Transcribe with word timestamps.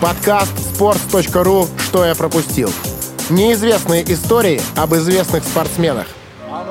Подкаст 0.00 0.56
sports.ru 0.56 1.68
«Что 1.78 2.06
я 2.06 2.14
пропустил». 2.14 2.70
Неизвестные 3.28 4.02
истории 4.10 4.58
об 4.74 4.94
известных 4.94 5.44
спортсменах. 5.44 6.06
Oh. 6.48 6.70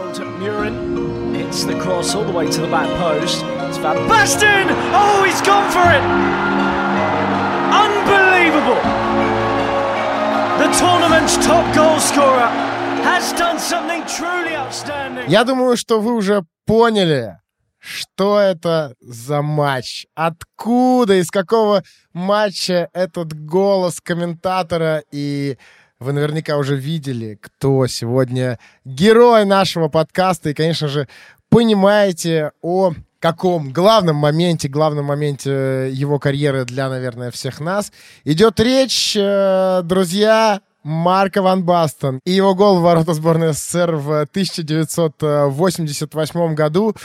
Я 15.27 15.43
думаю, 15.43 15.77
что 15.77 15.99
вы 15.99 16.13
уже 16.15 16.43
поняли, 16.65 17.38
что 17.79 18.39
это 18.39 18.95
за 19.01 19.41
матч? 19.41 20.05
Откуда, 20.15 21.15
из 21.15 21.31
какого 21.31 21.83
матча 22.13 22.89
этот 22.93 23.33
голос 23.33 24.01
комментатора? 24.01 25.03
И 25.11 25.57
вы 25.99 26.13
наверняка 26.13 26.57
уже 26.57 26.75
видели, 26.75 27.37
кто 27.41 27.87
сегодня 27.87 28.59
герой 28.85 29.45
нашего 29.45 29.87
подкаста. 29.87 30.49
И, 30.49 30.53
конечно 30.53 30.87
же, 30.87 31.07
понимаете 31.49 32.51
о 32.61 32.93
каком 33.19 33.71
главном 33.71 34.15
моменте, 34.15 34.69
главном 34.69 35.05
моменте 35.05 35.89
его 35.91 36.19
карьеры 36.19 36.65
для, 36.65 36.89
наверное, 36.89 37.31
всех 37.31 37.59
нас. 37.59 37.91
Идет 38.23 38.59
речь, 38.59 39.15
э, 39.17 39.81
друзья, 39.83 40.61
Марка 40.83 41.41
Ван 41.41 41.63
Бастон 41.63 42.19
и 42.25 42.31
его 42.31 42.53
гол 42.55 42.79
в 42.79 42.83
ворота 42.83 43.13
сборной 43.13 43.53
СССР 43.53 43.95
в 43.97 44.21
1988 44.21 46.55
году. 46.55 46.95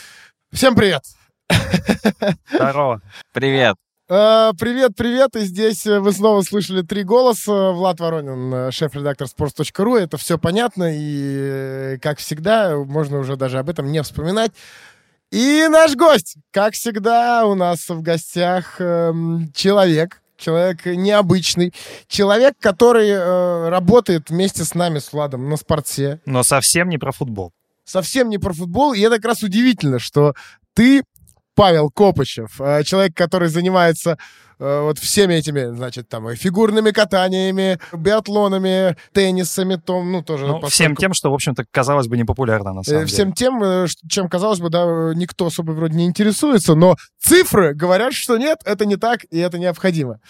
Всем 0.54 0.76
привет! 0.76 1.02
Здорово. 2.48 3.02
Привет. 3.32 3.74
Э, 4.08 4.52
Привет, 4.56 4.92
привет. 4.96 5.34
И 5.34 5.40
здесь 5.40 5.84
э, 5.84 5.98
вы 5.98 6.12
снова 6.12 6.42
слышали 6.42 6.82
три 6.82 7.02
голоса. 7.02 7.72
Влад 7.72 7.98
Воронин, 7.98 8.54
э, 8.54 8.70
шеф-редактор 8.70 9.26
sports.ru. 9.26 9.98
Это 9.98 10.16
все 10.16 10.38
понятно. 10.38 10.92
И, 10.94 11.98
как 12.00 12.18
всегда, 12.18 12.76
можно 12.76 13.18
уже 13.18 13.34
даже 13.34 13.58
об 13.58 13.68
этом 13.68 13.90
не 13.90 14.00
вспоминать. 14.04 14.52
И 15.32 15.66
наш 15.68 15.96
гость, 15.96 16.36
как 16.52 16.74
всегда, 16.74 17.46
у 17.46 17.56
нас 17.56 17.88
в 17.88 18.00
гостях 18.00 18.76
эм, 18.78 19.50
человек, 19.52 20.22
человек 20.36 20.86
необычный, 20.86 21.74
человек, 22.06 22.54
который 22.60 23.08
э, 23.08 23.68
работает 23.70 24.30
вместе 24.30 24.62
с 24.62 24.76
нами, 24.76 25.00
с 25.00 25.12
Владом, 25.12 25.50
на 25.50 25.56
спорте, 25.56 26.20
Но 26.26 26.44
совсем 26.44 26.88
не 26.88 26.98
про 26.98 27.10
футбол. 27.10 27.52
Совсем 27.84 28.28
не 28.28 28.38
про 28.38 28.52
футбол. 28.52 28.92
И 28.94 29.00
это 29.00 29.16
как 29.16 29.26
раз 29.26 29.42
удивительно, 29.42 29.98
что 29.98 30.34
ты, 30.74 31.02
Павел 31.54 31.90
Копычев, 31.90 32.60
э, 32.60 32.82
человек, 32.84 33.14
который 33.16 33.48
занимается 33.48 34.18
э, 34.60 34.80
вот 34.82 34.98
всеми 34.98 35.34
этими, 35.34 35.74
значит, 35.74 36.08
там, 36.08 36.30
и 36.30 36.36
фигурными 36.36 36.90
катаниями, 36.92 37.78
биатлонами, 37.92 38.96
теннисами, 39.12 39.76
том, 39.76 40.12
ну, 40.12 40.22
тоже... 40.22 40.46
Ну, 40.46 40.52
поскольку- 40.54 40.70
всем 40.70 40.96
тем, 40.96 41.12
что, 41.14 41.30
в 41.30 41.34
общем-то, 41.34 41.64
казалось 41.70 42.06
бы, 42.06 42.16
непопулярно 42.16 42.72
на 42.72 42.80
Э, 42.80 42.84
самом 42.84 43.06
Всем 43.06 43.32
деле. 43.32 43.34
тем, 43.36 43.62
э, 43.64 43.86
ш- 43.88 43.96
чем, 44.08 44.28
казалось 44.28 44.60
бы, 44.60 44.70
да, 44.70 45.12
никто 45.14 45.46
особо 45.46 45.72
вроде 45.72 45.96
не 45.96 46.06
интересуется, 46.06 46.74
но 46.76 46.96
цифры 47.20 47.74
говорят, 47.74 48.14
что 48.14 48.36
нет, 48.38 48.58
это 48.64 48.86
не 48.86 48.96
так, 48.96 49.24
и 49.30 49.38
это 49.38 49.58
необходимо. 49.58 50.20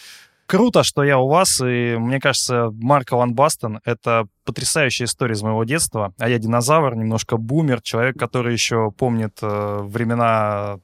Круто, 0.46 0.82
что 0.82 1.02
я 1.02 1.18
у 1.18 1.28
вас, 1.28 1.60
и 1.60 1.96
мне 1.98 2.20
кажется, 2.20 2.70
Марко 2.72 3.16
Ван 3.16 3.34
Бастен— 3.34 3.80
это 3.84 4.26
потрясающая 4.44 5.06
история 5.06 5.34
из 5.34 5.42
моего 5.42 5.64
детства. 5.64 6.12
А 6.18 6.28
я 6.28 6.38
динозавр, 6.38 6.94
немножко 6.94 7.38
бумер, 7.38 7.80
человек, 7.80 8.18
который 8.18 8.52
еще 8.52 8.90
помнит 8.90 9.38
э, 9.40 9.80
времена, 9.82 10.80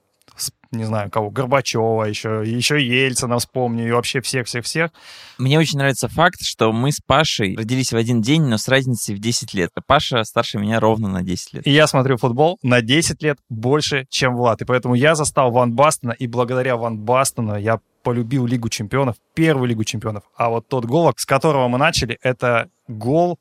не 0.72 0.84
знаю, 0.84 1.10
кого, 1.10 1.30
Горбачева, 1.30 2.04
еще, 2.04 2.42
еще 2.46 2.82
Ельцина 2.82 3.38
вспомню, 3.38 3.86
и 3.86 3.90
вообще 3.90 4.22
всех-всех-всех. 4.22 4.92
Мне 5.36 5.58
очень 5.58 5.78
нравится 5.78 6.08
факт, 6.08 6.40
что 6.42 6.72
мы 6.72 6.90
с 6.90 7.00
Пашей 7.04 7.54
родились 7.54 7.92
в 7.92 7.96
один 7.96 8.22
день, 8.22 8.44
но 8.44 8.56
с 8.56 8.66
разницей 8.66 9.14
в 9.14 9.18
10 9.18 9.52
лет. 9.52 9.70
А 9.74 9.82
Паша 9.82 10.24
старше 10.24 10.58
меня 10.58 10.80
ровно 10.80 11.08
на 11.08 11.22
10 11.22 11.54
лет. 11.54 11.66
И 11.66 11.70
я 11.70 11.86
смотрю 11.86 12.16
футбол 12.16 12.58
на 12.62 12.80
10 12.80 13.22
лет 13.22 13.38
больше, 13.50 14.06
чем 14.08 14.36
Влад. 14.36 14.62
И 14.62 14.64
поэтому 14.64 14.94
я 14.94 15.14
застал 15.14 15.50
Ван 15.50 15.74
Бастена, 15.74 16.12
и 16.12 16.26
благодаря 16.26 16.76
Ван 16.76 16.98
Бастену 16.98 17.58
я 17.58 17.80
полюбил 18.02 18.46
Лигу 18.46 18.68
чемпионов, 18.68 19.16
первую 19.34 19.68
Лигу 19.68 19.84
чемпионов. 19.84 20.24
А 20.36 20.48
вот 20.48 20.68
тот 20.68 20.84
гол, 20.84 21.12
с 21.16 21.26
которого 21.26 21.68
мы 21.68 21.78
начали, 21.78 22.18
это 22.22 22.68
гол 22.88 23.38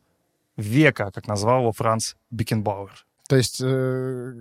века, 0.58 1.12
как 1.12 1.28
назвал 1.28 1.62
его 1.62 1.72
Франц 1.72 2.14
Беккенбауэр. 2.32 3.06
То 3.28 3.36
есть 3.36 3.62
э, 3.64 4.34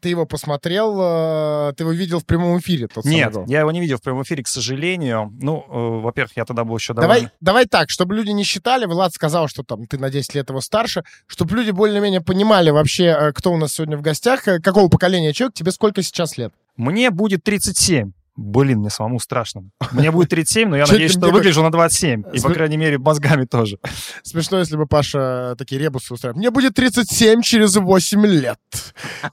ты 0.00 0.08
его 0.08 0.24
посмотрел, 0.24 0.96
э, 1.00 1.72
ты 1.76 1.82
его 1.82 1.92
видел 1.92 2.20
в 2.20 2.24
прямом 2.24 2.58
эфире, 2.60 2.86
тот 2.86 3.04
Нет, 3.04 3.32
гол? 3.32 3.44
я 3.46 3.60
его 3.60 3.72
не 3.72 3.80
видел 3.80 3.98
в 3.98 4.02
прямом 4.02 4.22
эфире, 4.22 4.44
к 4.44 4.48
сожалению. 4.48 5.32
Ну, 5.40 5.64
э, 5.68 6.02
во-первых, 6.02 6.36
я 6.36 6.44
тогда 6.44 6.64
был 6.64 6.76
еще 6.76 6.94
Давай, 6.94 7.08
довольно... 7.08 7.32
давай 7.40 7.66
так, 7.66 7.90
чтобы 7.90 8.14
люди 8.14 8.30
не 8.30 8.44
считали, 8.44 8.86
Влад 8.86 9.12
сказал, 9.12 9.48
что 9.48 9.62
там 9.62 9.86
ты 9.86 9.98
на 9.98 10.08
10 10.08 10.34
лет 10.36 10.48
его 10.48 10.60
старше, 10.60 11.04
чтобы 11.26 11.56
люди 11.56 11.72
более-менее 11.72 12.20
понимали 12.20 12.70
вообще, 12.70 13.32
кто 13.34 13.52
у 13.52 13.56
нас 13.56 13.72
сегодня 13.72 13.96
в 13.96 14.02
гостях, 14.02 14.44
какого 14.62 14.88
поколения 14.88 15.32
человек, 15.32 15.54
тебе 15.54 15.72
сколько 15.72 16.02
сейчас 16.02 16.38
лет? 16.38 16.54
Мне 16.76 17.10
будет 17.10 17.42
37. 17.42 18.12
Блин, 18.36 18.78
мне 18.78 18.90
самому 18.90 19.18
страшно. 19.20 19.64
Мне 19.92 20.10
будет 20.10 20.30
37, 20.30 20.68
но 20.68 20.76
я 20.76 20.86
надеюсь, 20.88 21.12
что 21.12 21.30
выгляжу 21.30 21.62
на 21.62 21.70
27. 21.70 22.24
И, 22.32 22.40
по 22.40 22.50
крайней 22.50 22.76
мере, 22.76 22.98
мозгами 22.98 23.44
тоже. 23.44 23.78
Смешно, 24.22 24.58
если 24.58 24.76
бы 24.76 24.86
Паша 24.86 25.54
такие 25.58 25.80
ребусы 25.80 26.14
устраивал. 26.14 26.38
Мне 26.38 26.50
будет 26.50 26.74
37 26.74 27.42
через 27.42 27.76
8 27.76 28.26
лет 28.26 28.58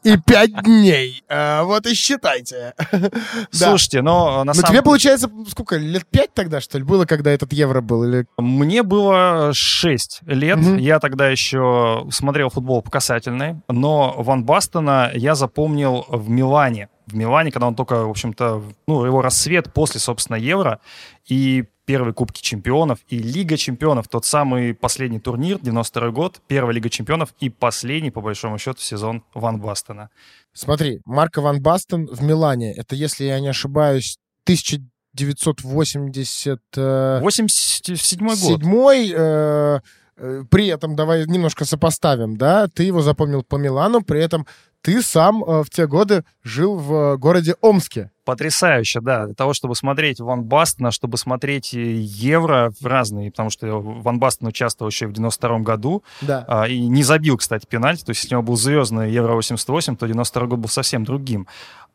и 0.04 0.18
5 0.18 0.64
дней. 0.64 1.24
Э, 1.30 1.62
Вот 1.64 1.86
и 1.86 1.94
считайте. 1.94 2.74
Слушайте, 3.52 4.02
но 4.02 4.42
э, 4.42 4.44
на 4.44 4.54
самом 4.54 4.70
тебе, 4.70 4.82
получается, 4.82 5.30
сколько, 5.50 5.78
лет 5.78 6.06
5 6.10 6.34
тогда, 6.34 6.60
что 6.62 6.78
ли, 6.78 6.84
было, 6.84 7.06
когда 7.06 7.32
этот 7.32 7.54
евро 7.54 7.82
был? 7.82 8.04
Или... 8.04 8.26
Мне 8.38 8.84
было 8.84 9.52
6 9.54 10.22
лет. 10.26 10.60
Я 10.80 11.00
тогда 11.00 11.30
еще 11.30 12.06
смотрел 12.12 12.50
футбол 12.50 12.82
по 12.82 12.92
касательной. 12.92 13.62
Но 13.70 14.16
Ван 14.18 14.44
Бастона 14.44 15.12
я 15.14 15.36
запомнил 15.36 16.06
в 16.10 16.30
Милане. 16.30 16.90
В 17.08 17.16
Милане, 17.16 17.52
когда 17.52 17.68
он 17.68 17.76
только, 17.76 18.06
в 18.06 18.10
общем-то, 18.10 18.64
ну, 18.86 19.06
его 19.06 19.22
рассвет 19.22 19.74
после, 19.74 20.00
собственно, 20.00 20.36
Евро 20.36 20.80
и 21.26 21.64
первые 21.86 22.14
Кубки 22.14 22.42
Чемпионов 22.42 23.00
и 23.08 23.18
Лига 23.18 23.56
Чемпионов, 23.56 24.10
тот 24.10 24.26
самый 24.26 24.74
последний 24.74 25.22
турнир, 25.22 25.58
92 25.62 26.12
год, 26.12 26.42
первая 26.48 26.76
Лига 26.76 26.90
Чемпионов 26.90 27.34
и 27.40 27.50
последний, 27.50 28.12
по 28.12 28.20
большому 28.20 28.58
счету, 28.58 28.82
сезон 28.82 29.24
Ван 29.34 29.62
Бастона. 29.62 30.10
Смотри, 30.54 31.00
Марко 31.06 31.42
Ван 31.42 31.62
Бастен 31.62 32.08
в 32.08 32.22
Милане. 32.22 32.74
Это, 32.74 32.96
если 32.96 33.24
я 33.24 33.40
не 33.40 33.48
ошибаюсь, 33.48 34.18
1980... 34.44 36.60
э, 36.76 37.20
87 37.22 38.28
год. 38.28 38.38
Седьмой, 38.38 39.14
э, 39.16 39.80
э, 40.18 40.44
при 40.52 40.68
этом, 40.68 40.98
давай 40.98 41.26
немножко 41.26 41.64
сопоставим, 41.64 42.36
да, 42.36 42.68
ты 42.68 42.84
его 42.84 43.02
запомнил 43.02 43.44
по 43.44 43.56
Милану, 43.56 44.02
при 44.02 44.22
этом 44.22 44.46
ты 44.88 45.02
сам 45.02 45.44
э, 45.44 45.64
в 45.64 45.70
те 45.70 45.86
годы 45.86 46.24
жил 46.44 46.78
в 46.78 46.94
э, 46.94 47.18
городе 47.18 47.56
Омске. 47.60 48.10
Потрясающе, 48.24 49.02
да. 49.02 49.26
Для 49.26 49.36
того, 49.36 49.52
чтобы 49.52 49.76
смотреть 49.76 50.22
Ван 50.22 50.46
Бастена, 50.46 50.92
чтобы 50.92 51.18
смотреть 51.18 51.74
э, 51.74 51.96
Евро 51.98 52.72
в 52.80 52.86
разные, 52.86 53.30
потому 53.30 53.50
что 53.50 53.82
Ван 53.82 54.18
Бастен 54.18 54.48
участвовал 54.48 54.90
еще 54.90 55.08
в 55.08 55.12
92 55.12 55.60
году, 55.60 56.04
Да. 56.22 56.46
а, 56.48 56.70
и 56.70 56.80
не 56.80 57.04
забил, 57.04 57.36
кстати, 57.36 57.66
пенальти, 57.66 58.06
то 58.06 58.12
есть 58.12 58.24
если 58.24 58.36
у 58.36 58.38
него 58.38 58.48
был 58.48 58.56
звездный 58.56 59.12
Евро 59.12 59.34
88, 59.34 59.98
то 59.98 60.08
92 60.08 60.46
год 60.48 60.60
был 60.60 60.70
совсем 60.70 61.04
другим. 61.04 61.48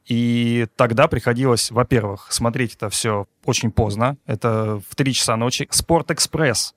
И 0.05 0.67
тогда 0.77 1.09
приходилось, 1.09 1.71
во-первых, 1.71 2.27
смотреть 2.31 2.75
это 2.75 2.91
все 2.91 3.27
очень 3.47 3.71
поздно, 3.71 4.19
это 4.27 4.83
в 4.87 4.97
3 4.97 5.15
часа 5.15 5.37
ночи. 5.37 5.67
Спорт-экспресс 5.71 6.75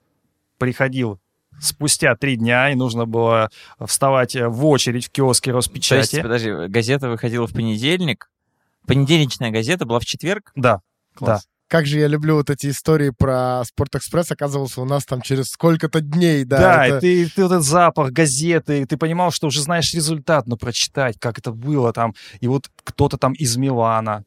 приходил 0.59 1.19
спустя 1.61 2.15
три 2.15 2.35
дня, 2.35 2.71
и 2.71 2.75
нужно 2.75 3.05
было 3.05 3.49
вставать 3.85 4.35
в 4.35 4.65
очередь 4.65 5.07
в 5.07 5.11
киоске 5.11 5.51
То 5.51 5.57
есть, 5.57 5.67
Роспечати. 5.69 6.21
подожди, 6.21 6.51
газета 6.67 7.09
выходила 7.09 7.47
в 7.47 7.53
понедельник, 7.53 8.29
понедельничная 8.87 9.51
газета 9.51 9.85
была 9.85 9.99
в 9.99 10.05
четверг? 10.05 10.51
Да, 10.55 10.81
Класс. 11.15 11.47
Как 11.67 11.87
же 11.87 11.97
я 11.97 12.07
люблю 12.07 12.35
вот 12.35 12.51
эти 12.51 12.69
истории 12.69 13.09
про 13.09 13.63
Спортэкспресс. 13.65 14.31
Оказывался 14.31 14.81
у 14.81 14.85
нас 14.85 15.03
там 15.05 15.21
через 15.23 15.49
сколько-то 15.49 15.99
дней, 15.99 16.43
да. 16.43 16.59
Да, 16.59 16.85
это- 16.87 17.07
и 17.07 17.25
ты, 17.25 17.31
ты 17.31 17.41
вот 17.43 17.51
этот 17.53 17.63
запах 17.63 18.11
газеты, 18.11 18.85
ты 18.85 18.97
понимал, 18.97 19.31
что 19.31 19.47
уже 19.47 19.61
знаешь 19.63 19.91
результат, 19.93 20.45
но 20.45 20.57
прочитать, 20.57 21.17
как 21.19 21.39
это 21.39 21.51
было 21.51 21.91
там. 21.91 22.13
И 22.39 22.47
вот 22.47 22.69
кто-то 22.83 23.17
там 23.17 23.33
из 23.33 23.57
Милана, 23.57 24.25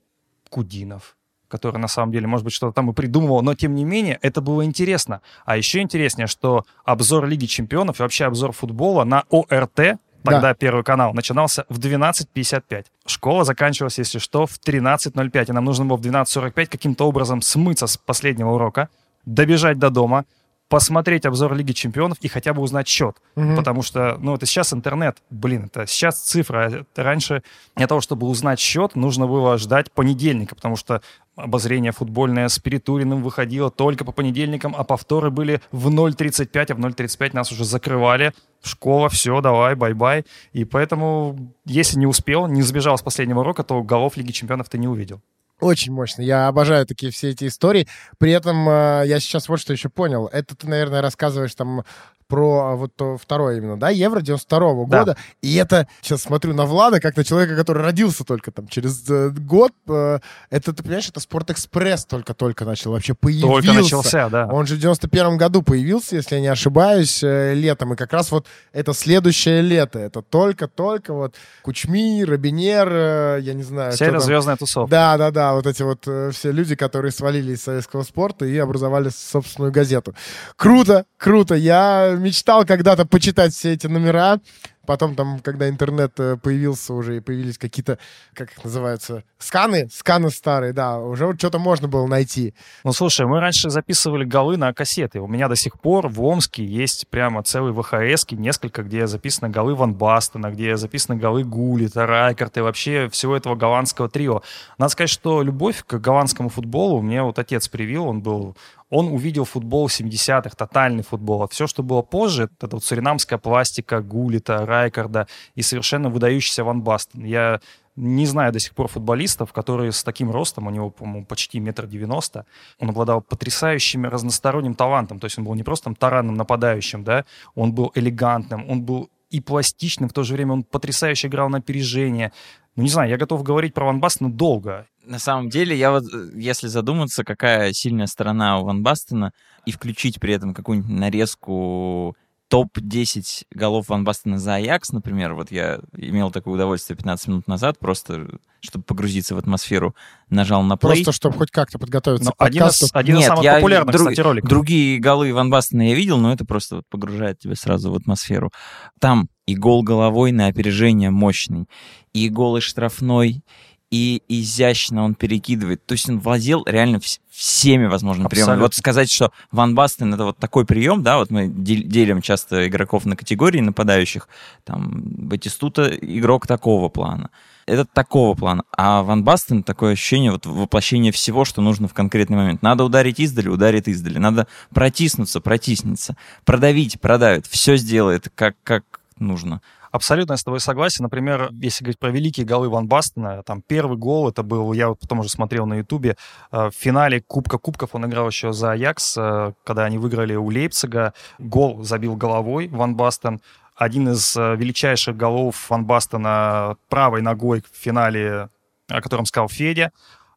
Кудинов, 0.51 1.17
который 1.49 1.79
на 1.79 1.89
самом 1.89 2.13
деле, 2.13 2.27
может 2.27 2.45
быть, 2.45 2.53
что-то 2.53 2.75
там 2.75 2.91
и 2.91 2.93
придумывал, 2.93 3.43
но 3.43 3.55
тем 3.55 3.75
не 3.75 3.85
менее 3.85 4.19
это 4.23 4.41
было 4.41 4.65
интересно. 4.65 5.21
А 5.45 5.57
еще 5.57 5.81
интереснее, 5.81 6.27
что 6.27 6.65
обзор 6.85 7.27
Лиги 7.27 7.47
Чемпионов 7.47 7.99
и 7.99 8.03
вообще 8.03 8.27
обзор 8.27 8.53
футбола 8.53 9.05
на 9.05 9.25
ОРТ, 9.31 9.99
тогда 10.25 10.55
Первый 10.55 10.85
канал, 10.85 11.15
начинался 11.15 11.65
в 11.69 11.79
12.55. 11.79 12.87
Школа 13.07 13.45
заканчивалась, 13.45 13.99
если 13.99 14.19
что, 14.19 14.47
в 14.47 14.59
13.05. 14.59 15.47
И 15.49 15.53
нам 15.53 15.65
нужно 15.65 15.87
было 15.87 15.97
в 15.97 16.01
12.45 16.01 16.67
каким-то 16.67 17.09
образом 17.09 17.41
смыться 17.43 17.87
с 17.87 17.97
последнего 17.97 18.51
урока, 18.51 18.89
добежать 19.25 19.79
до 19.79 19.91
дома, 19.91 20.25
посмотреть 20.69 21.25
обзор 21.25 21.55
Лиги 21.55 21.73
Чемпионов 21.73 22.19
и 22.21 22.29
хотя 22.29 22.53
бы 22.53 22.63
узнать 22.63 22.87
счет. 22.87 23.17
Мгм. 23.37 23.57
Потому 23.57 23.83
что, 23.83 24.19
ну, 24.21 24.35
это 24.35 24.47
сейчас 24.47 24.73
интернет, 24.73 25.17
блин, 25.31 25.71
это 25.73 25.87
сейчас 25.87 26.21
цифра. 26.21 26.71
Это 26.71 27.03
раньше 27.03 27.43
для 27.75 27.87
того, 27.87 28.01
чтобы 28.01 28.27
узнать 28.27 28.61
счет, 28.61 28.95
нужно 28.95 29.27
было 29.27 29.57
ждать 29.57 29.91
понедельника, 29.91 30.55
потому 30.55 30.77
что 30.77 31.01
обозрение 31.39 31.93
футбольное 31.93 32.49
с 32.49 32.59
Перетуриным 32.59 33.23
выходило 33.23 33.71
только 33.71 34.05
по 34.05 34.13
понедельникам, 34.13 34.75
а 34.77 34.85
повторы 34.85 35.31
были 35.31 35.61
в 35.73 35.89
0.35, 35.89 36.73
а 36.73 36.75
в 36.75 36.79
0.35 36.79 37.31
нас 37.33 37.53
уже 37.53 37.65
закрывали. 37.65 38.33
Школа, 38.63 39.09
все, 39.09 39.41
давай, 39.41 39.75
bye-bye. 39.75 40.25
И 40.53 40.65
поэтому, 40.65 41.55
если 41.65 41.99
не 41.99 42.07
успел, 42.07 42.47
не 42.47 42.63
сбежал 42.63 42.99
с 42.99 43.03
последнего 43.03 43.41
урока, 43.41 43.63
то 43.63 43.83
голов 43.83 44.17
Лиги 44.17 44.33
Чемпионов 44.33 44.69
ты 44.69 44.79
не 44.79 44.89
увидел. 44.89 45.21
Очень 45.61 45.93
мощно. 45.93 46.23
Я 46.23 46.47
обожаю 46.47 46.87
такие 46.87 47.11
все 47.11 47.31
эти 47.31 47.49
истории. 47.49 47.89
При 48.19 48.31
этом 48.31 48.69
э, 48.69 49.03
я 49.07 49.19
сейчас 49.19 49.49
вот 49.49 49.59
что 49.59 49.73
еще 49.73 49.89
понял. 49.89 50.29
Это 50.29 50.55
ты, 50.55 50.69
наверное, 50.69 51.03
рассказываешь 51.03 51.55
там 51.55 51.83
про 52.29 52.77
вот 52.77 52.95
то 52.95 53.17
второе 53.17 53.57
именно, 53.57 53.79
да, 53.79 53.89
Евро 53.89 54.21
92 54.21 54.59
да. 54.59 54.99
года. 54.99 55.17
И 55.41 55.57
это, 55.57 55.89
сейчас 56.03 56.23
смотрю 56.23 56.55
на 56.55 56.67
Влада, 56.67 57.01
как 57.01 57.17
на 57.17 57.25
человека, 57.25 57.57
который 57.57 57.83
родился 57.83 58.25
только 58.25 58.51
там 58.51 58.69
через 58.69 59.09
э, 59.09 59.31
год. 59.31 59.73
Э, 59.89 60.19
это, 60.51 60.73
ты 60.75 60.83
понимаешь, 60.83 61.09
это 61.09 61.21
Спорт-Экспресс 61.21 62.05
только-только 62.05 62.65
начал 62.65 62.93
вообще 62.93 63.15
появился. 63.15 63.67
Только 63.67 63.73
начался, 63.73 64.29
да. 64.29 64.47
Он 64.47 64.67
же 64.67 64.77
в 64.77 64.79
91 64.79 65.39
году 65.39 65.63
появился, 65.63 66.17
если 66.17 66.37
я 66.37 66.41
не 66.41 66.49
ошибаюсь, 66.49 67.23
э, 67.23 67.55
летом. 67.55 67.95
И 67.95 67.97
как 67.97 68.13
раз 68.13 68.31
вот 68.31 68.47
это 68.73 68.93
следующее 68.93 69.63
лето. 69.63 69.99
Это 69.99 70.21
только-только 70.21 71.15
вот 71.15 71.35
Кучми, 71.63 72.23
Робинер, 72.25 72.89
э, 72.91 73.39
я 73.41 73.55
не 73.55 73.63
знаю. 73.63 73.93
Северо-звездная 73.93 74.57
тусовка. 74.57 74.91
Да, 74.91 75.17
да, 75.17 75.31
да. 75.31 75.55
Вот 75.55 75.67
эти 75.67 75.83
вот 75.83 76.07
э, 76.07 76.31
все 76.33 76.53
люди, 76.53 76.77
которые 76.77 77.13
свалили 77.13 77.53
из 77.53 77.63
советского 77.63 78.03
спорта 78.03 78.45
и 78.45 78.57
образовали 78.59 79.09
собственную 79.09 79.73
газету. 79.73 80.15
Круто, 80.57 81.07
круто. 81.17 81.55
Я 81.55 82.18
мечтал 82.19 82.65
когда-то 82.67 83.07
почитать 83.07 83.55
все 83.55 83.73
эти 83.73 83.87
номера. 83.87 84.41
Потом 84.89 85.15
там, 85.15 85.41
когда 85.41 85.69
интернет 85.69 86.19
э, 86.19 86.39
появился 86.43 86.95
уже 86.95 87.19
и 87.19 87.21
появились 87.21 87.59
какие-то, 87.59 87.99
как 88.33 88.53
их 88.53 88.65
называются, 88.65 89.23
сканы, 89.37 89.87
сканы 89.93 90.31
старые, 90.31 90.73
да, 90.73 90.99
уже 90.99 91.27
вот 91.27 91.37
что-то 91.37 91.59
можно 91.59 91.89
было 91.89 92.07
найти. 92.07 92.55
Ну, 92.85 92.95
слушай, 92.95 93.27
мы 93.27 93.39
раньше 93.39 93.69
записывали 93.69 94.25
голы 94.25 94.57
на 94.57 94.73
кассеты. 94.73 95.21
У 95.21 95.27
меня 95.27 95.49
до 95.49 95.57
сих 95.57 95.79
пор 95.79 96.09
в 96.09 96.23
Омске 96.23 96.65
есть 96.65 97.07
прямо 97.09 97.43
целый 97.43 97.75
ВХС, 97.75 98.25
несколько, 98.31 98.83
где 98.83 99.07
записаны 99.07 99.51
голы 99.51 99.75
Ван 99.75 99.93
Бастена, 99.93 100.51
где 100.51 100.79
записаны 100.79 101.19
голы 101.19 101.45
Гулита, 101.45 102.07
Райкарта 102.07 102.61
и 102.61 102.63
вообще 102.63 103.11
всего 103.11 103.37
этого 103.37 103.57
голландского 103.57 104.09
трио. 104.09 104.41
Надо 104.79 104.91
сказать, 104.91 105.11
что 105.11 105.43
любовь 105.43 105.85
к 105.87 105.99
голландскому 105.99 106.49
футболу 106.49 107.03
мне 107.03 107.23
вот 107.23 107.39
отец 107.39 107.69
привил, 107.69 108.07
он 108.07 108.23
был 108.23 108.57
он 108.91 109.09
увидел 109.09 109.45
футбол 109.45 109.89
70-х, 109.89 110.51
тотальный 110.57 111.03
футбол. 111.03 111.43
А 111.43 111.49
все, 111.49 111.67
что 111.67 111.83
было 111.83 112.03
позже, 112.03 112.51
это 112.61 112.77
вот 112.77 112.85
суринамская 112.85 113.39
пластика, 113.39 114.01
Гулита, 114.01 114.65
Райкарда 114.65 115.27
и 115.55 115.63
совершенно 115.63 116.09
выдающийся 116.09 116.65
Ван 116.65 116.83
Бастен. 116.83 117.25
Я 117.25 117.61
не 117.97 118.27
знаю 118.27 118.53
до 118.53 118.61
сих 118.61 118.75
пор 118.75 118.89
футболистов, 118.89 119.53
которые 119.53 119.93
с 119.93 120.05
таким 120.05 120.31
ростом, 120.31 120.69
у 120.69 120.71
него, 120.71 120.91
по-моему, 120.91 121.27
почти 121.27 121.59
метр 121.59 121.87
девяносто, 121.87 122.47
он 122.79 122.91
обладал 122.91 123.21
потрясающим 123.21 124.07
разносторонним 124.07 124.75
талантом, 124.75 125.19
то 125.19 125.25
есть 125.25 125.37
он 125.37 125.45
был 125.45 125.55
не 125.55 125.65
просто 125.65 125.85
там 125.85 125.97
таранным 125.97 126.37
нападающим, 126.37 127.03
да, 127.03 127.25
он 127.57 127.73
был 127.73 127.91
элегантным, 127.97 128.71
он 128.71 128.83
был 128.83 129.11
и 129.31 129.41
пластичным, 129.41 130.09
в 130.09 130.13
то 130.13 130.23
же 130.23 130.35
время 130.35 130.55
он 130.55 130.65
потрясающе 130.65 131.29
играл 131.29 131.49
на 131.49 131.59
опережение. 131.59 132.33
Ну, 132.77 132.83
не 132.83 132.89
знаю, 132.89 133.11
я 133.11 133.17
готов 133.17 133.43
говорить 133.43 133.75
про 133.75 133.87
Ван 133.87 134.01
Бастена 134.01 134.33
долго. 134.33 134.87
На 135.05 135.19
самом 135.19 135.49
деле, 135.49 135.77
я 135.77 135.91
вот, 135.91 136.05
э, 136.13 136.31
если 136.35 136.69
задуматься, 136.69 137.25
какая 137.25 137.73
сильная 137.73 138.07
сторона 138.07 138.61
у 138.61 138.65
Ван 138.65 138.83
Бастена, 138.83 139.33
и 139.67 139.73
включить 139.73 140.21
при 140.21 140.35
этом 140.35 140.55
какую-нибудь 140.55 140.91
нарезку 140.91 142.17
топ-10 142.49 143.47
голов 143.53 143.89
Ван 143.89 144.05
Бастена 144.05 144.39
за 144.39 144.57
Аякс, 144.57 144.93
например, 144.93 145.35
вот 145.35 145.51
я 145.51 145.81
имел 145.97 146.31
такое 146.31 146.55
удовольствие 146.55 146.97
15 146.97 147.29
минут 147.29 147.47
назад, 147.47 147.79
просто 147.79 148.27
чтобы 148.61 148.85
погрузиться 148.85 149.35
в 149.35 149.39
атмосферу, 149.39 149.95
нажал 150.31 150.63
на 150.63 150.77
плей. 150.77 151.05
Просто 151.05 151.13
чтобы 151.13 151.37
хоть 151.37 151.51
как-то 151.51 151.79
подготовиться 151.79 152.27
но 152.27 152.33
к 152.33 152.43
один 152.43 152.65
из, 152.65 152.91
один 152.93 153.17
Нет, 153.17 153.25
из 153.25 153.27
самых 153.29 153.45
я, 153.45 153.55
популярных, 153.57 153.95
друг, 153.95 154.09
кстати, 154.09 154.21
роликов. 154.21 154.49
Другие 154.49 154.99
голы 154.99 155.33
Ван 155.33 155.51
Бастена 155.51 155.89
я 155.89 155.95
видел, 155.95 156.19
но 156.19 156.33
это 156.33 156.45
просто 156.45 156.77
вот 156.77 156.85
погружает 156.89 157.39
тебя 157.39 157.55
сразу 157.55 157.93
в 157.93 157.95
атмосферу. 157.95 158.53
Там 158.99 159.29
и 159.47 159.55
гол 159.55 159.83
головой 159.83 160.33
на 160.33 160.47
опережение 160.47 161.11
мощный, 161.11 161.67
и 162.13 162.29
гол 162.29 162.57
из 162.57 162.65
штрафной, 162.65 163.43
и 163.91 164.23
изящно 164.29 165.05
он 165.05 165.15
перекидывает. 165.15 165.85
То 165.87 165.93
есть 165.93 166.09
он 166.09 166.21
владел 166.21 166.65
реально 166.67 167.01
всеми 167.31 167.87
возможными 167.87 168.29
приемами. 168.29 168.61
Вот 168.61 168.75
сказать, 168.75 169.11
что 169.11 169.33
Ван 169.51 169.75
Бастен 169.75 170.13
это 170.13 170.25
вот 170.25 170.39
такой 170.39 170.67
прием, 170.67 171.03
да, 171.03 171.19
вот 171.19 171.31
мы 171.31 171.49
делим 171.49 172.21
часто 172.21 172.69
игроков 172.69 173.07
на 173.07 173.17
категории 173.17 173.61
нападающих, 173.61 174.29
там, 174.65 175.03
Батистута 175.03 175.89
игрок 175.89 176.47
такого 176.47 176.89
плана. 176.89 177.31
Это 177.67 177.85
такого 177.85 178.35
плана. 178.35 178.65
А 178.77 179.03
Ван 179.03 179.25
Бастен 179.25 179.63
такое 179.63 179.93
ощущение 179.93 180.33
вот 180.33 180.47
воплощения 180.47 181.13
всего, 181.13 181.45
что 181.45 181.61
нужно 181.61 181.87
в 181.87 181.95
конкретный 181.95 182.37
момент. 182.37 182.63
Надо 182.63 182.85
ударить 182.85 183.21
издали, 183.21 183.49
ударит 183.49 183.89
издали. 183.89 184.19
Надо 184.19 184.47
протиснуться, 184.71 185.41
протиснется. 185.41 186.17
Продавить, 186.45 186.99
продавит. 187.01 187.47
Все 187.47 187.77
сделает, 187.77 188.31
как, 188.35 188.57
как 188.65 188.85
нужно. 189.19 189.61
Абсолютно 189.91 190.33
я 190.33 190.37
с 190.37 190.45
тобой 190.45 190.61
согласен. 190.61 191.05
Например, 191.05 191.51
если 191.53 191.85
говорить 191.85 191.99
про 191.99 192.11
великие 192.11 192.47
голы 192.47 192.69
Ван 192.69 192.87
Бастена, 192.87 193.43
там 193.43 193.63
первый 193.63 193.97
гол, 193.97 194.29
это 194.29 194.43
был, 194.43 194.73
я 194.73 194.89
вот 194.89 195.01
потом 195.01 195.21
уже 195.21 195.29
смотрел 195.29 195.67
на 195.67 195.75
Ютубе, 195.75 196.17
э, 196.53 196.71
в 196.71 196.75
финале 196.75 197.21
Кубка 197.21 197.59
Кубков 197.59 197.95
он 197.95 198.07
играл 198.07 198.29
еще 198.29 198.53
за 198.53 198.73
Аякс, 198.73 199.17
э, 199.17 199.53
когда 199.65 199.85
они 199.85 199.99
выиграли 199.99 200.35
у 200.35 200.51
Лейпцига. 200.51 201.15
Гол 201.39 201.83
забил 201.85 202.17
головой 202.17 202.69
Ван 202.69 202.97
Бастен. 202.97 203.41
Один 203.77 204.09
из 204.11 204.37
э, 204.37 204.57
величайших 204.57 205.17
голов 205.17 205.71
Ван 205.71 205.85
Бастена 205.85 206.77
правой 206.89 207.23
ногой 207.23 207.63
в 207.63 207.77
финале 207.77 208.49
о 208.89 209.03
котором 209.03 209.27
сказал 209.27 209.49
Федя. 209.49 209.93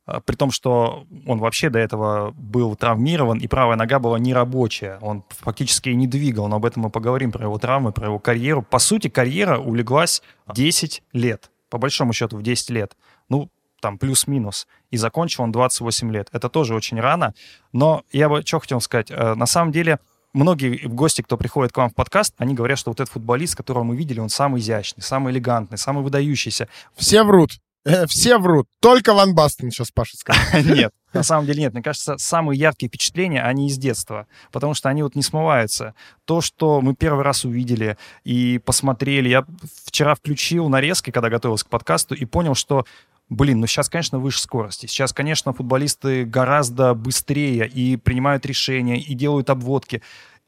А, 0.06 0.20
при 0.20 0.36
том, 0.36 0.52
что 0.52 1.06
он 1.26 1.40
вообще 1.40 1.70
до 1.70 1.80
этого 1.80 2.32
был 2.32 2.76
травмирован, 2.76 3.38
и 3.40 3.48
правая 3.48 3.78
нога 3.78 4.00
была 4.00 4.20
нерабочая. 4.20 4.98
Он 5.02 5.24
фактически 5.30 5.90
и 5.90 5.96
не 5.96 6.08
двигал, 6.08 6.48
но 6.48 6.58
об 6.58 6.66
этом 6.66 6.84
мы 6.84 6.90
поговорим, 6.90 7.32
про 7.32 7.46
его 7.46 7.58
травмы, 7.58 7.92
про 7.92 8.08
его 8.08 8.20
карьеру. 8.20 8.62
По 8.62 8.80
сути, 8.80 9.10
карьера 9.10 9.60
улеглась 9.60 10.22
10 10.54 11.04
лет. 11.14 11.52
По 11.70 11.78
большому 11.78 12.14
счету, 12.14 12.38
в 12.38 12.44
10 12.44 12.70
лет. 12.72 12.98
Ну, 13.30 13.50
там 13.80 13.98
плюс-минус. 13.98 14.68
И 14.92 14.98
закончил 14.98 15.44
он 15.44 15.52
28 15.52 16.12
лет. 16.12 16.30
Это 16.32 16.50
тоже 16.50 16.76
очень 16.76 17.00
рано. 17.00 17.34
Но 17.74 18.04
я 18.12 18.30
бы 18.30 18.44
что 18.46 18.60
хотел 18.60 18.80
сказать. 18.82 19.12
Э, 19.12 19.34
на 19.36 19.46
самом 19.46 19.72
деле, 19.72 20.00
многие 20.34 20.88
гости, 20.88 21.22
кто 21.22 21.38
приходит 21.38 21.74
к 21.74 21.78
вам 21.78 21.90
в 21.90 21.96
подкаст, 21.96 22.34
они 22.38 22.54
говорят, 22.54 22.78
что 22.78 22.92
вот 22.92 23.00
этот 23.00 23.12
футболист, 23.12 23.56
которого 23.56 23.84
мы 23.84 23.96
видели, 23.96 24.20
он 24.20 24.30
самый 24.30 24.62
изящный, 24.62 25.02
самый 25.04 25.34
элегантный, 25.34 25.78
самый 25.78 26.04
выдающийся. 26.04 26.68
Все 26.96 27.24
врут. 27.24 27.52
Э, 27.84 28.06
все 28.06 28.38
врут. 28.38 28.68
Только 28.80 29.14
Ван 29.14 29.34
Бастен 29.34 29.72
сейчас 29.72 29.92
Паша 29.92 30.18
скажет. 30.18 30.66
Нет, 30.66 30.94
на 31.14 31.24
самом 31.24 31.46
деле 31.46 31.64
нет. 31.64 31.74
Мне 31.74 31.82
кажется, 31.82 32.18
самые 32.18 32.60
яркие 32.60 32.90
впечатления, 32.90 33.42
они 33.42 33.68
из 33.68 33.78
детства. 33.78 34.28
Потому 34.52 34.74
что 34.74 34.90
они 34.90 35.04
вот 35.04 35.16
не 35.16 35.24
смываются. 35.24 35.96
То, 36.26 36.42
что 36.42 36.82
мы 36.82 36.96
первый 36.96 37.24
раз 37.24 37.44
увидели 37.44 37.98
и 38.24 38.60
посмотрели. 38.64 39.30
Я 39.30 39.46
вчера 39.86 40.16
включил 40.16 40.70
нарезки, 40.70 41.12
когда 41.12 41.30
готовился 41.30 41.66
к 41.66 41.70
подкасту, 41.70 42.16
и 42.16 42.26
понял, 42.26 42.56
что 42.56 42.86
Блин, 43.32 43.62
ну 43.62 43.66
сейчас, 43.66 43.88
конечно, 43.88 44.20
выше 44.20 44.42
скорости. 44.42 44.88
Сейчас, 44.88 45.14
конечно, 45.14 45.54
футболисты 45.54 46.26
гораздо 46.26 46.94
быстрее 46.94 47.66
и 47.66 47.96
принимают 47.96 48.46
решения, 48.46 49.00
и 49.00 49.14
делают 49.14 49.50
обводки. 49.50 50.02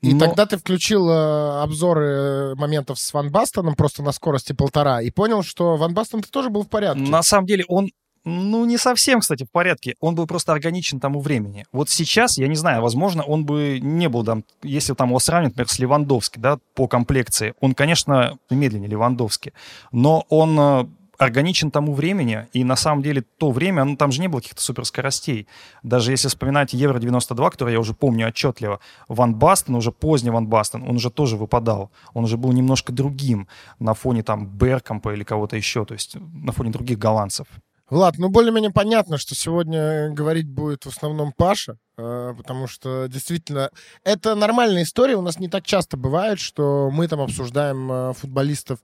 И 0.03 0.13
Но... 0.13 0.25
тогда 0.25 0.45
ты 0.45 0.57
включил 0.57 1.09
э, 1.09 1.61
обзоры 1.61 2.05
э, 2.05 2.55
моментов 2.55 2.99
с 2.99 3.13
Ван 3.13 3.31
Бастоном 3.31 3.75
просто 3.75 4.03
на 4.03 4.11
скорости 4.11 4.51
полтора 4.51 5.01
и 5.01 5.09
понял, 5.09 5.43
что 5.43 5.77
Ван 5.77 5.93
Бастон 5.93 6.21
тоже 6.21 6.49
был 6.49 6.63
в 6.63 6.69
порядке. 6.69 7.01
На 7.01 7.23
самом 7.23 7.47
деле 7.47 7.63
он 7.69 7.89
ну, 8.25 8.65
не 8.65 8.77
совсем, 8.77 9.21
кстати, 9.21 9.45
в 9.45 9.51
порядке. 9.51 9.95
Он 9.99 10.15
был 10.15 10.27
просто 10.27 10.51
органичен 10.51 10.99
тому 10.99 11.21
времени. 11.21 11.65
Вот 11.71 11.89
сейчас, 11.89 12.37
я 12.37 12.47
не 12.47 12.55
знаю, 12.55 12.81
возможно, 12.81 13.23
он 13.23 13.45
бы 13.45 13.79
не 13.81 14.09
был 14.09 14.23
там, 14.23 14.43
если 14.61 14.93
там 14.93 15.09
его 15.09 15.19
сравнивать, 15.19 15.53
например, 15.53 15.69
с 15.69 15.79
Левандовски, 15.79 16.39
да, 16.39 16.59
по 16.73 16.87
комплекции. 16.87 17.53
Он, 17.59 17.73
конечно, 17.73 18.37
медленнее 18.49 18.89
Левандовски, 18.89 19.53
но 19.91 20.25
он 20.29 20.59
э, 20.59 20.85
органичен 21.23 21.71
тому 21.71 21.93
времени, 21.93 22.47
и 22.53 22.63
на 22.63 22.75
самом 22.75 23.03
деле 23.03 23.23
то 23.37 23.51
время, 23.51 23.83
ну 23.83 23.95
там 23.95 24.11
же 24.11 24.21
не 24.21 24.27
было 24.27 24.39
каких-то 24.39 24.61
суперскоростей. 24.61 25.47
Даже 25.83 26.11
если 26.11 26.27
вспоминать 26.27 26.73
Евро-92, 26.73 27.51
который 27.51 27.73
я 27.73 27.79
уже 27.79 27.93
помню 27.93 28.27
отчетливо, 28.27 28.79
Ван 29.07 29.35
Бастен, 29.35 29.75
уже 29.75 29.91
поздний 29.91 30.31
Ван 30.31 30.47
Бастен, 30.47 30.83
он 30.83 30.95
уже 30.95 31.09
тоже 31.09 31.37
выпадал. 31.37 31.91
Он 32.13 32.23
уже 32.23 32.37
был 32.37 32.51
немножко 32.51 32.91
другим 32.91 33.47
на 33.79 33.93
фоне 33.93 34.23
там 34.23 34.47
Беркампа 34.47 35.13
или 35.13 35.23
кого-то 35.23 35.55
еще, 35.55 35.85
то 35.85 35.93
есть 35.93 36.15
на 36.15 36.51
фоне 36.51 36.71
других 36.71 36.97
голландцев. 36.97 37.47
Влад, 37.89 38.17
ну 38.17 38.29
более-менее 38.29 38.71
понятно, 38.71 39.17
что 39.17 39.35
сегодня 39.35 40.09
говорить 40.09 40.49
будет 40.49 40.85
в 40.85 40.89
основном 40.89 41.33
Паша, 41.35 41.77
потому 41.95 42.67
что 42.67 43.07
действительно 43.07 43.69
это 44.03 44.35
нормальная 44.35 44.83
история. 44.83 45.15
У 45.15 45.21
нас 45.21 45.39
не 45.39 45.47
так 45.47 45.65
часто 45.65 45.97
бывает, 45.97 46.39
что 46.39 46.89
мы 46.91 47.07
там 47.07 47.21
обсуждаем 47.21 47.91
э, 47.91 48.13
футболистов, 48.13 48.79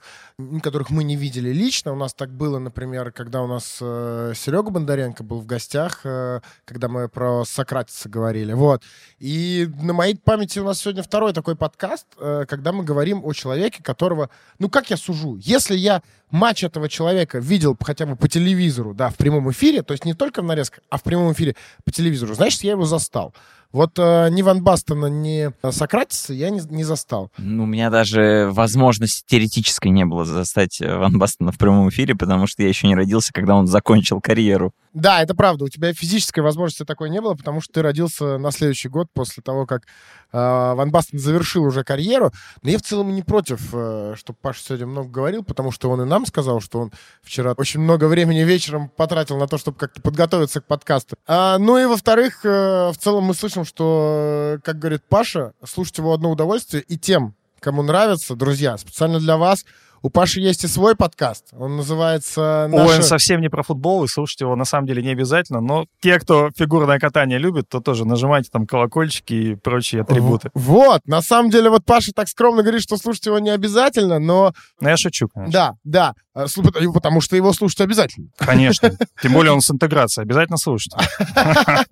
которых 0.61 0.89
мы 0.89 1.03
не 1.03 1.15
видели 1.15 1.51
лично. 1.51 1.93
У 1.93 1.95
нас 1.95 2.13
так 2.13 2.31
было, 2.31 2.59
например, 2.59 3.11
когда 3.11 3.41
у 3.41 3.47
нас 3.47 3.79
э, 3.81 4.33
Серега 4.35 4.69
Бондаренко 4.69 5.23
был 5.23 5.39
в 5.39 5.45
гостях, 5.45 6.01
э, 6.03 6.41
когда 6.65 6.87
мы 6.87 7.09
про 7.09 7.43
Сократиса 7.45 8.09
говорили. 8.09 8.53
Вот. 8.53 8.83
И 9.19 9.69
на 9.81 9.93
моей 9.93 10.15
памяти 10.15 10.59
у 10.59 10.65
нас 10.65 10.79
сегодня 10.79 11.03
второй 11.03 11.33
такой 11.33 11.55
подкаст, 11.55 12.07
э, 12.17 12.45
когда 12.47 12.71
мы 12.71 12.83
говорим 12.83 13.23
о 13.23 13.33
человеке, 13.33 13.83
которого... 13.83 14.29
Ну, 14.59 14.69
как 14.69 14.89
я 14.89 14.97
сужу? 14.97 15.37
Если 15.37 15.75
я 15.75 16.01
матч 16.31 16.63
этого 16.63 16.89
человека 16.89 17.39
видел 17.39 17.77
хотя 17.81 18.05
бы 18.05 18.15
по 18.15 18.27
телевизору, 18.27 18.93
да, 18.93 19.09
в 19.09 19.15
прямом 19.15 19.49
эфире, 19.51 19.81
то 19.81 19.93
есть 19.93 20.05
не 20.05 20.13
только 20.13 20.41
в 20.41 20.45
нарезках, 20.45 20.83
а 20.89 20.97
в 20.97 21.03
прямом 21.03 21.33
эфире 21.33 21.55
по 21.83 21.91
телевизору, 21.91 22.33
значит, 22.35 22.63
я 22.63 22.71
его 22.71 22.85
застал. 22.99 23.33
Вот 23.71 23.99
э, 23.99 24.29
ни 24.31 24.41
Ван 24.41 24.63
Бастона, 24.63 25.05
ни 25.05 25.51
Сократиса 25.71 26.33
я 26.33 26.49
не, 26.49 26.59
не 26.71 26.83
застал. 26.83 27.31
Ну, 27.37 27.63
у 27.63 27.65
меня 27.67 27.91
даже 27.91 28.49
возможности 28.51 29.23
теоретической 29.27 29.91
не 29.91 30.05
было 30.05 30.25
застать 30.25 30.81
э, 30.81 30.97
Ван 30.97 31.19
Бастона 31.19 31.51
в 31.51 31.57
прямом 31.59 31.89
эфире, 31.89 32.15
потому 32.15 32.47
что 32.47 32.63
я 32.63 32.69
еще 32.69 32.87
не 32.87 32.95
родился, 32.95 33.31
когда 33.31 33.55
он 33.55 33.67
закончил 33.67 34.21
карьеру. 34.21 34.73
Да, 34.93 35.21
это 35.21 35.35
правда. 35.35 35.65
У 35.65 35.69
тебя 35.69 35.93
физической 35.93 36.39
возможности 36.39 36.83
такой 36.83 37.11
не 37.11 37.21
было, 37.21 37.35
потому 37.35 37.61
что 37.61 37.73
ты 37.73 37.81
родился 37.83 38.39
на 38.39 38.49
следующий 38.49 38.89
год 38.89 39.07
после 39.13 39.43
того, 39.43 39.67
как 39.67 39.83
Ван 40.31 40.91
Бастон 40.91 41.19
завершил 41.19 41.63
уже 41.63 41.83
карьеру. 41.83 42.31
Но 42.61 42.69
я 42.69 42.77
в 42.77 42.81
целом 42.81 43.13
не 43.13 43.23
против, 43.23 43.69
э, 43.73 44.13
чтобы 44.15 44.37
Паша 44.41 44.63
сегодня 44.63 44.87
много 44.87 45.09
говорил, 45.09 45.43
потому 45.43 45.71
что 45.71 45.89
он 45.89 46.01
и 46.01 46.05
нам 46.05 46.25
сказал, 46.25 46.61
что 46.61 46.79
он 46.79 46.91
вчера 47.21 47.53
очень 47.57 47.79
много 47.79 48.05
времени 48.05 48.39
вечером 48.39 48.89
потратил 48.89 49.37
на 49.37 49.47
то, 49.47 49.57
чтобы 49.57 49.77
как-то 49.77 50.01
подготовиться 50.01 50.61
к 50.61 50.65
подкасту. 50.65 51.17
А, 51.27 51.57
ну 51.57 51.77
и 51.77 51.85
во-вторых, 51.85 52.45
э, 52.45 52.91
в 52.91 52.97
целом 52.97 53.25
мы 53.25 53.33
слышим, 53.33 53.65
что, 53.65 54.55
э, 54.55 54.59
как 54.63 54.79
говорит 54.79 55.03
Паша, 55.07 55.53
слушать 55.65 55.97
его 55.97 56.13
одно 56.13 56.31
удовольствие. 56.31 56.83
И 56.83 56.97
тем, 56.97 57.35
кому 57.59 57.81
нравится, 57.81 58.35
друзья, 58.35 58.77
специально 58.77 59.19
для 59.19 59.37
вас 59.37 59.65
у 60.01 60.09
Паши 60.09 60.39
есть 60.39 60.63
и 60.63 60.67
свой 60.67 60.95
подкаст. 60.95 61.45
Он 61.57 61.77
называется... 61.77 62.65
Ой, 62.71 62.77
«Наша- 62.77 62.95
он 62.97 63.03
совсем 63.03 63.41
не 63.41 63.49
про 63.49 63.63
футбол, 63.63 64.03
и 64.03 64.07
слушать 64.07 64.41
его 64.41 64.55
на 64.55 64.65
самом 64.65 64.87
деле 64.87 65.01
не 65.01 65.09
обязательно, 65.09 65.61
но 65.61 65.85
те, 66.01 66.19
кто 66.19 66.49
фигурное 66.55 66.99
катание 66.99 67.37
любит, 67.37 67.67
то 67.69 67.79
тоже 67.79 68.05
нажимайте 68.05 68.49
там 68.51 68.65
колокольчики 68.65 69.33
и 69.33 69.55
прочие 69.55 70.01
атрибуты. 70.01 70.49
Вот, 70.53 71.01
на 71.05 71.21
самом 71.21 71.49
деле, 71.51 71.69
вот 71.69 71.85
Паша 71.85 72.11
так 72.13 72.27
скромно 72.27 72.61
говорит, 72.61 72.81
что 72.81 72.97
слушать 72.97 73.25
его 73.25 73.39
не 73.39 73.49
обязательно, 73.49 74.19
но 74.19 74.53
Но 74.79 74.89
я 74.89 74.97
шучу, 74.97 75.27
конечно. 75.27 75.51
да, 75.51 75.73
да, 75.83 76.13
потому- 76.47 76.93
потому 76.93 77.21
что 77.21 77.35
его 77.35 77.53
слушать 77.53 77.81
обязательно. 77.81 78.27
Конечно. 78.37 78.91
Тем 79.21 79.33
более 79.33 79.51
он 79.53 79.61
с 79.61 79.69
интеграцией. 79.71 80.25
Обязательно 80.25 80.57
слушайте. 80.57 80.97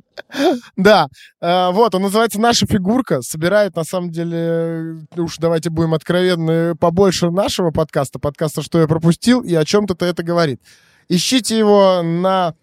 Да, 0.75 1.07
э, 1.41 1.71
вот, 1.71 1.95
он 1.95 2.01
называется 2.01 2.39
«Наша 2.39 2.65
фигурка», 2.65 3.21
собирает, 3.21 3.75
на 3.75 3.83
самом 3.83 4.11
деле, 4.11 4.37
э, 5.15 5.21
уж 5.21 5.37
давайте 5.37 5.69
будем 5.69 5.93
откровенны, 5.93 6.75
побольше 6.75 7.29
нашего 7.29 7.71
подкаста, 7.71 8.19
подкаста 8.19 8.61
«Что 8.61 8.79
я 8.79 8.87
пропустил» 8.87 9.41
и 9.41 9.53
о 9.55 9.63
чем-то 9.63 9.93
это 10.05 10.23
говорит. 10.23 10.59
Ищите 11.07 11.57
его 11.57 12.01
на 12.03 12.55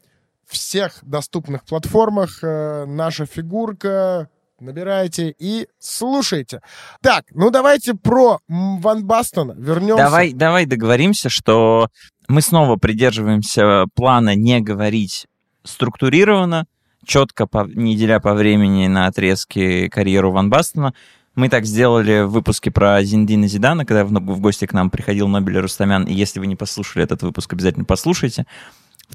всех 0.46 0.98
доступных 1.02 1.64
платформах, 1.64 2.40
э, 2.42 2.84
«Наша 2.86 3.24
фигурка», 3.24 4.28
набирайте 4.61 5.34
и 5.38 5.68
слушайте. 5.78 6.61
Так, 7.02 7.25
ну 7.30 7.50
давайте 7.50 7.94
про 7.94 8.40
Ван 8.49 9.04
Бастона 9.04 9.54
вернемся. 9.56 10.04
Давай, 10.04 10.32
давай 10.32 10.66
договоримся, 10.66 11.28
что 11.28 11.88
мы 12.28 12.40
снова 12.40 12.76
придерживаемся 12.76 13.87
плана 13.94 14.34
не 14.34 14.61
говорить 14.61 15.26
структурированно, 15.64 16.66
четко, 17.04 17.46
по, 17.46 17.66
не 17.66 17.96
деля 17.96 18.20
по 18.20 18.34
времени 18.34 18.87
на 18.87 19.06
отрезки 19.06 19.88
карьеру 19.88 20.30
Ван 20.30 20.50
Бастона. 20.50 20.94
Мы 21.34 21.49
так 21.49 21.64
сделали 21.64 22.23
в 22.23 22.30
выпуске 22.30 22.70
про 22.70 23.02
Зиндина 23.02 23.49
Зидана, 23.49 23.84
когда 23.84 24.04
в, 24.04 24.11
в 24.11 24.40
гости 24.40 24.66
к 24.66 24.73
нам 24.73 24.88
приходил 24.88 25.26
Нобель 25.26 25.58
Рустамян. 25.58 26.04
И 26.04 26.14
если 26.14 26.38
вы 26.38 26.46
не 26.46 26.54
послушали 26.54 27.04
этот 27.04 27.23
выпуск, 27.23 27.52
обязательно 27.52 27.84
послушайте. 27.84 28.46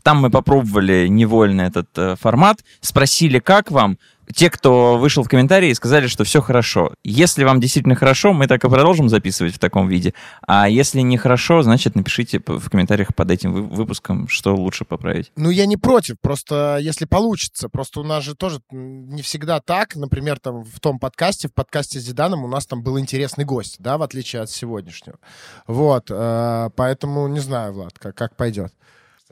Там 0.03 0.17
мы 0.19 0.29
попробовали 0.29 1.07
невольно 1.07 1.61
этот 1.61 1.89
э, 1.97 2.15
формат, 2.15 2.59
спросили, 2.81 3.39
как 3.39 3.71
вам. 3.71 3.97
Те, 4.33 4.49
кто 4.49 4.97
вышел 4.97 5.23
в 5.23 5.27
комментарии, 5.27 5.73
сказали, 5.73 6.07
что 6.07 6.23
все 6.23 6.41
хорошо. 6.41 6.93
Если 7.03 7.43
вам 7.43 7.59
действительно 7.59 7.95
хорошо, 7.95 8.31
мы 8.31 8.47
так 8.47 8.63
и 8.63 8.69
продолжим 8.69 9.09
записывать 9.09 9.55
в 9.55 9.59
таком 9.59 9.87
виде. 9.87 10.13
А 10.45 10.69
если 10.69 11.01
не 11.01 11.17
хорошо, 11.17 11.63
значит, 11.63 11.95
напишите 11.95 12.39
в 12.45 12.69
комментариях 12.69 13.15
под 13.15 13.31
этим 13.31 13.53
вы- 13.53 13.63
выпуском, 13.63 14.27
что 14.27 14.55
лучше 14.55 14.85
поправить. 14.85 15.31
Ну, 15.35 15.49
я 15.49 15.65
не 15.65 15.77
против, 15.77 16.17
просто 16.21 16.77
если 16.79 17.05
получится. 17.05 17.69
Просто 17.69 18.01
у 18.01 18.03
нас 18.03 18.23
же 18.23 18.35
тоже 18.35 18.59
не 18.71 19.21
всегда 19.23 19.59
так. 19.59 19.95
Например, 19.95 20.39
там 20.39 20.63
в 20.63 20.79
том 20.79 20.99
подкасте, 20.99 21.47
в 21.47 21.53
подкасте 21.53 21.99
с 21.99 22.03
Зиданом 22.03 22.43
у 22.43 22.47
нас 22.47 22.67
там 22.67 22.83
был 22.83 22.99
интересный 22.99 23.45
гость, 23.45 23.77
да, 23.79 23.97
в 23.97 24.03
отличие 24.03 24.41
от 24.43 24.51
сегодняшнего. 24.51 25.17
Вот, 25.65 26.07
э, 26.09 26.69
поэтому 26.75 27.27
не 27.27 27.39
знаю, 27.39 27.73
Влад, 27.73 27.97
как, 27.97 28.15
как 28.15 28.35
пойдет. 28.35 28.73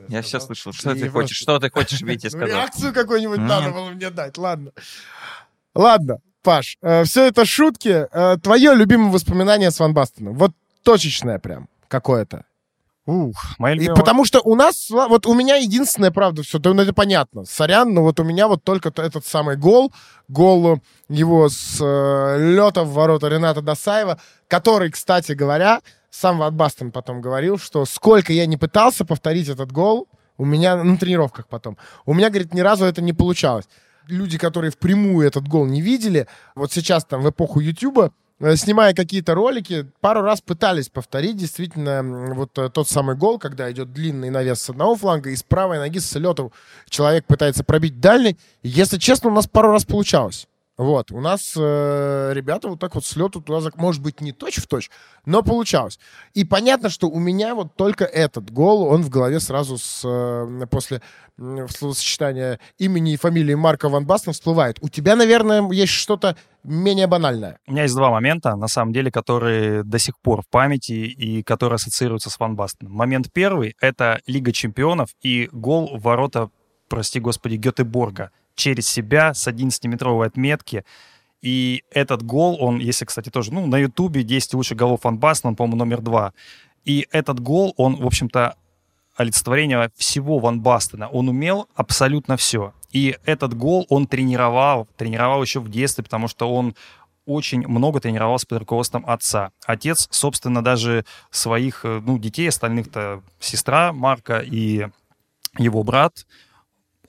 Я 0.08 0.22
все 0.22 0.38
слышал. 0.40 0.72
Что 0.72 0.90
И 0.92 0.94
ты 0.94 1.00
просто- 1.00 1.12
хочешь? 1.20 1.36
Что 1.38 1.58
ты 1.58 1.70
хочешь, 1.70 2.00
Витя, 2.02 2.26
Ну, 2.26 2.30
сказать? 2.30 2.48
реакцию 2.54 2.92
какую-нибудь 2.94 3.38
надо 3.40 3.70
было 3.70 3.90
мне 3.90 4.10
дать, 4.10 4.38
ладно. 4.38 4.70
Ладно, 5.74 6.18
Паш, 6.42 6.78
все 7.04 7.24
это 7.26 7.44
шутки. 7.44 8.06
Э, 8.12 8.36
Твое 8.42 8.74
любимое 8.74 9.10
воспоминание 9.10 9.70
с 9.70 9.80
Ван 9.80 9.92
Бастоном? 9.92 10.34
Вот 10.34 10.52
точечное 10.82 11.38
прям 11.38 11.68
какое-то. 11.88 12.44
Ух, 13.06 13.36
моя 13.58 13.74
И 13.74 13.78
любимая- 13.78 13.96
потому 13.96 14.24
что 14.26 14.40
у 14.42 14.54
нас, 14.54 14.90
вот 14.90 15.24
у 15.26 15.32
меня 15.34 15.56
единственное, 15.56 16.10
правда, 16.10 16.42
все, 16.42 16.60
ну 16.62 16.80
это 16.82 16.92
понятно, 16.92 17.44
сорян, 17.46 17.94
но 17.94 18.02
вот 18.02 18.20
у 18.20 18.24
меня 18.24 18.48
вот 18.48 18.62
только 18.64 18.90
то- 18.90 19.02
этот 19.02 19.24
самый 19.24 19.56
гол, 19.56 19.92
гол 20.28 20.80
его 21.08 21.48
с 21.48 21.78
э, 21.80 22.36
лета 22.54 22.84
в 22.84 22.92
ворота 22.92 23.28
Рената 23.28 23.62
Досаева, 23.62 24.20
который, 24.46 24.90
кстати 24.90 25.32
говоря, 25.32 25.80
сам 26.10 26.38
Ван 26.38 26.56
Бастон 26.56 26.90
потом 26.90 27.20
говорил, 27.20 27.58
что 27.58 27.84
сколько 27.84 28.32
я 28.32 28.46
не 28.46 28.56
пытался 28.56 29.04
повторить 29.04 29.48
этот 29.48 29.72
гол, 29.72 30.08
у 30.36 30.44
меня 30.44 30.82
на 30.82 30.96
тренировках 30.96 31.46
потом, 31.48 31.76
у 32.06 32.14
меня, 32.14 32.30
говорит, 32.30 32.54
ни 32.54 32.60
разу 32.60 32.84
это 32.84 33.02
не 33.02 33.12
получалось. 33.12 33.66
Люди, 34.06 34.38
которые 34.38 34.70
впрямую 34.70 35.26
этот 35.26 35.46
гол 35.48 35.66
не 35.66 35.82
видели, 35.82 36.26
вот 36.54 36.72
сейчас 36.72 37.04
там 37.04 37.20
в 37.20 37.28
эпоху 37.28 37.60
Ютуба, 37.60 38.12
э, 38.40 38.56
снимая 38.56 38.94
какие-то 38.94 39.34
ролики, 39.34 39.90
пару 40.00 40.22
раз 40.22 40.40
пытались 40.40 40.88
повторить 40.88 41.36
действительно 41.36 42.02
вот 42.34 42.56
э, 42.56 42.70
тот 42.70 42.88
самый 42.88 43.16
гол, 43.16 43.38
когда 43.38 43.70
идет 43.70 43.92
длинный 43.92 44.30
навес 44.30 44.62
с 44.62 44.70
одного 44.70 44.96
фланга, 44.96 45.28
и 45.28 45.36
с 45.36 45.42
правой 45.42 45.78
ноги 45.78 45.98
с 45.98 46.14
лету 46.14 46.52
человек 46.88 47.26
пытается 47.26 47.64
пробить 47.64 48.00
дальний. 48.00 48.38
Если 48.62 48.96
честно, 48.96 49.28
у 49.28 49.34
нас 49.34 49.46
пару 49.46 49.72
раз 49.72 49.84
получалось. 49.84 50.48
Вот, 50.78 51.10
у 51.10 51.20
нас 51.20 51.54
э, 51.56 52.30
ребята 52.32 52.68
вот 52.68 52.78
так 52.78 52.94
вот 52.94 53.04
с 53.04 53.16
лету 53.16 53.40
туда, 53.40 53.68
может 53.74 54.00
быть, 54.00 54.20
не 54.20 54.30
точь 54.30 54.58
в 54.58 54.68
точь, 54.68 54.90
но 55.26 55.42
получалось. 55.42 55.98
И 56.34 56.44
понятно, 56.44 56.88
что 56.88 57.08
у 57.08 57.18
меня 57.18 57.56
вот 57.56 57.74
только 57.74 58.04
этот 58.04 58.52
гол, 58.52 58.84
он 58.84 59.02
в 59.02 59.08
голове 59.08 59.40
сразу 59.40 59.76
с, 59.76 60.02
э, 60.04 60.66
после 60.70 61.02
м, 61.36 61.68
словосочетания 61.68 62.60
имени 62.78 63.14
и 63.14 63.16
фамилии 63.16 63.54
Марка 63.54 63.88
Ван 63.88 64.06
Бастен 64.06 64.32
всплывает. 64.32 64.78
У 64.80 64.88
тебя, 64.88 65.16
наверное, 65.16 65.68
есть 65.72 65.94
что-то 65.94 66.36
менее 66.62 67.08
банальное. 67.08 67.58
У 67.66 67.72
меня 67.72 67.82
есть 67.82 67.96
два 67.96 68.10
момента, 68.10 68.54
на 68.54 68.68
самом 68.68 68.92
деле, 68.92 69.10
которые 69.10 69.82
до 69.82 69.98
сих 69.98 70.16
пор 70.20 70.42
в 70.42 70.48
памяти 70.48 70.92
и 70.92 71.42
которые 71.42 71.76
ассоциируются 71.76 72.30
с 72.30 72.38
Ван 72.38 72.54
Бастеном. 72.54 72.92
Момент 72.92 73.32
первый— 73.32 73.74
это 73.80 74.20
Лига 74.28 74.52
чемпионов 74.52 75.10
и 75.22 75.48
гол 75.50 75.96
в 75.96 76.02
ворота, 76.02 76.50
прости 76.88 77.18
господи, 77.18 77.56
Гетеборга 77.56 78.30
через 78.58 78.88
себя 78.88 79.32
с 79.32 79.46
11-метровой 79.46 80.26
отметки. 80.26 80.84
И 81.40 81.84
этот 81.90 82.22
гол, 82.24 82.58
он, 82.60 82.78
если, 82.78 83.04
кстати, 83.04 83.30
тоже, 83.30 83.54
ну, 83.54 83.66
на 83.66 83.76
Ютубе 83.78 84.24
10 84.24 84.54
лучших 84.54 84.76
голов 84.76 85.04
Ван 85.04 85.18
Бастена, 85.18 85.50
он, 85.50 85.56
по-моему, 85.56 85.76
номер 85.76 86.00
два. 86.00 86.32
И 86.84 87.06
этот 87.12 87.38
гол, 87.40 87.72
он, 87.76 87.96
в 87.96 88.06
общем-то, 88.06 88.56
олицетворение 89.16 89.90
всего 89.96 90.38
Ван 90.38 90.60
Бастена. 90.60 91.08
Он 91.08 91.28
умел 91.28 91.68
абсолютно 91.74 92.36
все. 92.36 92.74
И 92.90 93.16
этот 93.24 93.54
гол 93.54 93.86
он 93.88 94.06
тренировал, 94.06 94.88
тренировал 94.96 95.42
еще 95.42 95.60
в 95.60 95.68
детстве, 95.68 96.02
потому 96.02 96.26
что 96.28 96.52
он 96.52 96.74
очень 97.26 97.66
много 97.68 98.00
тренировался 98.00 98.46
под 98.46 98.60
руководством 98.60 99.04
отца. 99.06 99.52
Отец, 99.66 100.08
собственно, 100.10 100.64
даже 100.64 101.04
своих 101.30 101.84
э, 101.84 102.00
ну, 102.04 102.18
детей, 102.18 102.48
остальных-то 102.48 103.22
сестра 103.38 103.92
Марка 103.92 104.38
и 104.38 104.86
его 105.58 105.82
брат, 105.82 106.26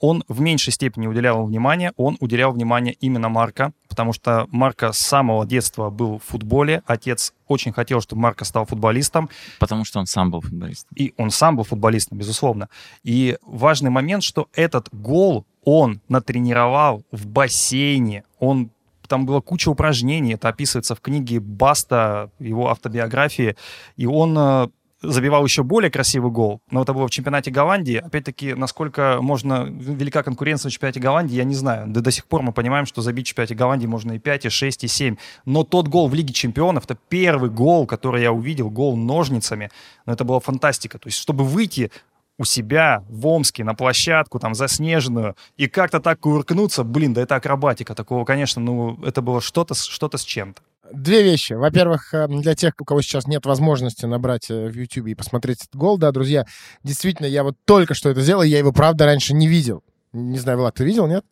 он 0.00 0.24
в 0.28 0.40
меньшей 0.40 0.72
степени 0.72 1.06
уделял 1.06 1.44
внимание, 1.44 1.92
он 1.96 2.16
уделял 2.20 2.52
внимание 2.52 2.94
именно 2.94 3.28
Марка, 3.28 3.72
потому 3.88 4.12
что 4.12 4.46
Марка 4.50 4.92
с 4.92 4.98
самого 4.98 5.46
детства 5.46 5.90
был 5.90 6.18
в 6.18 6.24
футболе, 6.24 6.82
отец 6.86 7.34
очень 7.46 7.72
хотел, 7.72 8.00
чтобы 8.00 8.22
Марка 8.22 8.44
стал 8.44 8.64
футболистом, 8.64 9.28
Потому 9.58 9.84
что 9.84 9.98
он 9.98 10.06
сам 10.06 10.30
был 10.30 10.40
футболистом. 10.40 10.90
и 10.96 11.12
он 11.16 11.30
сам 11.30 11.56
был 11.56 11.64
футболистом, 11.64 12.18
безусловно. 12.18 12.68
И 13.02 13.36
важный 13.42 13.90
момент, 13.90 14.22
что 14.22 14.48
этот 14.54 14.88
гол 14.92 15.44
он 15.64 16.00
натренировал 16.08 17.02
в 17.12 17.26
бассейне. 17.26 18.24
Он 18.38 18.70
там 19.08 19.26
была 19.26 19.40
куча 19.40 19.68
упражнений, 19.68 20.34
это 20.34 20.48
описывается 20.48 20.94
в 20.94 21.00
книге 21.00 21.40
Баста, 21.40 22.30
его 22.38 22.70
автобиографии. 22.70 23.56
И 23.96 24.06
он 24.06 24.38
э, 24.38 24.68
забивал 25.02 25.44
еще 25.44 25.62
более 25.62 25.90
красивый 25.90 26.30
гол, 26.30 26.60
но 26.70 26.82
это 26.82 26.92
было 26.92 27.06
в 27.06 27.10
чемпионате 27.10 27.50
Голландии. 27.50 27.96
Опять-таки, 27.96 28.54
насколько 28.54 29.18
можно, 29.20 29.64
велика 29.64 30.22
конкуренция 30.22 30.70
в 30.70 30.72
чемпионате 30.72 31.00
Голландии, 31.00 31.34
я 31.34 31.44
не 31.44 31.54
знаю. 31.54 31.86
Да 31.88 32.00
до 32.00 32.10
сих 32.10 32.26
пор 32.26 32.42
мы 32.42 32.52
понимаем, 32.52 32.86
что 32.86 33.02
забить 33.02 33.26
в 33.26 33.28
чемпионате 33.30 33.54
Голландии 33.54 33.86
можно 33.86 34.12
и 34.12 34.18
5, 34.18 34.46
и 34.46 34.48
6, 34.50 34.84
и 34.84 34.88
7. 34.88 35.16
Но 35.44 35.64
тот 35.64 35.88
гол 35.88 36.08
в 36.08 36.14
Лиге 36.14 36.32
чемпионов, 36.32 36.84
это 36.84 36.96
первый 37.08 37.50
гол, 37.50 37.86
который 37.86 38.22
я 38.22 38.32
увидел, 38.32 38.70
гол 38.70 38.96
ножницами. 38.96 39.70
Но 40.06 40.12
это 40.12 40.24
была 40.24 40.40
фантастика. 40.40 40.98
То 40.98 41.08
есть, 41.08 41.18
чтобы 41.18 41.44
выйти 41.44 41.90
у 42.38 42.44
себя 42.44 43.04
в 43.10 43.26
Омске 43.26 43.64
на 43.64 43.74
площадку, 43.74 44.38
там, 44.38 44.54
заснеженную, 44.54 45.36
и 45.58 45.66
как-то 45.66 46.00
так 46.00 46.20
кувыркнуться, 46.20 46.84
блин, 46.84 47.12
да 47.12 47.20
это 47.20 47.36
акробатика. 47.36 47.94
Такого, 47.94 48.24
конечно, 48.24 48.62
ну, 48.62 48.98
это 49.04 49.20
было 49.20 49.42
что-то 49.42 49.74
что 49.74 50.10
с 50.16 50.24
чем-то. 50.24 50.62
Две 50.92 51.22
вещи. 51.22 51.52
Во-первых, 51.52 52.12
э, 52.14 52.26
для 52.28 52.54
тех, 52.54 52.74
у 52.80 52.84
кого 52.84 53.02
сейчас 53.02 53.26
нет 53.26 53.46
возможности 53.46 54.06
набрать 54.06 54.50
э, 54.50 54.68
в 54.68 54.74
YouTube 54.74 55.08
и 55.08 55.14
посмотреть 55.14 55.62
этот 55.62 55.76
гол, 55.76 55.98
да, 55.98 56.10
друзья, 56.10 56.46
действительно, 56.82 57.26
я 57.26 57.44
вот 57.44 57.56
только 57.64 57.94
что 57.94 58.08
это 58.08 58.20
сделал, 58.20 58.42
я 58.42 58.58
его, 58.58 58.72
правда, 58.72 59.06
раньше 59.06 59.34
не 59.34 59.46
видел. 59.46 59.84
Не 60.12 60.38
знаю, 60.38 60.58
Влад, 60.58 60.74
ты 60.74 60.84
видел, 60.84 61.06
нет? 61.06 61.24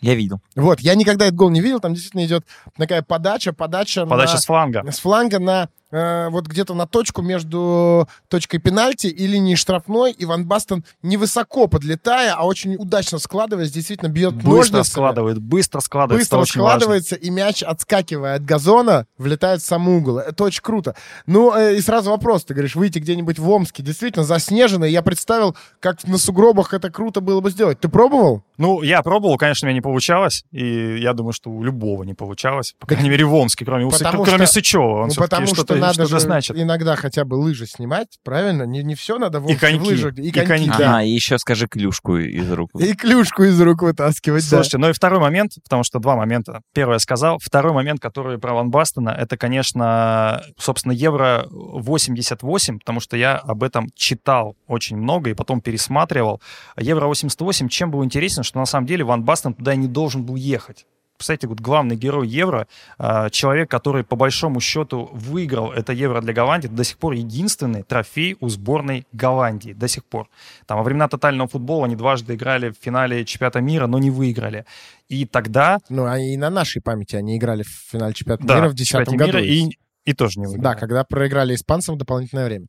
Я 0.00 0.14
видел. 0.14 0.40
Вот, 0.54 0.80
я 0.80 0.94
никогда 0.96 1.26
этот 1.26 1.36
гол 1.36 1.50
не 1.50 1.60
видел, 1.60 1.80
там 1.80 1.94
действительно 1.94 2.24
идет 2.26 2.44
такая 2.76 3.02
подача, 3.02 3.52
подача, 3.52 4.04
подача 4.04 4.32
на, 4.32 4.38
с 4.38 4.44
фланга. 4.44 4.92
С 4.92 4.98
фланга 4.98 5.38
на 5.38 5.68
э, 5.90 6.28
вот 6.30 6.46
где-то 6.46 6.74
на 6.74 6.86
точку 6.86 7.22
между 7.22 8.08
точкой 8.28 8.58
пенальти 8.58 9.06
и 9.06 9.26
линией 9.26 9.56
штрафной, 9.56 10.12
и 10.12 10.24
Ван 10.24 10.46
Бастон 10.46 10.84
невысоко 11.02 11.66
подлетая, 11.66 12.34
а 12.34 12.44
очень 12.44 12.76
удачно 12.76 13.18
складываясь, 13.18 13.70
действительно 13.70 14.08
бьет 14.08 14.34
Быстро 14.34 14.50
ножницами. 14.50 14.82
складывает, 14.82 15.38
быстро 15.38 15.80
складывается. 15.80 16.36
Быстро 16.36 16.52
складывается, 16.52 17.14
важно. 17.16 17.26
и 17.26 17.30
мяч, 17.30 17.62
отскакивая 17.62 18.36
от 18.36 18.44
газона, 18.44 19.06
влетает 19.18 19.60
в 19.60 19.66
сам 19.66 19.88
угол. 19.88 20.18
Это 20.18 20.44
очень 20.44 20.62
круто. 20.62 20.94
Ну, 21.26 21.54
э, 21.54 21.76
и 21.76 21.80
сразу 21.80 22.10
вопрос, 22.10 22.44
ты 22.44 22.54
говоришь, 22.54 22.74
выйти 22.74 22.98
где-нибудь 22.98 23.38
в 23.38 23.48
Омске, 23.48 23.82
действительно 23.82 24.24
заснежено, 24.24 24.86
я 24.86 25.02
представил, 25.02 25.56
как 25.80 26.04
на 26.06 26.18
сугробах 26.18 26.74
это 26.74 26.90
круто 26.90 27.20
было 27.20 27.40
бы 27.40 27.50
сделать. 27.50 27.80
Ты 27.80 27.88
пробовал? 27.88 28.42
Ну, 28.56 28.82
я 28.82 29.02
пробовал, 29.02 29.36
конечно, 29.36 29.66
у 29.66 29.68
меня 29.68 29.74
не 29.74 29.82
получалось, 29.82 30.44
и 30.52 30.98
я 30.98 31.12
думаю, 31.12 31.32
что 31.32 31.50
у 31.50 31.62
любого 31.62 32.04
не 32.04 32.14
получалось, 32.14 32.74
по 32.78 32.86
крайней 32.86 33.10
мере, 33.10 33.24
в 33.24 33.34
Омске, 33.34 33.64
кроме, 33.64 33.90
потому 33.90 34.24
кроме 34.24 34.46
что, 34.46 34.54
Сычева. 34.54 35.02
Он 35.02 35.08
ну, 35.08 35.14
потому 35.14 35.46
что 35.46 35.74
надо 35.88 35.94
что 35.94 36.06
же 36.06 36.20
значит. 36.20 36.56
иногда 36.56 36.96
хотя 36.96 37.24
бы 37.24 37.34
лыжи 37.34 37.66
снимать, 37.66 38.18
правильно? 38.22 38.64
Не, 38.64 38.82
не 38.82 38.94
все 38.94 39.18
надо 39.18 39.40
в 39.40 39.48
и 39.48 39.54
коньки, 39.54 39.78
в 39.78 39.86
лыжах. 39.86 40.18
И, 40.18 40.22
и 40.22 40.30
коньки, 40.30 40.48
коньки 40.48 40.68
да. 40.78 40.90
Ага, 40.90 41.02
и 41.02 41.10
еще 41.10 41.38
скажи 41.38 41.66
клюшку 41.66 42.16
из 42.16 42.50
рук. 42.50 42.70
И 42.78 42.94
клюшку 42.94 43.44
из 43.44 43.60
рук 43.60 43.82
вытаскивать, 43.82 44.44
Слушайте, 44.44 44.78
да. 44.78 44.82
ну 44.82 44.90
и 44.90 44.92
второй 44.92 45.20
момент, 45.20 45.52
потому 45.62 45.84
что 45.84 45.98
два 45.98 46.16
момента. 46.16 46.62
Первый 46.72 46.94
я 46.94 46.98
сказал. 46.98 47.38
Второй 47.38 47.72
момент, 47.72 48.00
который 48.00 48.38
про 48.38 48.54
Ван 48.54 48.70
Бастона, 48.70 49.10
это, 49.10 49.36
конечно, 49.36 50.42
собственно, 50.58 50.92
Евро 50.92 51.46
88, 51.50 52.78
потому 52.78 53.00
что 53.00 53.16
я 53.16 53.36
об 53.36 53.62
этом 53.62 53.88
читал 53.94 54.56
очень 54.66 54.96
много 54.96 55.30
и 55.30 55.34
потом 55.34 55.60
пересматривал. 55.60 56.40
Евро 56.76 57.06
88 57.06 57.68
чем 57.68 57.90
был 57.90 58.04
интересен, 58.04 58.42
что 58.42 58.58
на 58.58 58.66
самом 58.66 58.86
деле 58.86 59.04
Ван 59.04 59.24
Бастон 59.24 59.54
туда 59.54 59.74
не 59.74 59.88
должен 59.88 60.24
был 60.24 60.36
ехать 60.36 60.86
представьте, 61.16 61.46
вот 61.46 61.60
главный 61.60 61.96
герой 61.96 62.28
Евро, 62.28 62.66
а, 62.98 63.30
человек, 63.30 63.70
который 63.70 64.04
по 64.04 64.16
большому 64.16 64.60
счету 64.60 65.10
выиграл 65.12 65.72
это 65.72 65.92
Евро 65.92 66.20
для 66.20 66.32
Голландии, 66.32 66.68
до 66.68 66.84
сих 66.84 66.98
пор 66.98 67.14
единственный 67.14 67.82
трофей 67.82 68.36
у 68.40 68.48
сборной 68.48 69.06
Голландии, 69.12 69.72
до 69.72 69.88
сих 69.88 70.04
пор. 70.04 70.28
Там 70.66 70.78
во 70.78 70.84
времена 70.84 71.08
тотального 71.08 71.48
футбола 71.48 71.86
они 71.86 71.96
дважды 71.96 72.34
играли 72.34 72.70
в 72.70 72.76
финале 72.80 73.24
чемпионата 73.24 73.60
мира, 73.60 73.86
но 73.86 73.98
не 73.98 74.10
выиграли. 74.10 74.64
И 75.08 75.26
тогда... 75.26 75.78
Ну, 75.88 76.04
а 76.06 76.18
и 76.18 76.36
на 76.36 76.50
нашей 76.50 76.82
памяти 76.82 77.16
они 77.16 77.36
играли 77.36 77.62
в 77.62 77.90
финале 77.90 78.14
чемпионата 78.14 78.46
да, 78.46 78.54
мира 78.56 78.68
в 78.68 78.74
2010 78.74 79.18
году. 79.18 79.38
и, 79.38 79.70
и 80.04 80.12
тоже 80.12 80.40
не 80.40 80.46
выиграли. 80.46 80.64
Да, 80.64 80.74
когда 80.74 81.04
проиграли 81.04 81.54
испанцам 81.54 81.94
в 81.94 81.98
дополнительное 81.98 82.46
время. 82.46 82.66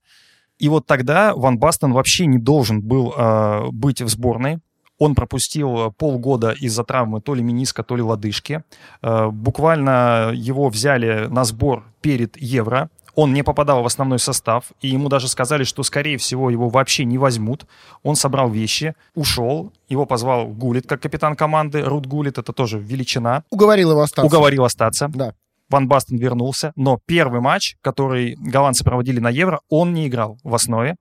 И 0.57 0.69
вот 0.69 0.85
тогда 0.85 1.35
Ван 1.35 1.57
Бастон 1.57 1.93
вообще 1.93 2.25
не 2.27 2.37
должен 2.37 2.81
был 2.81 3.13
э, 3.15 3.67
быть 3.71 4.01
в 4.01 4.07
сборной. 4.07 4.59
Он 4.97 5.15
пропустил 5.15 5.87
э, 5.87 5.91
полгода 5.91 6.51
из-за 6.51 6.83
травмы 6.83 7.21
то 7.21 7.33
ли 7.33 7.43
миниска, 7.43 7.83
то 7.83 7.95
ли 7.95 8.01
лодыжки. 8.01 8.63
Э, 9.01 9.27
буквально 9.27 10.31
его 10.33 10.69
взяли 10.69 11.27
на 11.27 11.43
сбор 11.43 11.83
перед 12.01 12.37
Евро. 12.37 12.89
Он 13.15 13.33
не 13.33 13.43
попадал 13.43 13.81
в 13.81 13.85
основной 13.85 14.19
состав, 14.19 14.65
и 14.81 14.89
ему 14.89 15.07
даже 15.07 15.29
сказали, 15.29 15.63
что, 15.63 15.83
скорее 15.83 16.17
всего, 16.17 16.49
его 16.49 16.67
вообще 16.67 17.05
не 17.05 17.17
возьмут. 17.17 17.65
Он 18.03 18.15
собрал 18.15 18.49
вещи, 18.49 18.93
ушел, 19.15 19.71
его 19.87 20.05
позвал 20.05 20.47
Гулит 20.47 20.85
как 20.85 21.01
капитан 21.01 21.35
команды. 21.35 21.81
Рут 21.81 22.07
Гулит— 22.07 22.37
это 22.39 22.51
тоже 22.51 22.77
величина. 22.77 23.43
Уговорил 23.49 23.91
его 23.91 24.01
остаться. 24.01 24.25
Уговорил 24.25 24.65
остаться. 24.65 25.09
Да. 25.13 25.33
Ван 25.69 25.87
Бастен 25.87 26.17
вернулся, 26.17 26.73
но 26.75 26.99
первый 27.05 27.41
матч, 27.41 27.77
который 27.81 28.35
голландцы 28.35 28.83
проводили 28.83 29.19
на 29.19 29.29
Евро, 29.29 29.61
он 29.69 29.93
не 29.93 30.07
играл 30.07 30.37
в 30.43 30.53
основе 30.53 30.95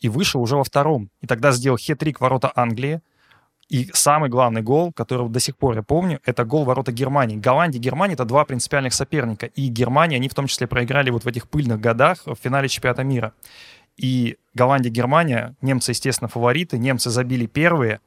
и 0.00 0.08
вышел 0.08 0.42
уже 0.42 0.56
во 0.56 0.64
втором. 0.64 1.10
И 1.20 1.26
тогда 1.26 1.52
сделал 1.52 1.78
хет-трик 1.78 2.16
ворота 2.20 2.52
Англии, 2.54 3.00
и 3.70 3.88
самый 3.92 4.28
главный 4.28 4.62
гол, 4.62 4.92
который 4.92 5.28
до 5.28 5.38
сих 5.38 5.56
пор 5.56 5.76
я 5.76 5.82
помню, 5.84 6.18
это 6.24 6.44
гол 6.44 6.64
ворота 6.64 6.90
Германии. 6.90 7.36
Голландия 7.36 7.78
и 7.78 7.80
Германия— 7.80 8.14
это 8.14 8.24
два 8.24 8.44
принципиальных 8.44 8.92
соперника. 8.92 9.46
И 9.46 9.68
Германия, 9.68 10.16
они 10.16 10.28
в 10.28 10.34
том 10.34 10.48
числе 10.48 10.66
проиграли 10.66 11.10
вот 11.10 11.24
в 11.24 11.28
этих 11.28 11.48
пыльных 11.48 11.80
годах 11.80 12.18
в 12.26 12.34
финале 12.34 12.68
чемпионата 12.68 13.04
мира. 13.04 13.32
И 13.96 14.38
Голландия, 14.54 14.90
Германия, 14.90 15.54
немцы, 15.62 15.92
естественно, 15.92 16.26
фавориты. 16.26 16.78
Немцы 16.78 17.10
забили 17.10 17.46
первые, 17.46 18.00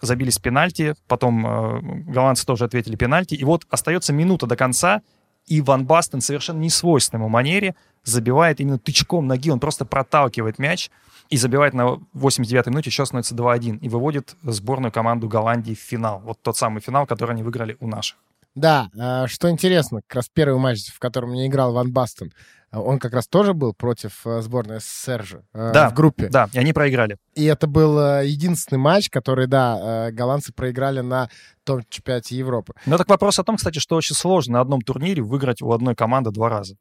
забили 0.00 0.30
с 0.30 0.38
пенальти, 0.38 0.94
потом 1.06 1.46
э, 1.46 1.80
голландцы 2.10 2.46
тоже 2.46 2.64
ответили 2.64 2.96
пенальти. 2.96 3.34
И 3.34 3.44
вот 3.44 3.66
остается 3.68 4.14
минута 4.14 4.46
до 4.46 4.56
конца, 4.56 5.02
и 5.46 5.60
Ван 5.60 5.86
Бастен 5.86 6.20
совершенно 6.20 6.58
не 6.58 6.70
свойственному 6.70 7.28
манере 7.28 7.74
забивает 8.04 8.60
именно 8.60 8.78
тычком 8.78 9.26
ноги, 9.26 9.50
он 9.50 9.60
просто 9.60 9.84
проталкивает 9.84 10.58
мяч 10.58 10.90
и 11.30 11.36
забивает 11.36 11.74
на 11.74 12.00
89-й 12.14 12.70
минуте, 12.70 12.90
еще 12.90 13.06
становится 13.06 13.34
2-1, 13.34 13.78
и 13.78 13.88
выводит 13.88 14.36
сборную 14.42 14.92
команду 14.92 15.28
Голландии 15.28 15.74
в 15.74 15.78
финал. 15.78 16.20
Вот 16.20 16.40
тот 16.42 16.56
самый 16.56 16.80
финал, 16.80 17.06
который 17.06 17.32
они 17.32 17.42
выиграли 17.42 17.76
у 17.80 17.86
наших. 17.86 18.18
Да, 18.54 18.90
а, 18.98 19.26
что 19.28 19.50
интересно, 19.50 20.00
как 20.06 20.16
раз 20.16 20.28
первый 20.32 20.58
матч, 20.58 20.86
в 20.92 20.98
котором 20.98 21.32
не 21.32 21.46
играл 21.46 21.72
Ван 21.72 21.92
Бастон, 21.92 22.32
он 22.70 22.98
как 22.98 23.12
раз 23.12 23.28
тоже 23.28 23.52
был 23.52 23.74
против 23.74 24.26
э, 24.26 24.40
сборной 24.40 24.80
СССР 24.80 25.24
же 25.24 25.44
э, 25.52 25.72
да, 25.74 25.90
в 25.90 25.94
группе. 25.94 26.28
Да, 26.28 26.48
и 26.52 26.58
они 26.58 26.72
проиграли. 26.72 27.18
И 27.34 27.44
это 27.44 27.66
был 27.66 27.98
э, 27.98 28.26
единственный 28.26 28.78
матч, 28.78 29.10
который, 29.10 29.46
да, 29.46 30.10
голландцы 30.10 30.54
проиграли 30.54 31.00
на 31.00 31.28
том 31.64 31.82
чемпионате 31.90 32.36
Европы. 32.36 32.72
Ну, 32.86 32.96
так 32.96 33.08
вопрос 33.08 33.38
о 33.38 33.44
том, 33.44 33.56
кстати, 33.56 33.78
что 33.78 33.96
очень 33.96 34.16
сложно 34.16 34.54
на 34.54 34.60
одном 34.60 34.80
турнире 34.80 35.22
выиграть 35.22 35.60
у 35.60 35.70
одной 35.70 35.94
команды 35.94 36.30
два 36.30 36.48
раза. 36.48 36.76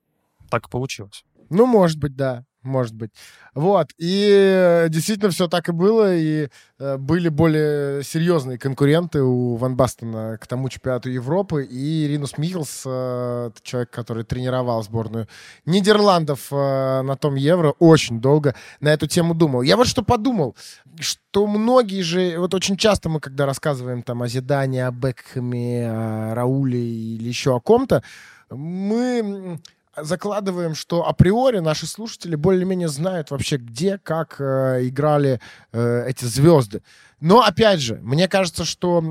Так 0.49 0.67
и 0.67 0.69
получилось. 0.69 1.23
Ну, 1.49 1.65
может 1.65 1.99
быть, 1.99 2.15
да 2.15 2.45
может 2.63 2.95
быть. 2.95 3.12
Вот. 3.54 3.91
И 3.97 4.88
действительно 4.89 5.30
все 5.32 5.47
так 5.47 5.69
и 5.69 5.71
было. 5.71 6.15
И 6.15 6.50
э, 6.80 6.97
были 6.97 7.30
более 7.30 8.04
серьезные 8.04 8.58
конкуренты 8.58 9.21
у 9.21 9.56
Ван 9.56 9.76
Бастона 9.76 10.38
к 10.38 10.47
тому 10.47 10.69
чемпионату 10.69 11.10
Европы. 11.10 11.65
И 11.65 12.08
Ринус 12.08 12.38
Михелс, 12.38 12.84
э, 12.86 13.52
человек, 13.63 13.89
который 13.89 14.24
тренировал 14.24 14.84
сборную 14.84 15.28
Нидерландов 15.65 16.47
э, 16.52 17.02
на 17.02 17.15
том 17.17 17.36
Евро, 17.36 17.74
очень 17.80 18.21
долго 18.21 18.56
на 18.80 18.89
эту 18.89 19.08
тему 19.08 19.34
думал. 19.34 19.62
Я 19.63 19.78
вот 19.78 19.88
что 19.88 20.04
подумал, 20.04 20.56
что 21.00 21.47
многие 21.47 22.02
же, 22.02 22.38
вот 22.38 22.54
очень 22.54 22.78
часто 22.78 23.10
мы, 23.10 23.19
когда 23.19 23.45
рассказываем 23.45 24.04
там 24.04 24.21
о 24.21 24.28
Зидане, 24.28 24.88
о 24.88 24.91
Бекхэме, 24.91 25.89
о 25.89 26.36
Рауле 26.36 26.80
или 26.80 27.28
еще 27.28 27.56
о 27.56 27.60
ком-то, 27.60 28.04
мы 28.50 29.60
закладываем, 29.95 30.75
что 30.75 31.08
априори 31.08 31.60
наши 31.60 31.86
слушатели 31.86 32.36
более-менее 32.36 32.88
знают 32.88 33.32
вообще, 33.32 33.58
где, 33.58 33.97
как 33.97 34.39
э, 34.39 34.88
играли 34.88 35.39
э, 35.71 36.06
эти 36.08 36.25
звезды. 36.25 36.82
Но, 37.21 37.41
опять 37.41 37.79
же, 37.79 37.99
мне 38.01 38.27
кажется, 38.27 38.65
что 38.65 39.03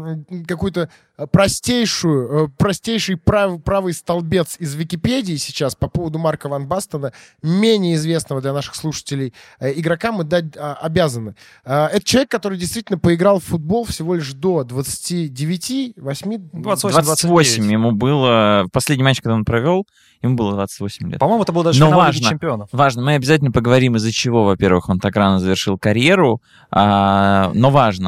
какую-то 0.46 0.90
простейшую, 1.26 2.46
э, 2.46 2.48
простейший 2.56 3.16
прав, 3.16 3.62
правый 3.62 3.92
столбец 3.92 4.56
из 4.58 4.74
Википедии 4.74 5.36
сейчас 5.36 5.74
по 5.74 5.88
поводу 5.88 6.18
Марка 6.18 6.48
Ван 6.48 6.66
Бастона, 6.66 7.12
менее 7.42 7.94
известного 7.94 8.40
для 8.40 8.52
наших 8.52 8.74
слушателей 8.74 9.34
э, 9.58 9.72
игрока, 9.78 10.12
мы 10.12 10.24
дать 10.24 10.56
а, 10.56 10.74
обязаны. 10.74 11.34
Это 11.64 12.02
человек, 12.02 12.30
который 12.30 12.58
действительно 12.58 12.98
поиграл 12.98 13.40
в 13.40 13.44
футбол 13.44 13.84
всего 13.84 14.14
лишь 14.14 14.32
до 14.32 14.64
29, 14.64 15.94
8... 15.96 16.38
28, 16.52 17.02
28 17.02 17.72
ему 17.72 17.92
было... 17.92 18.66
Последний 18.72 19.04
матч, 19.04 19.20
когда 19.20 19.34
он 19.34 19.44
провел, 19.44 19.86
ему 20.22 20.36
было 20.36 20.52
28 20.52 21.10
лет. 21.10 21.18
По-моему, 21.18 21.42
это 21.42 21.52
был 21.52 21.62
даже 21.62 21.80
Но 21.80 21.86
финал 21.86 22.00
важно, 22.00 22.18
Лиги 22.18 22.28
чемпионов. 22.28 22.68
Важно, 22.72 23.02
мы 23.02 23.14
обязательно 23.14 23.52
поговорим, 23.52 23.96
из-за 23.96 24.12
чего, 24.12 24.44
во-первых, 24.44 24.88
он 24.88 24.98
так 24.98 25.16
рано 25.16 25.38
завершил 25.38 25.78
карьеру, 25.78 26.42
а, 26.70 27.50
но 27.54 27.70
важно, 27.70 27.99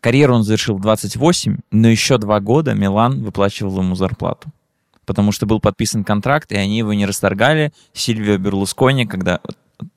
карьеру 0.00 0.34
он 0.34 0.42
завершил 0.42 0.76
в 0.76 0.80
28, 0.80 1.58
но 1.70 1.88
еще 1.88 2.18
два 2.18 2.40
года 2.40 2.74
Милан 2.74 3.22
выплачивал 3.22 3.80
ему 3.80 3.94
зарплату. 3.94 4.50
Потому 5.06 5.32
что 5.32 5.46
был 5.46 5.60
подписан 5.60 6.04
контракт, 6.04 6.52
и 6.52 6.56
они 6.56 6.78
его 6.78 6.92
не 6.92 7.06
расторгали. 7.06 7.72
Сильвио 7.92 8.38
Берлускони, 8.38 9.06
когда 9.06 9.40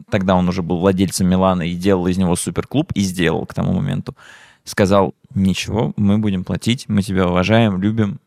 тогда 0.10 0.36
он 0.36 0.48
уже 0.50 0.62
был 0.62 0.80
владельцем 0.80 1.28
Милана 1.28 1.63
и 1.63 1.76
делал 1.76 2.08
из 2.08 2.17
него 2.17 2.36
суперклуб, 2.36 2.91
и 2.93 3.02
сделал 3.02 3.45
к 3.45 3.54
тому 3.54 3.74
моменту, 3.74 4.15
сказал, 4.63 5.13
ничего, 5.34 5.93
мы 5.95 6.17
будем 6.17 6.43
платить, 6.43 6.86
мы 6.88 7.02
тебя 7.02 7.28
уважаем, 7.28 7.80
любим, 7.82 8.19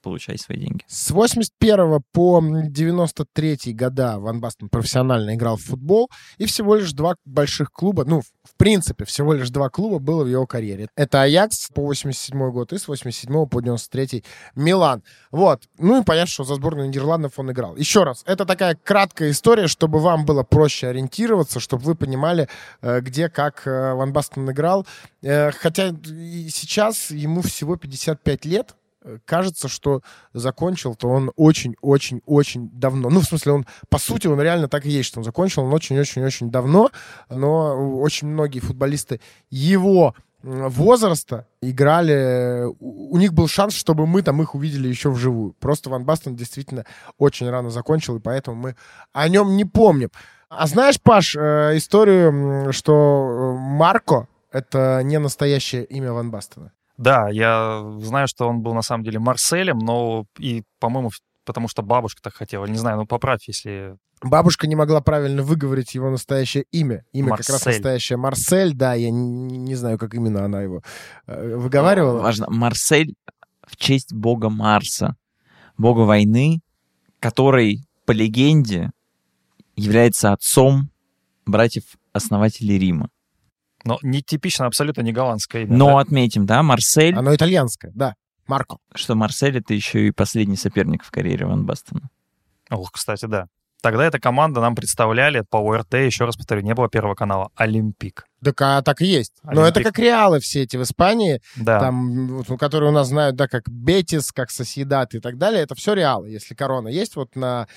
получай 0.00 0.38
свои 0.38 0.58
деньги. 0.58 0.82
С 0.86 1.10
81 1.10 2.02
по 2.12 2.42
93 2.42 3.72
года 3.72 4.18
Ван 4.18 4.40
Бастен 4.40 4.68
профессионально 4.68 5.34
играл 5.34 5.56
в 5.56 5.62
футбол, 5.62 6.10
и 6.38 6.46
всего 6.46 6.76
лишь 6.76 6.92
два 6.92 7.16
больших 7.24 7.72
клуба, 7.72 8.04
ну, 8.04 8.20
в 8.20 8.56
принципе, 8.56 9.04
всего 9.04 9.34
лишь 9.34 9.50
два 9.50 9.68
клуба 9.68 9.98
было 9.98 10.24
в 10.24 10.28
его 10.28 10.46
карьере. 10.46 10.88
Это 10.96 11.22
Аякс 11.22 11.68
по 11.74 11.82
87 11.82 12.50
год 12.50 12.72
и 12.72 12.78
с 12.78 12.88
87 12.88 13.46
по 13.46 13.60
93 13.60 14.24
Милан. 14.54 15.02
Вот. 15.30 15.64
Ну 15.78 16.00
и 16.00 16.04
понятно, 16.04 16.30
что 16.30 16.44
за 16.44 16.54
сборную 16.54 16.88
Нидерландов 16.88 17.38
он 17.38 17.50
играл. 17.50 17.76
Еще 17.76 18.04
раз, 18.04 18.22
это 18.26 18.44
такая 18.44 18.74
краткая 18.82 19.30
история, 19.30 19.66
чтобы 19.66 20.00
вам 20.00 20.24
было 20.24 20.42
проще 20.42 20.88
ориентироваться, 20.88 21.60
чтобы 21.60 21.84
вы 21.84 21.94
понимали, 21.94 22.48
э, 22.82 23.00
где, 23.00 23.28
как 23.28 23.66
э, 23.66 23.94
Ван 23.94 24.12
Бастен 24.12 24.50
играл. 24.50 24.86
Э, 25.22 25.50
хотя 25.52 25.90
сейчас 26.48 27.10
ему 27.10 27.42
всего 27.42 27.76
55 27.76 28.44
лет, 28.44 28.74
кажется, 29.24 29.68
что 29.68 30.02
закончил-то 30.32 31.08
он 31.08 31.32
очень-очень-очень 31.36 32.70
давно. 32.72 33.10
Ну, 33.10 33.20
в 33.20 33.24
смысле, 33.24 33.52
он, 33.52 33.66
по 33.88 33.98
сути, 33.98 34.26
он 34.26 34.40
реально 34.40 34.68
так 34.68 34.86
и 34.86 34.90
есть, 34.90 35.08
что 35.08 35.20
он 35.20 35.24
закончил 35.24 35.64
он 35.64 35.72
очень-очень-очень 35.72 36.50
давно, 36.50 36.90
но 37.28 37.98
очень 38.00 38.28
многие 38.28 38.60
футболисты 38.60 39.20
его 39.50 40.14
возраста 40.42 41.46
играли, 41.60 42.64
у 42.80 43.16
них 43.18 43.34
был 43.34 43.46
шанс, 43.46 43.74
чтобы 43.74 44.06
мы 44.06 44.22
там 44.22 44.40
их 44.40 44.54
увидели 44.54 44.88
еще 44.88 45.10
вживую. 45.10 45.52
Просто 45.60 45.90
Ван 45.90 46.04
Бастон 46.04 46.34
действительно 46.34 46.86
очень 47.18 47.48
рано 47.50 47.70
закончил, 47.70 48.16
и 48.16 48.20
поэтому 48.20 48.56
мы 48.56 48.76
о 49.12 49.28
нем 49.28 49.56
не 49.56 49.64
помним. 49.64 50.10
А 50.48 50.66
знаешь, 50.66 51.00
Паш, 51.00 51.36
э, 51.36 51.76
историю, 51.76 52.72
что 52.72 53.56
Марко— 53.58 54.28
это 54.50 55.00
не 55.04 55.18
настоящее 55.18 55.84
имя 55.84 56.12
Ван 56.12 56.30
Бастона? 56.30 56.72
Да, 57.00 57.30
я 57.30 57.82
знаю, 58.00 58.28
что 58.28 58.46
он 58.46 58.60
был 58.60 58.74
на 58.74 58.82
самом 58.82 59.04
деле 59.04 59.18
Марселем, 59.18 59.78
но 59.78 60.26
и, 60.38 60.64
по-моему, 60.80 61.10
потому 61.46 61.66
что 61.66 61.80
бабушка 61.80 62.20
так 62.20 62.34
хотела. 62.34 62.66
Не 62.66 62.76
знаю, 62.76 62.98
ну 62.98 63.06
поправь, 63.06 63.40
если... 63.46 63.96
Бабушка 64.22 64.66
не 64.66 64.76
могла 64.76 65.00
правильно 65.00 65.42
выговорить 65.42 65.94
его 65.94 66.10
настоящее 66.10 66.66
имя. 66.72 67.06
Имя 67.14 67.30
Марсель. 67.30 67.46
как 67.46 67.54
раз 67.54 67.64
настоящее 67.64 68.18
Марсель, 68.18 68.74
да, 68.74 68.92
я 68.92 69.10
не, 69.10 69.56
не 69.56 69.74
знаю, 69.76 69.96
как 69.96 70.12
именно 70.12 70.44
она 70.44 70.60
его 70.60 70.82
э, 71.26 71.56
выговаривала. 71.56 72.20
Важно, 72.20 72.50
Марсель 72.50 73.14
в 73.66 73.76
честь 73.76 74.12
бога 74.12 74.50
Марса, 74.50 75.16
бога 75.78 76.00
войны, 76.00 76.60
который, 77.18 77.82
по 78.04 78.12
легенде, 78.12 78.90
является 79.74 80.34
отцом 80.34 80.90
братьев-основателей 81.46 82.78
Рима. 82.78 83.08
Но 83.84 83.98
не 84.02 84.22
типично, 84.22 84.66
абсолютно 84.66 85.02
не 85.02 85.12
голландское 85.12 85.62
имя. 85.62 85.76
Но 85.76 85.86
да? 85.86 86.00
отметим, 86.00 86.46
да, 86.46 86.62
Марсель. 86.62 87.14
Оно 87.14 87.34
итальянское, 87.34 87.92
да. 87.94 88.14
Марко. 88.46 88.78
Что 88.94 89.14
Марсель— 89.14 89.58
это 89.58 89.74
еще 89.74 90.08
и 90.08 90.10
последний 90.10 90.56
соперник 90.56 91.04
в 91.04 91.10
карьере 91.10 91.46
Ван 91.46 91.64
Бастона. 91.64 92.10
Ох, 92.70 92.92
кстати, 92.92 93.26
да. 93.26 93.46
Тогда 93.82 94.04
эта 94.04 94.18
команда 94.18 94.60
нам 94.60 94.74
представляли 94.74 95.42
по 95.48 95.56
ОРТ, 95.56 95.94
еще 95.94 96.26
раз 96.26 96.36
повторю, 96.36 96.60
не 96.60 96.74
было 96.74 96.88
первого 96.88 97.14
канала, 97.14 97.50
Олимпик. 97.54 98.26
Так, 98.44 98.60
а, 98.60 98.82
так 98.82 99.00
и 99.00 99.06
есть. 99.06 99.32
Олимпик. 99.42 99.60
Но 99.60 99.66
это 99.66 99.82
как 99.82 99.98
реалы 99.98 100.40
все 100.40 100.62
эти 100.62 100.76
в 100.76 100.82
Испании, 100.82 101.40
да. 101.56 101.80
там, 101.80 102.44
которые 102.58 102.90
у 102.90 102.92
нас 102.92 103.08
знают, 103.08 103.36
да, 103.36 103.48
как 103.48 103.68
Бетис, 103.68 104.32
как 104.32 104.50
Сосьедад 104.50 105.14
и 105.14 105.20
так 105.20 105.38
далее. 105.38 105.62
Это 105.62 105.74
все 105.74 105.94
реалы. 105.94 106.28
Если 106.28 106.54
корона 106.54 106.88
есть 106.88 107.16
вот 107.16 107.36
на 107.36 107.68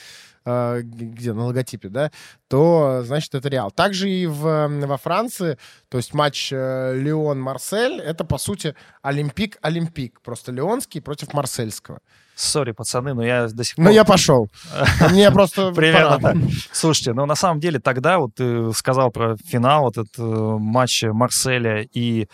где 0.45 1.33
на 1.33 1.45
логотипе, 1.45 1.89
да, 1.89 2.11
то 2.47 3.01
значит 3.05 3.33
это 3.35 3.49
Реал. 3.49 3.71
Также 3.71 4.09
и 4.09 4.27
в, 4.27 4.67
во 4.67 4.97
Франции, 4.97 5.57
то 5.89 5.97
есть 5.97 6.13
матч 6.13 6.51
э, 6.51 6.95
Лион-Марсель, 6.95 8.01
это 8.01 8.23
по 8.25 8.37
сути 8.37 8.75
Олимпик-Олимпик, 9.01 10.21
просто 10.23 10.51
Лионский 10.51 11.01
против 11.01 11.33
Марсельского. 11.33 11.99
Sorry, 12.35 12.71
пацаны, 12.71 13.13
но 13.13 13.23
я 13.23 13.47
до 13.47 13.63
сих 13.63 13.75
пор... 13.75 13.85
Ну, 13.85 13.91
я 13.91 14.03
пошел. 14.03 14.49
Мне 15.11 15.31
просто 15.31 15.71
Примерно 15.75 16.19
так. 16.19 16.35
Слушайте, 16.71 17.13
ну, 17.13 17.25
на 17.25 17.35
самом 17.35 17.59
деле, 17.59 17.79
тогда 17.79 18.17
вот 18.17 18.35
ты 18.35 18.73
сказал 18.73 19.11
про 19.11 19.37
финал, 19.37 19.83
вот 19.83 19.97
этот 19.97 20.17
э, 20.17 20.57
матч 20.59 21.03
Марселя 21.03 21.87
и 21.93 22.27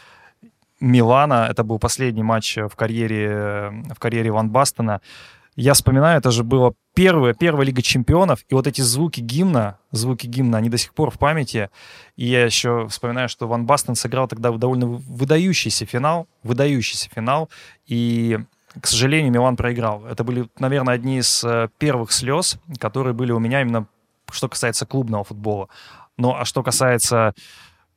Милана. 0.80 1.48
Это 1.50 1.64
был 1.64 1.80
последний 1.80 2.24
матч 2.24 2.58
в 2.58 2.76
карьере, 2.76 3.84
в 3.94 4.00
карьере 4.00 4.32
Ван 4.32 4.50
Бастона. 4.50 5.02
Я 5.56 5.74
вспоминаю, 5.74 6.20
это 6.20 6.32
же 6.32 6.44
было 6.44 6.74
первая, 7.00 7.34
первая 7.34 7.66
Лига 7.66 7.82
Чемпионов, 7.82 8.44
и 8.50 8.54
вот 8.54 8.68
эти 8.68 8.82
звуки 8.82 9.22
гимна, 9.22 9.80
звуки 9.92 10.28
гимна, 10.28 10.58
они 10.58 10.68
до 10.68 10.78
сих 10.78 10.94
пор 10.94 11.12
в 11.12 11.18
памяти. 11.18 11.70
И 12.18 12.26
я 12.26 12.44
еще 12.44 12.90
вспоминаю, 12.90 13.30
что 13.30 13.48
Ван 13.48 13.66
Бастен 13.66 13.96
сыграл 13.96 14.28
тогда 14.28 14.52
довольно 14.52 14.86
выдающийся 14.86 15.86
финал, 15.86 16.28
выдающийся 16.44 17.10
финал, 17.10 17.50
и 17.88 18.40
к 18.82 18.86
сожалению, 18.86 19.32
Милан 19.32 19.56
проиграл. 19.56 20.06
Это 20.08 20.26
были, 20.26 20.50
наверное, 20.60 20.94
одни 20.94 21.20
из 21.20 21.42
э, 21.46 21.70
первых 21.78 22.12
слез, 22.12 22.60
которые 22.80 23.14
были 23.14 23.32
у 23.32 23.40
меня 23.40 23.62
именно 23.62 23.88
что 24.30 24.50
касается 24.50 24.86
клубного 24.86 25.24
футбола. 25.24 25.70
Ну, 26.18 26.36
а 26.36 26.44
что 26.44 26.64
касается 26.64 27.34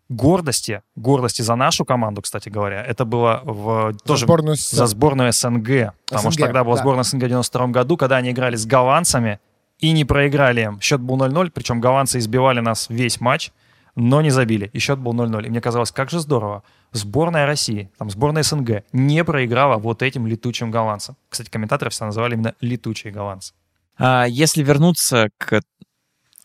гордости, 0.09 0.83
гордости 0.97 1.43
за 1.43 1.55
нашу 1.55 1.85
команду, 1.85 2.23
кстати 2.23 2.49
говоря, 2.49 2.83
это 2.83 3.05
было 3.05 3.41
в, 3.45 3.93
за 3.93 3.99
тоже 3.99 4.27
сборную 4.27 4.57
за 4.57 4.87
сборную 4.87 5.33
СНГ, 5.33 5.95
потому 6.07 6.31
СНГ, 6.31 6.33
что 6.33 6.43
тогда 6.43 6.65
была 6.65 6.77
да. 6.77 6.83
сборная 6.83 7.05
СНГ 7.05 7.25
в 7.25 7.29
92 7.29 7.67
году, 7.69 7.97
когда 7.97 8.17
они 8.17 8.31
играли 8.31 8.57
с 8.57 8.67
голландцами 8.67 9.41
и 9.79 9.93
не 9.93 10.05
проиграли 10.05 10.62
им. 10.62 10.81
Счет 10.81 11.01
был 11.01 11.17
0-0, 11.17 11.51
причем 11.51 11.81
голландцы 11.81 12.19
избивали 12.19 12.61
нас 12.61 12.88
весь 12.88 13.21
матч, 13.21 13.53
но 13.95 14.23
не 14.23 14.31
забили, 14.31 14.71
и 14.73 14.79
счет 14.79 14.99
был 14.99 15.12
0-0. 15.12 15.47
И 15.47 15.51
мне 15.51 15.61
казалось, 15.61 15.93
как 15.93 16.11
же 16.11 16.21
здорово. 16.21 16.62
Сборная 16.93 17.47
России, 17.47 17.91
там 17.99 18.11
сборная 18.11 18.43
СНГ 18.43 18.85
не 18.93 19.25
проиграла 19.25 19.77
вот 19.77 20.03
этим 20.03 20.27
летучим 20.27 20.71
голландцам. 20.71 21.17
Кстати, 21.29 21.51
комментаторы 21.51 21.91
все 21.91 22.05
называли 22.05 22.35
именно 22.35 22.55
летучие 22.61 23.12
голландцы. 23.12 23.55
А 23.99 24.25
если 24.27 24.62
вернуться 24.62 25.29
к 25.38 25.62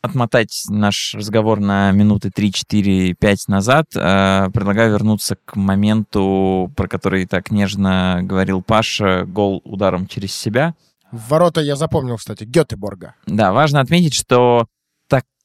отмотать 0.08 0.66
наш 0.70 1.14
разговор 1.14 1.60
на 1.60 1.92
минуты 1.92 2.32
3, 2.32 2.52
4, 2.52 3.14
5 3.14 3.48
назад, 3.48 3.86
э, 3.96 4.48
предлагаю 4.54 4.92
вернуться 4.92 5.38
к 5.46 5.56
моменту, 5.56 6.72
про 6.76 6.88
который 6.88 7.26
так 7.26 7.52
нежно 7.52 8.20
говорил 8.24 8.62
Паша, 8.62 9.26
гол 9.26 9.62
ударом 9.64 10.08
через 10.08 10.34
себя. 10.34 10.74
В 11.12 11.30
ворота 11.30 11.62
я 11.62 11.76
запомнил, 11.76 12.18
кстати, 12.18 12.44
Гетеборга. 12.44 13.16
Да, 13.26 13.54
важно 13.54 13.80
отметить, 13.80 14.14
что 14.14 14.68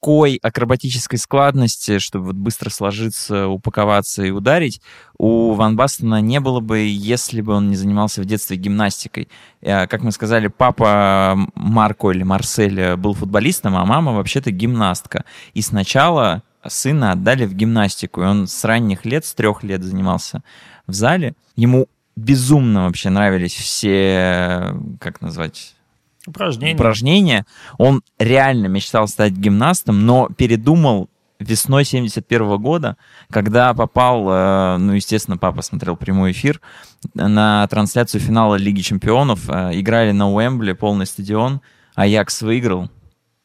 такой 0.03 0.41
акробатической 0.43 1.17
складности, 1.17 2.01
чтобы 2.01 2.27
вот 2.27 2.35
быстро 2.35 2.71
сложиться, 2.71 3.47
упаковаться 3.47 4.25
и 4.25 4.31
ударить, 4.31 4.81
у 5.17 5.53
Ван 5.53 5.77
Бастона 5.77 6.21
не 6.21 6.41
было 6.41 6.59
бы, 6.59 6.81
если 6.81 7.41
бы 7.41 7.53
он 7.53 7.71
не 7.71 7.77
занимался 7.77 8.21
в 8.21 8.25
детстве 8.25 8.57
гимнастикой. 8.57 9.29
Э, 9.61 9.87
как 9.87 10.03
мы 10.03 10.11
сказали, 10.11 10.49
папа 10.49 11.38
Марко 11.55 12.11
или 12.11 12.25
Марсель 12.25 12.97
был 12.97 13.15
футболистом, 13.15 13.77
а 13.77 13.85
мама 13.85 14.12
вообще-то 14.12 14.51
гимнастка. 14.51 15.25
И 15.55 15.62
сначала 15.62 16.43
сына 16.67 17.12
отдали 17.12 17.47
в 17.47 17.55
гимнастику, 17.55 18.23
и 18.23 18.27
он 18.27 18.49
с 18.49 18.65
ранних 18.65 19.05
лет, 19.05 19.25
с 19.25 19.35
трех 19.35 19.62
лет 19.62 19.85
занимался 19.85 20.43
в 20.88 20.95
зале. 20.95 21.37
Ему 21.55 21.87
безумно 22.17 22.87
вообще 22.87 23.11
нравились 23.11 23.55
все, 23.55 24.75
как 24.99 25.21
назвать, 25.21 25.77
Упражнения. 26.26 26.74
упражнения. 26.74 27.46
Он 27.78 28.02
реально 28.18 28.66
мечтал 28.66 29.08
стать 29.08 29.32
гимнастом, 29.32 30.06
но 30.06 30.28
передумал 30.28 31.08
весной 31.42 31.85
71 31.85 32.56
года, 32.58 32.96
когда 33.30 33.74
попал, 33.74 34.28
э, 34.28 34.76
ну, 34.78 34.92
естественно, 34.92 35.37
папа 35.37 35.62
смотрел 35.62 35.96
прямой 35.96 36.32
эфир 36.32 36.61
на 37.14 37.66
трансляцию 37.68 38.20
финала 38.20 38.54
Лиги 38.54 38.80
Чемпионов. 38.80 39.48
Э, 39.48 39.70
играли 39.72 40.12
на 40.12 40.30
Уэмбли, 40.30 40.72
полный 40.72 41.06
стадион. 41.06 41.61
Аякс 41.94 42.42
выиграл. 42.42 42.90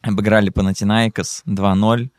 Обыграли 0.02 0.50
Панатинаикос 0.50 1.44
2-0. 1.46 2.10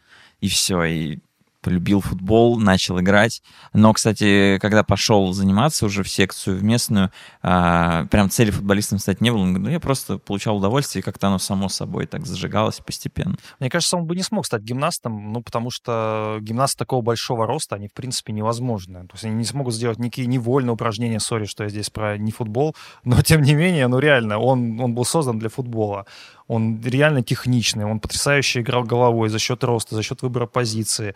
И 0.41 0.49
все. 0.49 0.85
И 0.85 1.19
полюбил 1.61 2.01
футбол, 2.01 2.59
начал 2.59 3.01
играть. 3.01 3.43
Но, 3.73 3.93
кстати, 3.93 4.59
когда 4.61 4.85
пошел 4.85 5.33
заниматься 5.33 5.87
уже 5.87 6.03
в 6.03 6.09
секцию, 6.09 6.57
в 6.57 6.63
местную, 6.63 7.11
а, 7.43 8.07
прям 8.07 8.31
цели 8.31 8.51
футболистом 8.51 8.99
стать 8.99 9.21
не 9.21 9.31
было. 9.31 9.45
Ну, 9.45 9.69
я 9.69 9.81
просто 9.81 10.19
получал 10.19 10.59
удовольствие, 10.59 11.01
и 11.01 11.05
как-то 11.05 11.29
оно 11.29 11.39
само 11.39 11.69
собой 11.69 12.07
так 12.07 12.27
зажигалось 12.27 12.79
постепенно. 12.79 13.37
Мне 13.59 13.71
кажется, 13.71 13.97
он 13.97 14.05
бы 14.05 14.17
не 14.17 14.23
смог 14.23 14.47
стать 14.47 14.63
гимнастом, 14.63 15.33
ну, 15.33 15.43
потому 15.43 15.71
что 15.71 16.39
гимнасты 16.41 16.79
такого 16.79 17.03
большого 17.03 17.47
роста, 17.47 17.77
они, 17.77 17.89
в 17.89 17.93
принципе, 17.93 18.33
невозможны. 18.33 19.01
То 19.07 19.15
есть 19.15 19.25
они 19.25 19.35
не 19.35 19.45
смогут 19.45 19.75
сделать 19.75 19.99
никакие 19.99 20.27
невольные 20.27 20.73
упражнения, 20.73 21.21
сори, 21.21 21.45
что 21.47 21.65
я 21.65 21.71
здесь 21.71 21.91
про 21.91 22.17
не 22.17 22.31
футбол, 22.31 22.77
но, 23.05 23.21
тем 23.23 23.43
не 23.43 23.55
менее, 23.55 23.89
ну, 23.89 23.99
реально, 23.99 24.39
он, 24.39 24.81
он 24.81 24.95
был 24.95 25.05
создан 25.05 25.39
для 25.39 25.49
футбола. 25.49 26.07
Он 26.49 26.83
реально 26.83 27.23
техничный, 27.23 27.85
он 27.85 28.01
потрясающе 28.01 28.61
играл 28.61 28.83
головой 28.83 29.29
за 29.29 29.39
счет 29.39 29.63
роста, 29.63 29.95
за 29.95 30.03
счет 30.03 30.23
выбора 30.23 30.47
позиции. 30.47 31.15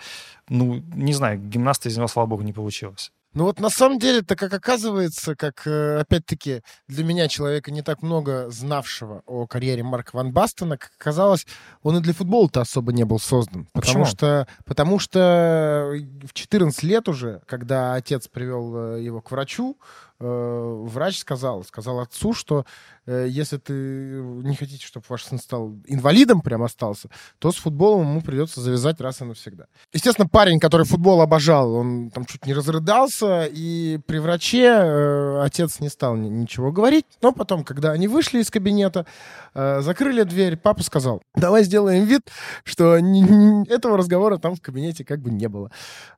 Ну, 0.48 0.82
не 0.94 1.12
знаю, 1.12 1.40
гимнаста 1.40 1.88
из 1.88 1.96
него, 1.96 2.06
слава 2.06 2.26
богу, 2.26 2.42
не 2.42 2.52
получилось. 2.52 3.10
Ну 3.34 3.44
вот 3.44 3.60
на 3.60 3.70
самом 3.70 3.98
деле-то, 3.98 4.36
как 4.36 4.52
оказывается, 4.52 5.34
как, 5.34 5.66
э, 5.66 6.00
опять-таки, 6.00 6.60
для 6.86 7.02
меня, 7.02 7.28
человека 7.28 7.70
не 7.70 7.80
так 7.80 8.02
много 8.02 8.50
знавшего 8.50 9.22
о 9.24 9.46
карьере 9.46 9.82
Марка 9.82 10.14
Ван 10.14 10.32
Бастона, 10.32 10.76
как 10.76 10.90
оказалось, 10.98 11.46
он 11.82 11.96
и 11.96 12.00
для 12.00 12.12
футбола-то 12.12 12.60
особо 12.60 12.92
не 12.92 13.04
был 13.04 13.18
создан. 13.18 13.66
Потому 13.72 13.82
Почему? 13.82 14.04
что, 14.04 14.46
потому 14.66 14.98
что 14.98 15.92
в 16.24 16.34
14 16.34 16.82
лет 16.82 17.08
уже, 17.08 17.40
когда 17.46 17.94
отец 17.94 18.28
привел 18.28 18.96
э, 18.96 19.02
его 19.02 19.22
к 19.22 19.30
врачу, 19.30 19.78
э, 19.80 20.11
врач 20.22 21.18
сказал, 21.18 21.64
сказал 21.64 22.00
отцу, 22.00 22.32
что 22.32 22.64
э, 23.06 23.26
если 23.28 23.56
ты 23.56 23.72
не 23.72 24.54
хотите, 24.54 24.86
чтобы 24.86 25.04
ваш 25.08 25.24
сын 25.24 25.38
стал 25.38 25.72
инвалидом, 25.86 26.40
прям 26.40 26.62
остался, 26.62 27.08
то 27.38 27.50
с 27.50 27.56
футболом 27.56 28.02
ему 28.02 28.22
придется 28.22 28.60
завязать 28.60 29.00
раз 29.00 29.20
и 29.20 29.24
навсегда. 29.24 29.66
Естественно, 29.92 30.28
парень, 30.28 30.60
который 30.60 30.86
футбол 30.86 31.20
обожал, 31.20 31.74
он 31.74 32.10
там 32.10 32.24
чуть 32.24 32.46
не 32.46 32.54
разрыдался, 32.54 33.46
и 33.50 33.98
при 34.06 34.18
враче 34.18 34.66
э, 34.66 35.42
отец 35.42 35.80
не 35.80 35.88
стал 35.88 36.16
ничего 36.16 36.72
говорить, 36.72 37.06
но 37.20 37.32
потом, 37.32 37.64
когда 37.64 37.90
они 37.92 38.08
вышли 38.08 38.40
из 38.40 38.50
кабинета, 38.50 39.06
э, 39.54 39.80
закрыли 39.80 40.22
дверь, 40.22 40.56
папа 40.56 40.82
сказал, 40.82 41.22
давай 41.34 41.64
сделаем 41.64 42.04
вид, 42.04 42.30
что 42.64 42.96
этого 42.96 43.96
разговора 43.96 44.38
там 44.38 44.54
в 44.54 44.60
кабинете 44.60 45.04
как 45.04 45.20
бы 45.20 45.30
не 45.30 45.48
было. 45.48 45.70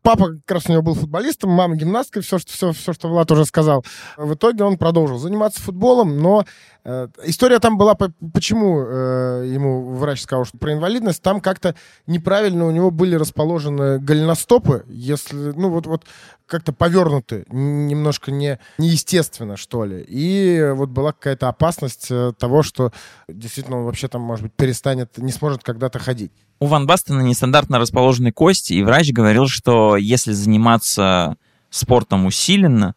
Папа 0.03 0.33
как 0.47 0.57
раз 0.57 0.67
у 0.69 0.73
него 0.73 0.83
был 0.83 0.95
футболистом, 0.95 1.51
мама 1.51 1.77
гимнасткой, 1.77 2.23
все, 2.23 2.39
что, 2.39 2.53
все, 2.53 2.73
все, 2.73 2.93
что 2.93 3.09
Влад 3.09 3.31
уже 3.33 3.45
сказал. 3.45 3.85
В 4.17 4.35
итоге 4.35 4.65
он 4.65 4.79
продолжил 4.79 5.19
заниматься 5.19 5.61
футболом, 5.61 6.19
но 6.19 6.45
э, 6.85 7.09
история 7.25 7.59
там 7.59 7.79
была, 7.79 7.95
по, 7.95 8.13
почему 8.33 8.81
э, 8.81 9.51
ему 9.53 9.95
врач 9.95 10.23
сказал, 10.23 10.45
что 10.45 10.59
про 10.59 10.73
инвалидность, 10.73 11.23
там 11.23 11.41
как-то 11.41 11.75
неправильно 12.07 12.67
у 12.67 12.71
него 12.71 12.91
были 12.91 13.15
расположены 13.17 13.99
голеностопы, 13.99 14.85
если, 14.89 15.53
ну 15.53 15.71
вот, 15.71 15.87
вот 15.87 16.05
как-то 16.47 16.73
повернуты, 16.73 17.45
немножко 17.49 18.31
не, 18.31 18.59
неестественно, 18.79 19.57
что 19.57 19.85
ли. 19.85 20.05
И 20.07 20.73
вот 20.75 20.91
была 20.91 21.13
какая-то 21.13 21.49
опасность 21.49 22.09
э, 22.11 22.33
того, 22.39 22.63
что 22.63 22.93
действительно 23.29 23.79
он 23.79 23.85
вообще 23.85 24.09
там, 24.09 24.23
может 24.23 24.45
быть, 24.45 24.53
перестанет, 24.53 25.17
не 25.19 25.33
сможет 25.33 25.63
когда-то 25.63 25.99
ходить. 25.99 26.33
У 26.61 26.67
Ван 26.67 26.87
Бастена 26.87 27.21
нестандартно 27.21 27.79
расположены 27.79 28.33
кости, 28.33 28.75
и 28.75 28.83
врач 28.83 29.13
говорил, 29.13 29.49
что 29.49 29.97
если 29.97 30.33
заниматься 30.33 31.37
спортом 31.71 32.27
усиленно, 32.27 32.95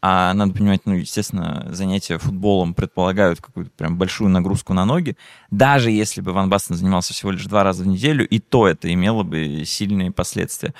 а 0.00 0.32
надо 0.34 0.54
понимать, 0.54 0.82
ну, 0.84 0.94
естественно, 0.94 1.66
занятия 1.72 2.18
футболом 2.18 2.74
предполагают 2.74 3.40
какую-то 3.40 3.72
прям 3.76 3.96
большую 3.96 4.30
нагрузку 4.30 4.72
на 4.72 4.84
ноги. 4.84 5.16
Даже 5.50 5.90
если 5.90 6.20
бы 6.20 6.32
Ван 6.32 6.48
Бастен 6.48 6.76
занимался 6.76 7.14
всего 7.14 7.32
лишь 7.32 7.44
два 7.46 7.64
раза 7.64 7.82
в 7.82 7.86
неделю, 7.86 8.26
и 8.26 8.38
то 8.38 8.68
это 8.68 8.92
имело 8.92 9.24
бы 9.24 9.64
сильные 9.64 10.12
последствия. 10.12 10.72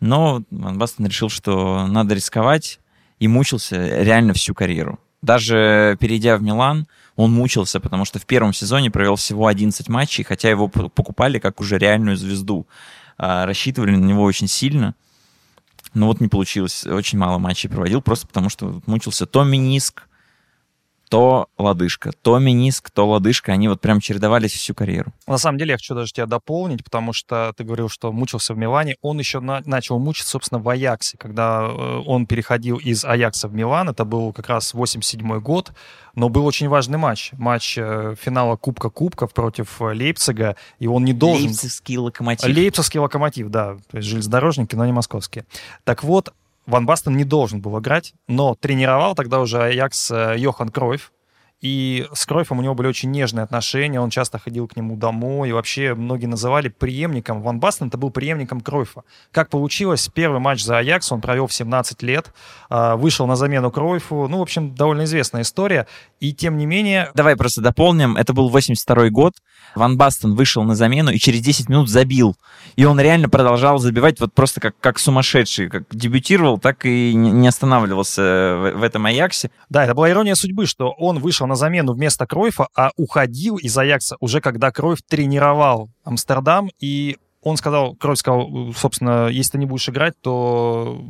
Но 0.00 0.42
Ван 0.50 0.76
Бастен 0.78 1.06
решил, 1.06 1.30
что 1.30 1.86
надо 1.86 2.14
рисковать, 2.14 2.80
и 3.18 3.28
мучился 3.28 4.02
реально 4.02 4.34
всю 4.34 4.54
карьеру. 4.54 4.98
Даже 5.22 5.96
перейдя 6.00 6.36
в 6.36 6.42
Милан, 6.42 6.86
он 7.16 7.32
мучился, 7.32 7.80
потому 7.80 8.04
что 8.04 8.18
в 8.18 8.26
первом 8.26 8.52
сезоне 8.52 8.90
провел 8.90 9.16
всего 9.16 9.46
11 9.46 9.88
матчей, 9.88 10.24
хотя 10.24 10.48
его 10.48 10.68
покупали 10.68 11.38
как 11.38 11.60
уже 11.60 11.78
реальную 11.78 12.16
звезду. 12.16 12.66
А, 13.18 13.44
рассчитывали 13.44 13.90
на 13.96 14.04
него 14.04 14.22
очень 14.22 14.48
сильно. 14.48 14.94
Но 15.94 16.06
вот 16.06 16.20
не 16.20 16.28
получилось. 16.28 16.86
Очень 16.86 17.18
мало 17.18 17.38
матчей 17.38 17.68
проводил, 17.68 18.02
просто 18.02 18.26
потому 18.26 18.48
что 18.48 18.80
мучился 18.86 19.26
то 19.26 19.44
миниск, 19.44 20.08
то 21.10 21.48
лодыжка, 21.58 22.12
то 22.22 22.38
миниск, 22.38 22.88
то 22.90 23.06
лодыжка, 23.06 23.50
они 23.50 23.66
вот 23.66 23.80
прям 23.80 24.00
чередовались 24.00 24.52
всю 24.52 24.74
карьеру. 24.74 25.12
На 25.26 25.38
самом 25.38 25.58
деле 25.58 25.72
я 25.72 25.76
хочу 25.76 25.94
даже 25.96 26.12
тебя 26.12 26.26
дополнить, 26.26 26.84
потому 26.84 27.12
что 27.12 27.52
ты 27.56 27.64
говорил, 27.64 27.88
что 27.88 28.12
мучился 28.12 28.54
в 28.54 28.58
Милане. 28.58 28.94
Он 29.02 29.18
еще 29.18 29.40
на, 29.40 29.60
начал 29.66 29.98
мучиться, 29.98 30.30
собственно, 30.30 30.60
в 30.60 30.68
Аяксе, 30.68 31.18
когда 31.18 31.62
э, 31.62 32.02
он 32.06 32.26
переходил 32.26 32.76
из 32.76 33.04
Аякса 33.04 33.48
в 33.48 33.54
Милан. 33.54 33.88
Это 33.88 34.04
был 34.04 34.32
как 34.32 34.48
раз 34.48 34.72
87 34.72 35.40
год, 35.40 35.72
но 36.14 36.28
был 36.28 36.46
очень 36.46 36.68
важный 36.68 36.96
матч. 36.96 37.32
Матч 37.32 37.76
э, 37.76 38.14
финала 38.20 38.54
Кубка 38.54 38.88
Кубков 38.88 39.34
против 39.34 39.82
э, 39.82 39.92
Лейпцига, 39.92 40.54
и 40.78 40.86
он 40.86 41.04
не 41.04 41.12
должен... 41.12 41.48
Лейпцигский 41.48 41.96
локомотив. 41.96 42.48
Лейпцигский 42.48 43.00
локомотив, 43.00 43.48
да, 43.48 43.78
то 43.90 43.96
есть 43.96 44.08
железнодорожники, 44.08 44.76
но 44.76 44.86
не 44.86 44.92
московские. 44.92 45.44
Так 45.82 46.04
вот, 46.04 46.32
Ван 46.70 46.86
Бастен 46.86 47.16
не 47.16 47.24
должен 47.24 47.60
был 47.60 47.78
играть, 47.80 48.14
но 48.28 48.54
тренировал 48.54 49.16
тогда 49.16 49.40
уже 49.40 49.60
Аякс 49.60 50.12
э, 50.12 50.34
Йохан 50.38 50.68
Кройф, 50.68 51.12
и 51.60 52.06
с 52.14 52.24
Кройфом 52.24 52.58
у 52.58 52.62
него 52.62 52.74
были 52.74 52.88
очень 52.88 53.10
нежные 53.10 53.42
отношения, 53.42 54.00
он 54.00 54.10
часто 54.10 54.38
ходил 54.38 54.66
к 54.66 54.76
нему 54.76 54.96
домой, 54.96 55.50
и 55.50 55.52
вообще 55.52 55.94
многие 55.94 56.26
называли 56.26 56.68
преемником. 56.68 57.42
Ван 57.42 57.60
Бастен 57.60 57.88
это 57.88 57.98
был 57.98 58.10
преемником 58.10 58.60
Кройфа. 58.60 59.02
Как 59.30 59.50
получилось, 59.50 60.08
первый 60.12 60.40
матч 60.40 60.62
за 60.62 60.78
Аякс 60.78 61.12
он 61.12 61.20
провел 61.20 61.46
в 61.46 61.52
17 61.52 62.02
лет, 62.02 62.32
а, 62.70 62.96
вышел 62.96 63.26
на 63.26 63.36
замену 63.36 63.70
Кройфу, 63.70 64.26
ну, 64.28 64.38
в 64.38 64.42
общем, 64.42 64.74
довольно 64.74 65.04
известная 65.04 65.42
история, 65.42 65.86
и 66.18 66.32
тем 66.32 66.56
не 66.56 66.66
менее... 66.66 67.10
Давай 67.14 67.36
просто 67.36 67.60
дополним, 67.60 68.16
это 68.16 68.32
был 68.32 68.48
82 68.48 69.10
год, 69.10 69.34
Ван 69.74 69.96
Бастен 69.96 70.34
вышел 70.34 70.64
на 70.64 70.74
замену 70.74 71.10
и 71.10 71.18
через 71.18 71.40
10 71.40 71.68
минут 71.68 71.88
забил. 71.88 72.36
И 72.76 72.84
он 72.84 73.00
реально 73.00 73.28
продолжал 73.28 73.78
забивать 73.78 74.20
вот 74.20 74.32
просто 74.32 74.60
как, 74.60 74.74
как 74.80 74.98
сумасшедший. 74.98 75.68
Как 75.68 75.84
дебютировал, 75.90 76.58
так 76.58 76.84
и 76.86 77.14
не 77.14 77.46
останавливался 77.46 78.22
в, 78.22 78.78
в 78.78 78.82
этом 78.82 79.06
Аяксе. 79.06 79.50
Да, 79.68 79.84
это 79.84 79.94
была 79.94 80.10
ирония 80.10 80.34
судьбы, 80.34 80.66
что 80.66 80.90
он 80.90 81.18
вышел 81.18 81.46
на 81.50 81.56
замену 81.56 81.92
вместо 81.92 82.26
Кройфа, 82.26 82.68
а 82.74 82.92
уходил 82.96 83.56
из 83.56 83.76
Аякса 83.76 84.16
уже 84.20 84.40
когда 84.40 84.70
Кройф 84.70 85.02
тренировал 85.02 85.90
Амстердам, 86.04 86.70
и 86.80 87.18
он 87.42 87.56
сказал, 87.56 87.94
Кройф 87.96 88.18
сказал, 88.18 88.72
собственно, 88.74 89.28
если 89.28 89.52
ты 89.52 89.58
не 89.58 89.66
будешь 89.66 89.88
играть, 89.88 90.14
то 90.20 91.02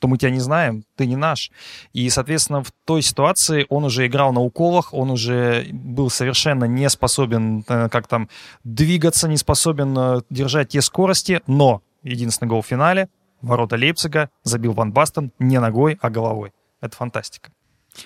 то 0.00 0.06
мы 0.06 0.16
тебя 0.16 0.30
не 0.30 0.40
знаем, 0.40 0.84
ты 0.96 1.06
не 1.06 1.16
наш. 1.16 1.50
И, 1.92 2.08
соответственно, 2.08 2.62
в 2.62 2.72
той 2.84 3.02
ситуации 3.02 3.66
он 3.68 3.84
уже 3.84 4.06
играл 4.06 4.32
на 4.32 4.40
уколах, 4.40 4.94
он 4.94 5.10
уже 5.10 5.66
был 5.72 6.10
совершенно 6.10 6.64
не 6.66 6.88
способен 6.88 7.64
э, 7.68 7.88
как 7.88 8.06
там 8.06 8.28
двигаться, 8.64 9.28
не 9.28 9.36
способен 9.36 9.98
э, 9.98 10.20
держать 10.30 10.68
те 10.68 10.82
скорости, 10.82 11.40
но 11.46 11.82
единственный 12.02 12.48
гол 12.48 12.62
в 12.62 12.66
финале, 12.66 13.08
ворота 13.42 13.76
Лейпцига, 13.76 14.30
забил 14.44 14.72
Ван 14.72 14.92
Бастен 14.92 15.32
не 15.38 15.58
ногой, 15.58 15.98
а 16.00 16.10
головой. 16.10 16.52
Это 16.80 16.96
фантастика. 16.96 17.50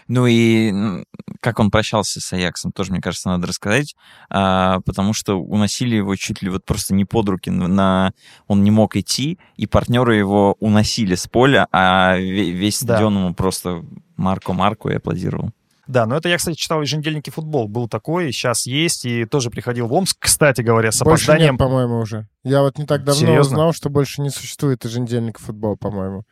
Ну 0.08 0.26
и 0.26 1.04
как 1.40 1.58
он 1.58 1.70
прощался 1.70 2.20
с 2.20 2.32
Аяксом, 2.32 2.72
тоже, 2.72 2.92
мне 2.92 3.00
кажется, 3.00 3.28
надо 3.28 3.46
рассказать, 3.46 3.96
а, 4.30 4.80
потому 4.80 5.12
что 5.12 5.40
уносили 5.40 5.96
его 5.96 6.14
чуть 6.16 6.42
ли 6.42 6.48
вот 6.48 6.64
просто 6.64 6.94
не 6.94 7.04
под 7.04 7.28
руки, 7.28 7.50
на... 7.50 8.12
он 8.46 8.62
не 8.62 8.70
мог 8.70 8.96
идти, 8.96 9.38
и 9.56 9.66
партнеры 9.66 10.16
его 10.16 10.56
уносили 10.60 11.14
с 11.14 11.26
поля, 11.26 11.66
а 11.72 12.16
весь 12.16 12.82
да. 12.82 12.94
стадион 12.94 13.16
ему 13.16 13.34
просто 13.34 13.84
Марко 14.16 14.52
Марко 14.52 14.88
и 14.90 14.96
аплодировал. 14.96 15.50
Да, 15.88 16.06
но 16.06 16.16
это 16.16 16.28
я, 16.28 16.38
кстати, 16.38 16.56
читал 16.56 16.78
в 16.78 16.82
еженедельнике 16.82 17.30
футбол. 17.30 17.68
Был 17.68 17.88
такой, 17.88 18.32
сейчас 18.32 18.66
есть, 18.66 19.04
и 19.04 19.24
тоже 19.24 19.50
приходил 19.50 19.88
в 19.88 19.92
Омск, 19.92 20.16
кстати 20.20 20.60
говоря, 20.60 20.92
с 20.92 21.02
больше 21.02 21.24
опозданием. 21.24 21.54
Нет, 21.54 21.58
по-моему, 21.58 21.98
уже. 21.98 22.28
Я 22.44 22.62
вот 22.62 22.78
не 22.78 22.86
так 22.86 23.04
давно 23.04 23.20
Серьезно? 23.20 23.40
узнал, 23.40 23.72
что 23.72 23.90
больше 23.90 24.22
не 24.22 24.30
существует 24.30 24.84
еженедельника 24.84 25.40
футбол, 25.40 25.76
по-моему. 25.76 26.22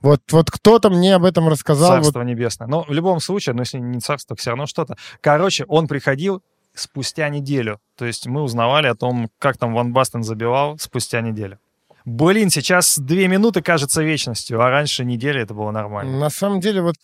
Вот, 0.00 0.20
вот 0.30 0.50
кто-то 0.50 0.90
мне 0.90 1.14
об 1.14 1.24
этом 1.24 1.48
рассказал. 1.48 2.02
Царство 2.02 2.20
вот... 2.20 2.26
небесное. 2.26 2.68
Но 2.68 2.82
в 2.82 2.90
любом 2.90 3.20
случае, 3.20 3.54
ну 3.54 3.62
если 3.62 3.78
не 3.78 4.00
царство, 4.00 4.36
все 4.36 4.50
равно 4.50 4.66
что-то. 4.66 4.96
Короче, 5.20 5.64
он 5.68 5.88
приходил 5.88 6.42
спустя 6.74 7.28
неделю. 7.28 7.80
То 7.96 8.04
есть 8.04 8.26
мы 8.26 8.42
узнавали 8.42 8.86
о 8.86 8.94
том, 8.94 9.30
как 9.38 9.56
там 9.56 9.74
Ван 9.74 9.92
Бастен 9.92 10.22
забивал 10.22 10.78
спустя 10.78 11.20
неделю. 11.20 11.58
Блин, 12.06 12.50
сейчас 12.50 13.00
две 13.00 13.26
минуты 13.26 13.62
кажется 13.62 14.00
вечностью, 14.00 14.62
а 14.62 14.70
раньше 14.70 15.04
недели 15.04 15.42
это 15.42 15.54
было 15.54 15.72
нормально. 15.72 16.20
На 16.20 16.30
самом 16.30 16.60
деле, 16.60 16.80
вот 16.80 16.94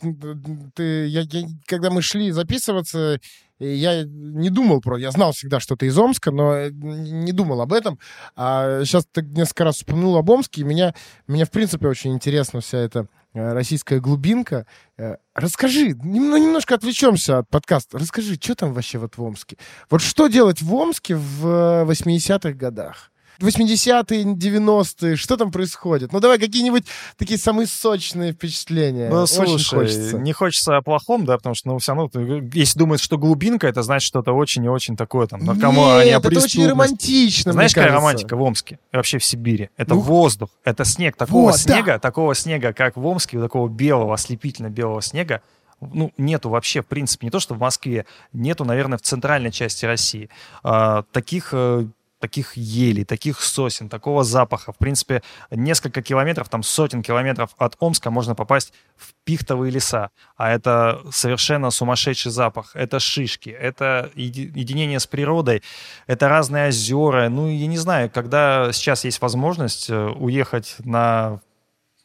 ты, 0.76 1.06
я, 1.08 1.22
я, 1.22 1.48
когда 1.66 1.90
мы 1.90 2.02
шли 2.02 2.30
записываться, 2.30 3.18
я 3.58 4.04
не 4.04 4.48
думал 4.48 4.80
про... 4.80 4.96
Я 4.96 5.10
знал 5.10 5.32
всегда, 5.32 5.58
что 5.58 5.74
ты 5.74 5.86
из 5.86 5.98
Омска, 5.98 6.30
но 6.30 6.54
э, 6.54 6.70
не 6.70 7.32
думал 7.32 7.60
об 7.60 7.72
этом. 7.72 7.98
А 8.36 8.84
сейчас 8.84 9.04
ты 9.10 9.22
несколько 9.22 9.64
раз 9.64 9.82
упомянул 9.82 10.16
об 10.16 10.30
Омске, 10.30 10.60
и 10.60 10.64
меня, 10.64 10.94
меня 11.26 11.46
в 11.46 11.50
принципе, 11.50 11.88
очень 11.88 12.14
интересна 12.14 12.60
вся 12.60 12.78
эта 12.78 13.08
э, 13.34 13.52
российская 13.54 13.98
глубинка. 13.98 14.66
Э, 14.98 15.16
расскажи, 15.34 15.96
ну, 16.00 16.36
немножко 16.36 16.76
отвлечемся 16.76 17.38
от 17.38 17.48
подкаста. 17.48 17.98
Расскажи, 17.98 18.34
что 18.34 18.54
там 18.54 18.72
вообще 18.72 18.98
вот 18.98 19.16
в 19.16 19.22
Омске? 19.24 19.56
Вот 19.90 20.00
что 20.00 20.28
делать 20.28 20.62
в 20.62 20.72
Омске 20.72 21.16
в 21.16 21.44
80-х 21.88 22.52
годах? 22.52 23.12
80-е, 23.42 24.24
90-е, 24.24 25.16
что 25.16 25.37
там 25.37 25.50
происходит? 25.50 26.12
Ну, 26.12 26.20
давай 26.20 26.38
какие-нибудь 26.38 26.85
такие 27.16 27.38
самые 27.38 27.66
сочные 27.66 28.33
впечатления. 28.33 29.09
Ну, 29.11 29.22
Очень 29.22 29.35
слушай, 29.35 29.74
хочется. 29.74 30.18
не 30.18 30.33
хочется 30.33 30.76
о 30.76 30.83
плохом, 30.83 31.24
да, 31.24 31.37
потому 31.37 31.55
что, 31.55 31.68
ну, 31.68 31.78
все 31.78 31.94
равно, 31.94 32.11
если 32.52 32.78
думаешь, 32.78 33.00
что 33.00 33.18
глубинка, 33.18 33.66
это 33.66 33.83
значит 33.83 34.07
что-то 34.07 34.33
очень 34.33 34.64
и 34.64 34.68
очень 34.68 34.96
такое 34.96 35.26
там, 35.26 35.44
наркомания, 35.44 36.16
Нет, 36.16 36.24
это 36.24 36.40
очень 36.40 36.68
романтично, 36.68 37.52
Знаешь, 37.52 37.74
какая 37.74 37.92
романтика 37.92 38.37
в 38.37 38.42
Омске? 38.42 38.78
И 38.92 38.96
вообще 38.96 39.18
в 39.18 39.24
Сибири? 39.24 39.70
Это 39.76 39.94
ну, 39.94 40.00
воздух, 40.00 40.50
это 40.64 40.85
снег. 40.85 41.16
Такого 41.16 41.50
вот, 41.50 41.59
снега, 41.59 41.92
да. 41.92 41.98
такого 41.98 42.35
снега, 42.35 42.72
как 42.72 42.96
в 42.96 43.07
Омске, 43.07 43.40
такого 43.40 43.68
белого, 43.68 44.14
ослепительно 44.14 44.68
белого 44.68 45.02
снега, 45.02 45.42
ну, 45.81 46.12
нету 46.16 46.48
вообще, 46.48 46.83
в 46.83 46.87
принципе, 46.87 47.26
не 47.26 47.31
то, 47.31 47.40
что 47.40 47.55
в 47.55 47.59
Москве, 47.59 48.07
нету, 48.33 48.64
наверное, 48.64 48.98
в 48.98 49.02
центральной 49.02 49.50
части 49.50 49.85
России. 49.85 50.31
А, 50.62 51.02
таких 51.12 51.50
э, 51.52 51.87
таких 52.22 52.56
елей, 52.56 53.04
таких 53.04 53.40
сосен, 53.40 53.88
такого 53.88 54.22
запаха. 54.22 54.72
В 54.72 54.78
принципе, 54.78 55.22
несколько 55.50 56.02
километров, 56.02 56.48
там 56.48 56.62
сотен 56.62 57.02
километров 57.02 57.50
от 57.58 57.76
Омска 57.80 58.11
можно 58.11 58.37
попасть 58.37 58.72
в 58.96 59.12
пихтовые 59.24 59.72
леса. 59.72 60.11
А 60.37 60.50
это 60.50 61.00
совершенно 61.11 61.70
сумасшедший 61.70 62.30
запах. 62.30 62.76
Это 62.76 63.00
шишки, 63.00 63.50
это 63.50 64.11
единение 64.14 65.00
с 65.00 65.06
природой, 65.08 65.62
это 66.06 66.28
разные 66.28 66.68
озера. 66.68 67.28
Ну, 67.28 67.48
я 67.48 67.66
не 67.66 67.78
знаю, 67.78 68.08
когда 68.08 68.72
сейчас 68.72 69.04
есть 69.04 69.20
возможность 69.20 69.90
э, 69.90 70.06
уехать 70.06 70.76
на 70.85 71.40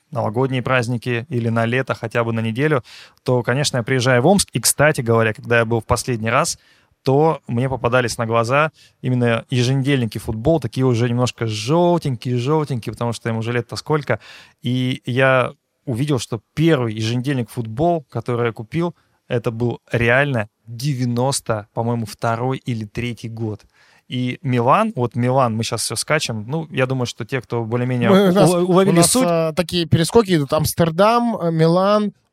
новогодние 0.10 0.64
праздники 0.64 1.28
или 1.30 1.50
на 1.50 1.66
лето, 1.66 1.94
хотя 1.94 2.24
бы 2.24 2.34
на 2.34 2.40
неделю, 2.40 2.84
то, 3.24 3.44
конечно, 3.44 3.78
я 3.78 3.84
приезжаю 3.84 4.24
в 4.24 4.28
Омск. 4.28 4.50
И, 4.54 4.60
кстати 4.60 5.02
говоря, 5.02 5.34
когда 5.34 5.60
я 5.60 5.66
был 5.66 5.82
в 5.82 5.86
последний 5.86 6.32
раз, 6.32 6.58
то 7.08 7.40
мне 7.48 7.70
попадались 7.70 8.18
на 8.18 8.26
глаза 8.26 8.72
именно 9.02 9.46
еженедельники 9.50 10.18
футбол, 10.18 10.60
такие 10.60 10.86
уже 10.86 11.08
немножко 11.08 11.48
желтенькие-желтенькие, 11.48 12.92
потому 12.92 13.14
что 13.14 13.30
им 13.30 13.38
уже 13.38 13.54
лет-то 13.54 13.78
сколько. 13.78 14.20
И 14.62 15.02
я 15.06 15.54
увидел, 15.86 16.20
что 16.20 16.42
первый 16.54 16.94
еженедельник 16.94 17.50
футбол, 17.50 18.06
который 18.10 18.48
я 18.48 18.52
купил, 18.52 18.94
это 19.30 19.52
был 19.52 19.80
реально 19.90 20.50
90, 20.66 21.70
по-моему, 21.74 22.06
второй 22.06 22.58
или 22.58 22.84
третий 22.84 23.30
год. 23.30 23.62
И 24.10 24.40
Милан, 24.42 24.92
вот 24.94 25.16
Милан, 25.16 25.56
мы 25.56 25.64
сейчас 25.64 25.84
все 25.84 25.96
скачем. 25.96 26.44
Ну, 26.46 26.68
я 26.72 26.88
думаю, 26.88 27.06
что 27.06 27.24
те, 27.24 27.40
кто 27.40 27.64
более-менее 27.64 28.10
уловили 28.10 28.92
У 28.92 28.96
нас 28.98 29.12
суть, 29.12 29.24
а, 29.26 29.54
такие 29.54 29.86
перескоки 29.86 30.36
идут. 30.36 30.52
Амстердам, 30.52 31.38
э, 31.38 31.52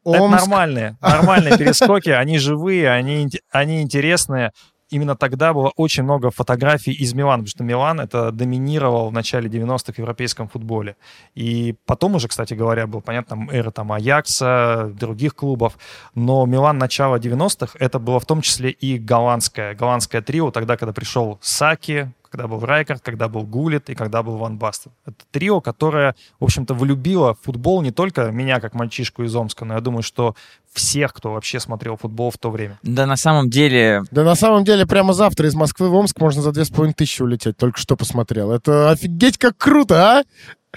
Милан, 0.04 0.16
это 0.16 0.24
Омск. 0.24 0.40
нормальные, 0.40 0.96
нормальные 1.00 1.58
перескоки, 1.58 2.10
они 2.10 2.38
живые, 2.38 2.90
они, 2.90 3.28
они 3.50 3.82
интересные. 3.82 4.52
Именно 4.90 5.16
тогда 5.16 5.52
было 5.54 5.72
очень 5.76 6.02
много 6.02 6.30
фотографий 6.30 6.92
из 6.92 7.14
Милана, 7.14 7.42
потому 7.42 7.48
что 7.48 7.64
Милан 7.64 8.00
это 8.00 8.30
доминировал 8.30 9.08
в 9.08 9.12
начале 9.12 9.48
90-х 9.48 9.94
в 9.94 9.98
европейском 9.98 10.46
футболе. 10.46 10.96
И 11.34 11.74
потом 11.86 12.14
уже, 12.14 12.28
кстати 12.28 12.54
говоря, 12.54 12.86
был, 12.86 13.00
понятно, 13.00 13.48
эра 13.50 13.70
там 13.70 13.92
Аякса, 13.92 14.92
других 14.94 15.34
клубов. 15.34 15.78
Но 16.14 16.44
Милан 16.46 16.78
начала 16.78 17.16
90-х 17.16 17.76
это 17.80 17.98
было 17.98 18.20
в 18.20 18.26
том 18.26 18.42
числе 18.42 18.70
и 18.70 18.98
голландское, 18.98 19.74
голландское 19.74 20.20
трио, 20.20 20.50
тогда, 20.50 20.76
когда 20.76 20.92
пришел 20.92 21.38
Саки, 21.40 22.12
когда 22.34 22.48
был 22.48 22.58
Райкард, 22.58 23.00
когда 23.00 23.28
был 23.28 23.44
Гулит 23.44 23.90
и 23.90 23.94
когда 23.94 24.24
был 24.24 24.38
Ван 24.38 24.58
Бастен. 24.58 24.90
Это 25.06 25.18
трио, 25.30 25.60
которое, 25.60 26.16
в 26.40 26.44
общем-то, 26.44 26.74
влюбило 26.74 27.34
в 27.34 27.44
футбол 27.44 27.80
не 27.80 27.92
только 27.92 28.32
меня, 28.32 28.58
как 28.58 28.74
мальчишку 28.74 29.22
из 29.22 29.36
Омска, 29.36 29.64
но 29.64 29.74
я 29.74 29.80
думаю, 29.80 30.02
что 30.02 30.34
всех, 30.72 31.14
кто 31.14 31.32
вообще 31.32 31.60
смотрел 31.60 31.96
футбол 31.96 32.32
в 32.32 32.38
то 32.38 32.50
время. 32.50 32.80
Да 32.82 33.06
на 33.06 33.14
самом 33.16 33.50
деле, 33.50 34.02
Да 34.10 34.24
на 34.24 34.34
самом 34.34 34.64
деле 34.64 34.84
прямо 34.84 35.12
завтра 35.12 35.46
из 35.46 35.54
Москвы 35.54 35.88
в 35.88 35.94
Омск 35.94 36.18
можно 36.18 36.42
за 36.42 36.50
две 36.50 36.64
с 36.64 36.70
половиной 36.70 36.94
тысячи 36.94 37.22
улететь. 37.22 37.56
Только 37.56 37.78
что 37.78 37.94
посмотрел. 37.94 38.50
Это 38.50 38.90
офигеть 38.90 39.38
как 39.38 39.56
круто, 39.56 39.94
а? 40.18 40.24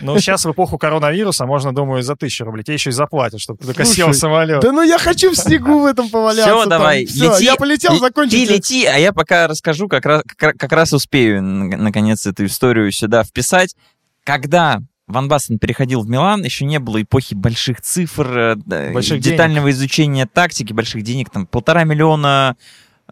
Но 0.01 0.17
сейчас 0.19 0.45
в 0.45 0.51
эпоху 0.51 0.77
коронавируса 0.77 1.45
можно, 1.45 1.73
думаю, 1.73 2.03
за 2.03 2.15
тысячу 2.15 2.45
рублей. 2.45 2.63
Тебе 2.63 2.75
еще 2.75 2.89
и 2.89 2.93
заплатят, 2.93 3.39
чтобы 3.39 3.59
ты 3.59 3.65
только 3.67 3.85
сел 3.85 4.07
Слушай, 4.07 4.17
в 4.17 4.19
самолет. 4.19 4.61
Да 4.61 4.71
ну 4.71 4.81
я 4.81 4.97
хочу 4.97 5.31
в 5.31 5.35
снегу 5.35 5.79
в 5.79 5.85
этом 5.85 6.09
поваляться. 6.09 6.55
все, 6.55 6.65
давай, 6.65 7.01
лети. 7.05 7.43
я 7.43 7.55
полетел, 7.55 7.93
Ле- 7.93 7.99
закончите. 7.99 8.45
Ты 8.45 8.53
лети, 8.53 8.85
а 8.85 8.97
я 8.97 9.13
пока 9.13 9.47
расскажу, 9.47 9.87
как 9.87 10.05
раз, 10.05 10.23
как, 10.35 10.57
как 10.57 10.71
раз 10.71 10.93
успею, 10.93 11.41
наконец, 11.43 12.25
эту 12.25 12.45
историю 12.45 12.91
сюда 12.91 13.23
вписать. 13.23 13.75
Когда 14.23 14.81
Ван 15.07 15.29
Бастен 15.29 15.57
переходил 15.57 16.01
в 16.01 16.09
Милан, 16.09 16.43
еще 16.43 16.65
не 16.65 16.79
было 16.79 17.01
эпохи 17.01 17.33
больших 17.33 17.81
цифр, 17.81 18.57
э, 18.69 18.91
Больших 18.91 19.21
детального 19.21 19.71
изучения 19.71 20.25
тактики, 20.25 20.73
больших 20.73 21.03
денег, 21.03 21.29
там 21.29 21.45
полтора 21.45 21.85
миллиона 21.85 22.57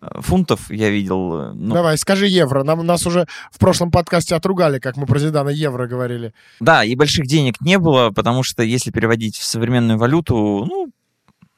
фунтов 0.02 0.70
я 0.72 0.90
видел. 0.90 1.34
э, 1.40 1.52
ну, 1.54 1.74
Давай, 1.74 1.98
скажи 1.98 2.28
евро. 2.28 2.64
Нам, 2.64 2.86
нас 2.86 3.06
уже 3.06 3.28
в 3.52 3.60
прошлом 3.60 3.92
подкасте 3.92 4.36
отругали, 4.36 4.80
как 4.80 4.98
мы 4.98 5.06
про 5.06 5.20
Зидана 5.20 5.50
евро 5.50 5.88
говорили. 5.88 6.34
Да, 6.60 6.84
и 6.84 6.96
больших 6.96 7.28
денег 7.28 7.62
не 7.62 7.78
было, 7.78 8.12
потому 8.12 8.44
что 8.44 8.64
если 8.64 8.92
переводить 8.92 9.38
в 9.38 9.44
современную 9.44 9.98
валюту, 9.98 10.66
ну, 10.66 10.90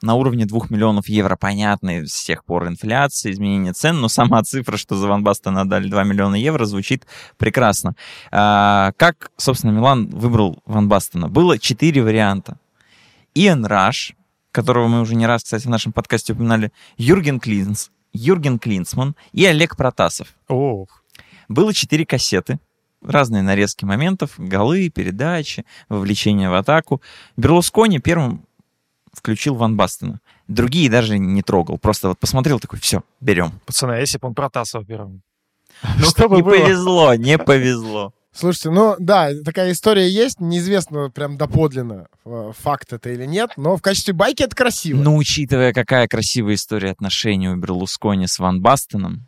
на 0.02 0.14
уровне 0.14 0.46
2 0.46 0.68
миллионов 0.70 1.10
евро, 1.10 1.36
понятно, 1.36 2.06
с 2.06 2.24
тех 2.24 2.46
пор 2.46 2.68
инфляция, 2.68 3.32
изменение 3.32 3.74
цен, 3.74 4.00
но 4.00 4.08
сама 4.08 4.44
цифра, 4.44 4.78
что 4.78 4.96
за 4.96 5.08
Ван 5.08 5.24
Бастена 5.24 5.62
отдали 5.62 5.90
2 5.90 6.04
миллиона 6.04 6.36
евро, 6.36 6.66
звучит 6.66 7.08
прекрасно. 7.38 7.96
А, 8.32 8.92
как, 8.98 9.32
собственно, 9.38 9.72
Милан 9.72 10.08
выбрал 10.08 10.60
Ван 10.66 10.88
Бастена? 10.88 11.30
Было 11.30 11.58
четыре 11.58 12.04
варианта. 12.04 12.60
Иэн 13.34 13.66
Раш, 13.66 14.14
которого 14.52 14.88
мы 14.88 15.02
уже 15.02 15.16
не 15.16 15.26
раз, 15.26 15.44
кстати, 15.44 15.66
в 15.66 15.70
нашем 15.70 15.94
подкасте 15.94 16.34
упоминали, 16.34 16.72
Юрген 16.98 17.40
Клинс, 17.40 17.92
Юрген 18.14 18.60
Клинсман 18.60 19.16
и 19.32 19.46
Олег 19.46 19.76
Протасов. 19.78 20.28
Ох, 20.48 21.04
Было 21.48 21.74
четыре 21.74 22.06
кассеты, 22.06 22.60
разные 23.02 23.42
нарезки 23.44 23.86
моментов, 23.86 24.34
голы, 24.38 24.90
передачи, 24.90 25.66
вовлечение 25.90 26.50
в 26.50 26.54
атаку. 26.56 27.02
Берлускони 27.38 28.00
первым 28.00 28.46
включил 29.14 29.56
Ван 29.56 29.76
Бастена. 29.78 30.20
Другие 30.48 30.90
даже 30.90 31.18
не 31.18 31.42
трогал. 31.42 31.78
Просто 31.78 32.10
вот 32.10 32.20
посмотрел 32.20 32.60
такой, 32.60 32.80
все, 32.80 33.04
берем. 33.22 33.60
пацаны, 33.66 33.94
а 33.94 33.98
если 34.00 34.18
бы 34.18 34.28
он 34.28 34.34
Протасов 34.36 34.86
первым? 34.86 35.22
Ну, 36.00 36.06
Что 36.06 36.24
не 36.28 36.42
было? 36.42 36.52
повезло, 36.52 37.14
не 37.16 37.38
повезло. 37.38 38.14
Слушайте, 38.38 38.70
ну 38.70 38.96
да, 39.00 39.32
такая 39.44 39.72
история 39.72 40.08
есть, 40.08 40.40
неизвестно 40.40 41.10
прям 41.10 41.38
доподлинно, 41.38 42.06
э, 42.24 42.52
факт 42.56 42.94
это 42.94 43.10
или 43.10 43.26
нет, 43.26 43.50
но 43.58 43.76
в 43.76 43.82
качестве 43.82 44.14
байки 44.14 44.44
это 44.44 44.56
красиво. 44.56 45.02
Ну, 45.02 45.18
учитывая, 45.18 45.74
какая 45.74 46.08
красивая 46.08 46.54
история 46.54 46.92
отношений 46.92 47.50
у 47.50 47.56
Берлускони 47.56 48.28
с 48.28 48.38
Ван 48.38 48.62
Бастеном, 48.62 49.26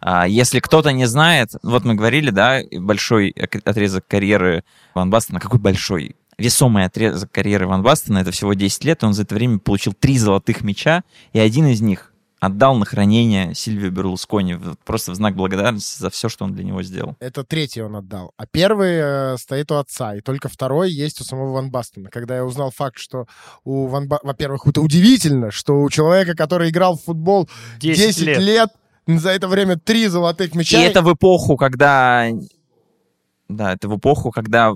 а, 0.00 0.28
если 0.28 0.60
кто-то 0.60 0.92
не 0.92 1.06
знает, 1.06 1.50
вот 1.64 1.84
мы 1.84 1.96
говорили, 1.96 2.30
да, 2.30 2.60
большой 2.78 3.34
ок- 3.36 3.62
отрезок 3.64 4.06
карьеры 4.06 4.62
Ван 4.94 5.10
Бастена, 5.10 5.40
какой 5.40 5.58
большой? 5.58 6.14
Весомый 6.38 6.84
отрезок 6.84 7.32
карьеры 7.32 7.66
Ван 7.66 7.82
Бастена, 7.82 8.18
это 8.18 8.30
всего 8.30 8.54
10 8.54 8.84
лет, 8.84 9.02
и 9.02 9.06
он 9.06 9.14
за 9.14 9.22
это 9.22 9.34
время 9.34 9.58
получил 9.58 9.94
три 9.94 10.16
золотых 10.16 10.62
мяча, 10.62 11.02
и 11.32 11.40
один 11.40 11.66
из 11.66 11.80
них 11.80 12.12
отдал 12.46 12.76
на 12.76 12.84
хранение 12.84 13.54
Сильвию 13.54 13.92
Берлускони 13.92 14.58
просто 14.84 15.12
в 15.12 15.14
знак 15.14 15.34
благодарности 15.36 16.00
за 16.00 16.10
все, 16.10 16.28
что 16.28 16.44
он 16.44 16.54
для 16.54 16.64
него 16.64 16.82
сделал. 16.82 17.16
Это 17.20 17.44
третий 17.44 17.82
он 17.82 17.96
отдал. 17.96 18.32
А 18.36 18.46
первый 18.46 18.98
э, 18.98 19.36
стоит 19.38 19.70
у 19.70 19.76
отца, 19.76 20.14
и 20.16 20.20
только 20.20 20.48
второй 20.48 20.90
есть 20.90 21.20
у 21.20 21.24
самого 21.24 21.52
Ван 21.52 21.70
Бастена. 21.70 22.10
Когда 22.10 22.36
я 22.36 22.44
узнал 22.44 22.70
факт, 22.70 22.98
что 22.98 23.26
у 23.64 23.86
Ван 23.86 24.08
Ба- 24.08 24.20
Во-первых, 24.22 24.66
это 24.66 24.80
удивительно, 24.80 25.50
что 25.50 25.82
у 25.82 25.90
человека, 25.90 26.34
который 26.34 26.70
играл 26.70 26.96
в 26.96 27.02
футбол 27.02 27.48
10, 27.78 28.16
10 28.16 28.26
лет. 28.26 28.38
лет. 28.38 28.70
за 29.06 29.30
это 29.30 29.48
время 29.48 29.76
три 29.78 30.06
золотых 30.08 30.54
мяча. 30.54 30.80
И 30.80 30.84
это 30.84 31.02
в 31.02 31.12
эпоху, 31.12 31.56
когда... 31.56 32.28
Да, 33.48 33.72
это 33.72 33.88
в 33.88 33.96
эпоху, 33.96 34.32
когда 34.32 34.72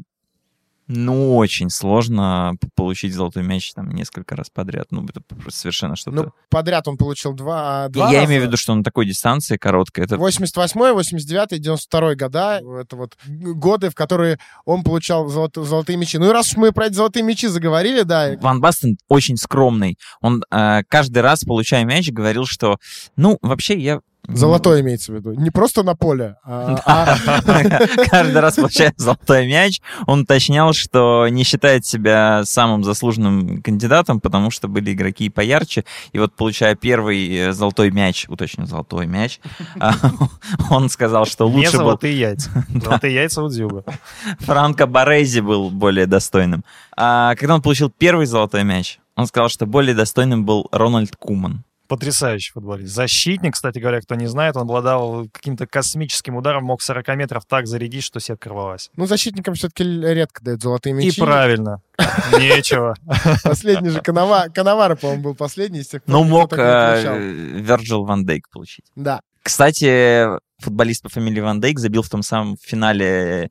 ну, 0.93 1.37
очень 1.37 1.71
сложно 1.71 2.55
получить 2.75 3.15
золотой 3.15 3.45
мяч 3.45 3.73
там 3.73 3.91
несколько 3.91 4.35
раз 4.35 4.51
подряд. 4.51 4.89
Ну, 4.91 5.05
это 5.05 5.21
просто 5.21 5.61
совершенно 5.61 5.95
что-то... 5.95 6.17
Ну, 6.17 6.33
подряд 6.49 6.89
он 6.89 6.97
получил 6.97 7.33
два, 7.33 7.87
два 7.89 8.11
я 8.11 8.21
раза. 8.21 8.27
имею 8.27 8.43
в 8.43 8.47
виду, 8.47 8.57
что 8.57 8.75
на 8.75 8.83
такой 8.83 9.07
дистанции 9.07 9.57
короткой. 9.57 10.05
Это 10.05 10.17
88 10.19 10.93
89 10.93 11.63
92 11.63 12.15
года. 12.17 12.61
Это 12.81 12.97
вот 12.97 13.17
годы, 13.29 13.91
в 13.91 13.95
которые 13.95 14.41
он 14.65 14.83
получал 14.83 15.29
золото- 15.29 15.63
золотые 15.63 15.97
мячи. 15.97 16.19
Ну 16.19 16.29
и 16.29 16.33
раз 16.33 16.49
уж 16.49 16.57
мы 16.57 16.73
про 16.73 16.87
эти 16.87 16.95
золотые 16.95 17.23
мячи 17.23 17.47
заговорили, 17.47 18.03
да, 18.03 18.33
Ван 18.41 18.61
Бастен 18.61 18.97
очень 19.09 19.37
скромный. 19.37 19.97
Он 20.21 20.43
э, 20.51 20.83
каждый 20.89 21.19
раз, 21.23 21.45
получая 21.45 21.85
мяч, 21.85 22.11
говорил, 22.11 22.47
что, 22.47 22.79
ну, 23.17 23.39
вообще 23.43 23.79
я... 23.79 24.01
золотой 24.29 24.81
имеется 24.81 25.13
в 25.13 25.15
виду. 25.17 25.33
Не 25.33 25.51
просто 25.51 25.83
на 25.83 25.95
поле, 25.95 26.37
а, 26.45 26.79
а- 26.85 27.17
Каждый 28.11 28.41
раз, 28.41 28.57
получая 28.57 28.93
золотой 28.97 29.47
мяч, 29.47 29.81
он 30.07 30.21
уточнял, 30.21 30.73
что 30.73 31.29
не 31.29 31.45
считает 31.45 31.85
себя 31.85 32.43
самым 32.45 32.85
заслуженным 32.85 33.63
кандидатом, 33.63 34.21
потому 34.21 34.51
что 34.51 34.69
были 34.69 34.93
игроки 34.93 35.29
поярче. 35.31 35.85
И 36.13 36.19
вот, 36.19 36.35
получая 36.35 36.75
первый 36.75 37.29
э, 37.35 37.53
золотой 37.53 37.91
мяч, 37.91 38.27
уточню, 38.29 38.67
золотой 38.67 39.07
мяч, 39.07 39.41
а, 39.79 39.95
он 40.71 40.89
сказал, 40.89 41.27
что 41.27 41.47
лучше 41.47 41.73
был 41.73 41.79
золотые 41.79 42.19
яйца. 42.19 42.51
Золотые 42.69 43.15
яйца 43.15 43.43
у 43.43 43.49
Дзюба. 43.49 43.85
Франко 44.41 44.87
Борези 44.87 45.41
был 45.41 45.71
более 45.71 46.07
достойным. 46.07 46.65
А 46.97 47.35
когда 47.37 47.55
он 47.55 47.63
получил 47.63 47.91
первый 47.91 48.27
золотой 48.27 48.65
мяч, 48.65 48.99
он 49.17 49.27
сказал, 49.27 49.49
что 49.49 49.67
более 49.67 49.95
достойным 49.95 50.45
был 50.45 50.69
Рональд 50.73 51.17
Куман. 51.17 51.65
Потрясающий 51.91 52.53
футболист. 52.53 52.95
Защитник, 52.95 53.55
кстати 53.55 53.81
говоря, 53.81 54.01
кто 54.01 54.15
не 54.15 54.29
знает, 54.29 54.55
он 54.55 54.63
обладал 54.63 55.27
каким-то 55.33 55.67
космическим 55.67 56.37
ударом, 56.37 56.63
мог 56.63 56.83
40 56.83 57.17
метров 57.17 57.45
так 57.47 57.67
зарядить, 57.67 58.05
что 58.05 58.21
сетка 58.21 58.49
рвалась. 58.51 58.91
ну, 58.95 59.07
защитникам 59.07 59.55
все-таки 59.55 59.83
редко 59.83 60.41
дают 60.45 60.63
золотые 60.63 60.93
мячи. 60.93 61.09
И 61.09 61.21
правильно. 61.21 61.83
Нечего. 62.39 62.95
Последний 63.43 63.91
же 63.91 64.01
Канава... 64.03 64.47
Канавара, 64.55 64.95
по-моему, 64.95 65.23
был 65.25 65.35
последний 65.35 65.81
из 65.81 65.89
тех, 65.89 66.05
кто 66.05 66.13
Ну, 66.13 66.23
мог 66.23 66.53
э. 66.53 67.19
Вирджил 67.57 68.05
Ван 68.05 68.25
Дейк 68.25 68.49
получить. 68.51 68.85
Да. 68.95 69.21
Кстати, 69.43 70.29
футболист 70.59 71.03
по 71.03 71.09
фамилии 71.09 71.41
Ван 71.41 71.59
Дейк 71.59 71.81
забил 71.81 72.03
в 72.03 72.09
том 72.09 72.23
самом 72.23 72.57
финале 72.57 73.51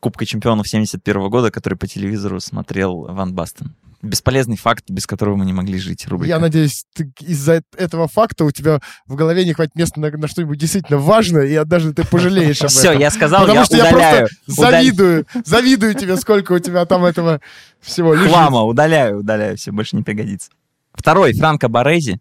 Кубка 0.00 0.26
чемпионов 0.26 0.66
71 0.66 1.30
года, 1.30 1.52
который 1.52 1.78
по 1.78 1.86
телевизору 1.86 2.40
смотрел 2.40 3.04
Ван 3.04 3.34
Бастен. 3.34 3.76
Бесполезный 4.00 4.56
факт, 4.56 4.84
без 4.88 5.06
которого 5.08 5.34
мы 5.36 5.44
не 5.44 5.52
могли 5.52 5.78
жить. 5.78 6.06
Рубрика. 6.06 6.28
Я 6.28 6.38
надеюсь, 6.38 6.84
из-за 7.20 7.62
этого 7.76 8.06
факта 8.06 8.44
у 8.44 8.50
тебя 8.52 8.80
в 9.06 9.16
голове 9.16 9.44
не 9.44 9.54
хватит 9.54 9.74
места 9.74 9.98
на, 9.98 10.10
на 10.10 10.28
что-нибудь 10.28 10.56
действительно 10.56 10.98
важное, 10.98 11.46
и 11.46 11.54
однажды 11.56 11.92
ты 11.92 12.06
пожалеешь 12.06 12.62
об 12.62 12.68
Все, 12.68 12.90
этом. 12.90 13.00
я 13.00 13.10
сказал, 13.10 13.40
Потому 13.40 13.58
я 13.58 13.64
что 13.64 13.76
я 13.76 13.86
просто 13.90 14.28
завидую, 14.46 15.26
завидую 15.44 15.94
тебе, 15.94 16.16
сколько 16.16 16.52
у 16.52 16.58
тебя 16.60 16.84
там 16.86 17.04
этого 17.04 17.40
всего 17.80 18.14
лежит. 18.14 18.28
Хлама, 18.28 18.62
удаляю, 18.62 19.18
удаляю, 19.18 19.56
все, 19.56 19.72
больше 19.72 19.96
не 19.96 20.04
пригодится. 20.04 20.50
Второй, 20.94 21.32
Франко 21.32 21.68
Борези. 21.68 22.20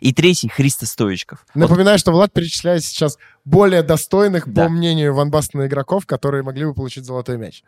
И 0.00 0.14
третий, 0.14 0.48
Христо 0.48 0.86
Стоичков. 0.86 1.44
Вот 1.54 1.60
Напоминаю, 1.68 1.98
что 1.98 2.12
Влад 2.12 2.32
перечисляет 2.32 2.84
сейчас 2.84 3.18
более 3.44 3.82
достойных, 3.82 4.46
Да. 4.46 4.64
по 4.64 4.68
мнению 4.70 5.12
Ван 5.12 5.30
Бастена, 5.30 5.66
игроков, 5.66 6.06
которые 6.06 6.42
могли 6.44 6.64
бы 6.66 6.72
получить 6.72 7.04
золотой 7.04 7.36
мяч. 7.36 7.64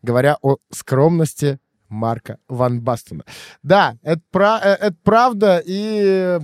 Говоря 0.00 0.36
о 0.40 0.56
скромности 0.72 1.58
Марка 1.94 2.38
Ван 2.48 2.80
Бастона. 2.80 3.24
Да, 3.62 3.96
это, 4.02 4.22
пра- 4.30 4.60
э, 4.62 4.72
это 4.74 4.96
правда, 5.02 5.62
и 5.64 6.38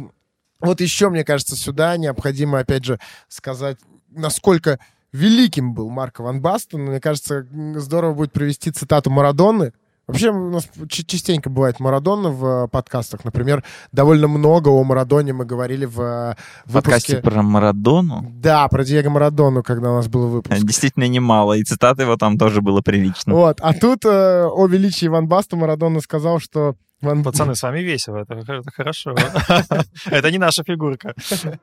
вот 0.61 0.80
еще, 0.80 1.09
мне 1.09 1.24
кажется, 1.24 1.57
сюда 1.57 1.96
необходимо, 1.96 2.59
опять 2.59 2.84
же, 2.84 2.98
сказать, 3.28 3.78
насколько 4.11 4.78
великим 5.12 5.74
был 5.74 5.90
Марко 5.90 6.22
Ван 6.22 6.40
Бастон. 6.40 6.82
Мне 6.82 7.01
кажется, 7.01 7.46
здорово 7.76 8.14
будет 8.14 8.32
привести 8.32 8.70
цитату 8.70 9.11
Марадоны, 9.11 9.72
Вообще 10.11 10.31
у 10.31 10.51
нас 10.51 10.69
частенько 10.89 11.51
бывает 11.51 11.79
Марадона 11.79 12.31
в 12.31 12.65
э, 12.65 12.69
подкастах. 12.69 13.25
Например, 13.25 13.63
довольно 13.93 14.27
много 14.27 14.69
о 14.69 14.83
Марадоне 14.83 15.33
мы 15.33 15.45
говорили 15.45 15.85
в 15.85 16.01
э, 16.01 16.35
выпуске... 16.67 16.73
подкасте 16.73 17.17
про 17.19 17.43
Марадону? 17.43 18.27
Да, 18.35 18.67
про 18.69 18.85
Диего 18.85 19.11
Марадону, 19.11 19.63
когда 19.63 19.93
у 19.93 19.97
нас 19.97 20.09
был 20.09 20.29
выпуск. 20.29 20.61
Действительно 20.63 21.07
немало, 21.07 21.55
и 21.55 21.63
цитаты 21.63 22.03
его 22.03 22.17
там 22.17 22.39
тоже 22.39 22.61
было 22.61 22.81
прилично. 22.81 23.33
Вот, 23.33 23.61
а 23.61 23.73
тут 23.73 24.05
э, 24.05 24.47
о 24.47 24.67
величии 24.67 25.07
Ван 25.07 25.29
Баста 25.29 25.57
Марадона 25.57 26.01
сказал, 26.01 26.41
что 26.41 26.75
Ван... 27.01 27.22
Пацаны, 27.22 27.55
с 27.55 27.62
вами 27.62 27.80
весело, 27.80 28.18
это, 28.18 28.34
это 28.34 28.70
хорошо. 28.70 29.14
Это 30.11 30.30
не 30.30 30.38
наша 30.38 30.64
фигурка. 30.64 31.14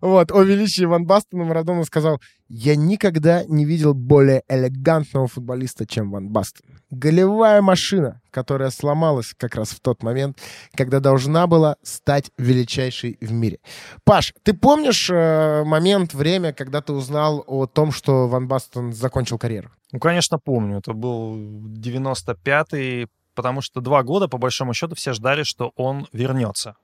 Вот, 0.00 0.30
о 0.30 0.42
величии 0.42 0.84
Ван 0.84 1.06
Бастона 1.06 1.44
Марадона 1.44 1.84
сказал, 1.84 2.20
я 2.48 2.76
никогда 2.76 3.44
не 3.44 3.64
видел 3.64 3.94
более 3.94 4.42
элегантного 4.48 5.26
футболиста, 5.26 5.86
чем 5.86 6.10
Ван 6.10 6.28
Бастон. 6.28 6.66
Голевая 6.90 7.60
машина, 7.62 8.20
которая 8.30 8.70
сломалась 8.70 9.34
как 9.36 9.54
раз 9.54 9.70
в 9.70 9.80
тот 9.80 10.02
момент, 10.02 10.38
когда 10.74 11.00
должна 11.00 11.46
была 11.46 11.76
стать 11.82 12.30
величайшей 12.38 13.18
в 13.20 13.32
мире. 13.32 13.58
Паш, 14.04 14.34
ты 14.42 14.54
помнишь 14.54 15.10
э, 15.10 15.64
момент, 15.64 16.14
время, 16.14 16.52
когда 16.52 16.80
ты 16.80 16.92
узнал 16.92 17.44
о 17.46 17.66
том, 17.66 17.92
что 17.92 18.28
Ван 18.28 18.48
Бастон 18.48 18.92
закончил 18.92 19.38
карьеру? 19.38 19.70
Ну, 19.92 19.98
конечно, 19.98 20.38
помню. 20.38 20.78
Это 20.78 20.92
был 20.92 21.36
95-й, 21.36 23.08
потому 23.38 23.60
что 23.60 23.80
два 23.80 24.02
года, 24.02 24.26
по 24.26 24.36
большому 24.36 24.74
счету, 24.74 24.96
все 24.96 25.12
ждали, 25.12 25.44
что 25.44 25.70
он 25.76 26.08
вернется. 26.12 26.74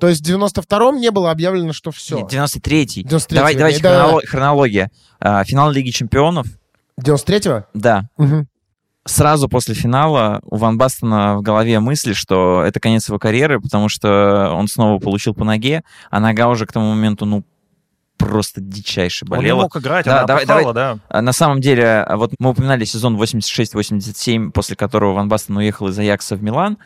То 0.00 0.08
есть 0.08 0.26
в 0.26 0.30
92-м 0.30 0.96
не 0.96 1.10
было 1.10 1.30
объявлено, 1.30 1.74
что 1.74 1.90
все? 1.90 2.20
93-й. 2.20 3.02
93 3.02 3.36
Давай, 3.36 3.54
давайте 3.54 3.82
да, 3.82 4.00
хронолог, 4.00 4.24
хронология. 4.24 4.90
А, 5.20 5.44
финал 5.44 5.70
Лиги 5.70 5.90
Чемпионов. 5.90 6.46
93-го? 6.98 7.66
Да. 7.74 8.08
Угу. 8.16 8.46
Сразу 9.04 9.50
после 9.50 9.74
финала 9.74 10.40
у 10.44 10.56
Ван 10.56 10.78
Бастона 10.78 11.36
в 11.36 11.42
голове 11.42 11.78
мысли, 11.78 12.14
что 12.14 12.62
это 12.62 12.80
конец 12.80 13.06
его 13.08 13.18
карьеры, 13.18 13.60
потому 13.60 13.90
что 13.90 14.50
он 14.54 14.66
снова 14.66 14.98
получил 14.98 15.34
по 15.34 15.44
ноге, 15.44 15.82
а 16.10 16.20
нога 16.20 16.48
уже 16.48 16.64
к 16.64 16.72
тому 16.72 16.94
моменту, 16.94 17.26
ну, 17.26 17.44
просто 18.18 18.60
дичайше 18.60 19.24
болела. 19.24 19.54
Он 19.54 19.58
не 19.58 19.62
мог 19.62 19.76
играть, 19.76 20.04
да, 20.04 20.18
она 20.18 20.26
давай, 20.26 20.44
опухала, 20.44 20.74
давай. 20.74 20.96
да. 20.96 21.00
А, 21.08 21.22
на 21.22 21.32
самом 21.32 21.60
деле, 21.60 22.02
а, 22.02 22.16
вот 22.16 22.34
мы 22.38 22.50
упоминали 22.50 22.84
сезон 22.84 23.16
86-87, 23.16 24.50
после 24.50 24.76
которого 24.76 25.14
Ван 25.14 25.28
Бастен 25.28 25.56
уехал 25.56 25.88
из 25.88 25.98
Аякса 25.98 26.36
в 26.36 26.42
Милан. 26.42 26.78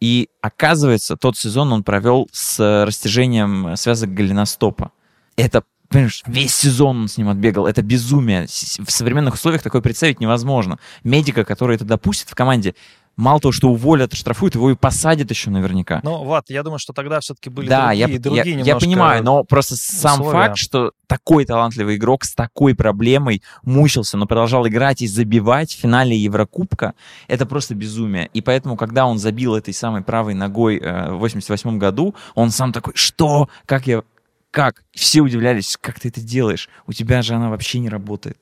И 0.00 0.30
оказывается, 0.40 1.16
тот 1.16 1.36
сезон 1.36 1.72
он 1.72 1.84
провел 1.84 2.28
с 2.32 2.84
растяжением 2.84 3.76
связок 3.76 4.14
голеностопа. 4.14 4.90
Это 5.36 5.62
понимаешь, 5.92 6.22
весь 6.26 6.54
сезон 6.54 7.02
он 7.02 7.08
с 7.08 7.18
ним 7.18 7.28
отбегал. 7.28 7.66
Это 7.66 7.82
безумие. 7.82 8.46
В 8.46 8.90
современных 8.90 9.34
условиях 9.34 9.62
такое 9.62 9.80
представить 9.80 10.20
невозможно. 10.20 10.78
Медика, 11.04 11.44
который 11.44 11.76
это 11.76 11.84
допустит 11.84 12.28
в 12.30 12.34
команде, 12.34 12.74
мало 13.16 13.40
того, 13.40 13.52
что 13.52 13.68
уволят, 13.68 14.14
штрафуют, 14.14 14.54
его 14.54 14.70
и 14.70 14.74
посадят 14.74 15.30
еще 15.30 15.50
наверняка. 15.50 16.00
Ну, 16.02 16.24
вот, 16.24 16.44
я 16.48 16.62
думаю, 16.62 16.78
что 16.78 16.92
тогда 16.92 17.20
все-таки 17.20 17.50
были 17.50 17.68
да, 17.68 17.88
другие, 17.88 18.14
я, 18.14 18.20
другие 18.20 18.58
я, 18.58 18.64
я 18.64 18.76
понимаю, 18.76 19.22
но 19.22 19.44
просто 19.44 19.76
сам 19.76 20.20
условия. 20.20 20.48
факт, 20.48 20.58
что 20.58 20.92
такой 21.06 21.44
талантливый 21.44 21.96
игрок 21.96 22.24
с 22.24 22.34
такой 22.34 22.74
проблемой 22.74 23.42
мучился, 23.62 24.16
но 24.16 24.26
продолжал 24.26 24.66
играть 24.66 25.02
и 25.02 25.06
забивать 25.06 25.72
в 25.72 25.78
финале 25.78 26.16
Еврокубка, 26.16 26.94
это 27.28 27.44
просто 27.46 27.74
безумие. 27.74 28.30
И 28.32 28.40
поэтому, 28.40 28.76
когда 28.76 29.06
он 29.06 29.18
забил 29.18 29.54
этой 29.54 29.74
самой 29.74 30.02
правой 30.02 30.34
ногой 30.34 30.78
э, 30.78 31.12
в 31.12 31.18
88 31.18 31.78
году, 31.78 32.14
он 32.34 32.50
сам 32.50 32.72
такой, 32.72 32.94
что? 32.96 33.48
Как 33.66 33.86
я... 33.86 34.02
Как? 34.50 34.82
Все 34.92 35.20
удивлялись, 35.20 35.78
как 35.80 36.00
ты 36.00 36.08
это 36.08 36.20
делаешь? 36.20 36.68
У 36.86 36.92
тебя 36.92 37.22
же 37.22 37.34
она 37.34 37.48
вообще 37.48 37.78
не 37.78 37.88
работает. 37.88 38.38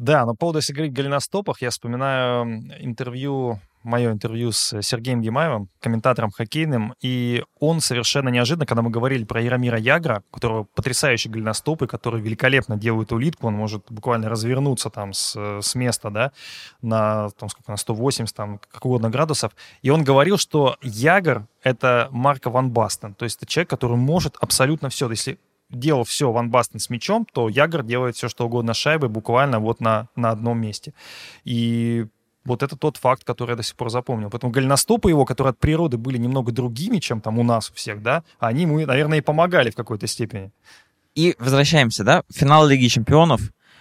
Да, 0.00 0.24
но 0.24 0.32
по 0.32 0.38
поводу, 0.38 0.58
если 0.60 0.72
говорить 0.72 0.94
о 0.94 0.96
голеностопах, 0.96 1.60
я 1.60 1.68
вспоминаю 1.68 2.46
интервью 2.82 3.60
мое 3.82 4.12
интервью 4.12 4.50
с 4.50 4.80
Сергеем 4.80 5.20
Гимаевым, 5.20 5.68
комментатором 5.80 6.30
хоккейным, 6.30 6.94
и 7.02 7.44
он 7.58 7.80
совершенно 7.80 8.30
неожиданно, 8.30 8.64
когда 8.64 8.80
мы 8.80 8.90
говорили 8.90 9.24
про 9.24 9.42
Яромира 9.42 9.78
Ягра, 9.78 10.22
у 10.30 10.34
которого 10.34 10.64
потрясающие 10.64 11.30
голеностопы, 11.30 11.86
который 11.86 12.20
великолепно 12.22 12.78
делает 12.78 13.12
улитку, 13.12 13.46
он 13.46 13.54
может 13.54 13.84
буквально 13.90 14.30
развернуться 14.30 14.88
там 14.88 15.12
с, 15.12 15.60
с 15.60 15.74
места, 15.74 16.10
да, 16.10 16.32
на, 16.80 17.28
там, 17.38 17.50
сколько, 17.50 17.70
на 17.70 17.76
180, 17.76 18.34
там, 18.34 18.58
как 18.70 18.84
угодно 18.84 19.10
градусов, 19.10 19.52
и 19.82 19.90
он 19.90 20.02
говорил, 20.02 20.38
что 20.38 20.76
Ягр— 20.82 21.46
это 21.62 22.08
Марко 22.10 22.48
Ван 22.48 22.70
Бастен, 22.70 23.14
то 23.14 23.24
есть 23.24 23.36
это 23.36 23.46
человек, 23.46 23.68
который 23.70 23.96
может 23.96 24.36
абсолютно 24.40 24.88
все, 24.88 25.10
если 25.10 25.38
делал 25.70 26.04
все 26.04 26.30
Ван 26.32 26.50
Бастен 26.50 26.80
с 26.80 26.90
мячом, 26.90 27.26
то 27.32 27.48
Ягр 27.48 27.82
делает 27.82 28.16
все, 28.16 28.28
что 28.28 28.46
угодно 28.46 28.74
с 28.74 28.76
шайбой, 28.76 29.08
буквально 29.08 29.60
вот 29.60 29.80
на, 29.80 30.08
на 30.16 30.30
одном 30.30 30.60
месте. 30.60 30.92
И 31.44 32.06
вот 32.44 32.62
это 32.62 32.76
тот 32.76 32.96
факт, 32.96 33.24
который 33.24 33.50
я 33.50 33.56
до 33.56 33.62
сих 33.62 33.76
пор 33.76 33.90
запомнил. 33.90 34.30
Поэтому 34.30 34.52
голеностопы 34.52 35.10
его, 35.10 35.24
которые 35.24 35.50
от 35.50 35.58
природы 35.58 35.98
были 35.98 36.18
немного 36.18 36.52
другими, 36.52 36.98
чем 36.98 37.20
там 37.20 37.38
у 37.38 37.42
нас 37.42 37.70
у 37.70 37.74
всех, 37.74 38.02
да, 38.02 38.24
они 38.38 38.62
ему, 38.62 38.80
наверное, 38.84 39.18
и 39.18 39.22
помогали 39.22 39.70
в 39.70 39.76
какой-то 39.76 40.06
степени. 40.06 40.50
И 41.14 41.34
возвращаемся, 41.38 42.04
да, 42.04 42.22
финал 42.32 42.66
Лиги 42.66 42.86
Чемпионов. 42.88 43.40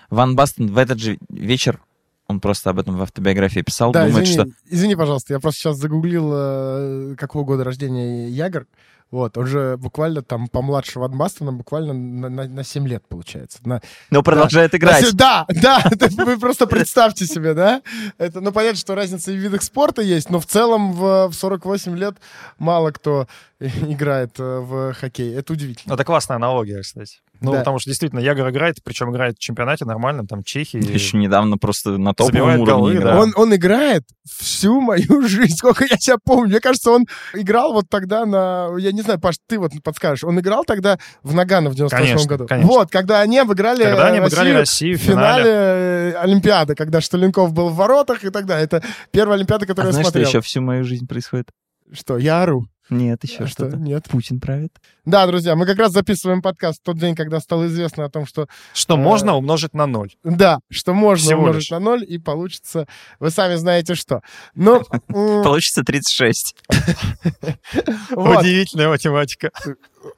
Ван 0.10 0.36
Бастен 0.36 0.68
в 0.68 0.78
этот 0.78 1.00
же 1.00 1.20
вечер 1.30 1.80
он 2.28 2.40
просто 2.40 2.70
об 2.70 2.80
этом 2.80 2.96
в 2.96 3.02
автобиографии 3.02 3.62
писал. 3.62 3.92
Да, 3.92 4.06
думает, 4.06 4.28
извини, 4.28 4.52
что... 4.52 4.60
извини, 4.70 4.96
пожалуйста, 4.96 5.34
я 5.34 5.40
просто 5.40 5.62
сейчас 5.62 5.78
загуглил, 5.78 6.32
э, 6.32 7.16
какого 7.18 7.44
года 7.44 7.64
рождения 7.64 8.28
Ягр. 8.30 8.68
Вот, 9.12 9.38
он 9.38 9.48
же 9.48 9.76
буквально 9.78 10.22
там 10.22 10.48
помладше 10.48 11.00
Ван 11.00 11.18
Бастона, 11.18 11.52
буквально 11.52 11.94
на, 11.94 12.30
на, 12.30 12.48
на 12.48 12.64
7 12.64 12.88
лет, 12.88 13.04
получается. 13.08 13.60
На, 13.66 13.82
Но 14.12 14.22
продолжает 14.22 14.72
да, 14.72 14.78
играть. 14.78 15.04
На, 15.04 15.12
да, 15.12 15.46
да, 15.50 15.90
вы 16.26 16.38
просто 16.38 16.68
представьте 16.68 17.26
себе, 17.26 17.56
да? 17.56 17.82
Это, 18.20 18.40
ну, 18.40 18.52
понятно, 18.52 18.78
что 18.78 18.94
разница 18.94 19.32
и 19.32 19.36
в 19.36 19.40
видах 19.40 19.64
спорта 19.64 20.04
есть, 20.04 20.30
но 20.30 20.40
в 20.40 20.46
целом 20.46 20.94
в, 20.94 21.30
в 21.30 21.34
48 21.34 21.98
лет 21.98 22.18
мало 22.60 22.92
кто 22.92 23.28
играет 23.60 24.40
э, 24.40 24.60
в 24.60 24.94
хоккей. 24.94 25.34
Это 25.36 25.54
удивительно. 25.54 25.94
Это 25.94 26.04
классная 26.04 26.36
аналогия, 26.36 26.82
кстати. 26.82 27.20
Ну, 27.42 27.54
да. 27.54 27.60
потому 27.60 27.80
что 27.80 27.90
действительно 27.90 28.20
Ягор 28.20 28.50
играет, 28.50 28.78
причем 28.84 29.12
играет 29.12 29.38
в 29.38 29.40
чемпионате 29.40 29.86
нормально, 29.86 30.26
там 30.28 30.44
Чехии. 30.44 30.78
Еще 30.94 31.18
недавно 31.18 31.58
просто 31.58 31.98
на 31.98 32.14
топовом 32.14 32.60
уровне 32.62 32.66
голы, 32.66 32.96
играл. 32.96 33.14
Да. 33.14 33.22
Он, 33.22 33.34
он 33.36 33.56
играет 33.56 34.04
всю 34.30 34.82
мою 34.82 35.22
жизнь, 35.28 35.56
сколько 35.56 35.86
я 35.90 35.98
себя 35.98 36.18
помню. 36.24 36.50
Мне 36.50 36.60
кажется, 36.60 36.92
он 36.92 37.06
играл 37.34 37.74
вот 37.74 37.90
тогда 37.90 38.26
на... 38.26 38.70
Я 38.78 38.92
не 38.92 39.02
знаю, 39.02 39.20
Паш, 39.20 39.36
ты 39.48 39.58
вот 39.58 39.72
подскажешь. 39.84 40.24
Он 40.24 40.40
играл 40.40 40.66
тогда 40.66 41.00
в 41.24 41.34
Нагано 41.34 41.70
в 41.70 41.76
98 41.76 42.28
году. 42.28 42.48
Конечно. 42.48 42.72
Вот, 42.72 42.92
когда 42.92 43.22
они 43.22 43.40
обыграли, 43.40 43.84
когда 43.84 44.08
они 44.08 44.20
обыграли 44.20 44.52
Россию, 44.52 44.98
в 44.98 45.02
финале, 45.02 45.44
финале 45.44 46.18
Олимпиады, 46.18 46.76
когда 46.76 47.02
Шталенков 47.02 47.54
был 47.54 47.70
в 47.70 47.76
воротах 47.76 48.24
и 48.24 48.30
так 48.30 48.46
далее. 48.46 48.66
Это 48.66 48.84
первая 49.12 49.38
Олимпиада, 49.38 49.66
которую 49.66 49.88
а 49.88 49.90
я 49.90 49.94
знаешь, 49.94 50.08
смотрел. 50.08 50.28
что 50.28 50.38
еще 50.38 50.46
всю 50.46 50.62
мою 50.62 50.84
жизнь 50.84 51.08
происходит? 51.08 51.50
Что, 51.92 52.18
я 52.18 52.44
ору? 52.44 52.68
Нет, 52.90 53.24
еще 53.24 53.44
а 53.44 53.48
что-то. 53.48 53.78
Нет. 53.78 54.06
Путин 54.10 54.40
правит. 54.40 54.76
Да, 55.06 55.28
друзья, 55.28 55.56
мы 55.56 55.66
как 55.66 55.78
раз 55.78 55.92
записываем 55.92 56.42
подкаст 56.42 56.80
в 56.80 56.84
тот 56.84 56.98
день, 56.98 57.16
когда 57.16 57.40
стало 57.40 57.68
известно 57.68 58.06
о 58.06 58.10
том, 58.10 58.26
что... 58.26 58.48
Что 58.74 58.96
э, 58.96 58.98
можно 58.98 59.36
умножить 59.36 59.74
на 59.74 59.86
ноль. 59.86 60.12
Да, 60.24 60.60
что 60.72 60.94
можно 60.94 61.24
Всего 61.24 61.42
умножить 61.42 61.62
лишь. 61.62 61.70
на 61.72 61.80
ноль, 61.80 62.04
и 62.04 62.18
получится... 62.18 62.88
Вы 63.20 63.30
сами 63.30 63.56
знаете 63.56 63.94
что. 63.94 64.22
Ну... 64.56 64.84
Получится 65.08 65.84
36. 65.84 66.56
Удивительная 68.12 68.90
математика. 68.90 69.52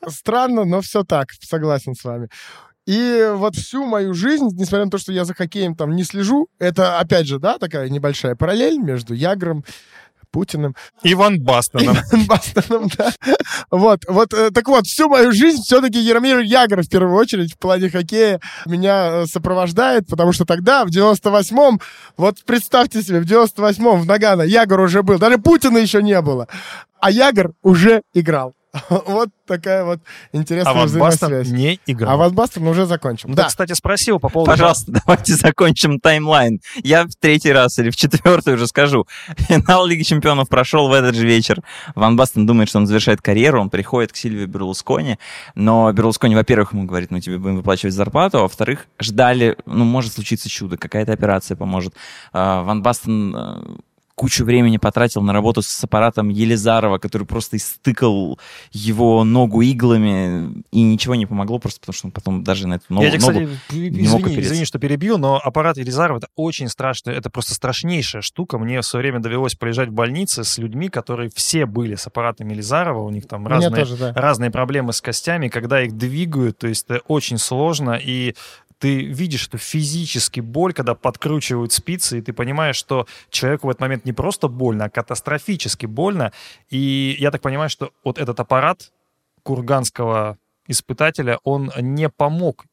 Странно, 0.07 0.63
но 0.63 0.81
все 0.81 1.03
так, 1.03 1.27
согласен 1.41 1.93
с 1.93 2.03
вами. 2.05 2.29
И 2.87 3.31
вот 3.35 3.55
всю 3.55 3.85
мою 3.85 4.13
жизнь, 4.13 4.47
несмотря 4.53 4.85
на 4.85 4.91
то, 4.91 4.97
что 4.97 5.11
я 5.11 5.25
за 5.25 5.33
хоккеем 5.33 5.75
там 5.75 5.95
не 5.95 6.03
слежу, 6.03 6.47
это, 6.57 6.99
опять 6.99 7.27
же, 7.27 7.37
да, 7.37 7.57
такая 7.59 7.89
небольшая 7.89 8.35
параллель 8.35 8.79
между 8.79 9.13
Ягром 9.13 9.63
Путиным. 10.31 10.75
Иван 11.03 11.39
Бастоном. 11.41 11.97
Иван 12.11 12.25
Бастоном, 12.25 12.89
да. 12.97 13.11
Вот, 13.69 14.01
вот, 14.07 14.33
э, 14.33 14.51
так 14.51 14.67
вот, 14.67 14.85
всю 14.85 15.09
мою 15.09 15.31
жизнь 15.31 15.61
все-таки 15.63 15.99
Яромир 15.99 16.39
Ягор 16.39 16.83
в 16.83 16.89
первую 16.89 17.15
очередь 17.15 17.53
в 17.53 17.57
плане 17.57 17.89
хоккея 17.89 18.39
меня 18.65 19.09
э, 19.11 19.25
сопровождает, 19.25 20.07
потому 20.07 20.31
что 20.31 20.45
тогда, 20.45 20.85
в 20.85 20.89
98-м, 20.89 21.79
вот 22.17 22.37
представьте 22.45 23.01
себе, 23.03 23.19
в 23.19 23.25
98-м 23.25 24.01
в 24.01 24.05
Нагано 24.05 24.43
Ягор 24.43 24.79
уже 24.79 25.03
был, 25.03 25.19
даже 25.19 25.37
Путина 25.37 25.77
еще 25.77 26.01
не 26.01 26.19
было, 26.21 26.47
а 26.99 27.11
Ягор 27.11 27.53
уже 27.61 28.01
играл. 28.13 28.53
вот 28.89 29.29
такая 29.45 29.83
вот 29.83 29.99
интересная 30.31 30.71
а 30.71 30.75
Ван 30.75 30.87
взаимосвязь. 30.87 31.49
не 31.49 31.79
играл. 31.85 32.13
А 32.13 32.17
Ван 32.17 32.33
Бастон 32.33 32.67
уже 32.67 32.85
закончил. 32.85 33.27
Ну, 33.27 33.35
да. 33.35 33.47
кстати, 33.47 33.73
спросил 33.73 34.19
по 34.19 34.29
поводу... 34.29 34.49
Пожалуйста, 34.49 34.93
давайте 35.05 35.35
закончим 35.35 35.99
таймлайн. 35.99 36.61
Я 36.83 37.03
в 37.05 37.15
третий 37.19 37.51
раз 37.51 37.77
или 37.79 37.89
в 37.89 37.97
четвертый 37.97 38.53
уже 38.53 38.67
скажу. 38.67 39.07
Финал 39.37 39.85
Лиги 39.85 40.03
Чемпионов 40.03 40.47
прошел 40.47 40.87
в 40.87 40.93
этот 40.93 41.15
же 41.15 41.27
вечер. 41.27 41.61
Ван 41.95 42.15
Бастон 42.15 42.45
думает, 42.45 42.69
что 42.69 42.79
он 42.79 42.87
завершает 42.87 43.21
карьеру, 43.21 43.59
он 43.59 43.69
приходит 43.69 44.13
к 44.13 44.15
Сильвию 44.15 44.47
Берлускони, 44.47 45.17
но 45.55 45.91
Берлускони, 45.91 46.35
во-первых, 46.35 46.71
ему 46.71 46.85
говорит, 46.85 47.11
мы 47.11 47.19
тебе 47.19 47.37
будем 47.37 47.57
выплачивать 47.57 47.93
зарплату, 47.93 48.39
а 48.39 48.41
во-вторых, 48.43 48.87
ждали, 48.99 49.57
ну, 49.65 49.83
может 49.83 50.13
случиться 50.13 50.49
чудо, 50.49 50.77
какая-то 50.77 51.11
операция 51.11 51.57
поможет. 51.57 51.93
А, 52.31 52.63
Ван 52.63 52.81
Бастон 52.81 53.35
э, 53.35 53.81
кучу 54.21 54.45
времени 54.45 54.77
потратил 54.77 55.23
на 55.23 55.33
работу 55.33 55.63
с 55.63 55.83
аппаратом 55.83 56.29
Елизарова, 56.29 56.99
который 56.99 57.25
просто 57.25 57.57
истыкал 57.57 58.37
его 58.71 59.23
ногу 59.23 59.63
иглами, 59.63 60.63
и 60.71 60.83
ничего 60.83 61.15
не 61.15 61.25
помогло, 61.25 61.57
просто 61.57 61.79
потому 61.79 61.95
что 61.95 62.05
он 62.05 62.11
потом 62.11 62.43
даже 62.43 62.67
на 62.67 62.75
эту 62.75 62.85
ногу, 62.89 63.07
Я 63.07 63.17
кстати, 63.17 63.39
ногу 63.39 63.51
извини, 63.71 64.07
мог 64.09 64.21
опереться. 64.21 64.41
извини, 64.41 64.65
что 64.65 64.77
перебью, 64.77 65.17
но 65.17 65.41
аппарат 65.43 65.77
Елизарова 65.77 66.19
это 66.19 66.27
очень 66.35 66.67
страшно, 66.67 67.09
это 67.09 67.31
просто 67.31 67.55
страшнейшая 67.55 68.21
штука. 68.21 68.59
Мне 68.59 68.81
в 68.81 68.85
свое 68.85 69.01
время 69.01 69.21
довелось 69.21 69.55
полежать 69.55 69.89
в 69.89 69.93
больнице 69.93 70.43
с 70.43 70.59
людьми, 70.59 70.89
которые 70.89 71.31
все 71.33 71.65
были 71.65 71.95
с 71.95 72.05
аппаратом 72.05 72.47
Елизарова, 72.49 73.01
у 73.01 73.09
них 73.09 73.27
там 73.27 73.47
разные, 73.47 73.85
тоже, 73.85 73.97
да. 73.97 74.13
разные 74.13 74.51
проблемы 74.51 74.93
с 74.93 75.01
костями, 75.01 75.47
когда 75.47 75.81
их 75.81 75.97
двигают, 75.97 76.59
то 76.59 76.67
есть 76.67 76.85
это 76.87 77.01
очень 77.07 77.39
сложно, 77.39 77.99
и 77.99 78.35
ты 78.81 79.03
видишь 79.03 79.47
эту 79.47 79.59
физически 79.59 80.39
боль, 80.39 80.73
когда 80.73 80.95
подкручивают 80.95 81.71
спицы, 81.71 82.17
и 82.17 82.21
ты 82.21 82.33
понимаешь, 82.33 82.75
что 82.75 83.05
человеку 83.29 83.67
в 83.67 83.69
этот 83.69 83.81
момент 83.81 84.05
не 84.05 84.11
просто 84.11 84.47
больно, 84.47 84.85
а 84.85 84.89
катастрофически 84.89 85.85
больно. 85.85 86.31
И 86.71 87.15
я 87.19 87.29
так 87.29 87.41
понимаю, 87.41 87.69
что 87.69 87.91
вот 88.03 88.17
этот 88.17 88.39
аппарат 88.39 88.91
курганского 89.43 90.39
испытателя, 90.67 91.37
он 91.43 91.71
не 91.79 92.09
помог 92.09 92.65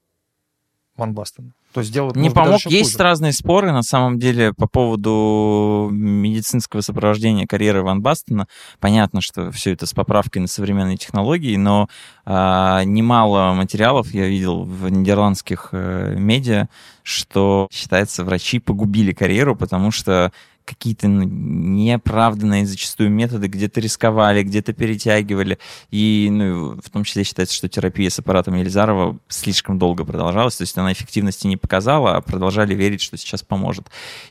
Ван 0.97 1.13
Бастену. 1.13 1.53
То 1.73 1.81
есть 1.81 1.91
сделал, 1.91 2.12
Не 2.14 2.31
помог. 2.31 2.61
Есть 2.66 2.93
хуже. 2.93 3.05
разные 3.05 3.33
споры, 3.33 3.73
на 3.73 3.83
самом 3.83 4.19
деле, 4.19 4.55
по 4.55 4.66
поводу 4.66 5.89
медицинского 5.93 6.81
сопровождения 6.81 7.47
карьеры 7.47 7.83
Ван 7.83 8.01
Бастена. 8.01 8.47
Понятно, 8.81 9.21
что 9.21 9.51
все 9.53 9.73
это 9.73 9.85
с 9.87 9.93
поправкой 9.93 10.41
на 10.41 10.49
современные 10.49 10.97
технологии, 10.97 11.57
но 11.57 11.89
а, 12.25 12.85
немало 12.85 13.53
материалов 13.53 14.14
я 14.14 14.27
видел 14.27 14.64
в 14.64 14.89
нидерландских 14.89 15.69
э, 15.73 16.14
медиа, 16.16 16.69
что 17.03 17.69
считается, 17.71 18.25
врачи 18.25 18.61
погубили 18.61 19.12
карьеру, 19.12 19.55
потому 19.55 19.91
что 19.91 20.33
какие-то 20.69 21.09
ну, 21.09 21.23
неоправданные 21.25 22.66
зачастую 22.66 23.11
методы, 23.11 23.49
где-то 23.49 23.81
рисковали, 23.81 24.43
где-то 24.43 24.75
перетягивали. 24.75 25.59
И 25.91 26.29
ну, 26.31 26.79
в 26.81 26.91
том 26.91 27.05
числе 27.05 27.25
считается, 27.25 27.55
что 27.55 27.69
терапия 27.69 28.11
с 28.11 28.19
аппаратом 28.19 28.55
Елизарова 28.55 29.19
слишком 29.29 29.79
долго 29.79 30.05
продолжалась, 30.05 30.57
то 30.57 30.62
есть 30.62 30.77
она 30.77 30.93
эффективности 30.93 31.47
не 31.47 31.57
показала, 31.57 32.16
а 32.16 32.21
продолжали 32.21 32.75
верить, 32.75 33.01
что 33.01 33.16
сейчас 33.16 33.43
поможет. 33.43 33.87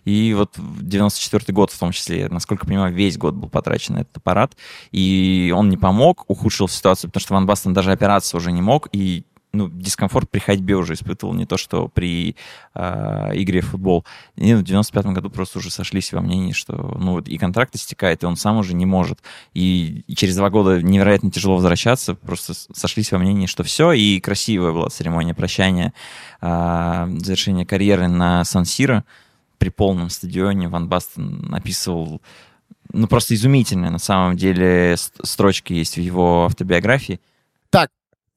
И 0.06 0.34
вот 0.36 0.58
в 0.58 0.84
94 0.84 1.54
год 1.54 1.72
в 1.72 1.80
том 1.80 1.92
числе, 1.92 2.28
насколько 2.30 2.66
я 2.66 2.68
понимаю, 2.68 2.94
весь 2.94 3.18
год 3.18 3.34
был 3.34 3.50
потрачен 3.50 3.96
на 3.96 4.00
этот 4.00 4.18
аппарат, 4.18 4.56
и 4.92 5.52
он 5.56 5.70
не 5.70 5.78
помог, 5.78 6.26
ухудшил 6.28 6.68
ситуацию, 6.68 7.10
потому 7.10 7.22
что 7.22 7.34
Ван 7.34 7.46
Бастен 7.46 7.74
даже 7.74 7.92
операцию 7.92 8.40
уже 8.40 8.52
не 8.52 8.62
мог, 8.62 8.88
и 8.92 9.24
ну, 9.58 9.70
дискомфорт 9.70 10.30
при 10.30 10.40
ходьбе 10.40 10.76
уже 10.76 10.94
испытывал, 10.94 11.34
не 11.34 11.46
то, 11.46 11.58
что 11.58 11.88
при 11.88 12.36
э, 12.76 13.32
игре 13.34 13.62
в 13.62 13.68
футбол. 13.68 14.06
И 14.36 14.54
в 14.54 14.62
95-м 14.62 15.14
году 15.14 15.30
просто 15.30 15.60
уже 15.60 15.72
сошлись 15.72 16.14
во 16.14 16.22
мнении, 16.22 16.52
что 16.52 16.96
ну, 17.00 17.14
вот 17.14 17.28
и 17.28 17.38
контракт 17.38 17.76
истекает, 17.76 18.24
и 18.24 18.26
он 18.26 18.36
сам 18.36 18.58
уже 18.58 18.74
не 18.74 18.86
может. 18.86 19.20
И, 19.54 20.04
и 20.08 20.16
через 20.16 20.36
два 20.36 20.50
года 20.50 20.82
невероятно 20.82 21.32
тяжело 21.32 21.56
возвращаться, 21.56 22.16
просто 22.16 22.54
сошлись 22.54 23.12
во 23.12 23.18
мнении, 23.18 23.48
что 23.48 23.64
все, 23.64 23.92
и 23.92 24.20
красивая 24.20 24.72
была 24.72 24.90
церемония 24.90 25.34
прощания, 25.34 25.94
э, 26.42 27.08
завершения 27.18 27.66
карьеры 27.66 28.08
на 28.08 28.46
Сан-Сиро 28.46 29.04
при 29.58 29.70
полном 29.70 30.10
стадионе. 30.10 30.70
Ван 30.70 30.88
Бастен 30.88 31.54
описывал 31.54 32.22
ну, 32.94 33.08
просто 33.08 33.36
изумительные, 33.36 33.92
на 33.92 34.00
самом 34.00 34.38
деле, 34.38 34.96
ст- 34.98 35.16
строчки 35.24 35.74
есть 35.74 35.96
в 35.96 36.02
его 36.02 36.46
автобиографии. 36.46 37.20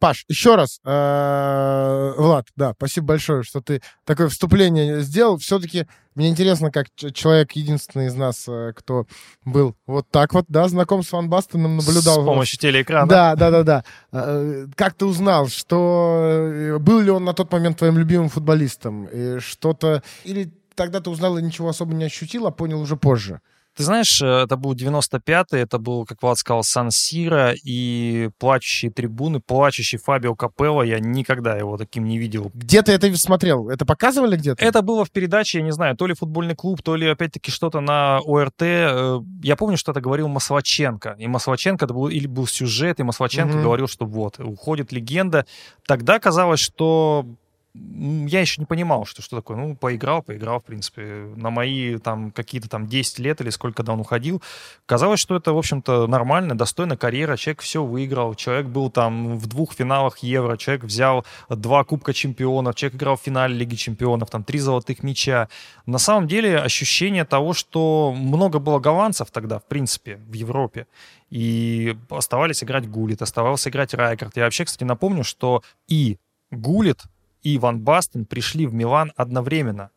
Паш, 0.01 0.25
еще 0.29 0.55
раз, 0.57 0.81
э, 0.83 2.13
Влад, 2.17 2.47
да, 2.57 2.73
спасибо 2.73 3.09
большое, 3.09 3.43
что 3.43 3.61
ты 3.61 3.83
такое 4.07 4.29
вступление 4.29 5.03
сделал. 5.03 5.37
Все-таки 5.37 5.87
мне 6.15 6.31
интересно, 6.31 6.73
как 6.73 6.87
человек 7.13 7.53
единственный 7.53 8.07
из 8.07 8.15
нас, 8.15 8.47
э, 8.49 8.73
кто 8.75 9.07
был 9.45 9.77
вот 9.87 10.09
так 10.11 10.33
вот, 10.33 10.47
да, 10.49 10.67
знаком 10.69 11.03
с 11.03 11.13
Ван 11.13 11.29
Бастеном, 11.29 11.77
наблюдал. 11.77 12.23
С 12.23 12.25
помощью 12.25 12.59
телеэкрана. 12.59 13.07
Да, 13.07 13.37
да, 13.37 13.51
да, 13.51 13.63
да. 13.63 13.85
Э, 14.11 14.67
Как 14.75 14.95
ты 14.95 15.05
узнал, 15.05 15.49
что 15.49 16.79
был 16.81 17.01
ли 17.01 17.11
он 17.11 17.27
на 17.27 17.35
тот 17.35 17.53
момент 17.53 17.77
твоим 17.77 17.99
любимым 17.99 18.31
футболистом? 18.31 19.07
Что-то 19.39 20.03
или 20.25 20.51
тогда 20.75 21.01
ты 21.01 21.11
узнал 21.11 21.37
и 21.37 21.43
ничего 21.43 21.69
особо 21.69 21.93
не 21.93 22.05
ощутил, 22.05 22.47
а 22.47 22.51
понял 22.51 22.81
уже 22.81 22.97
позже? 22.97 23.43
Ты 23.81 23.85
знаешь, 23.85 24.21
э, 24.21 24.27
это 24.27 24.59
был 24.59 24.75
95-й, 24.75 25.59
это 25.59 25.79
был, 25.79 26.05
как 26.05 26.21
Влад 26.23 26.37
сказал, 26.37 26.63
Сан-Сиро 26.63 27.55
и 27.65 28.29
плачущие 28.39 28.91
трибуны, 28.91 29.41
плачущий 29.41 29.97
Фабио 29.97 30.35
Капелло. 30.35 30.83
Я 30.83 31.01
никогда 31.01 31.57
его 31.57 31.79
таким 31.79 32.05
не 32.05 32.19
видел. 32.19 32.51
Где 32.53 32.83
ты 32.83 32.93
это 32.93 33.17
смотрел? 33.17 33.71
Это 33.71 33.87
показывали 33.87 34.37
где-то? 34.37 34.63
Это 34.63 34.83
было 34.83 35.07
в 35.07 35.11
передаче, 35.11 35.61
я 35.61 35.65
не 35.65 35.73
знаю, 35.73 35.97
то 35.97 36.07
ли 36.07 36.13
футбольный 36.13 36.55
клуб, 36.55 36.83
то 36.83 36.95
ли 36.95 37.07
опять-таки 37.09 37.51
что-то 37.51 37.81
на 37.81 38.19
ОРТ. 38.19 38.61
Э, 38.61 39.21
Я 39.43 39.57
помню, 39.57 39.79
что 39.79 39.93
это 39.93 40.03
говорил 40.03 40.29
Маслаченко. 40.29 41.17
И 41.19 41.27
Маслаченко, 41.27 41.87
это 41.87 41.95
был, 41.95 42.09
или 42.09 42.27
был 42.27 42.47
сюжет, 42.47 43.01
и 43.01 43.03
Маслаченко 43.03 43.55
Мгм. 43.55 43.63
говорил, 43.63 43.89
что 43.89 44.05
вот, 44.05 44.39
уходит 44.41 44.93
легенда. 44.93 45.47
Тогда 45.87 46.19
казалось, 46.19 46.61
что 46.61 47.25
я 47.73 48.41
еще 48.41 48.61
не 48.61 48.67
понимал, 48.67 49.05
что, 49.05 49.23
что 49.23 49.37
такое. 49.37 49.57
Ну, 49.57 49.77
поиграл, 49.77 50.23
поиграл, 50.23 50.59
в 50.59 50.65
принципе. 50.65 51.33
На 51.37 51.51
мои 51.51 51.99
там 51.99 52.33
какие-то 52.33 52.69
там 52.69 52.89
10 52.89 53.21
лет 53.21 53.41
или 53.41 53.51
сколько, 53.51 53.77
когда 53.77 53.93
он 53.93 54.01
уходил, 54.01 54.43
казалось, 54.87 55.21
что 55.21 55.37
это, 55.37 55.53
в 55.53 55.59
общем-то, 55.59 56.09
нормально, 56.09 56.59
достойная 56.59 56.97
карьера. 56.97 57.37
Человек 57.37 57.61
все 57.61 57.85
выиграл. 57.85 58.35
Человек 58.35 58.67
был 58.67 58.91
там 58.91 59.39
в 59.39 59.47
двух 59.47 59.75
финалах 59.75 60.19
Евро. 60.19 60.57
Человек 60.57 60.85
взял 60.85 61.25
два 61.49 61.85
Кубка 61.85 62.13
Чемпионов. 62.13 62.75
Человек 62.75 62.97
играл 62.97 63.17
в 63.17 63.23
финале 63.23 63.55
Лиги 63.55 63.77
Чемпионов. 63.77 64.31
Там 64.31 64.43
три 64.43 64.59
золотых 64.59 65.05
мяча. 65.05 65.49
На 65.87 65.99
самом 65.99 66.27
деле 66.27 66.59
ощущение 66.59 67.25
того, 67.25 67.53
что 67.53 68.13
много 68.17 68.59
было 68.59 68.81
голландцев 68.81 69.31
тогда, 69.31 69.61
в 69.61 69.65
принципе, 69.65 70.17
в 70.17 70.33
Европе. 70.33 70.89
И 71.31 71.97
оставались 72.09 72.65
играть 72.65 72.91
Гулит, 72.91 73.23
оставался 73.23 73.71
играть 73.71 73.95
Райкард. 73.95 74.37
Я 74.37 74.45
вообще, 74.45 74.65
кстати, 74.65 74.83
напомню, 74.83 75.23
что 75.23 75.63
и 75.87 76.19
Гулит, 76.51 77.05
и 77.43 77.59
Ван 77.59 77.81
Бастен 77.81 78.25
пришли 78.25 78.67
в 78.67 78.75
Милан 78.75 79.13
одновременно. 79.17 79.91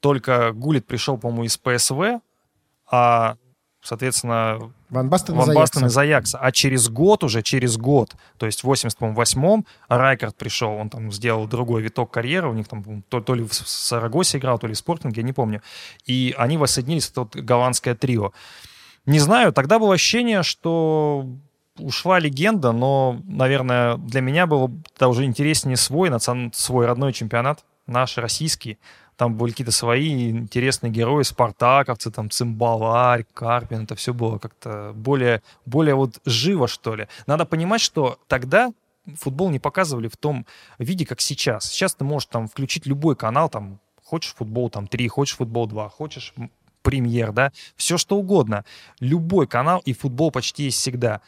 Только 0.00 0.52
Гулит 0.52 0.86
пришел, 0.86 1.18
по-моему, 1.18 1.44
из 1.44 1.58
ПСВ, 1.58 2.20
а, 2.90 3.36
соответственно, 3.82 4.72
Ван 4.88 5.08
Бастен, 5.08 5.34
Ван 5.34 5.50
из 5.50 5.54
Бастен 5.54 5.86
из 5.86 5.96
Аякса. 5.96 6.38
А 6.38 6.50
через 6.52 6.88
год 6.88 7.22
уже, 7.22 7.42
через 7.42 7.76
год, 7.76 8.16
то 8.38 8.46
есть 8.46 8.64
в 8.64 8.70
88-м 8.70 9.66
Райкард 9.88 10.36
пришел, 10.36 10.72
он 10.72 10.90
там 10.90 11.12
сделал 11.12 11.46
другой 11.46 11.82
виток 11.82 12.10
карьеры, 12.10 12.48
у 12.48 12.54
них 12.54 12.66
там 12.66 13.02
то, 13.08 13.20
то 13.20 13.34
ли 13.34 13.44
в 13.44 13.52
Сарагосе 13.52 14.38
играл, 14.38 14.58
то 14.58 14.66
ли 14.66 14.74
в 14.74 14.78
Спортинге, 14.78 15.20
я 15.20 15.26
не 15.26 15.32
помню. 15.32 15.62
И 16.06 16.34
они 16.36 16.56
воссоединились, 16.56 17.10
это 17.10 17.22
вот 17.22 17.36
голландское 17.36 17.94
трио. 17.94 18.32
Не 19.06 19.18
знаю, 19.18 19.52
тогда 19.52 19.78
было 19.78 19.94
ощущение, 19.94 20.42
что 20.42 21.26
ушла 21.80 22.18
легенда, 22.18 22.72
но, 22.72 23.20
наверное, 23.24 23.96
для 23.96 24.20
меня 24.20 24.46
было 24.46 24.70
тогда 24.92 25.08
уже 25.08 25.24
интереснее 25.24 25.76
свой, 25.76 26.10
национ- 26.10 26.50
свой 26.52 26.86
родной 26.86 27.12
чемпионат, 27.12 27.64
наш 27.86 28.16
российский. 28.18 28.78
Там 29.16 29.34
были 29.34 29.50
какие-то 29.50 29.72
свои 29.72 30.30
интересные 30.30 30.90
герои, 30.90 31.24
спартаковцы, 31.24 32.10
там 32.10 32.30
Цимбаларь, 32.30 33.26
Карпин. 33.34 33.82
Это 33.82 33.94
все 33.94 34.14
было 34.14 34.38
как-то 34.38 34.92
более, 34.94 35.42
более 35.66 35.94
вот 35.94 36.20
живо, 36.24 36.68
что 36.68 36.94
ли. 36.94 37.06
Надо 37.26 37.44
понимать, 37.44 37.82
что 37.82 38.18
тогда 38.28 38.72
футбол 39.16 39.50
не 39.50 39.58
показывали 39.58 40.08
в 40.08 40.16
том 40.16 40.46
виде, 40.78 41.04
как 41.04 41.20
сейчас. 41.20 41.66
Сейчас 41.66 41.94
ты 41.94 42.04
можешь 42.04 42.28
там 42.30 42.48
включить 42.48 42.86
любой 42.86 43.14
канал, 43.14 43.50
там, 43.50 43.78
хочешь 44.02 44.34
футбол 44.34 44.70
там 44.70 44.86
3, 44.86 45.08
хочешь 45.08 45.36
футбол 45.36 45.66
2, 45.66 45.88
хочешь 45.90 46.32
премьер, 46.82 47.32
да, 47.32 47.52
все 47.76 47.98
что 47.98 48.16
угодно. 48.16 48.64
Любой 49.00 49.46
канал 49.46 49.82
и 49.84 49.92
футбол 49.92 50.30
почти 50.30 50.64
есть 50.64 50.78
всегда. 50.78 51.20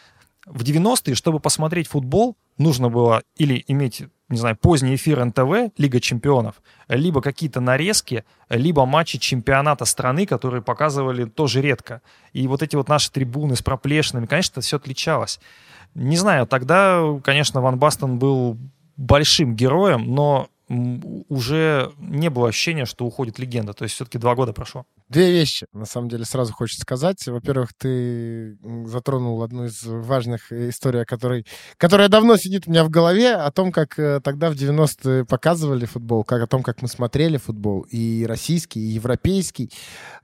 В 0.46 0.62
90-е, 0.62 1.14
чтобы 1.14 1.38
посмотреть 1.38 1.86
футбол, 1.88 2.36
нужно 2.58 2.88
было 2.88 3.22
или 3.36 3.64
иметь, 3.68 4.02
не 4.28 4.38
знаю, 4.38 4.56
поздний 4.56 4.96
эфир 4.96 5.24
НТВ, 5.24 5.72
Лига 5.78 6.00
чемпионов, 6.00 6.62
либо 6.88 7.20
какие-то 7.20 7.60
нарезки, 7.60 8.24
либо 8.48 8.84
матчи 8.84 9.18
чемпионата 9.18 9.84
страны, 9.84 10.26
которые 10.26 10.62
показывали 10.62 11.26
тоже 11.26 11.60
редко. 11.60 12.02
И 12.32 12.48
вот 12.48 12.62
эти 12.62 12.74
вот 12.74 12.88
наши 12.88 13.10
трибуны 13.12 13.54
с 13.54 13.62
проплешинами, 13.62 14.26
конечно, 14.26 14.60
все 14.62 14.78
отличалось. 14.78 15.38
Не 15.94 16.16
знаю, 16.16 16.46
тогда, 16.46 17.02
конечно, 17.22 17.60
Ван 17.60 17.78
Бастон 17.78 18.18
был 18.18 18.58
большим 18.96 19.54
героем, 19.54 20.14
но 20.14 20.48
уже 21.28 21.92
не 21.98 22.30
было 22.30 22.48
ощущения, 22.48 22.86
что 22.86 23.04
уходит 23.04 23.38
легенда. 23.38 23.74
То 23.74 23.84
есть 23.84 23.94
все-таки 23.94 24.18
два 24.18 24.34
года 24.34 24.52
прошло. 24.52 24.86
Две 25.08 25.30
вещи, 25.30 25.66
на 25.72 25.84
самом 25.84 26.08
деле, 26.08 26.24
сразу 26.24 26.52
хочется 26.54 26.82
сказать. 26.82 27.26
Во-первых, 27.26 27.74
ты 27.74 28.56
затронул 28.86 29.42
одну 29.42 29.66
из 29.66 29.82
важных 29.84 30.50
э, 30.50 30.70
историй, 30.70 31.04
которой, 31.04 31.46
которая 31.76 32.08
давно 32.08 32.36
сидит 32.36 32.66
у 32.66 32.70
меня 32.70 32.84
в 32.84 32.90
голове, 32.90 33.34
о 33.34 33.50
том, 33.50 33.72
как 33.72 33.98
э, 33.98 34.20
тогда 34.20 34.50
в 34.50 34.54
90-е 34.54 35.26
показывали 35.26 35.84
футбол, 35.84 36.24
как 36.24 36.42
о 36.42 36.46
том, 36.46 36.62
как 36.62 36.80
мы 36.80 36.88
смотрели 36.88 37.36
футбол, 37.36 37.82
и 37.90 38.24
российский, 38.26 38.80
и 38.80 38.92
европейский. 38.94 39.70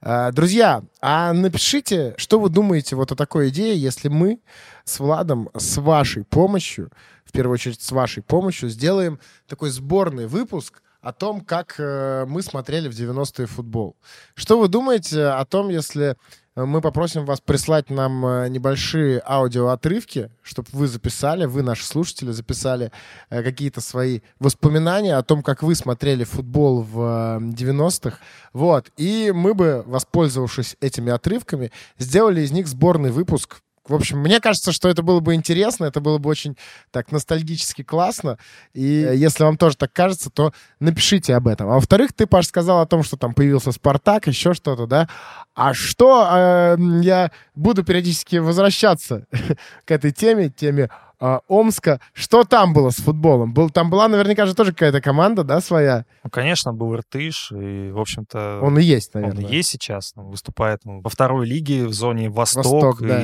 А, 0.01 0.31
Друзья, 0.31 0.83
а 1.01 1.33
напишите, 1.33 2.15
что 2.17 2.39
вы 2.39 2.49
думаете 2.49 2.95
вот 2.95 3.11
о 3.11 3.15
такой 3.15 3.49
идее, 3.49 3.77
если 3.77 4.07
мы 4.07 4.39
с 4.85 4.99
Владом, 4.99 5.49
с 5.55 5.77
вашей 5.77 6.23
помощью, 6.23 6.91
в 7.29 7.31
первую 7.31 7.53
очередь 7.53 7.79
с 7.79 7.91
вашей 7.91 8.23
помощью, 8.23 8.69
сделаем 8.69 9.19
такой 9.47 9.69
сборный 9.69 10.25
выпуск 10.25 10.81
о 10.99 11.13
том, 11.13 11.41
как 11.41 11.75
э, 11.77 12.25
мы 12.27 12.41
смотрели 12.41 12.89
в 12.89 12.91
90-е 12.91 13.45
футбол. 13.45 13.95
Что 14.33 14.59
вы 14.59 14.67
думаете 14.67 15.25
о 15.27 15.45
том, 15.45 15.69
если 15.69 16.17
э, 16.55 16.65
мы 16.65 16.81
попросим 16.81 17.25
вас 17.25 17.39
прислать 17.39 17.91
нам 17.91 18.25
э, 18.25 18.49
небольшие 18.49 19.21
аудиоотрывки, 19.23 20.31
чтобы 20.41 20.69
вы 20.71 20.87
записали, 20.87 21.45
вы, 21.45 21.61
наши 21.61 21.85
слушатели, 21.85 22.31
записали 22.31 22.91
какие-то 23.29 23.79
свои 23.79 24.21
воспоминания 24.39 25.15
о 25.15 25.23
том, 25.23 25.43
как 25.43 25.61
вы 25.61 25.75
смотрели 25.75 26.23
футбол 26.23 26.81
в 26.81 26.97
90-х. 27.41 28.17
Вот. 28.53 28.89
И 28.97 29.31
мы 29.33 29.53
бы, 29.53 29.83
воспользовавшись 29.85 30.77
этими 30.81 31.11
отрывками, 31.11 31.71
сделали 31.99 32.41
из 32.41 32.51
них 32.51 32.67
сборный 32.67 33.11
выпуск 33.11 33.61
в 33.89 33.95
общем, 33.95 34.19
мне 34.19 34.39
кажется, 34.39 34.71
что 34.71 34.87
это 34.87 35.01
было 35.01 35.19
бы 35.19 35.33
интересно, 35.33 35.85
это 35.85 35.99
было 35.99 36.17
бы 36.17 36.29
очень 36.29 36.57
так 36.91 37.11
ностальгически 37.11 37.83
классно. 37.83 38.37
И 38.73 38.83
если 38.83 39.43
вам 39.43 39.57
тоже 39.57 39.77
так 39.77 39.91
кажется, 39.91 40.29
то 40.29 40.53
напишите 40.79 41.35
об 41.35 41.47
этом. 41.47 41.69
А 41.69 41.75
во-вторых, 41.75 42.13
ты, 42.13 42.27
Паш, 42.27 42.47
сказал 42.47 42.81
о 42.81 42.85
том, 42.85 43.03
что 43.03 43.17
там 43.17 43.33
появился 43.33 43.71
Спартак, 43.71 44.27
еще 44.27 44.53
что-то, 44.53 44.85
да? 44.85 45.09
А 45.55 45.73
что 45.73 46.27
э, 46.31 46.77
я 47.01 47.31
буду 47.55 47.83
периодически 47.83 48.37
возвращаться 48.37 49.25
к 49.85 49.91
этой 49.91 50.11
теме, 50.11 50.49
теме 50.49 50.89
э, 51.19 51.39
Омска. 51.47 51.99
Что 52.13 52.43
там 52.43 52.73
было 52.73 52.89
с 52.89 52.97
футболом? 52.97 53.53
Был, 53.53 53.69
там 53.69 53.89
была 53.89 54.07
наверняка 54.07 54.45
же 54.45 54.55
тоже 54.55 54.71
какая-то 54.71 55.01
команда, 55.01 55.43
да, 55.43 55.61
своя? 55.61 56.05
Ну, 56.23 56.29
конечно, 56.29 56.73
был 56.73 56.95
Иртыш, 56.95 57.51
и, 57.51 57.91
в 57.91 57.99
общем-то... 57.99 58.59
Он 58.61 58.77
и 58.77 58.83
есть, 58.83 59.13
наверное. 59.13 59.45
Он 59.45 59.51
и 59.51 59.55
есть 59.55 59.69
сейчас. 59.69 60.13
Выступает 60.15 60.81
во 60.83 61.09
второй 61.09 61.47
лиге 61.47 61.85
в 61.85 61.93
зоне 61.93 62.29
Восток. 62.29 62.65
Восток 62.65 63.01
да. 63.01 63.23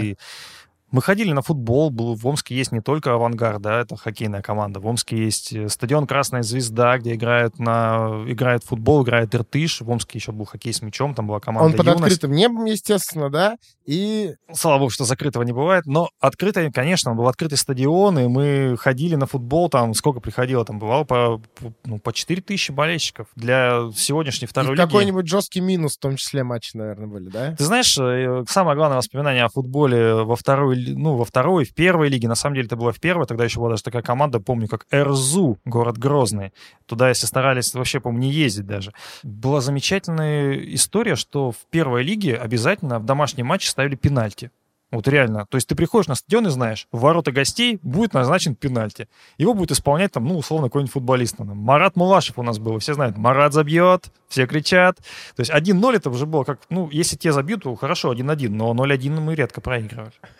Мы 0.92 1.02
ходили 1.02 1.32
на 1.32 1.42
футбол, 1.42 1.90
был, 1.90 2.16
в 2.16 2.26
Омске 2.26 2.56
есть 2.56 2.72
не 2.72 2.82
только 2.82 3.14
«Авангард», 3.14 3.62
да, 3.62 3.82
это 3.82 3.96
хоккейная 3.98 4.42
команда. 4.42 4.80
В 4.80 4.88
Омске 4.88 5.18
есть 5.18 5.52
э, 5.52 5.68
стадион 5.68 6.08
«Красная 6.08 6.44
звезда», 6.44 6.98
где 6.98 7.16
играют, 7.16 7.60
на, 7.60 8.24
играет 8.28 8.64
футбол, 8.64 9.04
играет 9.04 9.34
Иртыш. 9.34 9.82
В 9.82 9.90
Омске 9.90 10.20
еще 10.20 10.32
был 10.32 10.46
хоккей 10.46 10.74
с 10.74 10.82
мячом, 10.82 11.14
там 11.16 11.28
была 11.28 11.40
команда 11.40 11.66
Он 11.66 11.74
под 11.74 11.86
«Юность». 11.88 12.04
открытым 12.04 12.32
небом, 12.32 12.66
естественно, 12.66 13.30
да, 13.30 13.58
и... 13.86 14.36
Слава 14.54 14.80
богу, 14.80 14.90
что 14.90 15.06
закрытого 15.06 15.44
не 15.44 15.54
бывает, 15.54 15.86
но 15.86 16.10
открытый, 16.20 16.72
конечно, 16.72 17.14
был 17.14 17.28
открытый 17.28 17.58
стадион, 17.58 18.20
и 18.20 18.28
мы 18.28 18.76
ходили 18.80 19.16
на 19.16 19.26
футбол, 19.26 19.70
там 19.70 19.94
сколько 19.94 20.20
приходило, 20.20 20.66
там 20.66 20.80
бывало 20.80 21.04
по, 21.04 21.42
ну, 21.84 22.00
по 22.00 22.14
4 22.14 22.42
тысячи 22.42 22.72
болельщиков 22.72 23.28
для 23.36 23.90
сегодняшней 23.96 24.48
второй 24.48 24.70
и 24.70 24.72
лиги. 24.72 24.86
какой-нибудь 24.86 25.28
жесткий 25.28 25.62
минус 25.62 25.98
в 25.98 26.00
том 26.00 26.16
числе 26.16 26.44
матчи, 26.44 26.76
наверное, 26.76 27.08
были, 27.08 27.30
да? 27.30 27.56
Ты 27.56 27.64
знаешь, 27.64 27.98
э, 27.98 28.44
самое 28.48 28.78
главное 28.78 28.98
воспоминание 28.98 29.44
о 29.44 29.50
футболе 29.50 30.14
во 30.24 30.36
второй, 30.76 30.96
ну, 30.96 31.16
во 31.16 31.26
второй, 31.26 31.66
в 31.66 31.74
первой 31.74 32.10
лиге, 32.10 32.28
на 32.28 32.36
самом 32.36 32.56
деле 32.56 32.68
это 32.68 32.76
было 32.76 32.92
в 32.92 33.00
первой, 33.00 33.26
тогда 33.26 33.44
еще 33.44 33.60
была 33.60 33.70
даже 33.72 33.84
такая 33.84 34.02
команда, 34.02 34.40
помню, 34.40 34.68
как 34.68 34.86
РЗУ, 34.94 35.60
город 35.66 35.98
Грозный. 35.98 36.54
Туда, 36.86 37.10
если 37.10 37.26
старались 37.26 37.74
вообще, 37.74 38.00
по-моему, 38.00 38.24
не 38.24 38.32
ездить 38.32 38.66
даже. 38.66 38.94
Была 39.24 39.62
замечательная 39.62 40.54
история, 40.74 41.16
что 41.16 41.52
в 41.52 41.58
первой 41.70 42.04
лиге 42.04 42.36
обязательно 42.36 43.00
в 43.00 43.06
домашнем 43.06 43.48
матче 43.48 43.70
ставили 43.70 43.96
пенальти. 43.96 44.52
Вот 44.92 45.08
реально. 45.08 45.46
То 45.50 45.56
есть 45.56 45.68
ты 45.68 45.76
приходишь 45.76 46.08
на 46.08 46.16
стадион 46.16 46.48
и 46.48 46.50
знаешь, 46.50 46.88
в 46.92 47.00
ворота 47.00 47.32
гостей 47.32 47.80
будет 47.82 48.14
назначен 48.14 48.56
пенальти. 48.56 49.10
Его 49.38 49.54
будет 49.54 49.72
исполнять 49.72 50.12
там, 50.12 50.26
ну, 50.26 50.38
условно, 50.38 50.68
какой-нибудь 50.68 50.94
футболист. 50.94 51.38
Там, 51.38 51.58
Марат 51.58 51.96
Мулашев 51.96 52.38
у 52.38 52.44
нас 52.44 52.60
был, 52.60 52.78
все 52.80 52.94
знают. 52.94 53.18
Марат 53.18 53.54
забьет, 53.54 54.12
все 54.30 54.46
кричат. 54.46 54.98
То 55.36 55.42
есть 55.42 55.52
1-0 55.52 55.96
это 55.96 56.10
уже 56.10 56.26
было 56.26 56.44
как, 56.44 56.60
ну, 56.70 56.90
если 56.92 57.16
те 57.16 57.32
забьют, 57.32 57.64
то 57.64 57.76
хорошо, 57.76 58.14
1-1, 58.14 58.50
но 58.50 58.74
0-1 58.74 59.20
мы 59.20 59.36
редко 59.36 59.60
проигрывали. 59.60 60.14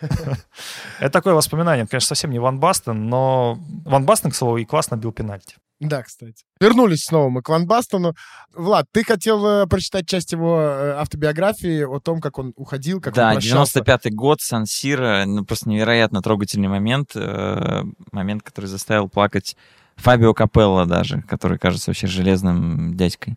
Это 1.00 1.10
такое 1.10 1.34
воспоминание. 1.34 1.86
Конечно, 1.86 2.08
совсем 2.08 2.30
не 2.30 2.38
Ван 2.38 2.60
Бастен, 2.60 3.08
но 3.08 3.58
Ван 3.84 4.06
Бастен, 4.06 4.30
к 4.30 4.34
слову, 4.34 4.58
и 4.58 4.64
классно 4.64 4.96
бил 4.96 5.12
пенальти. 5.12 5.56
Да, 5.78 6.02
кстати. 6.02 6.44
Вернулись 6.58 7.04
снова 7.04 7.28
мы 7.28 7.42
к 7.42 7.50
Ван 7.50 7.66
Бастону. 7.66 8.14
Влад, 8.54 8.86
ты 8.92 9.04
хотел 9.04 9.46
э, 9.46 9.66
прочитать 9.66 10.08
часть 10.08 10.32
его 10.32 10.58
э, 10.58 10.92
автобиографии 10.92 11.82
о 11.82 12.00
том, 12.00 12.20
как 12.20 12.38
он 12.38 12.54
уходил, 12.56 13.00
как 13.00 13.14
да, 13.14 13.28
он 13.28 13.34
прощался. 13.34 13.80
95-й 13.80 14.10
год, 14.10 14.40
Сан-Сиро, 14.40 15.24
ну, 15.26 15.44
просто 15.44 15.68
невероятно 15.68 16.22
трогательный 16.22 16.68
момент, 16.68 17.10
э, 17.14 17.82
момент, 18.10 18.42
который 18.42 18.66
заставил 18.66 19.10
плакать 19.10 19.56
Фабио 19.96 20.32
Капелло 20.32 20.86
даже, 20.86 21.22
который 21.22 21.58
кажется 21.58 21.90
вообще 21.90 22.06
железным 22.06 22.96
дядькой. 22.96 23.36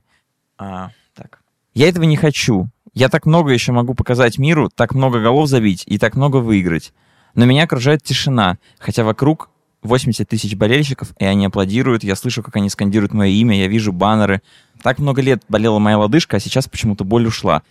А, 0.57 0.91
так. 1.13 1.39
Я 1.73 1.89
этого 1.89 2.05
не 2.05 2.15
хочу. 2.15 2.69
Я 2.93 3.09
так 3.09 3.25
много 3.25 3.51
еще 3.51 3.73
могу 3.73 3.95
показать 3.95 4.37
миру, 4.37 4.69
так 4.69 4.93
много 4.93 5.21
голов 5.21 5.47
забить 5.49 5.83
и 5.85 5.97
так 5.97 6.15
много 6.15 6.37
выиграть. 6.37 6.93
Но 7.35 7.45
меня 7.45 7.63
окружает 7.63 8.03
тишина, 8.03 8.57
хотя 8.79 9.03
вокруг 9.03 9.49
80 9.81 10.27
тысяч 10.27 10.55
болельщиков, 10.55 11.13
и 11.19 11.25
они 11.25 11.45
аплодируют, 11.45 12.03
я 12.03 12.15
слышу, 12.15 12.43
как 12.43 12.55
они 12.57 12.69
скандируют 12.69 13.13
мое 13.13 13.29
имя, 13.29 13.57
я 13.57 13.67
вижу 13.67 13.93
баннеры. 13.93 14.41
Так 14.81 14.99
много 14.99 15.21
лет 15.21 15.43
болела 15.47 15.79
моя 15.79 15.97
лодыжка, 15.97 16.37
а 16.37 16.39
сейчас 16.39 16.67
почему-то 16.67 17.03
боль 17.03 17.27
ушла. 17.27 17.63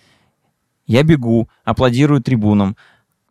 Я 0.87 1.03
бегу, 1.03 1.49
аплодирую 1.65 2.23
трибунам. 2.23 2.77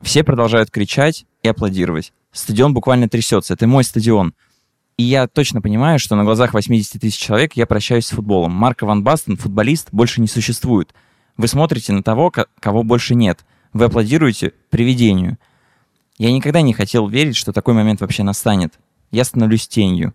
Все 0.01 0.23
продолжают 0.23 0.69
кричать 0.69 1.25
и 1.41 1.47
аплодировать. 1.47 2.13
Стадион 2.31 2.73
буквально 2.73 3.09
трясется. 3.09 3.55
Это 3.55 3.65
мой 3.65 3.83
стадион. 3.83 4.33
И 4.97 5.03
я 5.03 5.27
точно 5.27 5.61
понимаю, 5.61 5.99
что 5.99 6.15
на 6.15 6.23
глазах 6.23 6.53
80 6.53 7.01
тысяч 7.01 7.19
человек 7.19 7.53
я 7.53 7.65
прощаюсь 7.65 8.05
с 8.05 8.11
футболом. 8.11 8.51
Марко 8.51 8.85
Ван 8.85 9.03
Бастен, 9.03 9.37
футболист, 9.37 9.89
больше 9.91 10.21
не 10.21 10.27
существует. 10.27 10.93
Вы 11.35 11.47
смотрите 11.47 11.93
на 11.93 12.03
того, 12.03 12.31
кого 12.59 12.83
больше 12.83 13.15
нет. 13.15 13.45
Вы 13.73 13.85
аплодируете 13.85 14.53
привидению. 14.69 15.37
Я 16.17 16.31
никогда 16.31 16.61
не 16.61 16.73
хотел 16.73 17.07
верить, 17.07 17.35
что 17.35 17.53
такой 17.53 17.73
момент 17.73 18.01
вообще 18.01 18.23
настанет. 18.23 18.73
Я 19.11 19.23
становлюсь 19.23 19.67
тенью. 19.67 20.13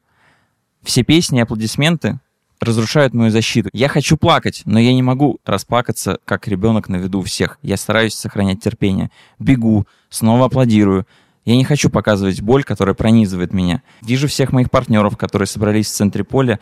Все 0.83 1.05
песни 1.05 1.39
и 1.39 1.43
аплодисменты 1.43 2.19
разрушают 2.61 3.15
мою 3.15 3.31
защиту. 3.31 3.71
Я 3.73 3.89
хочу 3.89 4.17
плакать, 4.17 4.63
но 4.65 4.79
я 4.79 4.93
не 4.93 5.03
могу 5.03 5.39
расплакаться, 5.45 6.19
как 6.25 6.49
ребенок 6.49 6.89
на 6.89 6.97
виду 6.97 7.21
у 7.21 7.23
всех. 7.23 7.59
Я 7.63 7.77
стараюсь 7.77 8.15
сохранять 8.15 8.61
терпение. 8.61 9.11
Бегу, 9.39 9.87
снова 10.11 10.47
аплодирую. 10.47 11.07
Я 11.45 11.57
не 11.57 11.65
хочу 11.65 11.91
показывать 11.91 12.41
боль, 12.41 12.63
которая 12.63 12.95
пронизывает 12.95 13.53
меня. 13.53 13.83
Вижу 14.01 14.29
всех 14.29 14.53
моих 14.53 14.71
партнеров, 14.71 15.17
которые 15.17 15.47
собрались 15.47 15.87
в 15.87 15.95
центре 15.95 16.23
поля, 16.23 16.61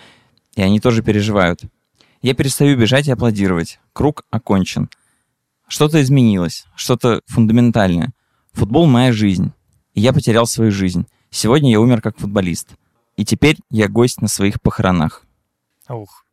и 0.57 0.63
они 0.63 0.81
тоже 0.81 1.03
переживают. 1.03 1.61
Я 2.23 2.35
перестаю 2.35 2.79
бежать 2.79 3.09
и 3.09 3.13
аплодировать. 3.13 3.79
Круг 3.93 4.25
окончен. 4.31 4.89
Что-то 5.69 6.01
изменилось, 6.01 6.67
что-то 6.75 7.21
фундаментальное. 7.27 8.13
Футбол— 8.53 8.87
моя 8.87 9.13
жизнь. 9.13 9.53
И 9.95 10.01
я 10.01 10.13
потерял 10.13 10.47
свою 10.47 10.71
жизнь. 10.71 11.07
Сегодня 11.31 11.71
я 11.71 11.81
умер 11.81 12.03
как 12.03 12.19
футболист. 12.19 12.69
И 13.17 13.25
теперь 13.25 13.57
я 13.71 13.89
гость 13.89 14.21
на 14.23 14.29
своих 14.29 14.61
похоронах. 14.61 15.25
Ух. 15.89 16.25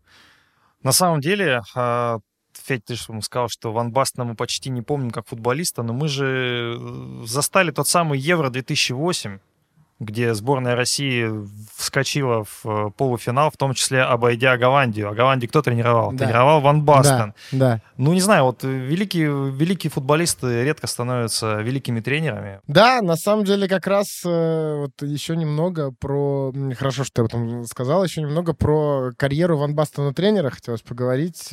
На 0.84 0.91
самом 0.91 1.22
деле, 1.22 1.61
а, 1.76 2.20
Федь, 2.53 2.86
ты 2.86 2.95
же 2.95 3.22
сказал, 3.22 3.49
что 3.49 3.72
Ван 3.72 3.91
Бастена 3.91 4.26
мы 4.26 4.36
почти 4.36 4.70
не 4.70 4.82
помним 4.82 5.11
как 5.11 5.28
футболиста, 5.28 5.84
но 5.84 5.93
мы 5.93 6.07
же 6.07 6.78
э, 6.80 7.26
застали 7.26 7.72
тот 7.72 7.88
самый 7.88 8.20
Евро 8.20 8.49
2008, 8.49 9.39
где 10.00 10.34
сборная 10.36 10.76
России 10.76 11.28
вскочила 11.76 12.43
в 12.43 12.66
э, 12.66 12.91
полуфинал, 12.95 13.50
в 13.50 13.58
том 13.58 13.74
числе 13.74 14.04
обойдя 14.04 14.56
Голландию. 14.58 15.10
А 15.10 15.16
Голландию 15.16 15.50
кто 15.50 15.62
тренировал? 15.62 16.12
Да. 16.12 16.26
Тренировал 16.26 16.62
Ван 16.62 16.84
Бастен. 16.84 17.34
Да, 17.52 17.58
да. 17.58 17.82
Ну, 17.98 18.14
не 18.14 18.22
знаю, 18.22 18.43
вот 18.43 18.64
великие, 18.64 19.28
великие 19.52 19.89
футболисты 19.89 20.64
редко 20.64 20.86
становятся 20.86 21.62
великими 21.62 22.00
тренерами. 22.00 22.60
Да, 22.68 23.02
на 23.02 23.16
самом 23.16 23.43
деле 23.45 23.68
как 23.68 23.88
раз 23.88 24.22
э, 24.24 24.76
вот 24.78 25.02
еще 25.02 25.36
немного 25.36 25.91
про... 25.91 26.54
Хорошо, 26.78 27.04
что 27.04 27.14
ты 27.14 27.22
об 27.22 27.28
этом 27.28 27.66
сказал. 27.66 28.04
Еще 28.04 28.22
немного 28.22 28.54
про 28.54 29.12
карьеру 29.18 29.58
Ван 29.58 29.74
Бастена 29.74 30.14
тренера 30.14 30.52
хотелось 30.52 30.82
поговорить. 30.82 31.52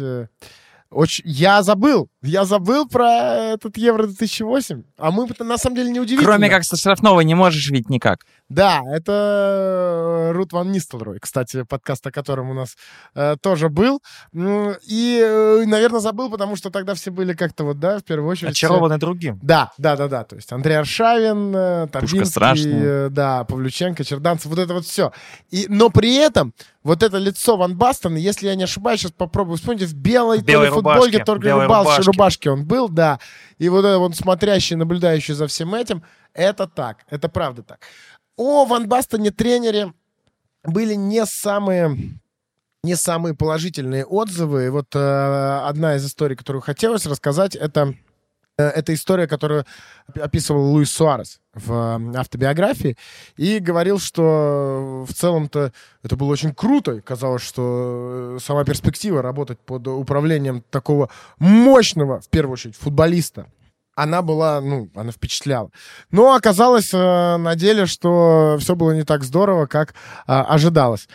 Очень... 0.94 1.24
Я 1.26 1.62
забыл. 1.62 2.08
Я 2.22 2.44
забыл 2.44 2.88
про 2.88 3.54
этот 3.54 3.76
Евро 3.76 4.06
2008. 4.06 4.82
А 4.96 5.10
мы 5.10 5.28
на 5.40 5.58
самом 5.58 5.76
деле 5.76 5.90
не 5.90 6.00
удивительно. 6.00 6.26
Кроме 6.26 6.48
как 6.48 6.64
со 6.64 6.76
штрафного 6.76 7.20
не 7.20 7.34
можешь 7.34 7.68
ведь 7.70 7.90
никак. 7.90 8.24
Да, 8.50 8.82
это 8.92 10.30
Рут 10.34 10.52
Ван 10.52 10.70
Нистелрой, 10.70 11.18
кстати, 11.18 11.62
подкаст, 11.62 12.06
о 12.06 12.10
котором 12.10 12.50
у 12.50 12.54
нас 12.54 12.76
э, 13.14 13.36
тоже 13.40 13.70
был. 13.70 14.02
И, 14.34 15.20
э, 15.22 15.64
наверное, 15.64 16.00
забыл, 16.00 16.30
потому 16.30 16.54
что 16.56 16.70
тогда 16.70 16.94
все 16.94 17.10
были 17.10 17.32
как-то 17.32 17.64
вот, 17.64 17.80
да, 17.80 17.98
в 17.98 18.04
первую 18.04 18.30
очередь... 18.30 18.52
Очарованы 18.52 18.96
все... 18.96 19.00
другим. 19.00 19.40
Да, 19.42 19.72
да, 19.78 19.96
да, 19.96 20.08
да. 20.08 20.24
То 20.24 20.36
есть 20.36 20.52
Андрей 20.52 20.78
Аршавин, 20.78 21.56
э, 21.56 21.86
Торбинский, 21.90 22.70
э, 22.70 23.08
да, 23.10 23.44
Павлюченко, 23.44 24.04
Черданцев, 24.04 24.46
вот 24.46 24.58
это 24.58 24.74
вот 24.74 24.84
все. 24.84 25.12
И, 25.50 25.64
но 25.70 25.88
при 25.88 26.14
этом 26.14 26.52
вот 26.82 27.02
это 27.02 27.16
лицо 27.16 27.56
Ван 27.56 27.78
Бастона, 27.78 28.18
если 28.18 28.46
я 28.46 28.54
не 28.56 28.64
ошибаюсь, 28.64 29.00
сейчас 29.00 29.12
попробую 29.12 29.56
вспомнить, 29.56 29.84
в 29.84 29.94
белой, 29.94 30.42
белой 30.42 30.66
то 30.66 30.70
ли 30.70 30.74
футболке, 30.74 31.24
то 31.24 31.34
ли 31.36 31.50
рубашке. 31.50 32.02
рубашке 32.02 32.50
он 32.50 32.66
был, 32.66 32.90
да. 32.90 33.18
И 33.58 33.70
вот 33.70 33.86
это 33.86 33.98
вот 33.98 34.14
смотрящий, 34.14 34.76
наблюдающий 34.76 35.32
за 35.32 35.46
всем 35.46 35.74
этим, 35.74 36.02
это 36.34 36.66
так, 36.66 36.98
это 37.08 37.28
правда 37.28 37.62
так. 37.62 37.78
О 38.36 38.64
Ван 38.64 38.88
Бастоне 38.88 39.30
тренере 39.30 39.92
были 40.64 40.94
не 40.94 41.24
самые 41.26 41.96
не 42.82 42.96
самые 42.96 43.34
положительные 43.34 44.04
отзывы. 44.04 44.66
И 44.66 44.68
вот 44.68 44.94
э, 44.94 45.60
одна 45.64 45.96
из 45.96 46.06
историй, 46.06 46.36
которую 46.36 46.60
хотелось 46.60 47.06
рассказать, 47.06 47.56
это 47.56 47.94
э, 48.58 48.62
это 48.62 48.92
история, 48.92 49.26
которую 49.26 49.64
описывал 50.14 50.70
Луис 50.70 50.92
Суарес 50.92 51.40
в 51.54 51.72
э, 51.72 52.18
автобиографии 52.18 52.98
и 53.36 53.58
говорил, 53.58 53.98
что 53.98 55.06
в 55.08 55.14
целом-то 55.14 55.72
это 56.02 56.16
было 56.16 56.28
очень 56.28 56.54
круто. 56.54 57.00
Казалось, 57.00 57.42
что 57.42 58.36
э, 58.36 58.38
сама 58.42 58.64
перспектива 58.64 59.22
работать 59.22 59.58
под 59.60 59.88
управлением 59.88 60.62
такого 60.70 61.08
мощного, 61.38 62.20
в 62.20 62.28
первую 62.28 62.52
очередь, 62.52 62.76
футболиста, 62.76 63.46
она 63.94 64.22
была, 64.22 64.60
ну, 64.60 64.88
она 64.94 65.12
впечатляла. 65.12 65.70
Но 66.10 66.34
оказалось 66.34 66.92
э, 66.92 67.36
на 67.36 67.54
деле, 67.54 67.86
что 67.86 68.56
все 68.60 68.74
было 68.74 68.92
не 68.92 69.04
так 69.04 69.24
здорово, 69.24 69.66
как 69.66 69.90
э, 69.90 69.94
ожидалось. 70.26 71.08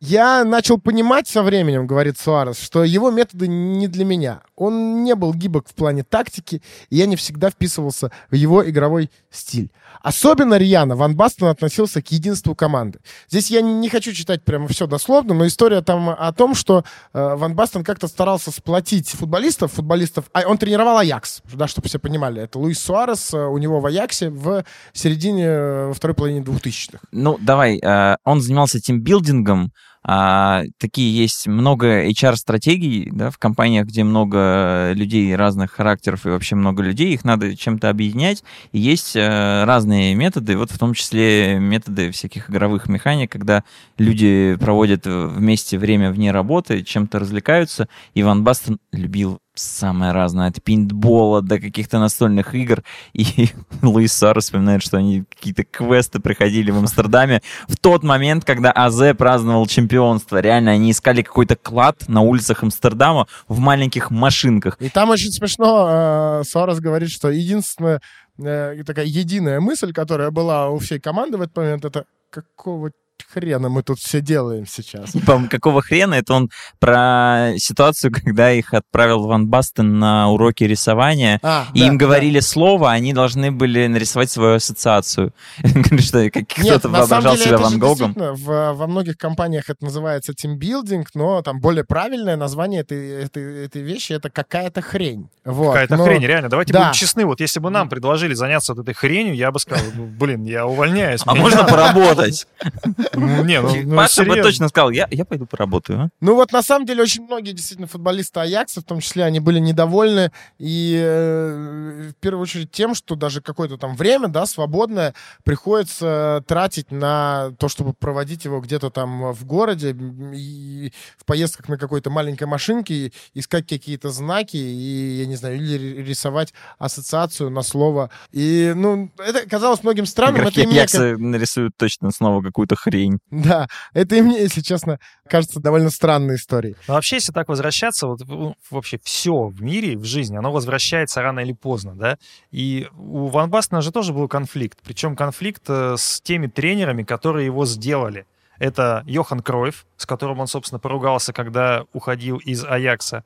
Я 0.00 0.44
начал 0.44 0.78
понимать 0.78 1.28
со 1.28 1.42
временем, 1.42 1.86
говорит 1.86 2.18
Суарес, 2.18 2.58
что 2.58 2.84
его 2.84 3.10
методы 3.10 3.48
не 3.48 3.88
для 3.88 4.04
меня. 4.04 4.40
Он 4.56 5.04
не 5.04 5.14
был 5.14 5.32
гибок 5.32 5.68
в 5.68 5.74
плане 5.74 6.02
тактики, 6.02 6.62
и 6.90 6.96
я 6.96 7.06
не 7.06 7.16
всегда 7.16 7.50
вписывался 7.50 8.10
в 8.30 8.34
его 8.34 8.68
игровой 8.68 9.10
стиль. 9.30 9.70
Особенно 10.02 10.56
рьяно 10.56 10.94
Ван 10.96 11.16
Бастон 11.16 11.48
относился 11.48 12.02
к 12.02 12.08
единству 12.12 12.54
команды. 12.54 13.00
Здесь 13.28 13.50
я 13.50 13.60
не 13.60 13.88
хочу 13.88 14.12
читать 14.12 14.44
прямо 14.44 14.68
все 14.68 14.86
дословно, 14.86 15.34
но 15.34 15.46
история 15.46 15.80
там 15.80 16.10
о 16.10 16.32
том, 16.32 16.54
что 16.54 16.84
э, 17.12 17.34
Ван 17.34 17.54
Бастон 17.54 17.82
как-то 17.82 18.06
старался 18.06 18.50
сплотить 18.50 19.08
футболистов, 19.10 19.72
футболистов, 19.72 20.26
а 20.32 20.42
он 20.46 20.58
тренировал 20.58 20.98
Аякс, 20.98 21.42
да, 21.52 21.66
чтобы 21.66 21.88
все 21.88 21.98
понимали. 21.98 22.42
Это 22.42 22.58
Луис 22.58 22.78
Суарес, 22.80 23.34
э, 23.34 23.38
у 23.38 23.58
него 23.58 23.80
в 23.80 23.86
Аяксе 23.86 24.30
в 24.30 24.64
середине, 24.92 25.44
э, 25.44 25.86
во 25.88 25.94
второй 25.94 26.14
половине 26.14 26.40
2000-х. 26.40 26.98
Ну, 27.10 27.38
давай, 27.40 27.78
э, 27.78 28.16
он 28.24 28.40
занимался 28.40 28.80
тимбилдингом, 28.80 29.72
а, 30.08 30.62
такие 30.78 31.12
есть 31.12 31.48
много 31.48 32.08
HR-стратегий 32.08 33.10
да, 33.10 33.30
в 33.30 33.38
компаниях, 33.38 33.86
где 33.86 34.04
много 34.04 34.92
людей 34.94 35.34
разных 35.34 35.72
характеров 35.72 36.26
и 36.26 36.28
вообще 36.28 36.54
много 36.54 36.84
людей, 36.84 37.12
их 37.12 37.24
надо 37.24 37.56
чем-то 37.56 37.90
объединять. 37.90 38.44
И 38.70 38.78
есть 38.78 39.16
э, 39.16 39.64
разные 39.64 40.14
методы, 40.14 40.56
вот 40.56 40.70
в 40.70 40.78
том 40.78 40.94
числе 40.94 41.58
методы 41.58 42.12
всяких 42.12 42.48
игровых 42.50 42.88
механик, 42.88 43.32
когда 43.32 43.64
люди 43.98 44.56
проводят 44.60 45.06
вместе 45.06 45.76
время 45.76 46.12
вне 46.12 46.30
работы, 46.30 46.84
чем-то 46.84 47.18
развлекаются. 47.18 47.88
Иван 48.14 48.44
Бастон 48.44 48.78
любил 48.92 49.40
самое 49.58 50.12
разное, 50.12 50.48
от 50.48 50.62
пинтбола 50.62 51.42
до 51.42 51.58
каких-то 51.58 51.98
настольных 51.98 52.54
игр. 52.54 52.82
И 53.12 53.48
Луис 53.82 54.12
Сар 54.12 54.40
вспоминает, 54.40 54.82
что 54.82 54.96
они 54.98 55.24
какие-то 55.24 55.64
квесты 55.64 56.20
проходили 56.20 56.70
в 56.70 56.78
Амстердаме 56.78 57.42
в 57.68 57.76
тот 57.76 58.02
момент, 58.02 58.44
когда 58.44 58.70
АЗ 58.72 59.14
праздновал 59.16 59.66
чемпионство. 59.66 60.40
Реально, 60.40 60.72
они 60.72 60.90
искали 60.90 61.22
какой-то 61.22 61.56
клад 61.56 62.08
на 62.08 62.20
улицах 62.20 62.62
Амстердама 62.62 63.26
в 63.48 63.58
маленьких 63.58 64.10
машинках. 64.10 64.76
И 64.80 64.88
там 64.88 65.10
очень 65.10 65.32
смешно, 65.32 66.42
э, 66.44 66.80
говорит, 66.80 67.10
что 67.10 67.30
единственная 67.30 68.00
э, 68.38 68.82
такая 68.84 69.06
единая 69.06 69.60
мысль, 69.60 69.92
которая 69.92 70.30
была 70.30 70.68
у 70.70 70.78
всей 70.78 71.00
команды 71.00 71.38
в 71.38 71.42
этот 71.42 71.56
момент, 71.56 71.84
это 71.84 72.04
какого 72.30 72.90
хрена 73.22 73.68
мы 73.68 73.82
тут 73.82 73.98
все 73.98 74.20
делаем 74.20 74.66
сейчас? 74.66 75.12
По 75.26 75.42
какого 75.48 75.82
хрена? 75.82 76.14
Это 76.14 76.34
он 76.34 76.50
про 76.78 77.52
ситуацию, 77.56 78.12
когда 78.12 78.52
их 78.52 78.74
отправил 78.74 79.26
Ван 79.26 79.46
Бастен 79.48 79.98
на 79.98 80.30
уроки 80.30 80.64
рисования, 80.64 81.38
а, 81.42 81.66
и 81.74 81.80
да, 81.80 81.86
им 81.86 81.98
говорили 81.98 82.40
да. 82.40 82.46
слово, 82.46 82.92
они 82.92 83.12
должны 83.12 83.52
были 83.52 83.86
нарисовать 83.86 84.30
свою 84.30 84.56
ассоциацию. 84.56 85.32
Что 85.98 86.30
кто-то 86.30 86.88
воображал 86.88 87.36
себя 87.36 87.58
Ван 87.58 87.78
Гогом. 87.78 88.14
Во 88.16 88.86
многих 88.86 89.16
компаниях 89.16 89.70
это 89.70 89.84
называется 89.84 90.34
тимбилдинг, 90.34 91.08
но 91.14 91.42
там 91.42 91.60
более 91.60 91.84
правильное 91.84 92.36
название 92.36 92.82
этой, 92.82 93.68
вещи 93.74 94.12
это 94.12 94.30
какая-то 94.30 94.82
хрень. 94.82 95.28
Какая-то 95.44 95.96
но... 95.96 96.04
хрень, 96.04 96.24
реально. 96.24 96.48
Давайте 96.48 96.72
да. 96.72 96.80
будем 96.80 96.92
честны. 96.92 97.24
Вот 97.24 97.40
если 97.40 97.60
бы 97.60 97.70
нам 97.70 97.88
предложили 97.88 98.34
заняться 98.34 98.74
вот 98.74 98.82
этой 98.82 98.94
хренью, 98.94 99.34
я 99.34 99.50
бы 99.50 99.58
сказал, 99.58 99.84
ну, 99.94 100.06
блин, 100.06 100.44
я 100.44 100.66
увольняюсь. 100.66 101.22
А 101.24 101.34
можно 101.34 101.64
поработать? 101.64 102.46
Ну, 103.14 103.44
не, 103.44 103.60
ну, 103.60 103.74
ну 103.84 103.96
Паша 103.96 104.24
бы 104.24 104.36
точно 104.36 104.68
сказал, 104.68 104.90
я, 104.90 105.06
я 105.10 105.24
пойду 105.24 105.46
поработаю. 105.46 106.00
А? 106.00 106.08
Ну 106.20 106.34
вот 106.34 106.52
на 106.52 106.62
самом 106.62 106.86
деле 106.86 107.02
очень 107.02 107.24
многие 107.24 107.52
действительно 107.52 107.86
футболисты 107.86 108.40
Аякса, 108.40 108.80
в 108.80 108.84
том 108.84 109.00
числе, 109.00 109.24
они 109.24 109.40
были 109.40 109.58
недовольны 109.58 110.32
и 110.58 110.98
э, 111.02 112.10
в 112.10 112.20
первую 112.20 112.42
очередь 112.42 112.70
тем, 112.70 112.94
что 112.94 113.14
даже 113.14 113.40
какое-то 113.40 113.76
там 113.76 113.96
время, 113.96 114.28
да, 114.28 114.46
свободное, 114.46 115.14
приходится 115.44 116.44
тратить 116.46 116.90
на 116.90 117.52
то, 117.58 117.68
чтобы 117.68 117.92
проводить 117.94 118.44
его 118.44 118.60
где-то 118.60 118.90
там 118.90 119.32
в 119.32 119.44
городе 119.44 119.96
и 120.34 120.92
в 121.18 121.24
поездках 121.24 121.68
на 121.68 121.78
какой-то 121.78 122.10
маленькой 122.10 122.44
машинке, 122.44 123.12
искать 123.34 123.66
какие-то 123.66 124.10
знаки 124.10 124.56
и, 124.56 125.20
я 125.20 125.26
не 125.26 125.36
знаю, 125.36 125.56
или 125.56 126.02
рисовать 126.02 126.52
ассоциацию 126.78 127.50
на 127.50 127.62
слово. 127.62 128.10
И, 128.32 128.72
ну, 128.74 129.10
это 129.18 129.48
казалось 129.48 129.82
многим 129.82 130.06
странным. 130.06 130.42
Игроки 130.42 130.62
это 130.62 130.70
Аякса 130.70 131.16
нарисуют 131.18 131.76
точно 131.76 132.10
снова 132.10 132.42
какую-то 132.42 132.76
хрень 132.76 132.95
хрень. 132.96 133.18
Да, 133.30 133.68
это 133.92 134.16
и 134.16 134.22
мне, 134.22 134.40
если 134.40 134.60
честно, 134.60 134.98
кажется 135.28 135.60
довольно 135.60 135.90
странной 135.90 136.36
историей. 136.36 136.76
Но 136.88 136.94
вообще, 136.94 137.16
если 137.16 137.32
так 137.32 137.48
возвращаться, 137.48 138.06
вот 138.06 138.20
ну, 138.26 138.54
вообще 138.70 138.98
все 139.02 139.46
в 139.46 139.62
мире, 139.62 139.96
в 139.96 140.04
жизни, 140.04 140.36
оно 140.36 140.52
возвращается 140.52 141.22
рано 141.22 141.40
или 141.40 141.52
поздно, 141.52 141.94
да? 141.94 142.18
И 142.50 142.88
у 142.96 143.26
Ван 143.26 143.50
Бастена 143.50 143.82
же 143.82 143.92
тоже 143.92 144.12
был 144.12 144.28
конфликт, 144.28 144.78
причем 144.82 145.16
конфликт 145.16 145.62
э, 145.68 145.96
с 145.98 146.20
теми 146.20 146.46
тренерами, 146.46 147.02
которые 147.02 147.46
его 147.46 147.66
сделали. 147.66 148.26
Это 148.58 149.02
Йохан 149.06 149.40
Кройф, 149.40 149.84
с 149.98 150.06
которым 150.06 150.40
он, 150.40 150.46
собственно, 150.46 150.78
поругался, 150.78 151.34
когда 151.34 151.84
уходил 151.92 152.38
из 152.38 152.64
Аякса. 152.64 153.22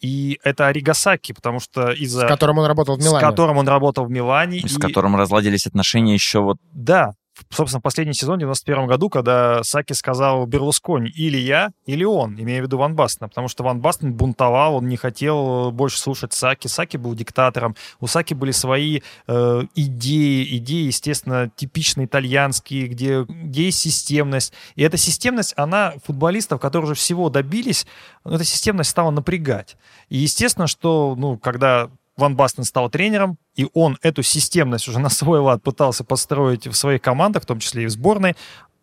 И 0.00 0.38
это 0.44 0.66
Оригасаки, 0.66 1.32
потому 1.32 1.58
что 1.60 1.90
из-за... 1.92 2.26
С 2.26 2.28
которым 2.28 2.58
он 2.58 2.66
работал 2.66 2.96
в 2.96 2.98
Милане. 2.98 3.18
С 3.18 3.30
которым 3.30 3.56
он 3.56 3.66
работал 3.66 4.04
в 4.04 4.10
Милане. 4.10 4.58
И 4.58 4.68
с 4.68 4.76
которым 4.76 5.16
разладились 5.16 5.66
отношения 5.66 6.12
еще 6.12 6.40
вот... 6.40 6.58
Да, 6.72 7.14
собственно, 7.50 7.80
последний 7.80 8.14
сезон 8.14 8.36
в 8.36 8.40
91 8.40 8.86
году, 8.86 9.08
когда 9.08 9.62
Саки 9.62 9.92
сказал 9.92 10.46
Берлускони, 10.46 11.08
или 11.08 11.38
я, 11.38 11.72
или 11.86 12.04
он, 12.04 12.38
имея 12.40 12.60
в 12.60 12.64
виду 12.64 12.78
Ван 12.78 12.94
Бастена, 12.94 13.28
потому 13.28 13.48
что 13.48 13.64
Ван 13.64 13.80
Бастен 13.80 14.12
бунтовал, 14.12 14.76
он 14.76 14.88
не 14.88 14.96
хотел 14.96 15.70
больше 15.70 15.98
слушать 15.98 16.32
Саки, 16.32 16.68
Саки 16.68 16.96
был 16.96 17.14
диктатором, 17.14 17.76
у 18.00 18.06
Саки 18.06 18.34
были 18.34 18.50
свои 18.50 19.00
э, 19.26 19.62
идеи, 19.74 20.56
идеи, 20.58 20.86
естественно, 20.86 21.50
типично 21.54 22.04
итальянские, 22.04 22.86
где, 22.86 23.22
где 23.24 23.64
есть 23.66 23.80
системность, 23.80 24.52
и 24.76 24.82
эта 24.82 24.96
системность, 24.96 25.54
она 25.56 25.94
футболистов, 26.04 26.60
которые 26.60 26.90
уже 26.90 26.94
всего 26.94 27.30
добились, 27.30 27.86
эта 28.24 28.44
системность 28.44 28.90
стала 28.90 29.10
напрягать. 29.10 29.76
И 30.08 30.18
естественно, 30.18 30.66
что, 30.66 31.14
ну, 31.16 31.38
когда 31.38 31.90
Ван 32.16 32.36
Бастен 32.36 32.64
стал 32.64 32.90
тренером, 32.90 33.38
и 33.56 33.68
он 33.74 33.98
эту 34.02 34.22
системность 34.22 34.88
уже 34.88 34.98
на 34.98 35.08
свой 35.08 35.40
лад 35.40 35.62
пытался 35.62 36.04
построить 36.04 36.66
в 36.66 36.74
своих 36.74 37.02
командах, 37.02 37.42
в 37.42 37.46
том 37.46 37.58
числе 37.58 37.84
и 37.84 37.86
в 37.86 37.90
сборной. 37.90 38.36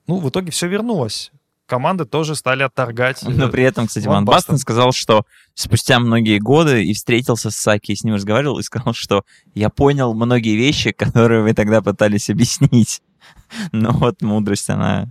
Ну, 0.07 0.17
в 0.19 0.29
итоге 0.29 0.51
все 0.51 0.67
вернулось. 0.67 1.31
Команды 1.65 2.03
тоже 2.03 2.35
стали 2.35 2.63
отторгать. 2.63 3.23
Но 3.23 3.47
при 3.47 3.63
этом, 3.63 3.87
кстати, 3.87 4.05
Ван, 4.05 4.17
Ван 4.17 4.25
Бастен 4.25 4.57
сказал, 4.57 4.91
что 4.91 5.25
спустя 5.53 5.99
многие 5.99 6.39
годы 6.39 6.83
и 6.83 6.93
встретился 6.93 7.49
с 7.49 7.55
Саки, 7.55 7.93
и 7.93 7.95
с 7.95 8.03
ним 8.03 8.15
разговаривал, 8.15 8.59
и 8.59 8.63
сказал, 8.63 8.93
что 8.93 9.23
я 9.55 9.69
понял 9.69 10.13
многие 10.13 10.57
вещи, 10.57 10.91
которые 10.97 11.41
вы 11.41 11.53
тогда 11.53 11.81
пытались 11.81 12.29
объяснить. 12.29 13.01
Но 13.71 13.91
вот 13.91 14.21
мудрость, 14.21 14.69
она 14.69 15.07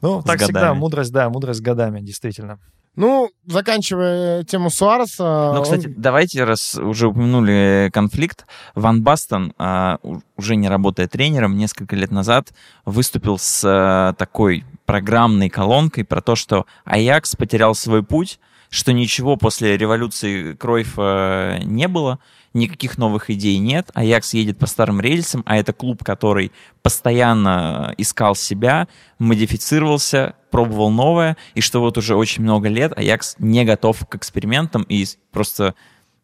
Ну, 0.00 0.22
так 0.22 0.38
годами. 0.38 0.44
всегда, 0.44 0.74
мудрость, 0.74 1.12
да, 1.12 1.28
мудрость 1.28 1.60
годами, 1.60 2.00
действительно. 2.00 2.58
Ну, 2.96 3.30
заканчивая 3.46 4.42
тему 4.44 4.70
Суареса... 4.70 5.52
Ну, 5.54 5.62
кстати, 5.62 5.86
он... 5.86 5.94
давайте, 5.96 6.44
раз 6.44 6.74
уже 6.74 7.08
упомянули 7.08 7.90
конфликт, 7.92 8.46
Ван 8.74 9.02
Бастон, 9.02 9.52
а, 9.56 9.98
уже 10.36 10.56
не 10.56 10.68
работая 10.68 11.06
тренером, 11.06 11.56
несколько 11.56 11.94
лет 11.94 12.10
назад 12.10 12.52
выступил 12.84 13.38
с 13.38 13.62
а, 13.64 14.14
такой 14.14 14.64
программной 14.84 15.48
колонкой 15.48 16.04
про 16.04 16.20
то, 16.20 16.34
что 16.34 16.66
Аякс 16.84 17.36
потерял 17.36 17.74
свой 17.74 18.02
путь, 18.02 18.40
что 18.70 18.92
ничего 18.92 19.36
после 19.36 19.76
революции 19.76 20.54
Кройфа 20.54 21.60
не 21.62 21.88
было, 21.88 22.18
никаких 22.54 22.98
новых 22.98 23.30
идей 23.30 23.58
нет, 23.58 23.90
Аякс 23.94 24.34
едет 24.34 24.58
по 24.58 24.66
старым 24.66 25.00
рельсам, 25.00 25.42
а 25.46 25.56
это 25.56 25.72
клуб, 25.72 26.04
который 26.04 26.52
постоянно 26.82 27.94
искал 27.98 28.34
себя, 28.34 28.88
модифицировался, 29.18 30.34
пробовал 30.50 30.90
новое, 30.90 31.36
и 31.54 31.60
что 31.60 31.80
вот 31.80 31.98
уже 31.98 32.14
очень 32.14 32.42
много 32.42 32.68
лет 32.68 32.96
Аякс 32.96 33.36
не 33.38 33.64
готов 33.64 34.06
к 34.08 34.14
экспериментам 34.14 34.82
и 34.82 35.06
просто 35.30 35.74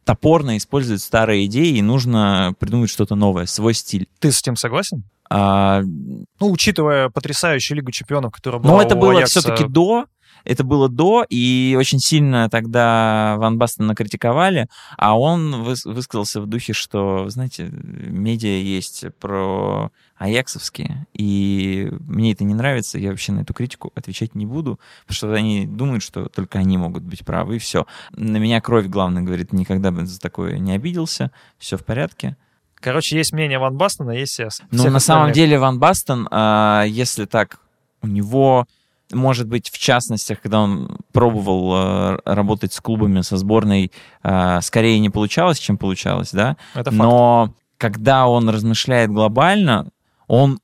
топорно 0.05 0.57
использует 0.57 1.01
старые 1.01 1.47
идеи, 1.47 1.77
и 1.77 1.83
нужно 1.83 2.55
придумать 2.59 2.91
что-то 2.91 3.15
новое, 3.15 3.47
свой 3.47 3.75
стиль. 3.75 4.09
Ты 4.21 4.33
с 4.33 4.41
этим 4.41 4.57
согласен? 4.57 5.05
А... 5.31 5.81
Ну, 5.83 6.51
учитывая 6.51 7.09
потрясающую 7.09 7.77
Лигу 7.77 7.91
чемпионов, 7.91 8.33
которая 8.33 8.61
была 8.61 8.75
Но 8.75 8.83
это 8.83 8.95
было 8.95 9.25
все-таки 9.25 9.65
до, 9.65 10.07
это 10.45 10.65
было 10.65 10.89
до, 10.89 11.25
и 11.29 11.77
очень 11.79 11.99
сильно 11.99 12.49
тогда 12.51 13.37
Ван 13.39 13.59
Бастена 13.59 13.95
критиковали, 13.95 14.69
а 14.97 15.19
он 15.19 15.63
высказался 15.63 16.41
в 16.41 16.47
духе, 16.47 16.73
что, 16.73 17.29
знаете, 17.29 17.69
медиа 17.71 18.61
есть 18.61 19.05
про 19.21 19.91
аяксовские, 20.17 21.07
и 21.13 21.91
мне 22.01 22.33
это 22.33 22.45
не 22.45 22.55
нравится, 22.55 22.99
я 22.99 23.11
вообще 23.11 23.33
на 23.33 23.41
эту 23.41 23.53
критику 23.53 23.93
отвечать 23.95 24.35
не 24.35 24.47
буду, 24.47 24.79
потому 25.07 25.17
что 25.17 25.33
они 25.33 25.67
думают, 25.67 26.03
что 26.03 26.27
только 26.29 26.59
они 26.59 26.79
могут 26.79 27.03
быть 27.03 27.25
правы, 27.25 27.57
и 27.57 27.59
все. 27.59 27.87
На 28.13 28.37
меня 28.37 28.61
кровь, 28.61 28.87
главное, 28.87 29.23
говорит, 29.23 29.53
никогда 29.53 29.91
бы 29.91 30.07
за 30.07 30.21
такое 30.21 30.59
не 30.59 30.73
обиделся, 30.73 31.31
все 31.59 31.77
в 31.77 31.85
порядке. 31.85 32.37
Короче, 32.77 33.17
есть 33.17 33.33
мнение 33.33 33.59
Ван 33.59 33.77
Бастена, 33.77 34.11
есть 34.11 34.39
я. 34.39 34.49
Ну, 34.71 34.91
на 34.91 35.01
самом 35.01 35.33
деле, 35.33 35.59
Ван 35.59 35.79
Бастен, 35.79 36.29
а, 36.31 36.85
если 36.87 37.25
так, 37.25 37.59
у 38.03 38.07
него 38.07 38.67
может 39.13 39.49
быть, 39.49 39.69
в 39.71 39.79
частности, 39.79 40.39
когда 40.41 40.61
он 40.61 40.99
пробовал 41.13 41.75
э, 41.75 42.19
работать 42.25 42.73
с 42.73 42.81
клубами, 42.81 43.21
со 43.21 43.37
сборной, 43.37 43.93
э, 44.23 44.61
скорее 44.63 44.99
не 44.99 45.11
получалось, 45.11 45.59
чем 45.59 45.77
получалось, 45.77 46.31
да. 46.33 46.57
Это 46.75 46.91
факт. 46.91 46.97
Но 46.97 47.55
когда 47.79 48.27
он 48.27 48.49
размышляет 48.49 49.11
глобально, 49.11 49.89
он 50.27 50.59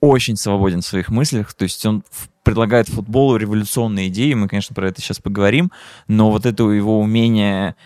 очень 0.00 0.36
свободен 0.36 0.80
в 0.80 0.86
своих 0.86 1.10
мыслях, 1.10 1.52
то 1.52 1.64
есть 1.64 1.84
он 1.84 2.04
предлагает 2.42 2.88
футболу 2.88 3.36
революционные 3.36 4.08
идеи, 4.08 4.32
мы, 4.34 4.48
конечно, 4.48 4.74
про 4.74 4.88
это 4.88 5.00
сейчас 5.00 5.18
поговорим, 5.18 5.70
но 6.08 6.30
вот 6.30 6.46
это 6.46 6.64
его 6.70 7.00
умение 7.00 7.76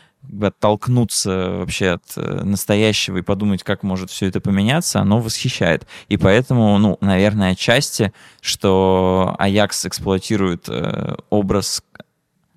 оттолкнуться 0.41 1.51
вообще 1.51 1.91
от 1.91 2.03
э, 2.17 2.43
настоящего 2.45 3.19
и 3.19 3.23
подумать, 3.23 3.63
как 3.63 3.83
может 3.83 4.11
все 4.11 4.27
это 4.27 4.41
поменяться, 4.41 5.01
оно 5.01 5.21
восхищает. 5.21 5.87
И 6.09 6.17
поэтому, 6.17 6.77
ну, 6.79 6.99
наверное, 7.01 7.53
отчасти, 7.53 8.13
что 8.41 9.35
Аякс 9.39 9.87
эксплуатирует 9.87 10.69
э, 10.69 11.17
образ 11.31 11.83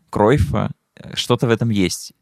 Кройфа, 0.10 0.72
э, 0.96 1.16
что-то 1.16 1.48
в 1.48 1.52
этом 1.52 1.70
есть. 1.70 2.14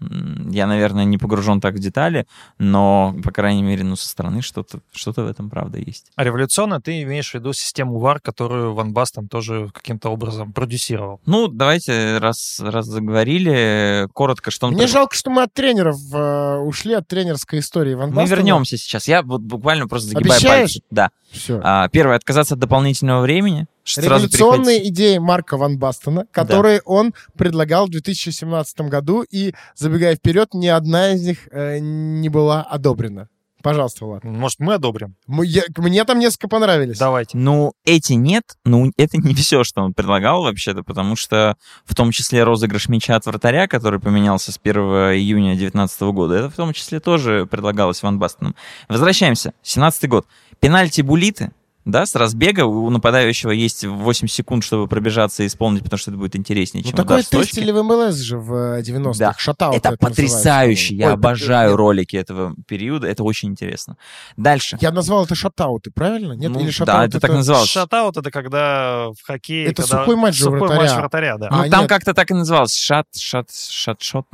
Я, 0.00 0.66
наверное, 0.66 1.04
не 1.04 1.18
погружен 1.18 1.60
так 1.60 1.74
в 1.74 1.78
детали, 1.78 2.26
но, 2.58 3.14
по 3.22 3.30
крайней 3.32 3.62
мере, 3.62 3.84
ну, 3.84 3.96
со 3.96 4.08
стороны 4.08 4.42
что-то 4.42 4.80
что 4.92 5.12
в 5.12 5.18
этом 5.18 5.50
правда 5.50 5.78
есть. 5.78 6.06
А 6.16 6.24
революционно 6.24 6.80
ты 6.80 7.02
имеешь 7.02 7.30
в 7.30 7.34
виду 7.34 7.52
систему 7.52 8.00
VAR, 8.00 8.18
которую 8.20 8.74
Ван 8.74 8.92
Бастон 8.92 9.28
тоже 9.28 9.70
каким-то 9.72 10.08
образом 10.10 10.52
продюсировал. 10.52 11.20
Ну, 11.26 11.48
давайте, 11.48 12.18
раз, 12.18 12.60
раз 12.60 12.86
заговорили, 12.86 14.08
коротко, 14.12 14.50
что 14.50 14.66
он... 14.66 14.72
Мне 14.72 14.82
пред- 14.82 14.92
жалко, 14.92 15.16
что 15.16 15.30
мы 15.30 15.42
от 15.42 15.52
тренеров 15.52 15.96
э, 16.12 16.56
ушли, 16.58 16.94
от 16.94 17.06
тренерской 17.08 17.58
истории 17.58 17.94
Ван 17.94 18.12
Мы 18.12 18.24
вернемся 18.26 18.76
сейчас. 18.76 19.08
Я 19.08 19.22
вот 19.22 19.42
буквально 19.42 19.86
просто 19.88 20.08
загибаю 20.08 20.32
Обещаешь? 20.32 20.60
пальцы. 20.60 20.80
Да. 20.90 21.10
Все. 21.30 21.60
А, 21.62 21.88
первое, 21.88 22.16
отказаться 22.16 22.54
от 22.54 22.60
дополнительного 22.60 23.22
времени. 23.22 23.66
Революционные 23.96 24.88
идеи 24.88 25.18
Марка 25.18 25.56
Ван 25.56 25.78
Бастена, 25.78 26.26
которые 26.30 26.80
он 26.84 27.12
предлагал 27.36 27.86
в 27.86 27.90
2017 27.90 28.82
году, 28.82 29.22
и, 29.22 29.54
забегая 29.90 30.14
вперед, 30.16 30.54
ни 30.54 30.68
одна 30.68 31.12
из 31.12 31.22
них 31.24 31.48
э, 31.50 31.78
не 31.80 32.28
была 32.28 32.62
одобрена. 32.62 33.28
Пожалуйста, 33.62 34.06
Влад. 34.06 34.24
Может, 34.24 34.58
мы 34.60 34.72
одобрим? 34.74 35.16
М- 35.28 35.42
я- 35.42 35.64
Мне 35.76 36.04
там 36.04 36.18
несколько 36.18 36.48
понравились. 36.48 36.96
Давайте. 36.96 37.36
Ну, 37.36 37.72
эти 37.84 38.14
нет, 38.14 38.56
ну, 38.64 38.90
это 38.96 39.18
не 39.18 39.34
все, 39.34 39.64
что 39.64 39.82
он 39.82 39.92
предлагал 39.92 40.42
вообще-то, 40.44 40.82
потому 40.82 41.14
что 41.14 41.56
в 41.84 41.94
том 41.94 42.10
числе 42.10 42.42
розыгрыш 42.44 42.88
мяча 42.88 43.16
от 43.16 43.26
вратаря, 43.26 43.66
который 43.66 44.00
поменялся 44.00 44.50
с 44.50 44.58
1 44.62 44.76
июня 45.14 45.48
2019 45.50 46.00
года, 46.02 46.34
это 46.36 46.48
в 46.50 46.54
том 46.54 46.72
числе 46.72 47.00
тоже 47.00 47.46
предлагалось 47.50 48.02
Ван 48.02 48.18
Бастеном. 48.18 48.54
Возвращаемся. 48.88 49.52
17 49.62 50.08
год. 50.08 50.26
Пенальти 50.60 51.02
Булиты, 51.02 51.50
да, 51.84 52.04
с 52.06 52.14
разбега. 52.14 52.64
У 52.66 52.88
нападающего 52.90 53.50
есть 53.50 53.84
8 53.84 54.28
секунд, 54.28 54.62
чтобы 54.64 54.86
пробежаться 54.86 55.42
и 55.42 55.46
исполнить, 55.46 55.82
потому 55.82 55.98
что 55.98 56.10
это 56.10 56.18
будет 56.18 56.36
интереснее, 56.36 56.82
Ну, 56.84 56.90
чем 56.90 56.96
такое 56.96 57.16
удар 57.18 57.24
с 57.24 57.28
точки. 57.28 57.54
тестили 57.54 57.70
в 57.72 57.82
МЛС 57.82 58.16
же 58.16 58.38
в 58.38 58.52
э, 58.78 58.82
90-х. 58.82 59.18
Да. 59.18 59.34
Шатаут 59.38 59.76
Это 59.76 59.96
потрясающе. 59.96 60.94
Я 60.94 61.06
Ой, 61.08 61.12
обожаю 61.14 61.70
нет, 61.70 61.76
ролики 61.78 62.16
этого 62.16 62.54
периода. 62.66 63.06
Это 63.08 63.22
очень 63.24 63.48
интересно. 63.48 63.96
Дальше. 64.36 64.76
Я 64.80 64.90
назвал 64.92 65.24
это 65.24 65.34
шатауты, 65.34 65.90
правильно? 65.90 66.34
Нет, 66.34 66.50
Ну, 66.50 66.60
или 66.60 66.66
да, 66.66 66.72
шатаут 66.72 67.08
это 67.10 67.20
так 67.20 67.30
называлось. 67.32 67.68
Шатаут 67.68 68.16
это 68.16 68.30
когда 68.30 69.08
в 69.10 69.22
хоккее... 69.22 69.66
Это 69.66 69.82
когда- 69.82 69.98
сухой 70.00 70.16
матч 70.16 70.38
сухой 70.38 70.58
вратаря. 70.60 70.80
матч 70.82 70.92
вратаря, 70.92 71.36
да. 71.38 71.48
А, 71.50 71.64
Ну, 71.64 71.70
там 71.70 71.80
нет. 71.82 71.88
как-то 71.88 72.14
так 72.14 72.30
и 72.30 72.34
называлось. 72.34 72.74
Шат, 72.76 73.06
шат, 73.16 73.50
шат, 73.52 74.02
шот. 74.02 74.26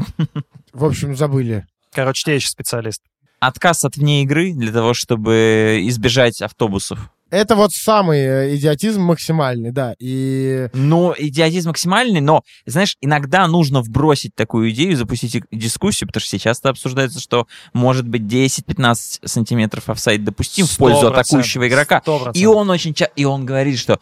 В 0.73 0.85
общем, 0.85 1.17
забыли. 1.17 1.67
Короче, 1.93 2.25
те 2.25 2.35
еще 2.35 2.49
специалист. 2.49 3.01
Отказ 3.39 3.85
от 3.85 3.97
вне 3.97 4.23
игры 4.23 4.53
для 4.53 4.73
того, 4.73 4.95
чтобы 4.95 5.81
избежать 5.85 6.41
автобусов. 6.43 6.99
Это 7.31 7.57
вот 7.57 7.73
самый 7.73 8.19
э, 8.21 8.55
идиотизм 8.57 9.03
максимальный, 9.03 9.73
да. 9.73 9.95
И 9.99 10.69
Ну, 10.73 11.13
идиотизм 11.17 11.71
максимальный, 11.71 12.21
но, 12.21 12.43
знаешь, 12.67 12.97
иногда 13.01 13.49
нужно 13.49 13.81
вбросить 13.81 14.35
такую 14.37 14.71
идею, 14.71 14.97
запустить 14.97 15.43
дискуссию, 15.51 16.07
потому 16.07 16.21
что 16.21 16.31
сейчас 16.31 16.61
это 16.61 16.69
обсуждается, 16.71 17.19
что 17.21 17.49
может 17.73 18.07
быть 18.07 18.23
10-15 18.23 19.27
сантиметров 19.27 19.89
офсайд 19.89 20.23
допустим 20.23 20.67
в 20.67 20.77
пользу 20.77 21.09
100%, 21.09 21.13
атакующего 21.13 21.67
игрока. 21.69 22.01
100%. 22.07 22.33
И 22.35 22.47
он 22.47 22.71
очень 22.71 22.95
ча- 22.95 23.11
и 23.17 23.25
он 23.25 23.45
говорит, 23.45 23.79
что 23.79 23.99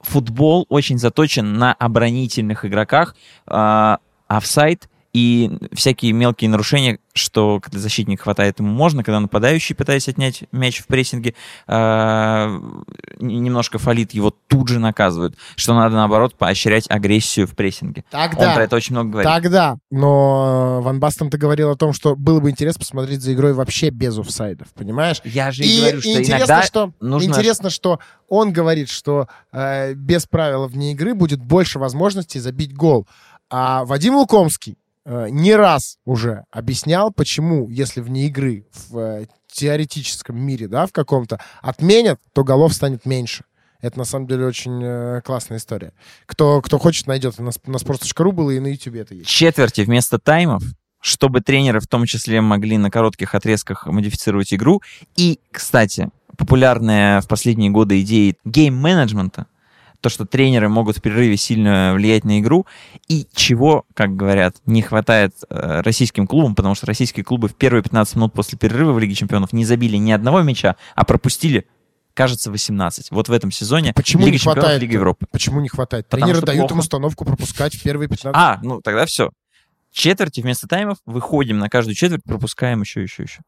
футбол 0.00 0.64
очень 0.68 0.98
заточен 0.98 1.54
на 1.54 1.72
оборонительных 1.72 2.64
игроках, 2.64 3.16
а, 3.46 3.98
офсайд 4.28 4.88
и 5.12 5.50
всякие 5.72 6.12
мелкие 6.12 6.50
нарушения, 6.50 6.98
что 7.14 7.60
когда 7.60 7.78
защитник 7.78 8.20
хватает 8.20 8.58
ему 8.58 8.70
можно, 8.70 9.02
когда 9.02 9.20
нападающий, 9.20 9.74
пытаясь 9.74 10.08
отнять 10.08 10.44
мяч 10.52 10.80
в 10.80 10.86
прессинге, 10.86 11.34
а, 11.66 12.60
немножко 13.18 13.78
фалит, 13.78 14.12
его 14.12 14.34
тут 14.46 14.68
же 14.68 14.78
наказывают. 14.78 15.34
Что 15.56 15.74
надо, 15.74 15.96
наоборот, 15.96 16.34
поощрять 16.34 16.90
агрессию 16.90 17.46
в 17.46 17.56
прессинге. 17.56 18.04
Он 18.12 18.30
тогда, 18.30 18.54
про 18.54 18.64
это 18.64 18.76
очень 18.76 18.94
много 18.94 19.10
говорит. 19.10 19.30
тогда, 19.30 19.78
но 19.90 20.78
э, 20.80 20.84
Ван 20.84 21.00
Бастен 21.00 21.30
ты 21.30 21.38
говорил 21.38 21.70
о 21.70 21.76
том, 21.76 21.92
что 21.92 22.14
было 22.14 22.40
бы 22.40 22.50
интересно 22.50 22.80
посмотреть 22.80 23.22
за 23.22 23.32
игрой 23.32 23.54
вообще 23.54 23.90
без 23.90 24.18
офсайдов, 24.18 24.68
понимаешь? 24.74 25.20
Я 25.24 25.50
же 25.50 25.64
и, 25.64 25.68
И, 25.68 25.80
говорю, 25.80 26.00
что 26.00 26.10
интересно, 26.10 26.36
иногда 26.36 26.62
что, 26.62 26.92
нужно... 27.00 27.30
интересно, 27.30 27.70
что 27.70 27.98
он 28.28 28.52
говорит, 28.52 28.90
что 28.90 29.28
э, 29.52 29.94
без 29.94 30.26
правил 30.26 30.66
вне 30.66 30.92
игры 30.92 31.14
будет 31.14 31.40
больше 31.40 31.78
возможностей 31.78 32.40
забить 32.40 32.74
гол. 32.74 33.06
А 33.50 33.84
Вадим 33.86 34.14
Лукомский 34.16 34.76
не 35.08 35.56
раз 35.56 35.98
уже 36.04 36.44
объяснял, 36.50 37.10
почему, 37.10 37.68
если 37.70 38.00
вне 38.00 38.26
игры 38.26 38.66
в 38.88 38.98
э, 38.98 39.26
теоретическом 39.50 40.38
мире, 40.38 40.68
да, 40.68 40.86
в 40.86 40.92
каком-то, 40.92 41.40
отменят, 41.62 42.20
то 42.34 42.44
голов 42.44 42.74
станет 42.74 43.06
меньше. 43.06 43.44
Это 43.80 43.98
на 43.98 44.04
самом 44.04 44.26
деле 44.26 44.44
очень 44.44 44.82
э, 44.82 45.22
классная 45.24 45.58
история. 45.58 45.92
Кто, 46.26 46.60
кто 46.60 46.78
хочет, 46.78 47.06
найдет. 47.06 47.38
На, 47.38 47.52
на 47.66 47.76
sports.ru 47.76 48.32
было 48.32 48.50
и 48.50 48.60
на 48.60 48.66
YouTube 48.66 48.96
это 48.96 49.14
есть. 49.14 49.30
четверти 49.30 49.80
вместо 49.82 50.18
таймов, 50.18 50.62
чтобы 51.00 51.40
тренеры 51.40 51.80
в 51.80 51.86
том 51.86 52.04
числе 52.04 52.40
могли 52.40 52.76
на 52.76 52.90
коротких 52.90 53.34
отрезках 53.34 53.86
модифицировать 53.86 54.52
игру. 54.52 54.82
И, 55.16 55.38
кстати, 55.50 56.10
популярная 56.36 57.20
в 57.20 57.28
последние 57.28 57.70
годы 57.70 58.00
идея 58.02 58.34
гейм-менеджмента, 58.44 59.46
то, 60.00 60.08
что 60.08 60.24
тренеры 60.24 60.68
могут 60.68 60.98
в 60.98 61.02
перерыве 61.02 61.36
сильно 61.36 61.92
влиять 61.94 62.24
на 62.24 62.38
игру, 62.40 62.66
и 63.08 63.26
чего, 63.34 63.84
как 63.94 64.14
говорят, 64.14 64.56
не 64.66 64.82
хватает 64.82 65.34
э, 65.50 65.80
российским 65.80 66.26
клубам, 66.26 66.54
потому 66.54 66.74
что 66.74 66.86
российские 66.86 67.24
клубы 67.24 67.48
в 67.48 67.54
первые 67.54 67.82
15 67.82 68.16
минут 68.16 68.32
после 68.32 68.58
перерыва 68.58 68.92
в 68.92 68.98
Лиге 68.98 69.14
Чемпионов 69.14 69.52
не 69.52 69.64
забили 69.64 69.96
ни 69.96 70.12
одного 70.12 70.42
мяча, 70.42 70.76
а 70.94 71.04
пропустили, 71.04 71.66
кажется, 72.14 72.50
18. 72.50 73.10
Вот 73.10 73.28
в 73.28 73.32
этом 73.32 73.50
сезоне 73.50 73.92
Почему 73.94 74.22
Лига 74.22 74.32
не 74.32 74.38
Чемпионов, 74.38 74.60
хватает? 74.60 74.82
Лига 74.82 74.92
Европы. 74.94 75.26
Почему 75.30 75.60
не 75.60 75.68
хватает? 75.68 76.06
Потому 76.08 76.26
Тренеры 76.26 76.46
дают 76.46 76.60
плохо. 76.62 76.74
им 76.74 76.78
установку 76.80 77.24
пропускать 77.24 77.74
в 77.74 77.82
первые 77.82 78.08
15 78.08 78.32
А, 78.34 78.60
ну 78.62 78.80
тогда 78.80 79.06
все. 79.06 79.30
Четверти 79.98 80.40
вместо 80.40 80.68
таймов 80.68 80.98
выходим 81.06 81.58
на 81.58 81.68
каждую 81.68 81.96
четверть, 81.96 82.22
пропускаем 82.24 82.82
еще, 82.82 83.02
еще, 83.02 83.24
еще. 83.24 83.40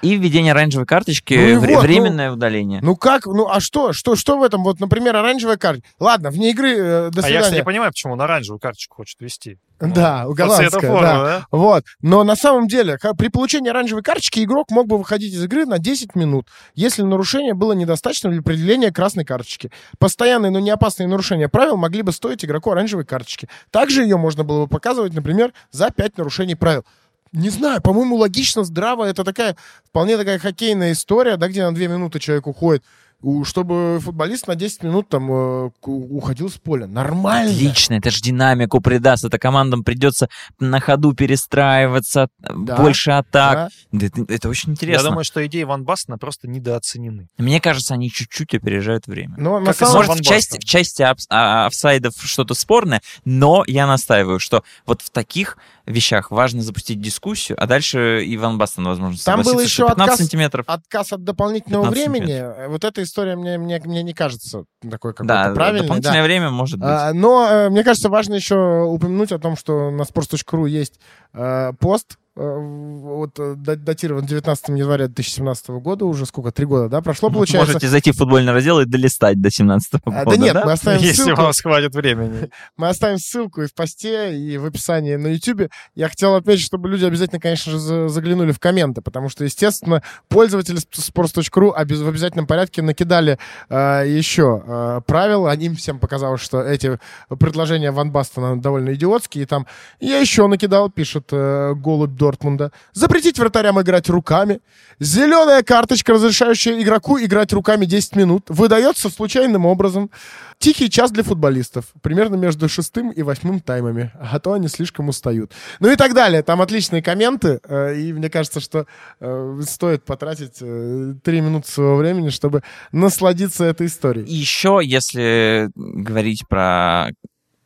И 0.00 0.14
введение 0.14 0.52
оранжевой 0.52 0.86
карточки, 0.86 1.34
Ну 1.34 1.58
вре- 1.60 1.74
вот, 1.74 1.82
временное 1.82 2.30
удаление. 2.30 2.78
Ну 2.84 2.94
как? 2.94 3.26
Ну 3.26 3.48
а 3.48 3.58
что? 3.58 3.92
Что, 3.92 4.14
что 4.14 4.38
в 4.38 4.44
этом? 4.44 4.62
Вот, 4.62 4.78
например, 4.78 5.16
оранжевая 5.16 5.56
карта. 5.56 5.82
Ладно, 5.98 6.30
вне 6.30 6.50
игры, 6.52 6.70
э, 6.70 6.76
до 6.76 6.86
А 6.86 7.06
я, 7.06 7.10
кстати, 7.10 7.32
свидания. 7.32 7.56
не 7.56 7.64
понимаю, 7.64 7.90
почему 7.90 8.12
он 8.12 8.20
оранжевую 8.20 8.60
карточку 8.60 8.94
хочет 8.94 9.20
вести. 9.20 9.58
Да, 9.80 10.24
Ну, 10.26 10.34
голландская, 10.34 10.90
да. 10.90 11.24
да? 11.24 11.46
Вот. 11.50 11.84
Но 12.00 12.24
на 12.24 12.34
самом 12.34 12.66
деле, 12.66 12.98
при 13.16 13.28
получении 13.28 13.70
оранжевой 13.70 14.02
карточки 14.02 14.42
игрок 14.42 14.70
мог 14.70 14.86
бы 14.86 14.98
выходить 14.98 15.32
из 15.32 15.44
игры 15.44 15.66
на 15.66 15.78
10 15.78 16.16
минут, 16.16 16.48
если 16.74 17.02
нарушение 17.02 17.54
было 17.54 17.72
недостаточно 17.72 18.30
для 18.30 18.40
определения 18.40 18.90
красной 18.90 19.24
карточки. 19.24 19.70
Постоянные, 19.98 20.50
но 20.50 20.58
не 20.58 20.70
опасные 20.70 21.06
нарушения 21.06 21.48
правил 21.48 21.76
могли 21.76 22.02
бы 22.02 22.12
стоить 22.12 22.44
игроку 22.44 22.72
оранжевой 22.72 23.04
карточки. 23.04 23.48
Также 23.70 24.02
ее 24.02 24.16
можно 24.16 24.42
было 24.42 24.64
бы 24.64 24.68
показывать, 24.68 25.14
например, 25.14 25.52
за 25.70 25.90
5 25.90 26.18
нарушений 26.18 26.56
правил. 26.56 26.84
Не 27.32 27.50
знаю, 27.50 27.82
по-моему, 27.82 28.16
логично, 28.16 28.64
здраво. 28.64 29.04
Это 29.04 29.22
такая, 29.22 29.54
вполне 29.84 30.16
такая 30.16 30.38
хоккейная 30.38 30.92
история, 30.92 31.36
да, 31.36 31.48
где 31.48 31.62
на 31.62 31.74
2 31.74 31.86
минуты 31.86 32.18
человек 32.18 32.46
уходит. 32.46 32.82
У- 33.20 33.44
Чтобы 33.44 33.98
футболист 34.00 34.46
на 34.46 34.54
10 34.54 34.84
минут 34.84 35.08
там 35.08 35.30
э, 35.30 35.70
уходил 35.82 36.48
с 36.48 36.58
поля. 36.58 36.86
Нормально. 36.86 37.50
Отлично, 37.50 37.94
это 37.94 38.10
же 38.10 38.20
динамику 38.20 38.80
придаст. 38.80 39.24
Это 39.24 39.38
командам 39.38 39.82
придется 39.82 40.28
на 40.60 40.78
ходу 40.78 41.14
перестраиваться, 41.14 42.28
Да, 42.38 42.76
больше 42.76 43.10
атак. 43.10 43.70
Да. 43.90 44.06
Это, 44.06 44.24
это 44.28 44.48
очень 44.48 44.72
интересно. 44.72 45.02
Я 45.02 45.08
думаю, 45.08 45.24
что 45.24 45.44
идеи 45.46 45.64
Ван 45.64 45.84
Бастена 45.84 46.16
просто 46.16 46.46
недооценены. 46.46 47.28
Мне 47.38 47.60
кажется, 47.60 47.94
они 47.94 48.08
чуть-чуть 48.10 48.54
опережают 48.54 49.08
время. 49.08 49.34
Но 49.36 49.58
на 49.58 49.66
Как 49.66 49.76
самом 49.76 49.92
сам 49.92 50.06
Может, 50.06 50.20
в 50.24 50.28
части, 50.28 50.58
в 50.58 50.64
части 50.64 51.02
а- 51.02 51.66
офсайдов 51.66 52.14
что-то 52.18 52.54
спорное, 52.54 53.02
но 53.24 53.64
я 53.66 53.88
настаиваю, 53.88 54.38
что 54.38 54.62
вот 54.86 55.02
в 55.02 55.10
таких 55.10 55.58
вещах 55.88 56.30
важно 56.30 56.62
запустить 56.62 57.00
дискуссию, 57.00 57.56
а 57.62 57.66
дальше 57.66 58.22
Иван 58.26 58.58
Бастон, 58.58 58.84
возможно, 58.84 59.18
Там 59.24 59.42
был 59.42 59.58
еще 59.60 59.68
что 59.84 59.86
15 59.88 60.08
отказ- 60.14 60.16
сантиметров. 60.18 60.64
отказ 60.68 61.12
от 61.12 61.24
дополнительного 61.24 61.84
15 61.92 62.08
времени, 62.08 62.32
э, 62.34 62.68
вот 62.68 62.84
эта 62.84 63.02
история 63.02 63.36
мне, 63.36 63.58
мне, 63.58 63.80
мне 63.84 64.02
не 64.02 64.12
кажется 64.14 64.64
такой 64.82 65.12
какой-то 65.12 65.24
Да, 65.48 65.54
правильной. 65.54 65.82
дополнительное 65.82 66.20
да. 66.20 66.24
время 66.24 66.50
может 66.50 66.78
быть. 66.78 66.88
А, 66.88 67.12
но 67.12 67.48
э, 67.50 67.68
мне 67.70 67.84
кажется, 67.84 68.08
важно 68.08 68.34
еще 68.34 68.82
упомянуть 68.84 69.32
о 69.32 69.38
том, 69.38 69.56
что 69.56 69.90
на 69.90 70.02
sports.ru 70.02 70.68
есть 70.68 71.00
э, 71.34 71.72
пост 71.80 72.18
вот 72.42 73.38
э, 73.38 73.54
да- 73.56 73.74
датирован 73.76 74.24
19 74.26 74.68
января 74.70 75.06
2017 75.06 75.68
года, 75.70 76.04
уже 76.04 76.24
сколько, 76.26 76.52
три 76.52 76.66
года, 76.66 76.88
да, 76.88 77.00
прошло, 77.00 77.30
получается? 77.30 77.72
Можете 77.72 77.88
зайти 77.88 78.12
в 78.12 78.16
футбольный 78.16 78.52
раздел 78.52 78.80
и 78.80 78.84
долистать 78.84 79.40
до 79.40 79.50
17 79.50 79.92
года, 80.04 80.20
А, 80.20 80.24
да 80.24 80.36
нет, 80.36 80.54
мы 80.64 80.72
оставим 80.72 81.00
Если 81.00 81.22
ссылку. 81.22 81.42
у 81.42 81.44
вас 81.46 81.60
хватит 81.60 81.94
времени. 81.94 82.50
Мы 82.76 82.88
оставим 82.88 83.18
ссылку 83.18 83.62
и 83.62 83.66
в 83.66 83.74
посте, 83.74 84.36
и 84.38 84.56
в 84.58 84.64
описании 84.66 85.16
на 85.16 85.28
YouTube. 85.28 85.68
Я 85.94 86.08
хотел 86.08 86.34
отметить, 86.36 86.64
чтобы 86.64 86.88
люди 86.88 87.04
обязательно, 87.04 87.40
конечно 87.40 87.72
же, 87.72 87.78
за- 87.78 88.08
заглянули 88.08 88.52
в 88.52 88.60
комменты, 88.60 89.00
потому 89.00 89.28
что, 89.28 89.44
естественно, 89.44 90.02
пользователи 90.28 90.78
sports.ru 90.78 91.72
в 91.72 92.08
обязательном 92.08 92.46
порядке 92.46 92.82
накидали 92.82 93.38
э, 93.68 94.04
еще 94.06 94.62
э, 94.64 95.00
правил. 95.06 95.46
Они 95.46 95.68
всем 95.70 95.98
показалось, 95.98 96.40
что 96.40 96.60
эти 96.62 96.98
предложения 97.40 97.90
Ван 97.90 98.10
Бастона 98.12 98.60
довольно 98.60 98.94
идиотские. 98.94 99.44
И 99.44 99.46
там 99.46 99.66
я 100.00 100.18
еще 100.20 100.46
накидал, 100.46 100.90
пишет 100.90 101.28
э, 101.32 101.74
голубь 101.74 102.14
Дортмунда. 102.30 102.72
Запретить 102.92 103.38
вратарям 103.38 103.80
играть 103.80 104.08
руками. 104.10 104.60
Зеленая 105.00 105.62
карточка, 105.62 106.12
разрешающая 106.12 106.80
игроку 106.82 107.18
играть 107.18 107.52
руками 107.52 107.86
10 107.86 108.16
минут, 108.16 108.44
выдается 108.48 109.08
случайным 109.10 109.64
образом. 109.66 110.10
Тихий 110.58 110.90
час 110.90 111.10
для 111.12 111.22
футболистов. 111.22 111.86
Примерно 112.02 112.34
между 112.34 112.68
шестым 112.68 113.10
и 113.10 113.22
восьмым 113.22 113.60
таймами. 113.60 114.10
А 114.20 114.38
то 114.40 114.52
они 114.54 114.68
слишком 114.68 115.08
устают. 115.08 115.52
Ну 115.80 115.90
и 115.90 115.96
так 115.96 116.14
далее. 116.14 116.42
Там 116.42 116.60
отличные 116.60 117.02
комменты. 117.02 117.60
э, 117.68 117.96
И 117.98 118.12
мне 118.12 118.28
кажется, 118.28 118.60
что 118.60 118.86
э, 119.20 119.60
стоит 119.66 120.04
потратить 120.04 120.58
э, 120.60 121.14
три 121.22 121.40
минуты 121.40 121.70
своего 121.70 121.96
времени, 121.96 122.30
чтобы 122.30 122.62
насладиться 122.92 123.64
этой 123.64 123.86
историей. 123.86 124.24
И 124.26 124.34
еще, 124.34 124.80
если 124.82 125.70
говорить 125.74 126.42
про 126.48 127.10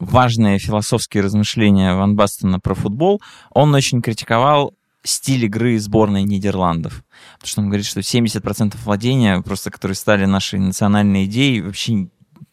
важные 0.03 0.59
философские 0.59 1.23
размышления 1.23 1.95
Ван 1.95 2.17
Бастена 2.17 2.59
про 2.59 2.75
футбол, 2.75 3.23
он 3.51 3.75
очень 3.75 4.03
критиковал 4.03 4.75
стиль 5.05 5.45
игры 5.45 5.79
сборной 5.79 6.23
Нидерландов. 6.25 7.05
Потому 7.35 7.49
что 7.49 7.61
он 7.61 7.67
говорит, 7.69 7.87
что 7.87 8.01
70% 8.01 8.77
владения, 8.85 9.41
просто 9.43 9.71
которые 9.71 9.97
стали 9.97 10.25
нашей 10.25 10.59
национальной 10.59 11.25
идеей, 11.25 11.61
вообще 11.61 12.09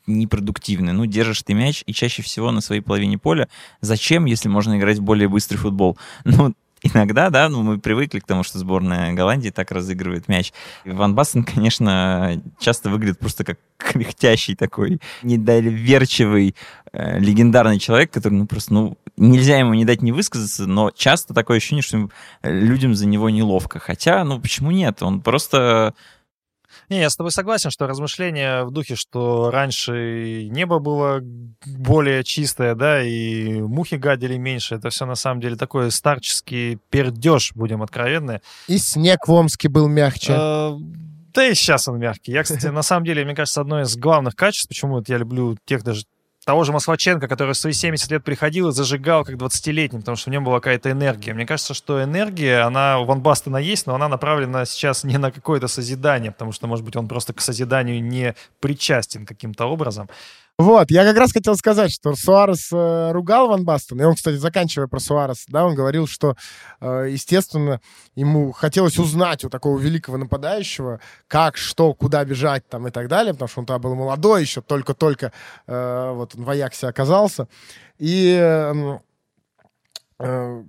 непродуктивны. 0.07 0.91
Ну, 0.91 1.05
держишь 1.05 1.43
ты 1.43 1.53
мяч, 1.53 1.83
и 1.85 1.93
чаще 1.93 2.21
всего 2.21 2.51
на 2.51 2.61
своей 2.61 2.81
половине 2.81 3.17
поля. 3.17 3.47
Зачем, 3.81 4.25
если 4.25 4.49
можно 4.49 4.77
играть 4.77 4.97
в 4.97 5.03
более 5.03 5.27
быстрый 5.27 5.57
футбол? 5.57 5.97
Ну, 6.25 6.53
иногда, 6.81 7.29
да, 7.29 7.49
ну, 7.49 7.61
мы 7.61 7.79
привыкли 7.79 8.19
к 8.19 8.25
тому, 8.25 8.43
что 8.43 8.59
сборная 8.59 9.13
Голландии 9.13 9.49
так 9.49 9.71
разыгрывает 9.71 10.27
мяч. 10.27 10.53
Ван 10.85 11.15
Бастен, 11.15 11.43
конечно, 11.43 12.41
часто 12.59 12.89
выглядит 12.89 13.19
просто 13.19 13.43
как 13.43 13.59
кряхтящий 13.77 14.55
такой, 14.55 14.99
недоверчивый, 15.23 16.55
э, 16.91 17.19
легендарный 17.19 17.79
человек, 17.79 18.11
который, 18.11 18.33
ну, 18.33 18.45
просто, 18.45 18.73
ну, 18.73 18.97
нельзя 19.17 19.57
ему 19.57 19.73
не 19.73 19.85
дать 19.85 20.01
не 20.01 20.11
высказаться, 20.11 20.67
но 20.67 20.91
часто 20.91 21.33
такое 21.33 21.57
ощущение, 21.57 21.83
что 21.83 22.09
э, 22.41 22.51
людям 22.51 22.95
за 22.95 23.07
него 23.07 23.29
неловко. 23.29 23.79
Хотя, 23.79 24.23
ну, 24.23 24.39
почему 24.39 24.71
нет? 24.71 25.01
Он 25.01 25.21
просто 25.21 25.93
Не, 26.89 26.99
я 27.01 27.09
с 27.09 27.15
тобой 27.15 27.31
согласен, 27.31 27.69
что 27.69 27.85
размышления 27.87 28.63
в 28.63 28.71
духе, 28.71 28.95
что 28.95 29.51
раньше 29.51 30.47
небо 30.49 30.79
было 30.79 31.19
более 31.21 32.23
чистое, 32.23 32.73
да, 32.73 33.03
и 33.03 33.61
мухи 33.61 33.95
гадили 33.95 34.37
меньше. 34.37 34.75
Это 34.75 34.89
все 34.89 35.05
на 35.05 35.15
самом 35.15 35.39
деле 35.39 35.55
такой 35.55 35.91
старческий 35.91 36.79
пердеж, 36.89 37.51
будем 37.53 37.83
откровенны. 37.83 38.41
И 38.67 38.77
снег 38.79 39.27
в 39.27 39.31
Омске 39.31 39.69
был 39.69 39.87
мягче. 39.87 40.33
Э, 40.35 40.71
Да 41.33 41.45
и 41.45 41.53
сейчас 41.53 41.87
он 41.87 41.99
мягкий. 41.99 42.31
Я, 42.31 42.41
кстати, 42.43 42.65
на 42.67 42.81
самом 42.81 43.05
деле, 43.05 43.23
мне 43.23 43.35
кажется, 43.35 43.61
одно 43.61 43.81
из 43.81 43.95
главных 43.95 44.35
качеств, 44.35 44.67
почему 44.67 45.03
я 45.07 45.17
люблю 45.17 45.57
тех 45.65 45.83
даже 45.83 46.05
того 46.49 46.63
же 46.63 46.71
Москваченко, 46.71 47.27
который 47.27 47.53
в 47.53 47.57
свои 47.57 47.73
70 47.73 48.09
лет 48.09 48.23
приходил 48.23 48.69
и 48.69 48.71
зажигал 48.71 49.23
как 49.23 49.35
20-летний, 49.35 49.99
потому 49.99 50.17
что 50.17 50.31
в 50.31 50.33
нем 50.33 50.43
была 50.43 50.55
какая-то 50.55 50.89
энергия. 50.89 51.31
Мне 51.35 51.45
кажется, 51.45 51.75
что 51.75 52.03
энергия, 52.03 52.61
она 52.61 52.97
у 52.97 53.05
Ван 53.05 53.21
Бастена 53.21 53.57
есть, 53.57 53.85
но 53.85 53.93
она 53.93 54.09
направлена 54.09 54.65
сейчас 54.65 55.03
не 55.03 55.19
на 55.19 55.31
какое-то 55.31 55.67
созидание, 55.67 56.31
потому 56.31 56.51
что, 56.51 56.65
может 56.65 56.83
быть, 56.83 56.95
он 56.95 57.07
просто 57.07 57.33
к 57.33 57.41
созиданию 57.41 58.03
не 58.03 58.33
причастен 58.61 59.27
каким-то 59.27 59.67
образом. 59.67 60.09
Вот, 60.59 60.91
я 60.91 61.05
как 61.05 61.15
раз 61.15 61.31
хотел 61.31 61.55
сказать, 61.55 61.89
что 61.89 62.13
Суарес 62.15 62.67
э, 62.73 63.11
ругал 63.13 63.47
Ван 63.47 63.63
Бастена, 63.63 64.01
и 64.01 64.05
он, 64.05 64.15
кстати, 64.15 64.35
заканчивая 64.35 64.87
про 64.87 64.99
Суарес, 64.99 65.45
да, 65.47 65.65
он 65.65 65.73
говорил, 65.73 66.05
что, 66.05 66.35
э, 66.81 67.07
естественно, 67.11 67.79
ему 68.15 68.51
хотелось 68.51 68.99
узнать 68.99 69.45
у 69.45 69.49
такого 69.49 69.79
великого 69.79 70.17
нападающего, 70.17 70.99
как, 71.29 71.55
что, 71.55 71.93
куда 71.93 72.25
бежать 72.25 72.67
там 72.67 72.89
и 72.89 72.91
так 72.91 73.07
далее, 73.07 73.31
потому 73.31 73.47
что 73.47 73.61
он 73.61 73.67
тогда 73.67 73.79
был 73.79 73.95
молодой 73.95 74.41
еще, 74.41 74.59
только-только 74.59 75.31
э, 75.65 76.11
вот 76.13 76.35
он 76.35 76.43
в 76.43 76.49
Аяксе 76.49 76.87
оказался. 76.87 77.47
И 77.97 78.37
э, 78.37 78.99
э, 80.19 80.63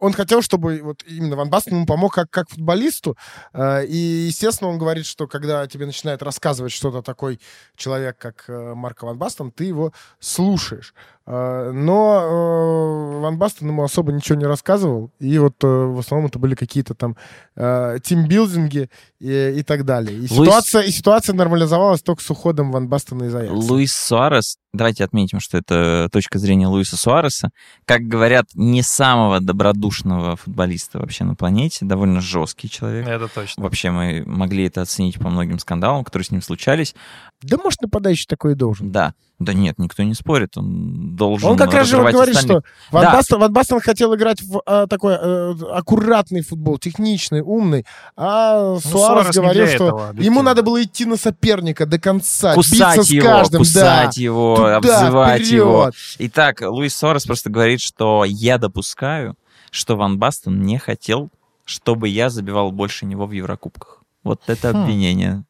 он 0.00 0.12
хотел, 0.12 0.42
чтобы 0.42 0.80
вот 0.82 1.04
именно 1.06 1.36
Ван 1.36 1.50
Бастен 1.50 1.76
ему 1.76 1.86
помог 1.86 2.14
как, 2.14 2.30
как 2.30 2.48
футболисту. 2.50 3.16
Э, 3.52 3.84
И, 3.86 3.96
естественно, 3.96 4.70
он 4.70 4.78
говорит, 4.78 5.06
что 5.06 5.28
когда 5.28 5.66
тебе 5.66 5.86
начинает 5.86 6.22
рассказывать 6.22 6.72
что-то 6.72 7.02
такой 7.02 7.38
человек, 7.76 8.16
как 8.18 8.44
э, 8.48 8.74
Марко 8.74 9.04
Ван 9.04 9.18
Бастен, 9.18 9.52
ты 9.52 9.64
его 9.64 9.92
слушаешь. 10.18 10.94
Э, 11.26 11.70
Но 11.72 12.20
э, 12.22 13.20
Ван 13.20 13.38
Бастен 13.38 13.68
ему 13.68 13.84
особо 13.84 14.12
ничего 14.12 14.38
не 14.38 14.46
рассказывал. 14.46 15.10
И 15.20 15.38
вот 15.38 15.54
э, 15.62 15.66
в 15.66 15.98
основном 15.98 16.28
это 16.28 16.38
были 16.38 16.54
какие-то 16.54 16.94
там 16.94 17.16
э, 17.56 17.98
тимбилдинги 18.02 18.88
и, 19.20 19.54
и 19.58 19.62
так 19.62 19.84
далее. 19.84 20.16
И 20.16 20.26
Луис- 20.26 20.46
ситуация, 20.46 20.82
и 20.82 20.90
ситуация 20.90 21.34
нормализовалась 21.34 22.02
только 22.02 22.22
с 22.22 22.30
уходом 22.30 22.72
Ван 22.72 22.88
Бастена 22.88 23.24
из 23.24 23.34
Аякса. 23.34 23.54
Луис 23.54 23.92
Суарес, 23.92 24.56
давайте 24.72 25.04
отметим, 25.04 25.40
что 25.40 25.58
это 25.58 26.08
точка 26.10 26.38
зрения 26.38 26.66
Луиса 26.66 26.96
Суареса, 26.96 27.50
как 27.84 28.02
говорят, 28.02 28.46
не 28.54 28.82
самого 28.82 29.40
добродушного 29.40 30.36
футболиста 30.36 30.98
вообще 30.98 31.24
на 31.24 31.34
планете, 31.34 31.84
довольно 31.84 32.20
жесткий 32.20 32.68
человек. 32.70 33.06
Это 33.06 33.28
точно. 33.28 33.62
Вообще 33.62 33.90
мы 33.90 34.22
могли 34.26 34.64
это 34.64 34.82
оценить 34.82 35.18
по 35.18 35.28
многим 35.28 35.58
скандалам, 35.58 36.04
которые 36.04 36.26
с 36.26 36.30
ним 36.30 36.42
случались. 36.42 36.94
Да, 37.42 37.56
может, 37.56 37.80
нападающий 37.82 38.26
такой 38.28 38.52
и 38.52 38.54
должен. 38.54 38.90
Да, 38.90 39.14
да 39.38 39.54
нет, 39.54 39.78
никто 39.78 40.02
не 40.02 40.14
спорит, 40.14 40.56
он 40.58 41.09
должен 41.10 41.50
Он 41.50 41.56
как 41.56 41.72
раз 41.74 41.88
же 41.88 41.96
говорит, 41.96 42.36
остальных. 42.36 42.42
что 42.42 42.62
Ван, 42.90 43.02
Да. 43.04 43.12
Бастен, 43.12 43.38
Ван 43.38 43.52
Бастен 43.52 43.80
хотел 43.80 44.14
играть 44.14 44.40
в 44.42 44.62
э, 44.66 44.86
такой 44.88 45.14
э, 45.20 45.54
аккуратный 45.72 46.42
футбол, 46.42 46.78
техничный, 46.78 47.40
умный, 47.40 47.84
а 48.16 48.76
Суарес 48.78 48.90
Суарес 48.90 49.36
говорил, 49.36 49.66
что 49.66 49.84
этого, 49.86 50.12
ему 50.18 50.42
надо 50.42 50.62
было 50.62 50.82
идти 50.82 51.04
на 51.04 51.16
соперника 51.16 51.86
до 51.86 51.98
конца, 51.98 52.54
Кусать 52.54 52.98
биться 52.98 53.12
его, 53.14 53.22
с 53.22 53.26
каждым, 53.26 53.58
кусать 53.60 54.16
да. 54.16 54.22
его, 54.22 54.56
Туда, 54.56 54.76
обзывать 54.76 55.42
вперед. 55.42 55.52
его. 55.52 55.90
Итак, 56.18 56.60
Луис 56.62 56.96
Суарес 56.96 57.26
просто 57.26 57.50
говорит, 57.50 57.80
что 57.80 58.24
я 58.26 58.58
допускаю, 58.58 59.36
что 59.70 59.96
Ван 59.96 60.18
Бастен 60.18 60.62
не 60.62 60.78
хотел, 60.78 61.30
чтобы 61.64 62.08
я 62.08 62.30
забивал 62.30 62.72
больше 62.72 63.06
него 63.06 63.26
в 63.26 63.32
Еврокубках. 63.32 63.99
Вот 64.22 64.42
это 64.48 64.72
Хм. 64.72 64.76
обвинение. 64.76 65.44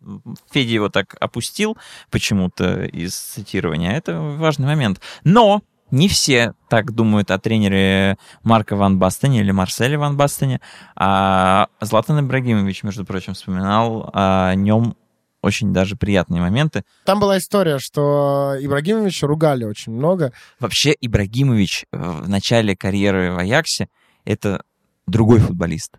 Федя 0.53 0.75
его 0.75 0.89
так 0.89 1.17
опустил 1.21 1.77
почему-то 2.11 2.85
из 2.85 3.15
цитирования. 3.17 3.93
Это 3.93 4.21
важный 4.21 4.67
момент. 4.67 5.01
Но 5.25 5.63
не 5.91 6.09
все 6.09 6.55
так 6.69 6.93
думают 6.93 7.31
о 7.33 7.39
тренере 7.39 8.17
Марка 8.45 8.77
Ван 8.77 8.99
Бастене 8.99 9.41
или 9.41 9.51
Марселе 9.51 9.99
Ван 9.99 10.17
Бастене. 10.17 10.61
А 10.95 11.67
Златан 11.81 12.21
Ибрагимович, 12.21 12.85
между 12.85 13.05
прочим, 13.05 13.35
вспоминал 13.35 14.11
о 14.15 14.55
нем 14.55 14.95
очень 15.43 15.73
даже 15.73 15.97
приятные 15.97 16.41
моменты. 16.41 16.85
Там 17.05 17.19
была 17.19 17.39
история, 17.39 17.79
что 17.79 18.57
Ибрагимовича 18.61 19.27
ругали 19.27 19.65
очень 19.65 19.93
много. 19.93 20.33
Вообще 20.59 20.95
Ибрагимович 21.01 21.87
э, 21.93 21.97
в 21.99 22.29
начале 22.29 22.77
карьеры 22.77 23.33
в 23.33 23.39
Аяксе 23.39 23.89
это 24.25 24.63
другой 25.07 25.41
футболист. 25.41 25.99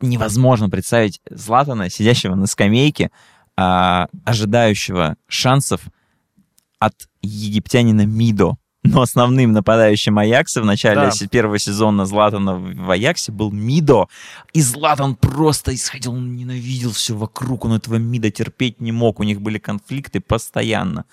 Невозможно 0.00 0.70
представить 0.70 1.20
Златана, 1.30 1.90
сидящего 1.90 2.34
на 2.34 2.46
скамейке, 2.46 3.10
а, 3.56 4.08
ожидающего 4.24 5.16
шансов 5.26 5.80
от 6.78 6.94
египтянина 7.22 8.06
Мидо. 8.06 8.56
Но 8.84 9.02
основным 9.02 9.52
нападающим 9.52 10.18
Аякса 10.18 10.62
в 10.62 10.64
начале 10.64 11.10
Да. 11.10 11.26
первого 11.28 11.58
сезона 11.58 12.06
Златана 12.06 12.54
в 12.54 12.90
Аяксе 12.90 13.32
был 13.32 13.50
Мидо. 13.50 14.06
И 14.52 14.62
Златан 14.62 15.16
просто 15.16 15.74
исходил, 15.74 16.12
он 16.12 16.36
ненавидел 16.36 16.92
все 16.92 17.14
вокруг, 17.14 17.64
он 17.64 17.72
этого 17.72 17.96
Мида 17.96 18.30
терпеть 18.30 18.80
не 18.80 18.92
мог, 18.92 19.20
у 19.20 19.24
них 19.24 19.40
были 19.40 19.58
конфликты 19.58 20.20
постоянно. 20.20 21.04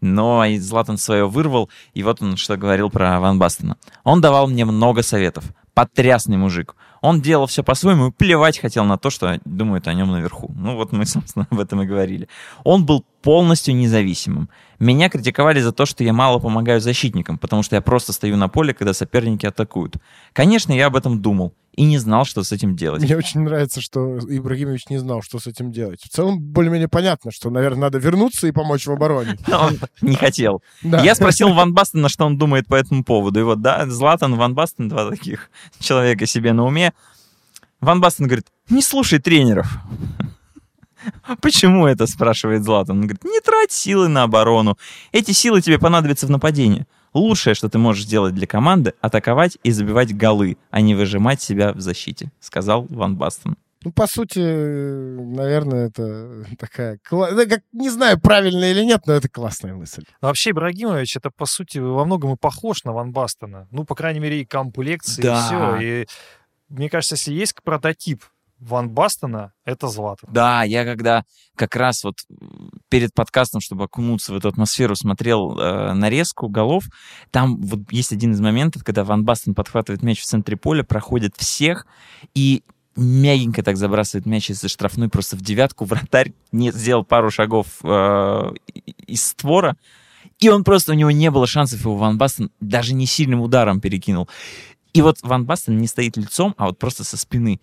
Но 0.00 0.42
Златан 0.58 0.96
свое 0.96 1.28
вырвал, 1.28 1.68
и 1.92 2.02
вот 2.02 2.22
он 2.22 2.36
что 2.36 2.56
говорил 2.56 2.88
про 2.88 3.20
Ван 3.20 3.38
Бастена. 3.38 3.76
Он 4.02 4.20
давал 4.20 4.48
мне 4.48 4.64
много 4.64 5.02
советов. 5.02 5.44
Потрясный 5.74 6.38
мужик. 6.38 6.74
Он 7.00 7.20
делал 7.20 7.46
все 7.46 7.62
по-своему 7.62 8.08
и 8.08 8.10
плевать 8.10 8.58
хотел 8.58 8.84
на 8.84 8.98
то, 8.98 9.10
что 9.10 9.40
думают 9.44 9.88
о 9.88 9.94
нем 9.94 10.10
наверху. 10.10 10.52
Ну 10.54 10.76
вот 10.76 10.92
мы, 10.92 11.06
собственно, 11.06 11.46
об 11.50 11.60
этом 11.60 11.82
и 11.82 11.86
говорили. 11.86 12.28
Он 12.64 12.84
был 12.84 13.04
полностью 13.22 13.74
независимым. 13.74 14.48
Меня 14.78 15.10
критиковали 15.10 15.60
за 15.60 15.72
то, 15.72 15.84
что 15.86 16.04
я 16.04 16.12
мало 16.12 16.38
помогаю 16.38 16.80
защитникам, 16.80 17.38
потому 17.38 17.62
что 17.62 17.76
я 17.76 17.82
просто 17.82 18.12
стою 18.12 18.36
на 18.36 18.48
поле, 18.48 18.72
когда 18.72 18.94
соперники 18.94 19.46
атакуют. 19.46 19.96
Конечно, 20.32 20.72
я 20.72 20.86
об 20.86 20.96
этом 20.96 21.20
думал 21.20 21.52
и 21.74 21.84
не 21.84 21.98
знал, 21.98 22.24
что 22.24 22.42
с 22.42 22.52
этим 22.52 22.76
делать. 22.76 23.02
Мне 23.02 23.16
очень 23.16 23.40
нравится, 23.40 23.80
что 23.80 24.18
Ибрагимович 24.18 24.88
не 24.88 24.98
знал, 24.98 25.22
что 25.22 25.38
с 25.38 25.46
этим 25.46 25.70
делать. 25.70 26.02
В 26.02 26.08
целом, 26.08 26.40
более-менее 26.40 26.88
понятно, 26.88 27.30
что, 27.30 27.50
наверное, 27.50 27.82
надо 27.82 27.98
вернуться 27.98 28.46
и 28.48 28.52
помочь 28.52 28.86
в 28.86 28.92
обороне. 28.92 29.38
Он 29.48 29.78
не 30.00 30.16
хотел. 30.16 30.62
Я 30.82 31.14
спросил 31.14 31.52
Ван 31.52 31.72
Бастена, 31.72 32.08
что 32.08 32.24
он 32.24 32.38
думает 32.38 32.66
по 32.66 32.74
этому 32.74 33.04
поводу. 33.04 33.40
И 33.40 33.42
вот, 33.42 33.60
да, 33.60 33.86
Златан, 33.86 34.34
Ван 34.36 34.54
Бастен, 34.54 34.88
два 34.88 35.08
таких 35.08 35.50
человека 35.78 36.26
себе 36.26 36.52
на 36.52 36.64
уме. 36.64 36.92
Ван 37.80 38.00
Бастен 38.00 38.26
говорит, 38.26 38.46
не 38.68 38.82
слушай 38.82 39.18
тренеров. 39.18 39.78
Почему 41.40 41.86
это, 41.86 42.06
спрашивает 42.06 42.64
Златан. 42.64 42.96
Он 42.98 43.02
говорит, 43.02 43.24
не 43.24 43.40
трать 43.40 43.72
силы 43.72 44.08
на 44.08 44.24
оборону. 44.24 44.76
Эти 45.12 45.32
силы 45.32 45.60
тебе 45.60 45.78
понадобятся 45.78 46.26
в 46.26 46.30
нападении. 46.30 46.86
Лучшее, 47.12 47.54
что 47.54 47.68
ты 47.68 47.78
можешь 47.78 48.04
сделать 48.04 48.34
для 48.34 48.46
команды, 48.46 48.94
атаковать 49.00 49.58
и 49.64 49.72
забивать 49.72 50.16
голы, 50.16 50.56
а 50.70 50.80
не 50.80 50.94
выжимать 50.94 51.42
себя 51.42 51.72
в 51.72 51.80
защите, 51.80 52.30
сказал 52.40 52.86
Ван 52.88 53.16
Бастен. 53.16 53.56
Ну, 53.82 53.92
по 53.92 54.06
сути, 54.06 54.38
наверное, 54.38 55.88
это 55.88 56.44
такая... 56.58 56.98
как, 57.02 57.62
не 57.72 57.88
знаю, 57.88 58.20
правильно 58.20 58.70
или 58.70 58.84
нет, 58.84 59.06
но 59.06 59.14
это 59.14 59.28
классная 59.28 59.74
мысль. 59.74 60.04
Но 60.20 60.28
вообще 60.28 60.50
Ибрагимович, 60.50 61.16
это, 61.16 61.30
по 61.30 61.46
сути, 61.46 61.78
во 61.78 62.04
многом 62.04 62.34
и 62.34 62.36
похож 62.36 62.84
на 62.84 62.92
Ван 62.92 63.12
Бастена. 63.12 63.68
Ну, 63.70 63.84
по 63.84 63.94
крайней 63.94 64.20
мере, 64.20 64.42
и 64.42 64.44
комплекции, 64.44 65.22
Да. 65.22 65.38
и 65.38 65.42
все. 65.42 65.76
И 65.80 66.06
мне 66.68 66.90
кажется, 66.90 67.14
если 67.14 67.32
есть 67.32 67.54
прототип 67.64 68.22
Ван 68.60 68.90
Бастена, 68.90 69.52
это 69.64 69.88
Златан. 69.88 70.28
Да, 70.32 70.64
я 70.64 70.84
когда 70.84 71.24
как 71.56 71.74
раз 71.76 72.04
вот 72.04 72.16
перед 72.88 73.14
подкастом, 73.14 73.60
чтобы 73.60 73.84
окунуться 73.84 74.32
в 74.32 74.36
эту 74.36 74.48
атмосферу, 74.48 74.94
смотрел 74.94 75.58
э, 75.58 75.94
нарезку 75.94 76.48
голов, 76.48 76.84
там 77.30 77.60
вот 77.60 77.80
есть 77.90 78.12
один 78.12 78.32
из 78.32 78.40
моментов, 78.40 78.84
когда 78.84 79.02
Ван 79.02 79.24
Бастен 79.24 79.54
подхватывает 79.54 80.02
мяч 80.02 80.20
в 80.20 80.26
центре 80.26 80.56
поля, 80.56 80.84
проходит 80.84 81.34
всех 81.36 81.86
и 82.34 82.62
мягенько 82.96 83.62
так 83.62 83.76
забрасывает 83.76 84.26
мяч 84.26 84.50
из-за 84.50 84.68
штрафной 84.68 85.08
просто 85.08 85.36
в 85.36 85.40
девятку. 85.40 85.84
Вратарь 85.86 86.34
не 86.52 86.70
сделал 86.70 87.04
пару 87.04 87.30
шагов 87.30 87.66
э, 87.82 88.52
из 89.06 89.24
створа, 89.24 89.76
и 90.38 90.50
он 90.50 90.64
просто, 90.64 90.92
у 90.92 90.94
него 90.94 91.10
не 91.10 91.30
было 91.30 91.46
шансов, 91.46 91.80
его 91.80 91.96
Ван 91.96 92.18
Бастен 92.18 92.50
даже 92.60 92.94
не 92.94 93.06
сильным 93.06 93.40
ударом 93.40 93.80
перекинул. 93.80 94.28
И 94.92 95.02
вот 95.02 95.18
Ван 95.22 95.46
Бастен 95.46 95.78
не 95.78 95.86
стоит 95.86 96.16
лицом, 96.16 96.54
а 96.58 96.66
вот 96.66 96.78
просто 96.78 97.04
со 97.04 97.16
спины 97.16 97.60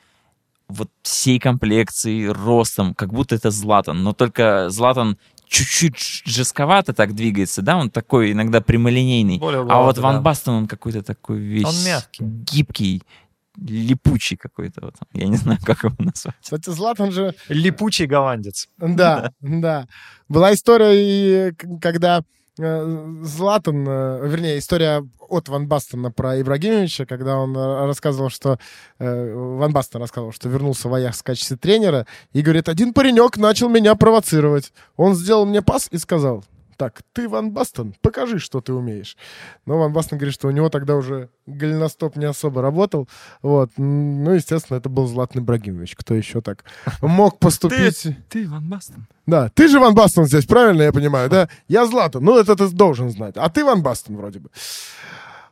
вот 0.69 0.89
всей 1.01 1.39
комплекцией, 1.39 2.29
ростом, 2.29 2.93
как 2.93 3.13
будто 3.13 3.35
это 3.35 3.51
Златан. 3.51 4.03
Но 4.03 4.13
только 4.13 4.69
Златан 4.69 5.17
чуть-чуть 5.47 6.23
жестковато 6.25 6.93
так 6.93 7.15
двигается, 7.15 7.61
да, 7.61 7.77
он 7.77 7.89
такой 7.89 8.33
иногда 8.33 8.61
прямолинейный. 8.61 9.39
Более 9.39 9.61
а 9.61 9.81
вот 9.81 9.97
Ван 9.97 10.15
да. 10.15 10.21
Бастен, 10.21 10.53
он 10.53 10.67
какой-то 10.67 11.03
такой 11.03 11.39
весь... 11.39 11.65
Он 11.65 11.75
мягкий. 11.85 12.23
Гибкий, 12.23 13.03
липучий 13.55 14.37
какой-то. 14.37 14.81
Вот. 14.81 14.95
Я 15.13 15.27
не 15.27 15.37
знаю, 15.37 15.59
как 15.63 15.83
его 15.83 15.95
назвать. 15.99 16.35
Кстати, 16.41 16.69
Златан 16.69 17.11
же 17.11 17.33
Липучий 17.47 18.05
голландец. 18.05 18.67
Да, 18.77 19.31
да. 19.39 19.87
Была 20.27 20.53
история, 20.53 21.53
когда 21.81 22.23
Златан, 22.57 23.87
э, 23.87 24.27
вернее, 24.27 24.57
история 24.57 25.07
от 25.29 25.47
Ван 25.47 25.67
Бастена 25.67 26.11
про 26.11 26.41
Ибрагимовича, 26.41 27.05
когда 27.05 27.37
он 27.37 27.55
э, 27.55 27.85
рассказывал, 27.85 28.29
что 28.29 28.57
э, 28.97 29.33
Ван 29.33 29.71
Бастен 29.71 30.01
рассказывал, 30.01 30.31
что 30.31 30.49
вернулся 30.49 30.89
в 30.89 30.93
Аякс 30.93 31.19
в 31.19 31.23
качестве 31.23 31.57
тренера, 31.57 32.07
и 32.33 32.41
говорит, 32.41 32.67
один 32.67 32.93
паренек 32.93 33.37
начал 33.37 33.69
меня 33.69 33.93
провоцировать. 33.93 34.73
Он 34.95 35.13
сделал 35.13 35.45
мне 35.45 35.61
пас 35.61 35.87
и 35.91 35.97
сказал, 35.99 36.43
так, 36.77 37.01
ты 37.11 37.27
Ван 37.27 37.51
Бастен, 37.51 37.95
покажи, 38.01 38.37
что 38.37 38.61
ты 38.61 38.71
умеешь. 38.71 39.17
Но 39.65 39.79
Ван 39.79 39.91
Бастен 39.91 40.17
говорит, 40.17 40.35
что 40.35 40.47
у 40.47 40.51
него 40.51 40.69
тогда 40.69 40.95
уже 40.95 41.29
голеностоп 41.47 42.15
не 42.15 42.25
особо 42.25 42.61
работал. 42.61 43.09
Вот. 43.41 43.71
Ну, 43.77 44.31
естественно, 44.31 44.77
это 44.77 44.87
был 44.87 45.07
Златан 45.07 45.41
Ибрагимович. 45.41 45.95
Кто 45.95 46.13
еще 46.13 46.41
так 46.41 46.63
мог 47.01 47.39
поступить? 47.39 48.07
Ты 48.29 48.47
Ван 48.47 48.69
Бастен. 48.69 49.07
Да, 49.25 49.49
ты 49.49 49.67
же 49.67 49.79
Ван 49.79 49.95
Бастон 49.95 50.25
здесь, 50.25 50.45
правильно 50.45 50.83
я 50.83 50.93
понимаю, 50.93 51.29
да? 51.29 51.49
Я 51.67 51.85
Златан, 51.87 52.23
ну 52.23 52.37
это 52.37 52.55
ты 52.55 52.69
должен 52.69 53.09
знать. 53.09 53.35
А 53.37 53.49
ты 53.49 53.65
Ван 53.65 53.81
Бастон 53.81 54.15
вроде 54.15 54.39
бы. 54.39 54.49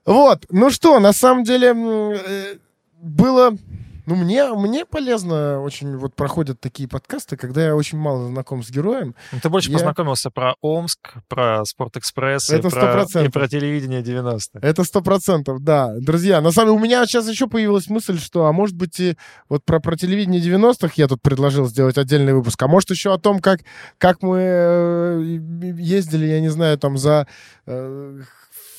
Вот, 0.05 0.45
ну 0.51 0.69
что, 0.69 0.99
на 0.99 1.13
самом 1.13 1.43
деле 1.43 1.73
э, 1.75 2.57
было... 3.01 3.57
Ну, 4.05 4.15
мне, 4.15 4.45
мне 4.53 4.85
полезно 4.85 5.61
очень, 5.61 5.97
вот 5.97 6.15
проходят 6.15 6.59
такие 6.59 6.87
подкасты, 6.87 7.37
когда 7.37 7.65
я 7.65 7.75
очень 7.75 7.97
мало 7.97 8.27
знаком 8.27 8.63
с 8.63 8.69
героем. 8.69 9.15
Ну, 9.31 9.39
Ты 9.41 9.49
больше 9.49 9.69
Я- 9.71 9.77
познакомился 9.77 10.29
про 10.29 10.55
Омск, 10.61 11.13
про 11.27 11.63
Спортэкспресс 11.65 12.49
и 12.51 12.55
Это 12.55 12.69
про, 12.69 13.03
100%. 13.03 13.25
и 13.25 13.29
про 13.29 13.47
телевидение 13.47 14.01
90-х. 14.01 14.59
Это 14.61 14.83
сто 14.83 15.01
процентов, 15.01 15.63
да. 15.63 15.93
Друзья, 15.99 16.41
на 16.41 16.51
самом 16.51 16.69
деле 16.69 16.79
у 16.79 16.83
меня 16.83 17.05
сейчас 17.05 17.27
еще 17.29 17.47
появилась 17.47 17.89
мысль, 17.89 18.19
что, 18.19 18.45
а 18.45 18.51
может 18.51 18.75
быть, 18.75 18.99
и 18.99 19.17
вот 19.49 19.63
про, 19.65 19.79
про 19.79 19.95
телевидение 19.95 20.41
90-х 20.41 20.93
я 20.97 21.07
тут 21.07 21.21
предложил 21.21 21.65
сделать 21.67 21.97
отдельный 21.97 22.33
выпуск, 22.33 22.61
а 22.61 22.67
может 22.67 22.89
еще 22.91 23.13
о 23.13 23.17
том, 23.17 23.39
как, 23.39 23.61
как 23.97 24.21
мы 24.21 24.37
э, 24.39 25.21
ездили, 25.77 26.25
я 26.27 26.41
не 26.41 26.49
знаю, 26.49 26.77
там 26.77 26.97
за 26.97 27.27
э, 27.65 28.21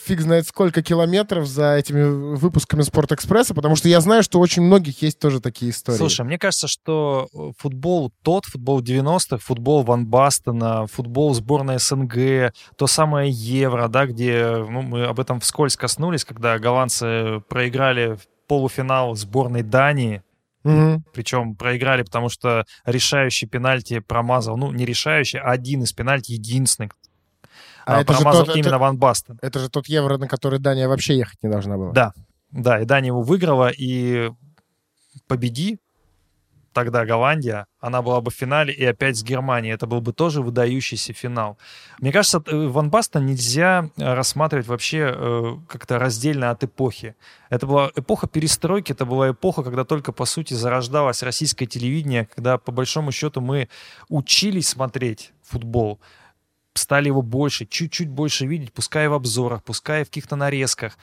фиг 0.07 0.21
знает 0.21 0.47
сколько 0.47 0.83
километров 0.83 1.47
за 1.47 1.75
этими 1.75 2.35
выпусками 2.37 2.83
Спортэкспресса, 2.83 3.55
потому 3.55 3.77
что 3.77 3.89
я 3.89 4.01
знаю, 4.01 4.23
что 4.23 4.39
очень 4.39 4.63
многих 4.63 5.03
есть 5.03 5.19
тоже 5.19 5.41
такие 5.41 5.73
истории. 5.73 5.99
Слушай, 5.99 6.25
мне 6.25 6.39
кажется, 6.39 6.69
что 6.69 7.29
э, 7.35 7.51
футбол 7.59 8.13
тот, 8.23 8.45
футбол 8.45 8.81
90-х, 8.81 9.39
футбол 9.39 9.83
Ван 9.83 10.07
Бастена, 10.07 10.87
футбол 10.87 11.35
сборной 11.35 11.79
СНГ, 11.79 12.53
то 12.77 12.87
самое 12.87 13.31
Евро, 13.31 13.89
да, 13.89 14.07
где 14.07 14.57
ну, 14.57 14.83
мы 14.83 15.05
об 15.05 15.19
этом 15.19 15.41
вскользь 15.41 15.77
коснулись, 15.77 16.25
когда 16.25 16.59
голландцы 16.59 17.41
проиграли 17.49 18.15
в 18.15 18.21
полуфинал 18.47 19.17
сборной 19.17 19.63
Дании, 19.63 20.23
Мгм. 20.63 21.05
причем 21.13 21.55
проиграли, 21.55 22.03
потому 22.03 22.29
что 22.29 22.65
решающий 22.85 23.47
пенальти 23.47 24.01
промазал, 24.01 24.57
ну, 24.57 24.73
не 24.73 24.85
решающий, 24.85 25.39
а 25.39 25.51
один 25.51 25.85
из 25.85 25.93
пенальти 25.93 26.33
единственный, 26.33 26.91
А 27.87 27.99
а, 27.99 28.01
это 28.03 28.13
же 28.13 28.19
промазал 28.21 28.47
тот- 28.47 28.57
именно 28.57 28.69
это- 28.69 28.79
Ван 28.79 28.99
Бастен. 28.99 29.39
Это 29.43 29.59
же 29.61 29.71
тот 29.71 29.87
евро, 29.87 30.19
на 30.19 30.29
который 30.29 30.59
Дания 30.59 30.89
вообще 30.89 31.17
ехать 31.17 31.39
не 31.43 31.49
должна 31.49 31.77
была. 31.77 31.93
Да, 31.93 32.13
да, 32.51 32.81
и 32.81 32.85
Дания 32.85 33.09
его 33.09 33.23
выиграла, 33.23 33.69
и 33.69 34.31
победи 35.29 35.79
тогда 36.73 37.07
Голландия, 37.07 37.65
она 37.81 38.03
была 38.03 38.21
бы 38.21 38.31
в 38.31 38.35
финале 38.35 38.71
и 38.71 38.85
опять 38.85 39.17
с 39.17 39.23
Германией. 39.23 39.73
Это 39.73 39.87
был 39.87 40.03
бы 40.03 40.13
тоже 40.13 40.43
выдающийся 40.43 41.15
финал. 41.15 41.57
Мне 42.01 42.13
кажется, 42.13 42.43
э, 42.47 42.67
Ван 42.69 42.91
Бастен 42.91 43.25
нельзя 43.25 43.89
э, 43.97 44.13
рассматривать 44.13 44.67
вообще 44.67 45.11
э, 45.17 45.57
как-то 45.69 45.99
раздельно 45.99 46.51
от 46.51 46.65
эпохи. 46.65 47.15
Это 47.49 47.67
была 47.67 47.91
эпоха 47.97 48.27
перестройки, 48.27 48.93
это 48.93 49.07
была 49.07 49.31
эпоха, 49.31 49.63
когда 49.63 49.85
только, 49.85 50.13
по 50.13 50.27
сути, 50.27 50.53
зарождалось 50.53 51.23
российское 51.23 51.65
телевидение, 51.65 52.27
когда, 52.27 52.59
по 52.59 52.73
большому 52.73 53.11
счету, 53.11 53.41
мы 53.41 53.69
учились 54.11 54.69
смотреть 54.69 55.33
футбол, 55.43 55.99
стали 56.79 57.07
его 57.09 57.23
больше, 57.23 57.67
чуть-чуть 57.67 58.09
больше 58.09 58.47
видеть, 58.47 58.73
пускай 58.73 59.09
в 59.09 59.13
обзорах, 59.13 59.63
пускай 59.63 60.05
в 60.05 60.09
каких-то 60.09 60.37
нарезках. 60.37 60.99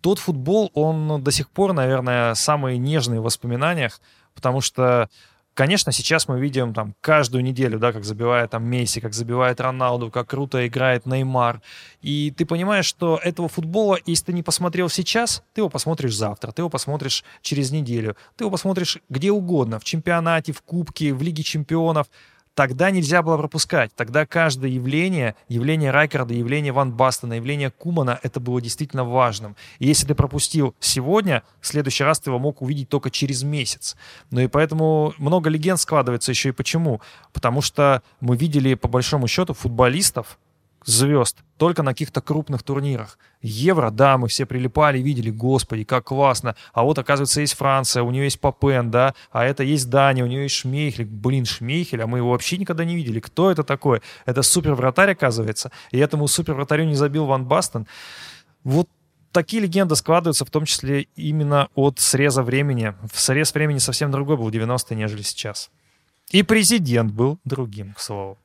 Тот 0.00 0.18
футбол, 0.18 0.70
он 0.74 1.22
до 1.22 1.30
сих 1.30 1.50
пор, 1.50 1.72
наверное, 1.72 2.34
самый 2.34 2.78
нежный 2.78 3.20
в 3.20 3.24
воспоминаниях, 3.24 4.00
потому 4.34 4.62
что, 4.62 5.10
конечно, 5.52 5.92
сейчас 5.92 6.26
мы 6.26 6.40
видим 6.40 6.72
там 6.72 6.94
каждую 7.02 7.44
неделю, 7.44 7.78
да, 7.78 7.92
как 7.92 8.04
забивает 8.04 8.50
там 8.50 8.64
Месси, 8.64 9.00
как 9.00 9.12
забивает 9.12 9.60
Роналду, 9.60 10.10
как 10.10 10.30
круто 10.30 10.66
играет 10.66 11.04
Неймар. 11.04 11.60
И 12.00 12.30
ты 12.30 12.46
понимаешь, 12.46 12.86
что 12.86 13.20
этого 13.22 13.48
футбола, 13.48 13.98
если 14.06 14.26
ты 14.26 14.32
не 14.32 14.42
посмотрел 14.42 14.88
сейчас, 14.88 15.42
ты 15.52 15.60
его 15.60 15.68
посмотришь 15.68 16.16
завтра, 16.16 16.52
ты 16.52 16.62
его 16.62 16.70
посмотришь 16.70 17.22
через 17.42 17.70
неделю, 17.70 18.16
ты 18.36 18.44
его 18.44 18.50
посмотришь 18.50 18.98
где 19.10 19.30
угодно, 19.30 19.78
в 19.78 19.84
чемпионате, 19.84 20.52
в 20.52 20.62
кубке, 20.62 21.12
в 21.12 21.20
Лиге 21.22 21.42
чемпионов. 21.42 22.06
Тогда 22.54 22.90
нельзя 22.90 23.22
было 23.22 23.36
пропускать. 23.38 23.90
Тогда 23.94 24.26
каждое 24.26 24.70
явление, 24.70 25.34
явление 25.48 25.90
Райкарда, 25.90 26.34
явление 26.34 26.72
Ван 26.72 26.92
Бастена, 26.92 27.34
явление 27.34 27.70
Кумана, 27.70 28.18
это 28.22 28.40
было 28.40 28.60
действительно 28.60 29.04
важным. 29.04 29.56
И 29.78 29.86
если 29.86 30.06
ты 30.06 30.14
пропустил 30.14 30.74
сегодня, 30.80 31.42
в 31.60 31.66
следующий 31.66 32.04
раз 32.04 32.20
ты 32.20 32.30
его 32.30 32.38
мог 32.38 32.60
увидеть 32.60 32.88
только 32.88 33.10
через 33.10 33.42
месяц. 33.42 33.96
Ну 34.30 34.40
и 34.40 34.46
поэтому 34.46 35.14
много 35.18 35.48
легенд 35.48 35.80
складывается 35.80 36.32
еще 36.32 36.50
и 36.50 36.52
почему. 36.52 37.00
Потому 37.32 37.62
что 37.62 38.02
мы 38.20 38.36
видели, 38.36 38.74
по 38.74 38.88
большому 38.88 39.28
счету, 39.28 39.54
футболистов, 39.54 40.38
звезд 40.84 41.38
только 41.60 41.82
на 41.82 41.92
каких-то 41.92 42.22
крупных 42.22 42.62
турнирах. 42.62 43.18
Евро, 43.42 43.90
да, 43.90 44.16
мы 44.16 44.28
все 44.28 44.46
прилипали, 44.46 44.98
видели, 44.98 45.30
господи, 45.30 45.84
как 45.84 46.04
классно. 46.04 46.56
А 46.72 46.84
вот, 46.84 46.98
оказывается, 46.98 47.42
есть 47.42 47.52
Франция, 47.52 48.02
у 48.02 48.10
нее 48.10 48.24
есть 48.24 48.40
Папен, 48.40 48.90
да, 48.90 49.14
а 49.30 49.44
это 49.44 49.62
есть 49.62 49.90
Дания, 49.90 50.24
у 50.24 50.26
нее 50.26 50.44
есть 50.44 50.54
Шмейхель. 50.54 51.04
Блин, 51.04 51.44
Шмейхель, 51.44 52.02
а 52.02 52.06
мы 52.06 52.18
его 52.18 52.30
вообще 52.30 52.56
никогда 52.56 52.86
не 52.86 52.96
видели. 52.96 53.20
Кто 53.20 53.50
это 53.50 53.62
такой? 53.62 54.00
Это 54.24 54.40
супер 54.40 54.74
вратарь, 54.74 55.12
оказывается. 55.12 55.70
И 55.90 55.98
этому 55.98 56.28
супер 56.28 56.54
вратарю 56.54 56.84
не 56.84 56.94
забил 56.94 57.26
Ван 57.26 57.44
Бастен. 57.44 57.86
Вот 58.64 58.88
такие 59.32 59.62
легенды 59.62 59.96
складываются, 59.96 60.46
в 60.46 60.50
том 60.50 60.64
числе 60.64 61.08
именно 61.14 61.68
от 61.74 62.00
среза 62.00 62.42
времени. 62.42 62.94
В 63.12 63.20
срез 63.20 63.52
времени 63.52 63.78
совсем 63.78 64.10
другой 64.10 64.38
был 64.38 64.48
в 64.48 64.50
90-е, 64.50 64.96
нежели 64.96 65.20
сейчас. 65.20 65.70
И 66.30 66.42
президент 66.42 67.12
был 67.12 67.38
другим, 67.44 67.92
к 67.92 68.00
слову. 68.00 68.38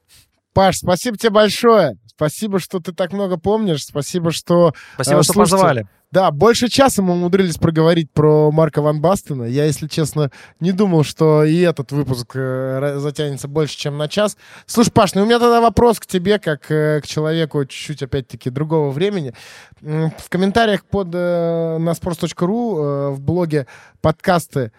Паш, 0.53 0.77
спасибо 0.77 1.17
тебе 1.17 1.31
большое. 1.31 1.97
Спасибо, 2.15 2.59
что 2.59 2.79
ты 2.79 2.93
так 2.93 3.13
много 3.13 3.37
помнишь. 3.37 3.85
Спасибо, 3.85 4.31
что... 4.31 4.73
Спасибо, 4.95 5.19
э, 5.19 5.23
что 5.23 5.33
слушайте, 5.33 5.55
позвали. 5.55 5.87
Да, 6.15 6.31
больше 6.31 6.69
часа 6.69 7.01
мы 7.01 7.13
умудрились 7.13 7.57
проговорить 7.57 8.09
про 8.09 8.49
Марка 8.49 8.81
Ван 8.81 9.01
Бастена. 9.01 9.43
Я, 9.43 9.65
если 9.65 9.87
честно, 9.87 10.31
не 10.61 10.71
думал, 10.71 11.03
что 11.03 11.43
и 11.43 11.59
этот 11.59 11.91
выпуск 11.91 12.31
э, 12.35 12.99
затянется 12.99 13.49
больше, 13.49 13.77
чем 13.77 13.97
на 13.97 14.07
час. 14.07 14.37
Слушай, 14.65 14.91
Паш, 14.91 15.13
ну 15.13 15.23
у 15.23 15.25
меня 15.25 15.39
тогда 15.39 15.59
вопрос 15.59 15.99
к 15.99 16.05
тебе, 16.05 16.39
как 16.39 16.71
э, 16.71 17.01
к 17.01 17.07
человеку 17.07 17.65
чуть-чуть, 17.65 18.01
опять-таки, 18.01 18.49
другого 18.49 18.91
времени. 18.91 19.33
В 19.81 20.29
комментариях 20.29 20.85
под 20.85 21.09
э, 21.13 21.77
на 21.79 21.89
sports.ru 21.89 23.09
э, 23.09 23.09
в 23.09 23.19
блоге 23.19 23.67
подкасты 23.99 24.71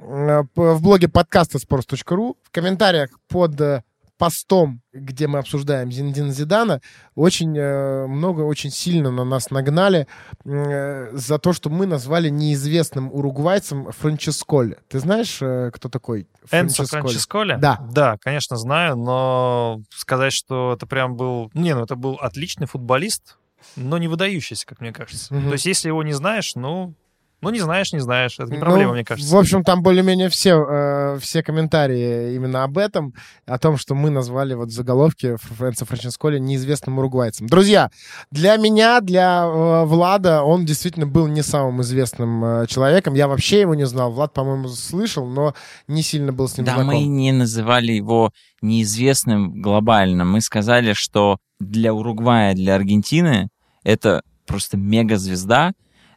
э, 0.00 0.42
в 0.56 0.82
блоге 0.82 1.08
подкаста 1.08 1.58
sports.ru 1.58 2.34
в 2.42 2.50
комментариях 2.50 3.10
под 3.28 3.60
э, 3.60 3.84
постом, 4.20 4.82
где 4.92 5.26
мы 5.26 5.38
обсуждаем 5.38 5.90
Зиндин 5.90 6.30
Зидана, 6.30 6.82
очень 7.14 7.56
э, 7.56 8.06
много, 8.06 8.42
очень 8.42 8.70
сильно 8.70 9.10
на 9.10 9.24
нас 9.24 9.50
нагнали 9.50 10.06
э, 10.44 11.08
за 11.16 11.38
то, 11.38 11.54
что 11.54 11.70
мы 11.70 11.86
назвали 11.86 12.28
неизвестным 12.28 13.10
уругвайцем 13.10 13.90
Франческоли. 13.90 14.76
Ты 14.88 14.98
знаешь, 14.98 15.38
э, 15.40 15.70
кто 15.72 15.88
такой 15.88 16.28
Энцо 16.52 16.84
Франческоли? 16.84 17.00
Франческоли? 17.00 17.56
Да. 17.58 17.80
Да, 17.90 18.18
конечно, 18.18 18.58
знаю, 18.58 18.96
но 18.96 19.80
сказать, 19.88 20.34
что 20.34 20.74
это 20.74 20.86
прям 20.86 21.16
был... 21.16 21.50
Не, 21.54 21.74
ну 21.74 21.84
это 21.84 21.96
был 21.96 22.16
отличный 22.16 22.66
футболист, 22.66 23.38
но 23.74 23.96
не 23.96 24.06
выдающийся, 24.06 24.66
как 24.66 24.82
мне 24.82 24.92
кажется. 24.92 25.32
Мгм. 25.34 25.46
То 25.46 25.52
есть 25.54 25.64
если 25.64 25.88
его 25.88 26.02
не 26.02 26.12
знаешь, 26.12 26.54
ну... 26.56 26.94
Ну, 27.42 27.50
не 27.50 27.60
знаешь, 27.60 27.92
не 27.92 28.00
знаешь. 28.00 28.34
Это 28.38 28.50
не 28.50 28.58
Ну, 28.58 28.64
проблема, 28.64 28.92
мне 28.92 29.04
кажется. 29.04 29.34
В 29.34 29.38
общем, 29.38 29.64
там 29.64 29.82
более-менее 29.82 30.28
все, 30.28 30.64
э, 30.68 31.18
все 31.20 31.42
комментарии 31.42 32.34
именно 32.34 32.64
об 32.64 32.76
этом, 32.76 33.14
о 33.46 33.58
том, 33.58 33.76
что 33.76 33.94
мы 33.94 34.10
назвали 34.10 34.54
вот 34.54 34.68
в 34.68 34.72
заголовке 34.72 35.36
Фрэнса 35.38 35.84
Франческоли 35.86 36.38
неизвестным 36.38 36.98
уругвайцем. 36.98 37.46
Друзья, 37.46 37.90
для 38.30 38.56
меня, 38.56 39.00
для 39.00 39.44
э, 39.44 39.84
Влада, 39.86 40.42
он 40.42 40.64
действительно 40.66 41.06
был 41.06 41.26
не 41.28 41.42
самым 41.42 41.80
известным 41.82 42.44
э, 42.44 42.66
человеком. 42.66 43.14
Я 43.14 43.26
вообще 43.28 43.60
его 43.60 43.74
не 43.74 43.86
знал. 43.86 44.12
Влад, 44.12 44.32
по-моему, 44.34 44.68
слышал, 44.68 45.26
но 45.26 45.54
не 45.88 46.02
сильно 46.02 46.32
был 46.32 46.48
с 46.48 46.56
ним 46.56 46.66
Да, 46.66 46.74
знаком. 46.74 46.94
мы 46.94 47.04
не 47.04 47.32
называли 47.32 47.92
его 47.92 48.32
неизвестным 48.62 49.60
глобально. 49.62 50.24
Мы 50.24 50.40
сказали, 50.40 50.92
что 50.92 51.38
для 51.58 51.92
Уругвая, 51.94 52.54
для 52.54 52.74
Аргентины 52.74 53.48
это 53.84 54.22
просто 54.46 54.76
мегазвезда, 54.76 55.72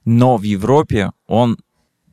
но 0.06 0.38
в 0.38 0.44
Европе 0.44 1.12
он 1.28 1.58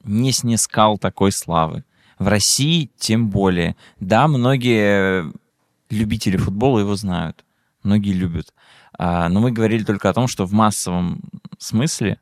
не 0.05 0.33
снискал 0.33 0.99
такой 0.99 1.33
славы. 1.33 1.85
В 2.19 2.29
России 2.29 2.91
тем 2.99 3.31
более. 3.31 3.77
Да, 3.99 4.29
многие 4.29 5.33
любители 5.89 6.37
футбола 6.37 6.81
его 6.81 6.95
знают. 6.95 7.45
Многие 7.83 8.13
любят. 8.13 8.53
А, 8.99 9.29
но 9.29 9.41
мы 9.41 9.53
говорили 9.53 9.85
только 9.85 10.11
о 10.11 10.13
том, 10.13 10.29
что 10.29 10.45
в 10.45 10.53
массовом 10.53 11.23
смысле 11.59 12.21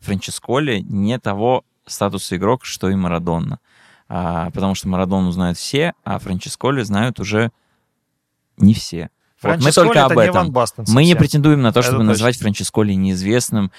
Франческоли 0.00 0.80
не 0.80 1.18
того 1.18 1.64
статуса 1.86 2.36
игрок, 2.36 2.64
что 2.64 2.90
и 2.90 2.94
Марадонна. 2.94 3.58
А, 4.08 4.50
потому 4.50 4.74
что 4.74 4.88
Марадону 4.88 5.30
знают 5.30 5.56
все, 5.56 5.94
а 6.04 6.18
Франческоли 6.18 6.82
знают 6.82 7.20
уже 7.20 7.50
не 8.58 8.74
все. 8.74 9.10
Вот 9.42 9.62
мы 9.62 9.72
только 9.72 10.04
об 10.04 10.12
это 10.12 10.20
не 10.20 10.26
этом. 10.28 10.36
Ван 10.36 10.52
Бастен 10.52 10.84
Мы 10.88 11.04
не 11.04 11.14
претендуем 11.16 11.62
на 11.62 11.72
то, 11.72 11.80
Это 11.80 11.88
чтобы 11.88 12.00
точно. 12.00 12.08
назвать 12.12 12.38
Франческоли 12.38 12.92
неизвестным, 12.92 13.72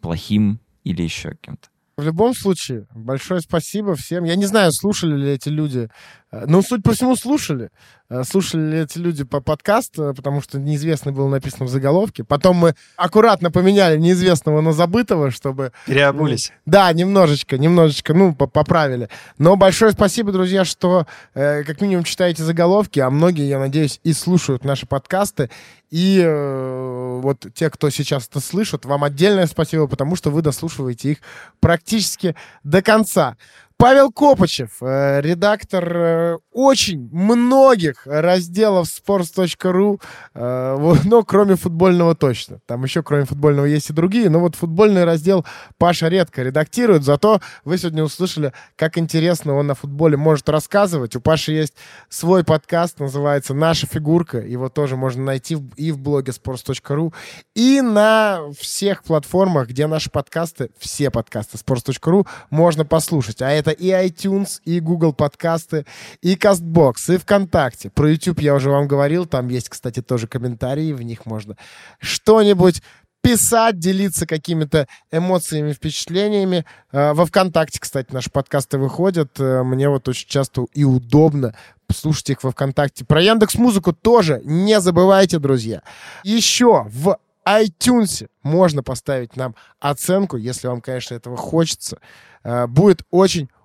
плохим 0.00 0.60
или 0.84 1.02
еще 1.02 1.36
кем-то. 1.40 1.68
В 1.98 2.02
любом 2.04 2.32
случае, 2.32 2.86
большое 2.94 3.40
спасибо 3.40 3.96
всем. 3.96 4.22
Я 4.22 4.36
не 4.36 4.46
знаю, 4.46 4.70
слушали 4.70 5.16
ли 5.16 5.32
эти 5.32 5.48
люди. 5.48 5.88
э, 6.30 6.44
Ну, 6.46 6.62
суть 6.62 6.84
по 6.84 6.92
всему, 6.92 7.16
слушали. 7.16 7.70
Э, 8.08 8.22
Слушали 8.22 8.70
ли 8.70 8.78
эти 8.82 8.98
люди 8.98 9.24
по 9.24 9.40
подкаст, 9.40 9.98
э, 9.98 10.14
потому 10.14 10.40
что 10.40 10.60
неизвестный 10.60 11.10
был 11.12 11.26
написан 11.26 11.66
в 11.66 11.70
заголовке. 11.70 12.22
Потом 12.22 12.54
мы 12.56 12.74
аккуратно 12.96 13.50
поменяли 13.50 13.98
неизвестного 13.98 14.60
на 14.60 14.72
забытого, 14.72 15.32
чтобы... 15.32 15.72
Переобулись. 15.86 16.52
Да, 16.66 16.92
немножечко, 16.92 17.58
немножечко, 17.58 18.14
ну, 18.14 18.32
по- 18.32 18.46
поправили. 18.46 19.08
Но 19.38 19.56
большое 19.56 19.90
спасибо, 19.90 20.30
друзья, 20.30 20.64
что 20.64 21.04
э, 21.34 21.64
как 21.64 21.80
минимум 21.80 22.04
читаете 22.04 22.44
заголовки, 22.44 23.00
а 23.00 23.10
многие, 23.10 23.48
я 23.48 23.58
надеюсь, 23.58 23.98
и 24.04 24.12
слушают 24.12 24.64
наши 24.64 24.86
подкасты. 24.86 25.50
И 25.90 26.20
э, 26.22 27.20
вот 27.22 27.46
те, 27.54 27.70
кто 27.70 27.88
сейчас 27.90 28.28
это 28.28 28.40
слышит, 28.40 28.84
вам 28.84 29.04
отдельное 29.04 29.46
спасибо, 29.46 29.86
потому 29.86 30.16
что 30.16 30.30
вы 30.30 30.42
дослушиваете 30.42 31.12
их 31.12 31.18
практически 31.60 32.34
до 32.62 32.82
конца. 32.82 33.36
Павел 33.80 34.10
Копычев, 34.10 34.78
э, 34.80 35.20
редактор 35.20 35.96
э, 35.96 36.38
очень 36.50 37.08
многих 37.12 38.02
разделов 38.06 38.88
sports.ru, 38.88 40.02
э, 40.34 40.94
но 41.04 41.22
кроме 41.22 41.54
футбольного 41.54 42.16
точно. 42.16 42.58
Там 42.66 42.82
еще 42.82 43.04
кроме 43.04 43.24
футбольного 43.24 43.66
есть 43.66 43.88
и 43.90 43.92
другие, 43.92 44.30
но 44.30 44.40
вот 44.40 44.56
футбольный 44.56 45.04
раздел 45.04 45.46
Паша 45.78 46.08
редко 46.08 46.42
редактирует, 46.42 47.04
зато 47.04 47.40
вы 47.64 47.78
сегодня 47.78 48.02
услышали, 48.02 48.52
как 48.74 48.98
интересно 48.98 49.54
он 49.54 49.68
на 49.68 49.76
футболе 49.76 50.16
может 50.16 50.48
рассказывать. 50.48 51.14
У 51.14 51.20
Паши 51.20 51.52
есть 51.52 51.74
свой 52.08 52.42
подкаст, 52.42 52.98
называется 52.98 53.54
«Наша 53.54 53.86
фигурка», 53.86 54.38
его 54.38 54.68
тоже 54.68 54.96
можно 54.96 55.22
найти 55.22 55.56
и 55.76 55.92
в 55.92 56.00
блоге 56.00 56.32
sports.ru, 56.32 57.14
и 57.54 57.80
на 57.80 58.40
всех 58.58 59.04
платформах, 59.04 59.68
где 59.68 59.86
наши 59.86 60.10
подкасты, 60.10 60.70
все 60.80 61.12
подкасты 61.12 61.58
sports.ru 61.58 62.26
можно 62.50 62.84
послушать. 62.84 63.40
А 63.40 63.50
это 63.50 63.67
и 63.70 63.88
iTunes, 63.88 64.60
и 64.64 64.80
Google 64.80 65.12
подкасты, 65.12 65.86
и 66.22 66.34
CastBox, 66.34 67.14
и 67.14 67.16
ВКонтакте. 67.18 67.90
Про 67.90 68.10
YouTube 68.10 68.40
я 68.40 68.54
уже 68.54 68.70
вам 68.70 68.88
говорил, 68.88 69.26
там 69.26 69.48
есть, 69.48 69.68
кстати, 69.68 70.02
тоже 70.02 70.26
комментарии, 70.26 70.92
в 70.92 71.02
них 71.02 71.26
можно 71.26 71.56
что-нибудь 72.00 72.82
писать, 73.20 73.78
делиться 73.78 74.26
какими-то 74.26 74.86
эмоциями, 75.10 75.72
впечатлениями. 75.72 76.64
Э, 76.92 77.12
Во 77.12 77.26
ВКонтакте, 77.26 77.80
кстати, 77.80 78.12
наши 78.12 78.30
подкасты 78.30 78.78
выходят. 78.78 79.38
Э, 79.40 79.62
Мне 79.64 79.88
вот 79.88 80.08
очень 80.08 80.28
часто 80.28 80.66
и 80.72 80.84
удобно 80.84 81.54
слушать 81.92 82.30
их 82.30 82.44
во 82.44 82.52
ВКонтакте. 82.52 83.04
Про 83.04 83.20
Яндекс 83.20 83.56
Музыку 83.56 83.92
тоже 83.92 84.40
не 84.44 84.80
забывайте, 84.80 85.38
друзья. 85.38 85.82
Еще 86.22 86.86
в 86.88 87.18
iTunes 87.46 88.28
можно 88.42 88.82
поставить 88.82 89.36
нам 89.36 89.54
оценку, 89.80 90.36
если 90.36 90.68
вам, 90.68 90.80
конечно, 90.80 91.14
этого 91.14 91.36
хочется. 91.36 91.98
Э, 92.44 92.66
Будет 92.66 93.02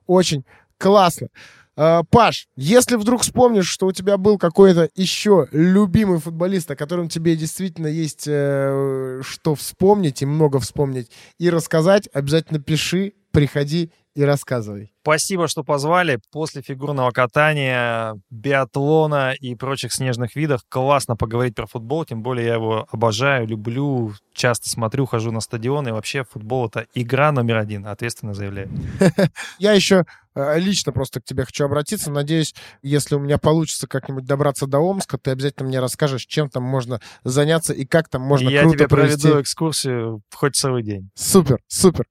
очень-очень 0.07 0.45
классно. 0.77 1.27
Э, 1.75 2.01
Паш, 2.09 2.47
если 2.55 2.95
вдруг 2.95 3.21
вспомнишь, 3.21 3.67
что 3.67 3.87
у 3.87 3.91
тебя 3.91 4.17
был 4.17 4.37
какой-то 4.37 4.89
еще 4.95 5.47
любимый 5.51 6.19
футболист, 6.19 6.69
о 6.71 6.75
котором 6.75 7.09
тебе 7.09 7.35
действительно 7.35 7.87
есть 7.87 8.25
э, 8.27 9.21
что 9.23 9.55
вспомнить 9.55 10.21
и 10.21 10.25
много 10.25 10.59
вспомнить 10.59 11.11
и 11.39 11.49
рассказать, 11.49 12.07
обязательно 12.13 12.59
пиши, 12.59 13.13
приходи 13.31 13.91
и 14.15 14.23
рассказывай. 14.23 14.92
Спасибо, 15.03 15.49
что 15.49 15.65
позвали. 15.65 16.21
После 16.31 16.61
фигурного 16.61 17.11
катания, 17.11 18.15
биатлона 18.29 19.33
и 19.37 19.53
прочих 19.53 19.91
снежных 19.91 20.37
видов 20.37 20.61
классно 20.69 21.17
поговорить 21.17 21.55
про 21.55 21.67
футбол. 21.67 22.05
Тем 22.05 22.23
более 22.23 22.47
я 22.47 22.53
его 22.53 22.87
обожаю, 22.89 23.45
люблю, 23.45 24.13
часто 24.33 24.69
смотрю, 24.69 25.05
хожу 25.05 25.31
на 25.31 25.41
стадион. 25.41 25.89
И 25.89 25.91
вообще 25.91 26.23
футбол— 26.23 26.67
это 26.67 26.85
игра 26.93 27.33
номер 27.33 27.57
один, 27.57 27.85
ответственно 27.85 28.33
заявляю. 28.33 28.69
Я 29.59 29.73
еще 29.73 30.05
э, 30.35 30.59
лично 30.59 30.93
просто 30.93 31.19
к 31.19 31.25
тебе 31.25 31.43
хочу 31.43 31.65
обратиться. 31.65 32.09
Надеюсь, 32.09 32.55
если 32.81 33.15
у 33.15 33.19
меня 33.19 33.37
получится 33.37 33.87
как-нибудь 33.87 34.23
добраться 34.23 34.67
до 34.67 34.79
Омска, 34.79 35.17
ты 35.17 35.31
обязательно 35.31 35.67
мне 35.67 35.81
расскажешь, 35.81 36.25
чем 36.25 36.49
там 36.49 36.63
можно 36.63 37.01
заняться 37.25 37.73
и 37.73 37.85
как 37.85 38.07
там 38.07 38.21
можно 38.21 38.47
я 38.49 38.61
круто 38.61 38.77
тебе 38.77 38.87
провести. 38.87 39.21
проведу 39.21 39.41
экскурсию 39.41 40.21
хоть 40.33 40.55
целый 40.55 40.81
день. 40.81 41.09
Супер, 41.13 41.59
супер. 41.67 42.05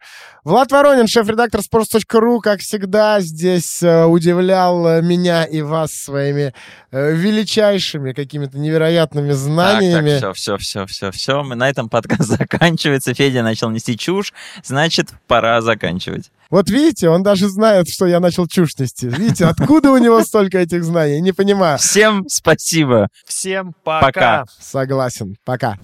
Влад 0.44 0.70
Воронин, 0.72 1.06
шеф-редактор 1.06 1.60
sports.ru, 1.60 2.40
как 2.40 2.60
всегда, 2.60 2.81
здесь 3.20 3.82
э, 3.82 4.04
удивлял 4.04 4.86
э, 4.86 5.02
меня 5.02 5.44
и 5.44 5.62
вас 5.62 5.92
своими 5.92 6.54
э, 6.90 7.14
величайшими 7.14 8.12
какими-то 8.12 8.58
невероятными 8.58 9.32
знаниями. 9.32 10.10
Так, 10.10 10.20
так, 10.20 10.36
все, 10.36 10.56
все, 10.56 10.86
все, 10.86 10.86
все, 10.86 11.10
все. 11.10 11.42
Мы 11.42 11.54
на 11.54 11.68
этом 11.68 11.88
подкаст 11.88 12.22
заканчивается. 12.38 13.14
Федя 13.14 13.42
начал 13.42 13.70
нести 13.70 13.96
чушь, 13.96 14.32
значит, 14.64 15.10
пора 15.26 15.60
заканчивать. 15.60 16.30
Вот 16.50 16.68
видите, 16.68 17.08
он 17.08 17.22
даже 17.22 17.48
знает, 17.48 17.88
что 17.88 18.06
я 18.06 18.20
начал 18.20 18.46
чушь 18.46 18.76
нести. 18.78 19.08
Видите, 19.08 19.46
откуда 19.46 19.90
у 19.90 19.98
него 19.98 20.22
столько 20.22 20.58
этих 20.58 20.84
знаний? 20.84 21.20
Не 21.20 21.32
понимаю. 21.32 21.78
Всем 21.78 22.26
спасибо. 22.28 23.08
Всем 23.26 23.74
Пока. 23.84 24.02
пока. 24.02 24.44
Согласен. 24.60 25.36
Пока. 25.44 25.78